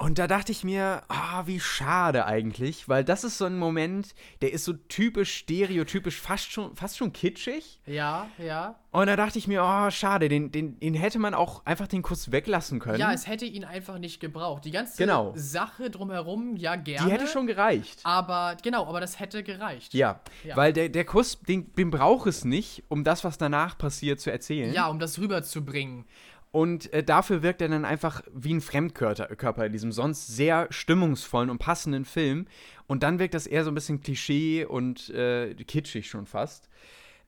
Und 0.00 0.18
da 0.20 0.28
dachte 0.28 0.52
ich 0.52 0.62
mir, 0.62 1.02
ah, 1.08 1.42
wie 1.46 1.58
schade 1.58 2.24
eigentlich, 2.24 2.88
weil 2.88 3.02
das 3.02 3.24
ist 3.24 3.36
so 3.38 3.46
ein 3.46 3.58
Moment, 3.58 4.14
der 4.42 4.52
ist 4.52 4.64
so 4.64 4.72
typisch 4.72 5.34
stereotypisch, 5.38 6.20
fast 6.20 6.52
schon, 6.52 6.76
fast 6.76 6.96
schon 6.96 7.12
kitschig. 7.12 7.80
Ja, 7.84 8.28
ja. 8.38 8.76
Und 8.92 9.08
da 9.08 9.16
dachte 9.16 9.38
ich 9.38 9.48
mir, 9.48 9.62
oh, 9.64 9.90
schade, 9.90 10.28
den, 10.28 10.52
den, 10.52 10.78
den 10.78 10.94
hätte 10.94 11.18
man 11.18 11.34
auch 11.34 11.66
einfach 11.66 11.88
den 11.88 12.02
Kuss 12.02 12.30
weglassen 12.30 12.78
können. 12.78 13.00
Ja, 13.00 13.12
es 13.12 13.26
hätte 13.26 13.44
ihn 13.44 13.64
einfach 13.64 13.98
nicht 13.98 14.20
gebraucht. 14.20 14.64
Die 14.64 14.70
ganze 14.70 14.96
Genau. 14.98 15.32
Sache 15.34 15.90
drumherum, 15.90 16.56
ja, 16.56 16.76
gerne. 16.76 17.04
Die 17.06 17.12
hätte 17.12 17.26
schon 17.26 17.48
gereicht. 17.48 17.98
Aber, 18.04 18.56
genau, 18.62 18.86
aber 18.86 19.00
das 19.00 19.18
hätte 19.18 19.42
gereicht. 19.42 19.94
Ja, 19.94 20.20
Ja. 20.44 20.56
weil 20.56 20.72
der, 20.72 20.90
der 20.90 21.04
Kuss, 21.04 21.40
den, 21.40 21.72
den 21.74 21.90
braucht 21.90 22.28
es 22.28 22.44
nicht, 22.44 22.84
um 22.88 23.02
das, 23.02 23.24
was 23.24 23.36
danach 23.36 23.76
passiert, 23.76 24.20
zu 24.20 24.30
erzählen. 24.30 24.72
Ja, 24.72 24.86
um 24.86 25.00
das 25.00 25.18
rüberzubringen. 25.18 26.04
Und 26.50 26.92
äh, 26.92 27.02
dafür 27.02 27.42
wirkt 27.42 27.60
er 27.60 27.68
dann 27.68 27.84
einfach 27.84 28.22
wie 28.32 28.54
ein 28.54 28.60
Fremdkörper 28.60 29.26
Körper 29.36 29.66
in 29.66 29.72
diesem 29.72 29.92
sonst 29.92 30.28
sehr 30.28 30.66
stimmungsvollen 30.70 31.50
und 31.50 31.58
passenden 31.58 32.04
Film. 32.04 32.46
Und 32.86 33.02
dann 33.02 33.18
wirkt 33.18 33.34
das 33.34 33.46
eher 33.46 33.64
so 33.64 33.70
ein 33.70 33.74
bisschen 33.74 34.00
Klischee 34.00 34.64
und 34.64 35.10
äh, 35.10 35.54
kitschig 35.54 36.08
schon 36.08 36.26
fast. 36.26 36.68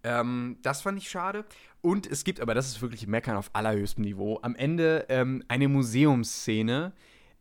Ähm, 0.03 0.57
das 0.63 0.83
fand 0.83 0.99
ich 0.99 1.11
schade. 1.11 1.45
Und 1.83 2.07
es 2.07 2.25
gibt, 2.25 2.41
aber 2.41 2.55
das 2.55 2.69
ist 2.69 2.83
wirklich 2.83 3.07
Meckern 3.07 3.37
auf 3.37 3.51
allerhöchstem 3.53 4.05
Niveau, 4.05 4.39
am 4.43 4.55
Ende 4.55 5.07
ähm, 5.09 5.45
eine 5.49 5.69
Museumsszene, 5.69 6.93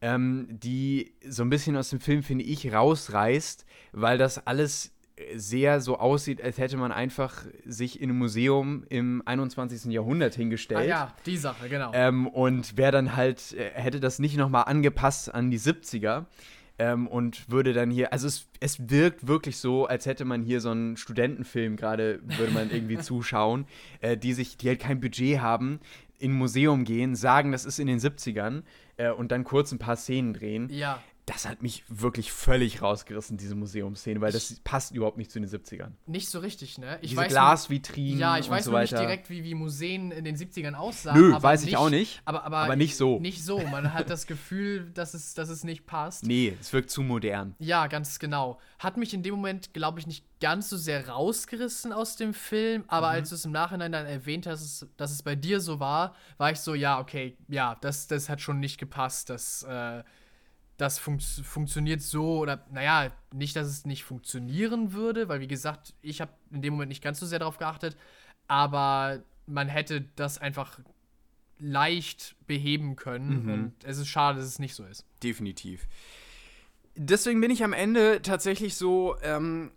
ähm, 0.02 0.48
die 0.50 1.14
so 1.26 1.44
ein 1.44 1.50
bisschen 1.50 1.76
aus 1.76 1.90
dem 1.90 2.00
Film, 2.00 2.24
finde 2.24 2.46
ich, 2.46 2.72
rausreißt, 2.72 3.66
weil 3.92 4.18
das 4.18 4.46
alles 4.48 4.94
sehr 5.36 5.82
so 5.82 5.98
aussieht, 5.98 6.42
als 6.42 6.58
hätte 6.58 6.78
man 6.78 6.92
einfach 6.92 7.46
sich 7.66 8.02
in 8.02 8.10
einem 8.10 8.20
Museum 8.20 8.84
im 8.90 9.22
21. 9.26 9.92
Jahrhundert 9.92 10.36
hingestellt. 10.36 10.82
Ah 10.82 10.86
ja, 10.86 11.16
die 11.26 11.38
Sache, 11.38 11.70
genau. 11.70 11.92
Ähm, 11.94 12.28
und 12.28 12.78
wäre 12.78 12.92
dann 12.92 13.16
halt, 13.16 13.54
äh, 13.54 13.72
hätte 13.74 14.00
das 14.00 14.20
nicht 14.20 14.38
nochmal 14.38 14.64
angepasst 14.66 15.34
an 15.34 15.52
die 15.52 15.60
70er 15.60 16.26
ähm, 16.78 17.08
und 17.08 17.50
würde 17.52 17.74
dann 17.74 17.92
hier, 17.92 18.14
also 18.14 18.28
es, 18.28 18.48
es 18.60 18.90
wirkt 18.90 19.28
wirklich 19.28 19.58
so, 19.58 19.86
als 19.86 20.06
hätte 20.06 20.26
man 20.26 20.42
hier 20.42 20.62
so 20.62 20.72
einen 20.72 20.98
Studentenfilm 20.98 21.76
gerade, 21.76 22.22
würde 22.24 22.54
man 22.54 22.72
irgendwie 22.72 22.98
zuschauen, 23.00 23.66
äh, 24.02 24.18
die 24.18 24.34
sich, 24.34 24.58
die 24.58 24.70
halt 24.70 24.80
kein 24.80 25.00
Budget 25.00 25.42
haben, 25.42 25.80
in 26.18 26.32
ein 26.32 26.38
Museum 26.38 26.84
gehen, 26.84 27.16
sagen, 27.16 27.52
das 27.52 27.66
ist 27.66 27.80
in 27.80 27.88
den 27.88 28.00
70ern 28.00 28.64
äh, 28.98 29.10
und 29.12 29.32
dann 29.32 29.44
kurz 29.44 29.72
ein 29.72 29.80
paar 29.80 29.96
Szenen 29.96 30.34
drehen. 30.34 30.70
ja. 30.70 31.02
Das 31.32 31.48
hat 31.48 31.62
mich 31.62 31.84
wirklich 31.90 32.32
völlig 32.32 32.82
rausgerissen, 32.82 33.38
diese 33.38 33.54
Museumsszene, 33.54 34.20
weil 34.20 34.32
das 34.32 34.60
passt 34.64 34.96
überhaupt 34.96 35.18
nicht 35.18 35.30
zu 35.30 35.40
den 35.40 35.48
70ern. 35.48 35.92
Nicht 36.08 36.28
so 36.28 36.40
richtig, 36.40 36.80
ne? 36.80 36.98
Ich 37.04 37.10
Diese 37.12 37.22
weiß 37.22 37.28
Glasvitrinen 37.30 38.18
Ja, 38.20 38.40
ich 38.40 38.46
und 38.46 38.52
weiß 38.52 38.66
so 38.66 38.72
nur 38.72 38.80
nicht 38.80 38.94
direkt, 38.94 39.30
wie, 39.30 39.44
wie 39.44 39.54
Museen 39.54 40.10
in 40.10 40.26
den 40.26 40.36
70ern 40.36 40.74
aussahen. 40.74 41.20
Nö, 41.22 41.36
weiß 41.40 41.66
ich 41.66 41.78
auch 41.78 41.92
nicht, 41.92 42.24
Aber, 42.26 42.44
aber, 42.46 42.58
aber 42.58 42.76
nicht 42.76 42.96
so. 42.98 43.20
Nicht 43.20 43.44
so. 43.46 43.60
Man 43.68 43.94
hat 43.94 44.10
das 44.10 44.26
Gefühl, 44.26 44.90
dass 44.96 45.14
es, 45.14 45.36
dass 45.36 45.50
es 45.50 45.64
nicht 45.64 45.86
passt. 45.86 46.24
Nee, 46.26 46.58
es 46.60 46.74
wirkt 46.74 46.90
zu 46.90 47.04
modern. 47.04 47.54
Ja, 47.60 47.86
ganz 47.86 48.18
genau. 48.18 48.60
Hat 48.80 48.98
mich 48.98 49.14
in 49.14 49.22
dem 49.22 49.36
Moment, 49.36 49.72
glaube 49.76 50.00
ich, 50.00 50.08
nicht 50.08 50.26
ganz 50.42 50.68
so 50.70 50.78
sehr 50.78 51.10
rausgerissen 51.10 51.94
aus 51.94 52.16
dem 52.16 52.34
Film, 52.34 52.86
aber 52.88 53.10
Mhm. 53.10 53.14
als 53.14 53.30
du 53.30 53.36
es 53.36 53.46
im 53.46 53.52
Nachhinein 53.52 53.92
dann 53.92 54.06
erwähnt 54.08 54.48
hast, 54.48 54.62
dass 54.64 54.82
es, 54.82 54.88
dass 54.98 55.12
es 55.12 55.22
bei 55.22 55.36
dir 55.36 55.60
so 55.62 55.80
war, 55.80 56.16
war 56.38 56.52
ich 56.52 56.60
so, 56.60 56.74
ja, 56.74 57.00
okay, 57.00 57.38
ja, 57.50 57.78
das, 57.82 58.08
das 58.08 58.30
hat 58.30 58.42
schon 58.42 58.60
nicht 58.60 58.80
gepasst. 58.80 59.30
Das, 59.30 59.62
äh, 59.64 60.04
das 60.80 60.98
funkt, 60.98 61.24
funktioniert 61.24 62.02
so, 62.02 62.40
oder 62.40 62.66
naja, 62.72 63.12
nicht, 63.34 63.56
dass 63.56 63.68
es 63.68 63.86
nicht 63.86 64.04
funktionieren 64.04 64.94
würde, 64.94 65.28
weil 65.30 65.40
wie 65.42 65.48
gesagt, 65.48 65.94
ich 66.02 66.22
habe 66.22 66.32
in 66.52 66.62
dem 66.62 66.74
Moment 66.74 66.90
nicht 66.90 67.04
ganz 67.04 67.20
so 67.20 67.26
sehr 67.26 67.40
darauf 67.40 67.58
geachtet, 67.58 67.96
aber 68.48 69.22
man 69.46 69.68
hätte 69.68 70.02
das 70.16 70.38
einfach 70.38 70.80
leicht 71.60 72.36
beheben 72.48 72.96
können 72.96 73.44
Mhm. 73.44 73.54
und 73.54 73.74
es 73.84 73.98
ist 73.98 74.08
schade, 74.08 74.40
dass 74.40 74.48
es 74.48 74.60
nicht 74.60 74.74
so 74.76 74.86
ist. 74.86 75.06
Definitiv. 75.22 75.88
Deswegen 76.96 77.40
bin 77.42 77.52
ich 77.52 77.64
am 77.64 77.74
Ende 77.74 78.22
tatsächlich 78.22 78.76
so, 78.76 79.16
ähm, 79.22 79.72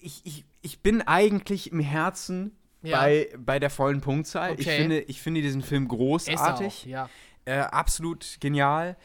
ich, 0.00 0.20
ich, 0.24 0.44
ich 0.62 0.80
bin 0.80 1.02
eigentlich 1.02 1.72
im 1.72 1.80
Herzen 1.80 2.52
Ja. 2.82 3.00
bei, 3.00 3.28
bei 3.38 3.58
der 3.58 3.70
vollen 3.70 4.00
Punktzahl. 4.00 4.54
Ich, 4.58 4.66
Okay. 4.66 4.76
finde, 4.78 5.00
ich 5.00 5.20
finde 5.20 5.42
diesen 5.42 5.62
Film 5.62 5.88
großartig, 5.88 6.84
ja. 6.86 7.08
äh, 7.44 7.58
absolut 7.58 8.36
genial. 8.40 8.96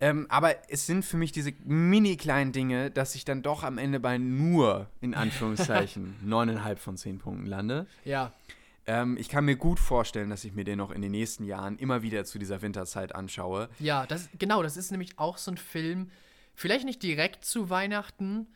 Ähm, 0.00 0.26
aber 0.30 0.54
es 0.70 0.86
sind 0.86 1.04
für 1.04 1.16
mich 1.18 1.30
diese 1.32 1.52
mini 1.64 2.16
kleinen 2.16 2.52
Dinge, 2.52 2.90
dass 2.90 3.14
ich 3.14 3.24
dann 3.24 3.42
doch 3.42 3.62
am 3.64 3.76
Ende 3.78 4.00
bei 4.00 4.16
nur, 4.18 4.88
in 5.00 5.14
Anführungszeichen, 5.14 6.16
neuneinhalb 6.24 6.78
von 6.78 6.96
zehn 6.96 7.18
Punkten 7.18 7.46
lande. 7.46 7.86
Ja, 8.04 8.32
Ähm, 8.86 9.18
ich 9.18 9.28
kann 9.28 9.44
mir 9.44 9.56
gut 9.56 9.78
vorstellen, 9.78 10.30
dass 10.30 10.42
ich 10.44 10.54
mir 10.54 10.64
den 10.64 10.78
noch 10.78 10.90
in 10.90 11.02
den 11.02 11.10
nächsten 11.12 11.44
Jahren 11.44 11.76
immer 11.78 12.00
wieder 12.02 12.24
zu 12.24 12.38
dieser 12.38 12.62
Winterzeit 12.62 13.14
anschaue. 13.14 13.68
ja, 13.78 14.06
das, 14.06 14.30
genau, 14.38 14.62
das 14.62 14.78
ist 14.78 14.90
nämlich 14.90 15.18
auch 15.18 15.36
so 15.36 15.50
ein 15.50 15.58
Film, 15.58 16.10
vielleicht 16.54 16.86
nicht 16.86 17.02
direkt 17.02 17.44
zu 17.44 17.68
Weihnachten, 17.68 18.46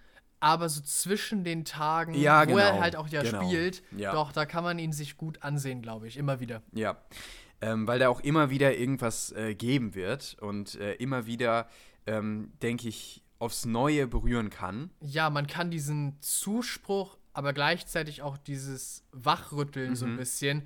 aber 0.40 0.68
so 0.70 0.80
zwischen 0.82 1.45
den 1.45 1.64
Tagen, 1.66 2.14
Ja, 2.14 2.47
wo 2.49 2.57
er 2.57 2.70
genau, 2.70 2.80
halt 2.82 2.97
auch 2.97 3.09
ja 3.09 3.22
genau, 3.22 3.42
spielt. 3.47 3.82
ja. 3.97 4.12
Doch, 4.12 4.32
da 4.32 4.47
kann 4.47 4.64
man 4.64 4.78
ihn 4.78 4.92
sich 4.92 5.16
gut 5.18 5.42
ansehen, 5.42 5.82
glaube 5.82 6.09
ich, 6.09 6.16
immer 6.16 6.40
wieder. 6.40 6.62
Ja, 6.72 6.97
ähm, 7.61 7.86
weil 7.86 7.98
da 7.98 8.09
auch 8.09 8.20
immer 8.20 8.50
wieder 8.50 8.76
irgendwas 8.76 9.32
äh, 9.32 9.55
geben 9.55 9.94
wird 9.94 10.36
und 10.40 10.74
äh, 10.76 10.94
immer 10.94 11.26
wieder, 11.26 11.68
ähm, 12.07 12.52
denke 12.62 12.88
ich, 12.88 13.22
aufs 13.38 13.64
Neue 13.64 14.07
berühren 14.07 14.50
kann. 14.50 14.90
Ja, 15.00 15.28
man 15.30 15.46
kann 15.46 15.70
diesen 15.70 16.16
Zuspruch, 16.20 17.18
aber 17.32 17.52
gleichzeitig 17.52 18.22
auch 18.22 18.38
dieses 18.38 19.05
Wachrütteln 19.12 19.96
so 19.96 20.07
ein 20.07 20.16
bisschen, 20.16 20.62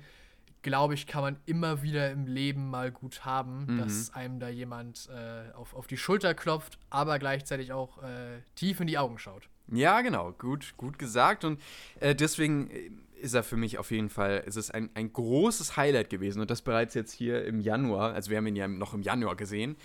glaube 0.61 0.93
ich, 0.93 1.07
kann 1.07 1.21
man 1.21 1.37
immer 1.45 1.81
wieder 1.81 2.11
im 2.11 2.27
Leben 2.27 2.69
mal 2.69 2.91
gut 2.91 3.25
haben, 3.25 3.77
dass 3.77 4.13
einem 4.13 4.39
da 4.39 4.49
jemand 4.49 5.09
äh, 5.09 5.51
auf, 5.53 5.73
auf 5.73 5.87
die 5.87 5.97
Schulter 5.97 6.33
klopft, 6.33 6.77
aber 6.89 7.17
gleichzeitig 7.19 7.71
auch 7.71 8.01
äh, 8.03 8.41
tief 8.55 8.79
in 8.79 8.87
die 8.87 8.97
Augen 8.97 9.17
schaut. 9.17 9.49
Ja, 9.71 10.01
genau, 10.01 10.31
gut, 10.31 10.73
gut 10.77 10.97
gesagt. 10.97 11.43
Und 11.43 11.61
äh, 11.99 12.15
deswegen 12.15 12.69
äh, 12.71 12.91
ist 13.19 13.33
er 13.33 13.43
für 13.43 13.57
mich 13.57 13.77
auf 13.77 13.91
jeden 13.91 14.09
Fall, 14.09 14.43
es 14.45 14.55
ist 14.55 14.73
ein, 14.73 14.89
ein 14.93 15.11
großes 15.11 15.77
Highlight 15.77 16.09
gewesen 16.09 16.41
und 16.41 16.49
das 16.49 16.61
bereits 16.61 16.93
jetzt 16.93 17.11
hier 17.11 17.45
im 17.45 17.59
Januar, 17.59 18.13
also 18.13 18.29
wir 18.29 18.37
haben 18.37 18.47
ihn 18.47 18.55
ja 18.55 18.67
noch 18.67 18.93
im 18.93 19.01
Januar 19.01 19.35
gesehen, 19.35 19.75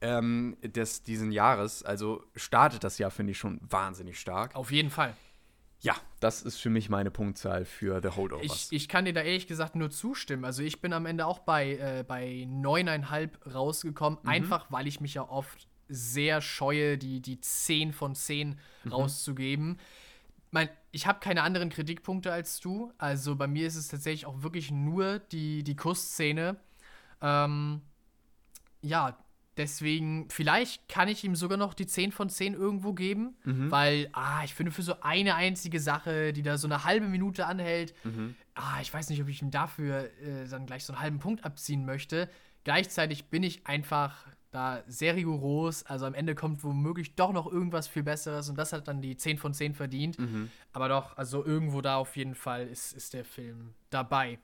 ähm, 0.00 0.56
des, 0.62 1.02
diesen 1.02 1.32
Jahres. 1.32 1.82
Also 1.82 2.24
startet 2.34 2.84
das 2.84 2.98
Jahr, 2.98 3.10
finde 3.10 3.32
ich, 3.32 3.38
schon 3.38 3.60
wahnsinnig 3.68 4.18
stark. 4.18 4.54
Auf 4.54 4.70
jeden 4.70 4.90
Fall. 4.90 5.14
Ja, 5.80 5.94
das 6.18 6.42
ist 6.42 6.56
für 6.58 6.70
mich 6.70 6.88
meine 6.88 7.10
Punktzahl 7.10 7.64
für 7.64 8.00
The 8.02 8.16
Holdovers. 8.16 8.44
Ich, 8.70 8.82
ich 8.82 8.88
kann 8.88 9.04
dir 9.04 9.12
da 9.12 9.20
ehrlich 9.20 9.46
gesagt 9.46 9.76
nur 9.76 9.90
zustimmen. 9.90 10.44
Also 10.44 10.62
ich 10.62 10.80
bin 10.80 10.92
am 10.92 11.06
Ende 11.06 11.26
auch 11.26 11.38
bei, 11.40 11.76
äh, 11.76 12.04
bei 12.06 12.48
9,5 12.50 13.52
rausgekommen, 13.52 14.18
mhm. 14.22 14.28
einfach 14.28 14.66
weil 14.70 14.88
ich 14.88 15.00
mich 15.00 15.14
ja 15.14 15.28
oft 15.28 15.68
sehr 15.88 16.40
scheue, 16.40 16.98
die, 16.98 17.20
die 17.20 17.40
10 17.40 17.92
von 17.92 18.14
10 18.14 18.58
mhm. 18.84 18.92
rauszugeben. 18.92 19.78
Mein, 20.50 20.68
ich 20.90 21.06
habe 21.06 21.20
keine 21.20 21.42
anderen 21.42 21.70
Kritikpunkte 21.70 22.32
als 22.32 22.60
du. 22.60 22.92
Also 22.98 23.36
bei 23.36 23.46
mir 23.46 23.66
ist 23.66 23.76
es 23.76 23.88
tatsächlich 23.88 24.26
auch 24.26 24.42
wirklich 24.42 24.70
nur 24.70 25.18
die, 25.18 25.62
die 25.62 25.76
Kussszene. 25.76 26.56
Ähm, 27.20 27.82
ja, 28.80 29.16
Deswegen, 29.58 30.28
vielleicht 30.30 30.88
kann 30.88 31.08
ich 31.08 31.24
ihm 31.24 31.34
sogar 31.34 31.58
noch 31.58 31.74
die 31.74 31.86
10 31.88 32.12
von 32.12 32.30
10 32.30 32.54
irgendwo 32.54 32.92
geben, 32.92 33.36
mhm. 33.44 33.72
weil, 33.72 34.08
ah, 34.12 34.44
ich 34.44 34.54
finde, 34.54 34.70
für 34.70 34.82
so 34.82 35.00
eine 35.00 35.34
einzige 35.34 35.80
Sache, 35.80 36.32
die 36.32 36.42
da 36.42 36.56
so 36.56 36.68
eine 36.68 36.84
halbe 36.84 37.08
Minute 37.08 37.44
anhält, 37.44 37.92
mhm. 38.04 38.36
ah, 38.54 38.80
ich 38.80 38.94
weiß 38.94 39.10
nicht, 39.10 39.20
ob 39.20 39.28
ich 39.28 39.42
ihm 39.42 39.50
dafür 39.50 40.10
äh, 40.22 40.46
dann 40.48 40.64
gleich 40.64 40.84
so 40.84 40.92
einen 40.92 41.02
halben 41.02 41.18
Punkt 41.18 41.44
abziehen 41.44 41.84
möchte. 41.84 42.30
Gleichzeitig 42.62 43.30
bin 43.30 43.42
ich 43.42 43.66
einfach 43.66 44.26
da 44.50 44.82
sehr 44.86 45.14
rigoros. 45.16 45.84
Also 45.84 46.06
am 46.06 46.14
Ende 46.14 46.34
kommt 46.34 46.64
womöglich 46.64 47.14
doch 47.14 47.32
noch 47.32 47.50
irgendwas 47.50 47.88
viel 47.88 48.02
Besseres 48.02 48.48
und 48.48 48.56
das 48.56 48.72
hat 48.72 48.88
dann 48.88 49.00
die 49.00 49.16
10 49.16 49.38
von 49.38 49.54
10 49.54 49.74
verdient. 49.74 50.18
Mhm. 50.18 50.50
Aber 50.72 50.88
doch, 50.88 51.16
also 51.16 51.44
irgendwo 51.44 51.80
da 51.80 51.96
auf 51.96 52.16
jeden 52.16 52.34
Fall 52.34 52.66
ist, 52.66 52.92
ist 52.92 53.14
der 53.14 53.24
Film 53.24 53.74
dabei. 53.90 54.38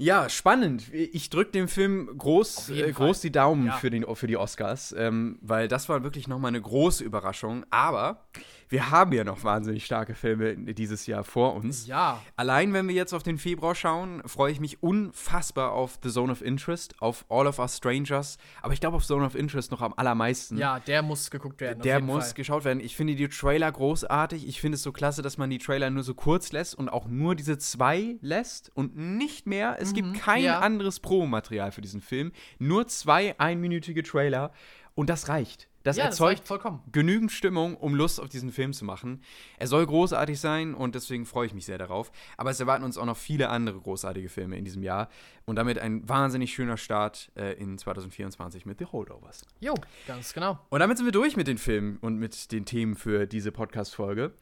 Ja, 0.00 0.28
spannend. 0.28 0.92
Ich 0.92 1.28
drücke 1.28 1.50
dem 1.50 1.66
Film 1.66 2.16
groß, 2.16 2.70
äh, 2.70 2.92
groß 2.92 3.20
die 3.20 3.32
Daumen 3.32 3.66
ja. 3.66 3.72
für, 3.72 3.90
den, 3.90 4.06
für 4.14 4.28
die 4.28 4.36
Oscars, 4.36 4.94
ähm, 4.96 5.38
weil 5.42 5.66
das 5.66 5.88
war 5.88 6.04
wirklich 6.04 6.28
nochmal 6.28 6.50
eine 6.50 6.60
große 6.60 7.02
Überraschung. 7.02 7.66
Aber 7.70 8.28
wir 8.68 8.90
haben 8.90 9.12
ja 9.12 9.24
noch 9.24 9.44
wahnsinnig 9.44 9.84
starke 9.84 10.14
Filme 10.14 10.56
dieses 10.56 11.06
Jahr 11.06 11.24
vor 11.24 11.54
uns. 11.54 11.86
Ja. 11.86 12.22
Allein 12.36 12.72
wenn 12.72 12.88
wir 12.88 12.94
jetzt 12.94 13.12
auf 13.12 13.22
den 13.22 13.38
Februar 13.38 13.74
schauen, 13.74 14.22
freue 14.26 14.52
ich 14.52 14.60
mich 14.60 14.82
unfassbar 14.82 15.72
auf 15.72 15.98
The 16.02 16.10
Zone 16.10 16.30
of 16.30 16.42
Interest, 16.42 17.00
auf 17.00 17.24
All 17.28 17.46
of 17.46 17.58
Us 17.58 17.78
Strangers. 17.78 18.38
Aber 18.62 18.72
ich 18.72 18.80
glaube 18.80 18.96
auf 18.96 19.06
Zone 19.06 19.24
of 19.24 19.34
Interest 19.34 19.70
noch 19.70 19.80
am 19.80 19.94
allermeisten. 19.96 20.58
Ja, 20.58 20.80
der 20.80 21.02
muss 21.02 21.30
geguckt 21.30 21.60
werden. 21.60 21.82
Der 21.82 22.00
muss 22.00 22.26
Fall. 22.26 22.34
geschaut 22.34 22.64
werden. 22.64 22.80
Ich 22.80 22.96
finde 22.96 23.14
die 23.14 23.28
Trailer 23.28 23.70
großartig. 23.72 24.46
Ich 24.46 24.60
finde 24.60 24.76
es 24.76 24.82
so 24.82 24.92
klasse, 24.92 25.22
dass 25.22 25.38
man 25.38 25.50
die 25.50 25.58
Trailer 25.58 25.90
nur 25.90 26.02
so 26.02 26.14
kurz 26.14 26.52
lässt 26.52 26.74
und 26.74 26.88
auch 26.88 27.06
nur 27.08 27.34
diese 27.34 27.58
zwei 27.58 28.16
lässt 28.20 28.70
und 28.74 28.96
nicht 28.96 29.46
mehr. 29.46 29.76
Es 29.80 29.90
mhm, 29.90 29.94
gibt 29.94 30.14
kein 30.20 30.44
ja. 30.44 30.60
anderes 30.60 31.00
Promomaterial 31.00 31.72
für 31.72 31.80
diesen 31.80 32.00
Film. 32.00 32.32
Nur 32.58 32.86
zwei 32.86 33.38
einminütige 33.38 34.02
Trailer. 34.02 34.52
Und 34.94 35.10
das 35.10 35.28
reicht. 35.28 35.68
Das 35.88 35.96
ja, 35.96 36.04
erzeugt 36.04 36.42
das 36.50 36.60
genügend 36.92 37.32
Stimmung, 37.32 37.74
um 37.74 37.94
Lust 37.94 38.20
auf 38.20 38.28
diesen 38.28 38.52
Film 38.52 38.74
zu 38.74 38.84
machen. 38.84 39.22
Er 39.56 39.66
soll 39.68 39.86
großartig 39.86 40.38
sein 40.38 40.74
und 40.74 40.94
deswegen 40.94 41.24
freue 41.24 41.46
ich 41.46 41.54
mich 41.54 41.64
sehr 41.64 41.78
darauf. 41.78 42.12
Aber 42.36 42.50
es 42.50 42.60
erwarten 42.60 42.84
uns 42.84 42.98
auch 42.98 43.06
noch 43.06 43.16
viele 43.16 43.48
andere 43.48 43.80
großartige 43.80 44.28
Filme 44.28 44.58
in 44.58 44.66
diesem 44.66 44.82
Jahr 44.82 45.08
und 45.46 45.56
damit 45.56 45.78
ein 45.78 46.06
wahnsinnig 46.06 46.52
schöner 46.52 46.76
Start 46.76 47.32
äh, 47.36 47.54
in 47.54 47.78
2024 47.78 48.66
mit 48.66 48.80
The 48.80 48.84
Holdovers. 48.84 49.46
Jo, 49.60 49.72
ganz 50.06 50.34
genau. 50.34 50.58
Und 50.68 50.80
damit 50.80 50.98
sind 50.98 51.06
wir 51.06 51.12
durch 51.12 51.38
mit 51.38 51.46
den 51.46 51.56
Filmen 51.56 51.96
und 52.02 52.18
mit 52.18 52.52
den 52.52 52.66
Themen 52.66 52.94
für 52.94 53.26
diese 53.26 53.50
Podcast-Folge. 53.50 54.34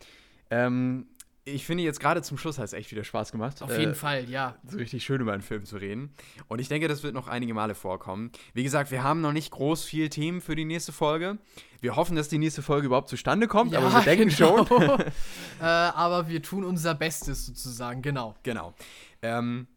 Ähm, 0.50 1.06
ich 1.48 1.64
finde 1.64 1.84
jetzt 1.84 2.00
gerade 2.00 2.22
zum 2.22 2.38
Schluss 2.38 2.58
hat 2.58 2.64
es 2.64 2.72
echt 2.72 2.90
wieder 2.90 3.04
Spaß 3.04 3.30
gemacht. 3.30 3.62
Auf 3.62 3.78
jeden 3.78 3.92
äh, 3.92 3.94
Fall, 3.94 4.28
ja. 4.28 4.56
So 4.66 4.78
richtig 4.78 5.04
schön 5.04 5.20
über 5.20 5.32
einen 5.32 5.42
Film 5.42 5.64
zu 5.64 5.76
reden. 5.76 6.12
Und 6.48 6.60
ich 6.60 6.66
denke, 6.66 6.88
das 6.88 7.04
wird 7.04 7.14
noch 7.14 7.28
einige 7.28 7.54
Male 7.54 7.76
vorkommen. 7.76 8.32
Wie 8.52 8.64
gesagt, 8.64 8.90
wir 8.90 9.04
haben 9.04 9.20
noch 9.20 9.32
nicht 9.32 9.52
groß 9.52 9.84
viel 9.84 10.08
Themen 10.08 10.40
für 10.40 10.56
die 10.56 10.64
nächste 10.64 10.90
Folge. 10.92 11.38
Wir 11.80 11.94
hoffen, 11.94 12.16
dass 12.16 12.28
die 12.28 12.38
nächste 12.38 12.62
Folge 12.62 12.86
überhaupt 12.86 13.08
zustande 13.08 13.46
kommt, 13.46 13.72
ja, 13.72 13.78
aber 13.78 13.92
wir 13.92 14.02
denken 14.02 14.28
genau. 14.28 14.66
schon. 14.66 15.00
äh, 15.60 15.64
aber 15.64 16.28
wir 16.28 16.42
tun 16.42 16.64
unser 16.64 16.96
Bestes 16.96 17.46
sozusagen, 17.46 18.02
genau. 18.02 18.34
Genau. 18.42 18.74
Ähm, 19.22 19.68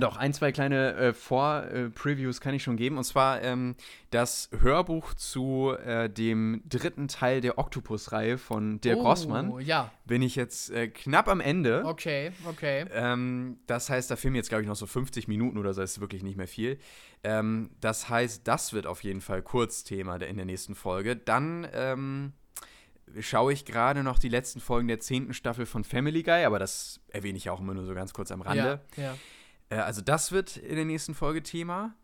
doch, 0.00 0.16
ein, 0.16 0.32
zwei 0.32 0.52
kleine 0.52 0.94
äh, 0.94 1.12
Vor-Previews 1.12 2.40
kann 2.40 2.54
ich 2.54 2.62
schon 2.62 2.76
geben. 2.76 2.98
Und 2.98 3.04
zwar 3.04 3.42
ähm, 3.42 3.76
das 4.10 4.48
Hörbuch 4.58 5.14
zu 5.14 5.74
äh, 5.84 6.08
dem 6.08 6.62
dritten 6.68 7.08
Teil 7.08 7.40
der 7.40 7.58
Octopus-Reihe 7.58 8.38
von 8.38 8.80
Dirk 8.80 8.98
oh, 8.98 9.02
Rossmann. 9.02 9.60
ja. 9.60 9.90
Bin 10.04 10.22
ich 10.22 10.36
jetzt 10.36 10.70
äh, 10.70 10.88
knapp 10.88 11.28
am 11.28 11.40
Ende. 11.40 11.84
Okay, 11.84 12.32
okay. 12.46 12.86
Ähm, 12.92 13.58
das 13.66 13.90
heißt, 13.90 14.10
da 14.10 14.16
filmen 14.16 14.36
jetzt, 14.36 14.48
glaube 14.48 14.62
ich, 14.62 14.68
noch 14.68 14.76
so 14.76 14.86
50 14.86 15.28
Minuten 15.28 15.58
oder 15.58 15.74
so. 15.74 15.82
Ist 15.82 16.00
wirklich 16.00 16.22
nicht 16.22 16.36
mehr 16.36 16.48
viel. 16.48 16.78
Ähm, 17.22 17.70
das 17.80 18.08
heißt, 18.08 18.46
das 18.46 18.72
wird 18.72 18.86
auf 18.86 19.02
jeden 19.02 19.20
Fall 19.20 19.42
Kurzthema 19.42 20.16
in 20.16 20.36
der 20.36 20.46
nächsten 20.46 20.74
Folge. 20.74 21.16
Dann 21.16 21.66
ähm, 21.72 22.32
schaue 23.20 23.52
ich 23.52 23.64
gerade 23.64 24.02
noch 24.02 24.18
die 24.18 24.28
letzten 24.28 24.60
Folgen 24.60 24.88
der 24.88 25.00
zehnten 25.00 25.34
Staffel 25.34 25.66
von 25.66 25.84
Family 25.84 26.22
Guy, 26.22 26.44
aber 26.44 26.58
das 26.58 27.00
erwähne 27.08 27.38
ich 27.38 27.44
ja 27.44 27.52
auch 27.52 27.60
immer 27.60 27.74
nur 27.74 27.84
so 27.84 27.94
ganz 27.94 28.12
kurz 28.12 28.30
am 28.30 28.42
Rande. 28.42 28.80
Ja, 28.96 29.02
ja. 29.02 29.14
Äh, 29.74 29.80
also 29.80 30.00
das 30.00 30.32
wird 30.32 30.56
in 30.56 30.76
der 30.76 30.84
nächsten 30.84 31.14
Folge 31.14 31.42
Thema. 31.42 31.94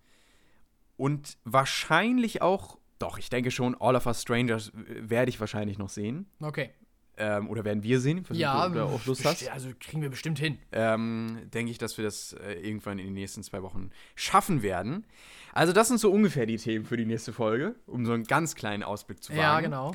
Und 0.97 1.39
wahrscheinlich 1.45 2.43
auch, 2.43 2.79
doch, 2.99 3.19
ich 3.19 3.31
denke 3.31 3.51
schon, 3.51 3.75
All 3.81 3.97
of 3.97 4.07
Us 4.07 4.21
Strangers 4.21 4.73
werde 4.75 5.31
ich 5.31 5.41
wahrscheinlich 5.41 5.79
noch 5.79 5.89
sehen. 5.89 6.27
Okay. 6.41 6.71
Ähm, 7.17 7.51
oder 7.51 7.65
werden 7.65 7.83
wir 7.83 8.01
sehen, 8.01 8.25
ja, 8.31 8.67
du 8.69 8.83
auch 8.83 9.05
Lust 9.05 9.27
hast. 9.27 9.47
Also 9.51 9.71
kriegen 9.79 10.01
wir 10.01 10.09
bestimmt 10.09 10.39
hin. 10.39 10.59
Ähm, 10.73 11.39
denke 11.53 11.71
ich, 11.71 11.77
dass 11.77 11.99
wir 11.99 12.05
das 12.05 12.33
äh, 12.33 12.55
irgendwann 12.55 12.99
in 12.99 13.07
den 13.07 13.15
nächsten 13.15 13.43
zwei 13.43 13.63
Wochen 13.63 13.91
schaffen 14.15 14.63
werden. 14.63 15.07
Also 15.53 15.75
das 15.75 15.89
sind 15.89 15.99
so 15.99 16.11
ungefähr 16.11 16.47
die 16.47 16.57
Themen 16.57 16.87
für 16.87 16.97
die 16.97 17.05
nächste 17.05 17.35
Folge, 17.35 17.75
um 17.87 18.07
so 18.07 18.13
einen 18.13 18.25
ganz 18.25 18.55
kleinen 18.55 18.83
Ausblick 18.83 19.23
zu 19.23 19.33
wagen. 19.33 19.41
Ja, 19.41 19.61
genau. 19.61 19.95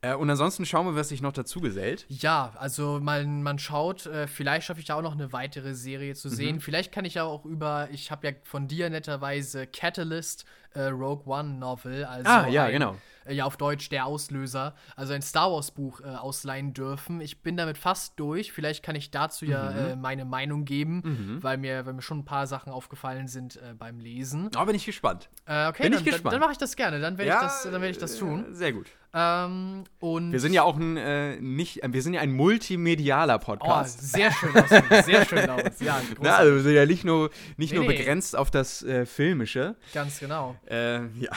Äh, 0.00 0.14
und 0.14 0.30
ansonsten 0.30 0.64
schauen 0.64 0.86
wir, 0.86 0.94
was 0.94 1.08
sich 1.08 1.22
noch 1.22 1.32
dazu 1.32 1.60
gesellt. 1.60 2.06
Ja, 2.08 2.52
also 2.56 3.00
man, 3.00 3.42
man 3.42 3.58
schaut, 3.58 4.06
äh, 4.06 4.26
vielleicht 4.26 4.66
schaffe 4.66 4.80
ich 4.80 4.86
da 4.86 4.94
auch 4.94 5.02
noch 5.02 5.14
eine 5.14 5.32
weitere 5.32 5.74
Serie 5.74 6.14
zu 6.14 6.28
sehen. 6.28 6.56
Mhm. 6.56 6.60
Vielleicht 6.60 6.92
kann 6.92 7.04
ich 7.04 7.14
ja 7.14 7.24
auch 7.24 7.44
über, 7.44 7.88
ich 7.92 8.10
habe 8.10 8.28
ja 8.28 8.32
von 8.44 8.68
dir 8.68 8.90
netterweise 8.90 9.66
Catalyst 9.66 10.44
äh, 10.78 10.88
Rogue 10.88 11.24
One 11.26 11.54
Novel, 11.54 12.04
also 12.04 12.30
ah, 12.30 12.46
ja, 12.48 12.64
ein, 12.64 12.72
genau. 12.72 12.96
Äh, 13.26 13.34
ja, 13.34 13.44
auf 13.44 13.56
Deutsch 13.56 13.88
der 13.88 14.06
Auslöser, 14.06 14.74
also 14.96 15.12
ein 15.12 15.22
Star 15.22 15.52
Wars 15.52 15.70
Buch 15.72 16.00
äh, 16.00 16.04
ausleihen 16.04 16.72
dürfen. 16.72 17.20
Ich 17.20 17.42
bin 17.42 17.56
damit 17.56 17.76
fast 17.76 18.18
durch. 18.18 18.52
Vielleicht 18.52 18.82
kann 18.84 18.96
ich 18.96 19.10
dazu 19.10 19.44
mhm. 19.44 19.50
ja 19.50 19.70
äh, 19.70 19.96
meine 19.96 20.24
Meinung 20.24 20.64
geben, 20.64 21.02
mhm. 21.04 21.42
weil, 21.42 21.58
mir, 21.58 21.84
weil 21.84 21.94
mir 21.94 22.02
schon 22.02 22.20
ein 22.20 22.24
paar 22.24 22.46
Sachen 22.46 22.72
aufgefallen 22.72 23.28
sind 23.28 23.58
beim 23.78 23.98
Lesen. 23.98 24.50
Da 24.50 24.64
bin 24.64 24.74
ich 24.74 24.86
gespannt. 24.86 25.28
okay, 25.44 25.82
bin 25.82 25.92
dann, 25.92 26.00
ich 26.00 26.04
gespannt. 26.04 26.26
Dann, 26.26 26.32
dann 26.32 26.40
mache 26.40 26.52
ich 26.52 26.58
das 26.58 26.76
gerne. 26.76 27.00
Dann 27.00 27.18
werde 27.18 27.28
ja, 27.28 27.46
ich, 27.64 27.70
werd 27.70 27.84
ich 27.84 27.98
das 27.98 28.16
tun. 28.16 28.46
Sehr 28.52 28.72
gut. 28.72 28.86
Ähm, 29.14 29.84
und 30.00 30.32
wir 30.32 30.40
sind 30.40 30.52
ja 30.52 30.62
auch 30.62 30.76
ein 30.76 30.98
äh, 30.98 31.40
nicht, 31.40 31.80
wir 31.82 32.02
sind 32.02 32.12
ja 32.12 32.20
ein 32.20 32.32
multimedialer 32.32 33.38
Podcast. 33.38 34.00
Oh, 34.02 34.06
sehr 34.06 34.30
schön 34.30 34.54
aus, 34.54 34.68
sehr 35.06 35.24
schön 35.24 35.48
aus. 35.48 35.80
Ja, 35.80 36.02
Na, 36.20 36.36
also 36.36 36.54
wir 36.56 36.62
sind 36.62 36.74
ja 36.74 36.84
nicht 36.84 37.04
nur 37.04 37.30
nicht 37.56 37.72
nee, 37.72 37.78
nur 37.78 37.86
begrenzt 37.86 38.34
nee. 38.34 38.38
auf 38.38 38.50
das 38.50 38.82
äh, 38.82 39.06
filmische. 39.06 39.76
Ganz 39.94 40.20
genau. 40.20 40.56
Äh, 40.70 41.06
ja. 41.18 41.30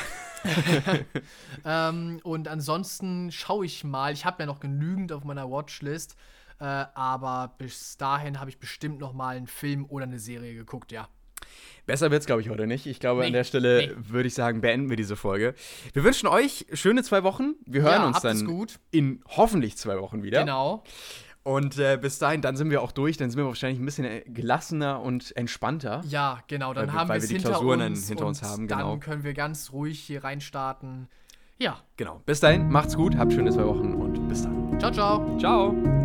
ähm, 1.89 2.19
und 2.23 2.47
ansonsten 2.47 3.31
schaue 3.31 3.65
ich 3.65 3.83
mal. 3.83 4.13
Ich 4.13 4.25
habe 4.25 4.43
ja 4.43 4.45
noch 4.45 4.59
genügend 4.59 5.11
auf 5.11 5.23
meiner 5.23 5.49
Watchlist, 5.49 6.15
äh, 6.59 6.65
aber 6.65 7.55
bis 7.57 7.97
dahin 7.97 8.39
habe 8.39 8.49
ich 8.49 8.59
bestimmt 8.59 8.99
noch 8.99 9.13
mal 9.13 9.37
einen 9.37 9.47
Film 9.47 9.85
oder 9.85 10.05
eine 10.05 10.19
Serie 10.19 10.53
geguckt. 10.53 10.91
Ja. 10.91 11.07
Besser 11.85 12.11
wird 12.11 12.21
es, 12.21 12.25
glaube 12.25 12.41
ich, 12.41 12.49
heute 12.49 12.67
nicht. 12.67 12.85
Ich 12.85 12.99
glaube, 12.99 13.21
nee, 13.21 13.27
an 13.27 13.33
der 13.33 13.43
Stelle 13.43 13.87
nee. 13.87 13.93
würde 13.97 14.27
ich 14.27 14.33
sagen, 14.33 14.61
beenden 14.61 14.89
wir 14.89 14.97
diese 14.97 15.15
Folge. 15.15 15.55
Wir 15.93 16.03
wünschen 16.03 16.27
euch 16.27 16.65
schöne 16.73 17.03
zwei 17.03 17.23
Wochen. 17.23 17.55
Wir 17.65 17.81
hören 17.81 18.01
ja, 18.01 18.07
uns 18.07 18.21
dann 18.21 18.67
in 18.91 19.23
hoffentlich 19.27 19.77
zwei 19.77 19.99
Wochen 19.99 20.23
wieder. 20.23 20.41
Genau. 20.41 20.83
Und 21.43 21.79
äh, 21.79 21.97
bis 21.99 22.19
dahin, 22.19 22.41
dann 22.41 22.55
sind 22.55 22.69
wir 22.69 22.81
auch 22.81 22.91
durch, 22.91 23.17
dann 23.17 23.31
sind 23.31 23.39
wir 23.39 23.45
wahrscheinlich 23.47 23.79
ein 23.79 23.85
bisschen 23.85 24.05
äh, 24.05 24.21
gelassener 24.27 25.01
und 25.01 25.35
entspannter. 25.35 26.01
Ja, 26.07 26.39
genau, 26.47 26.73
dann 26.73 26.87
weil, 26.87 26.93
haben 26.93 27.09
weil 27.09 27.21
wir 27.21 27.27
die 27.27 27.37
Klausuren 27.37 27.81
uns 27.81 28.07
hinter 28.07 28.27
uns 28.27 28.43
haben, 28.43 28.67
genau. 28.67 28.91
Dann 28.91 28.99
können 28.99 29.23
wir 29.23 29.33
ganz 29.33 29.71
ruhig 29.71 29.99
hier 29.99 30.23
reinstarten. 30.23 31.07
Ja. 31.57 31.79
Genau. 31.97 32.21
Bis 32.25 32.39
dahin, 32.39 32.69
macht's 32.69 32.95
gut, 32.95 33.15
habt 33.17 33.33
schöne 33.33 33.51
zwei 33.51 33.65
Wochen 33.65 33.93
und 33.93 34.27
bis 34.27 34.43
dann. 34.43 34.79
Ciao, 34.79 34.91
ciao. 34.91 35.37
Ciao. 35.39 36.00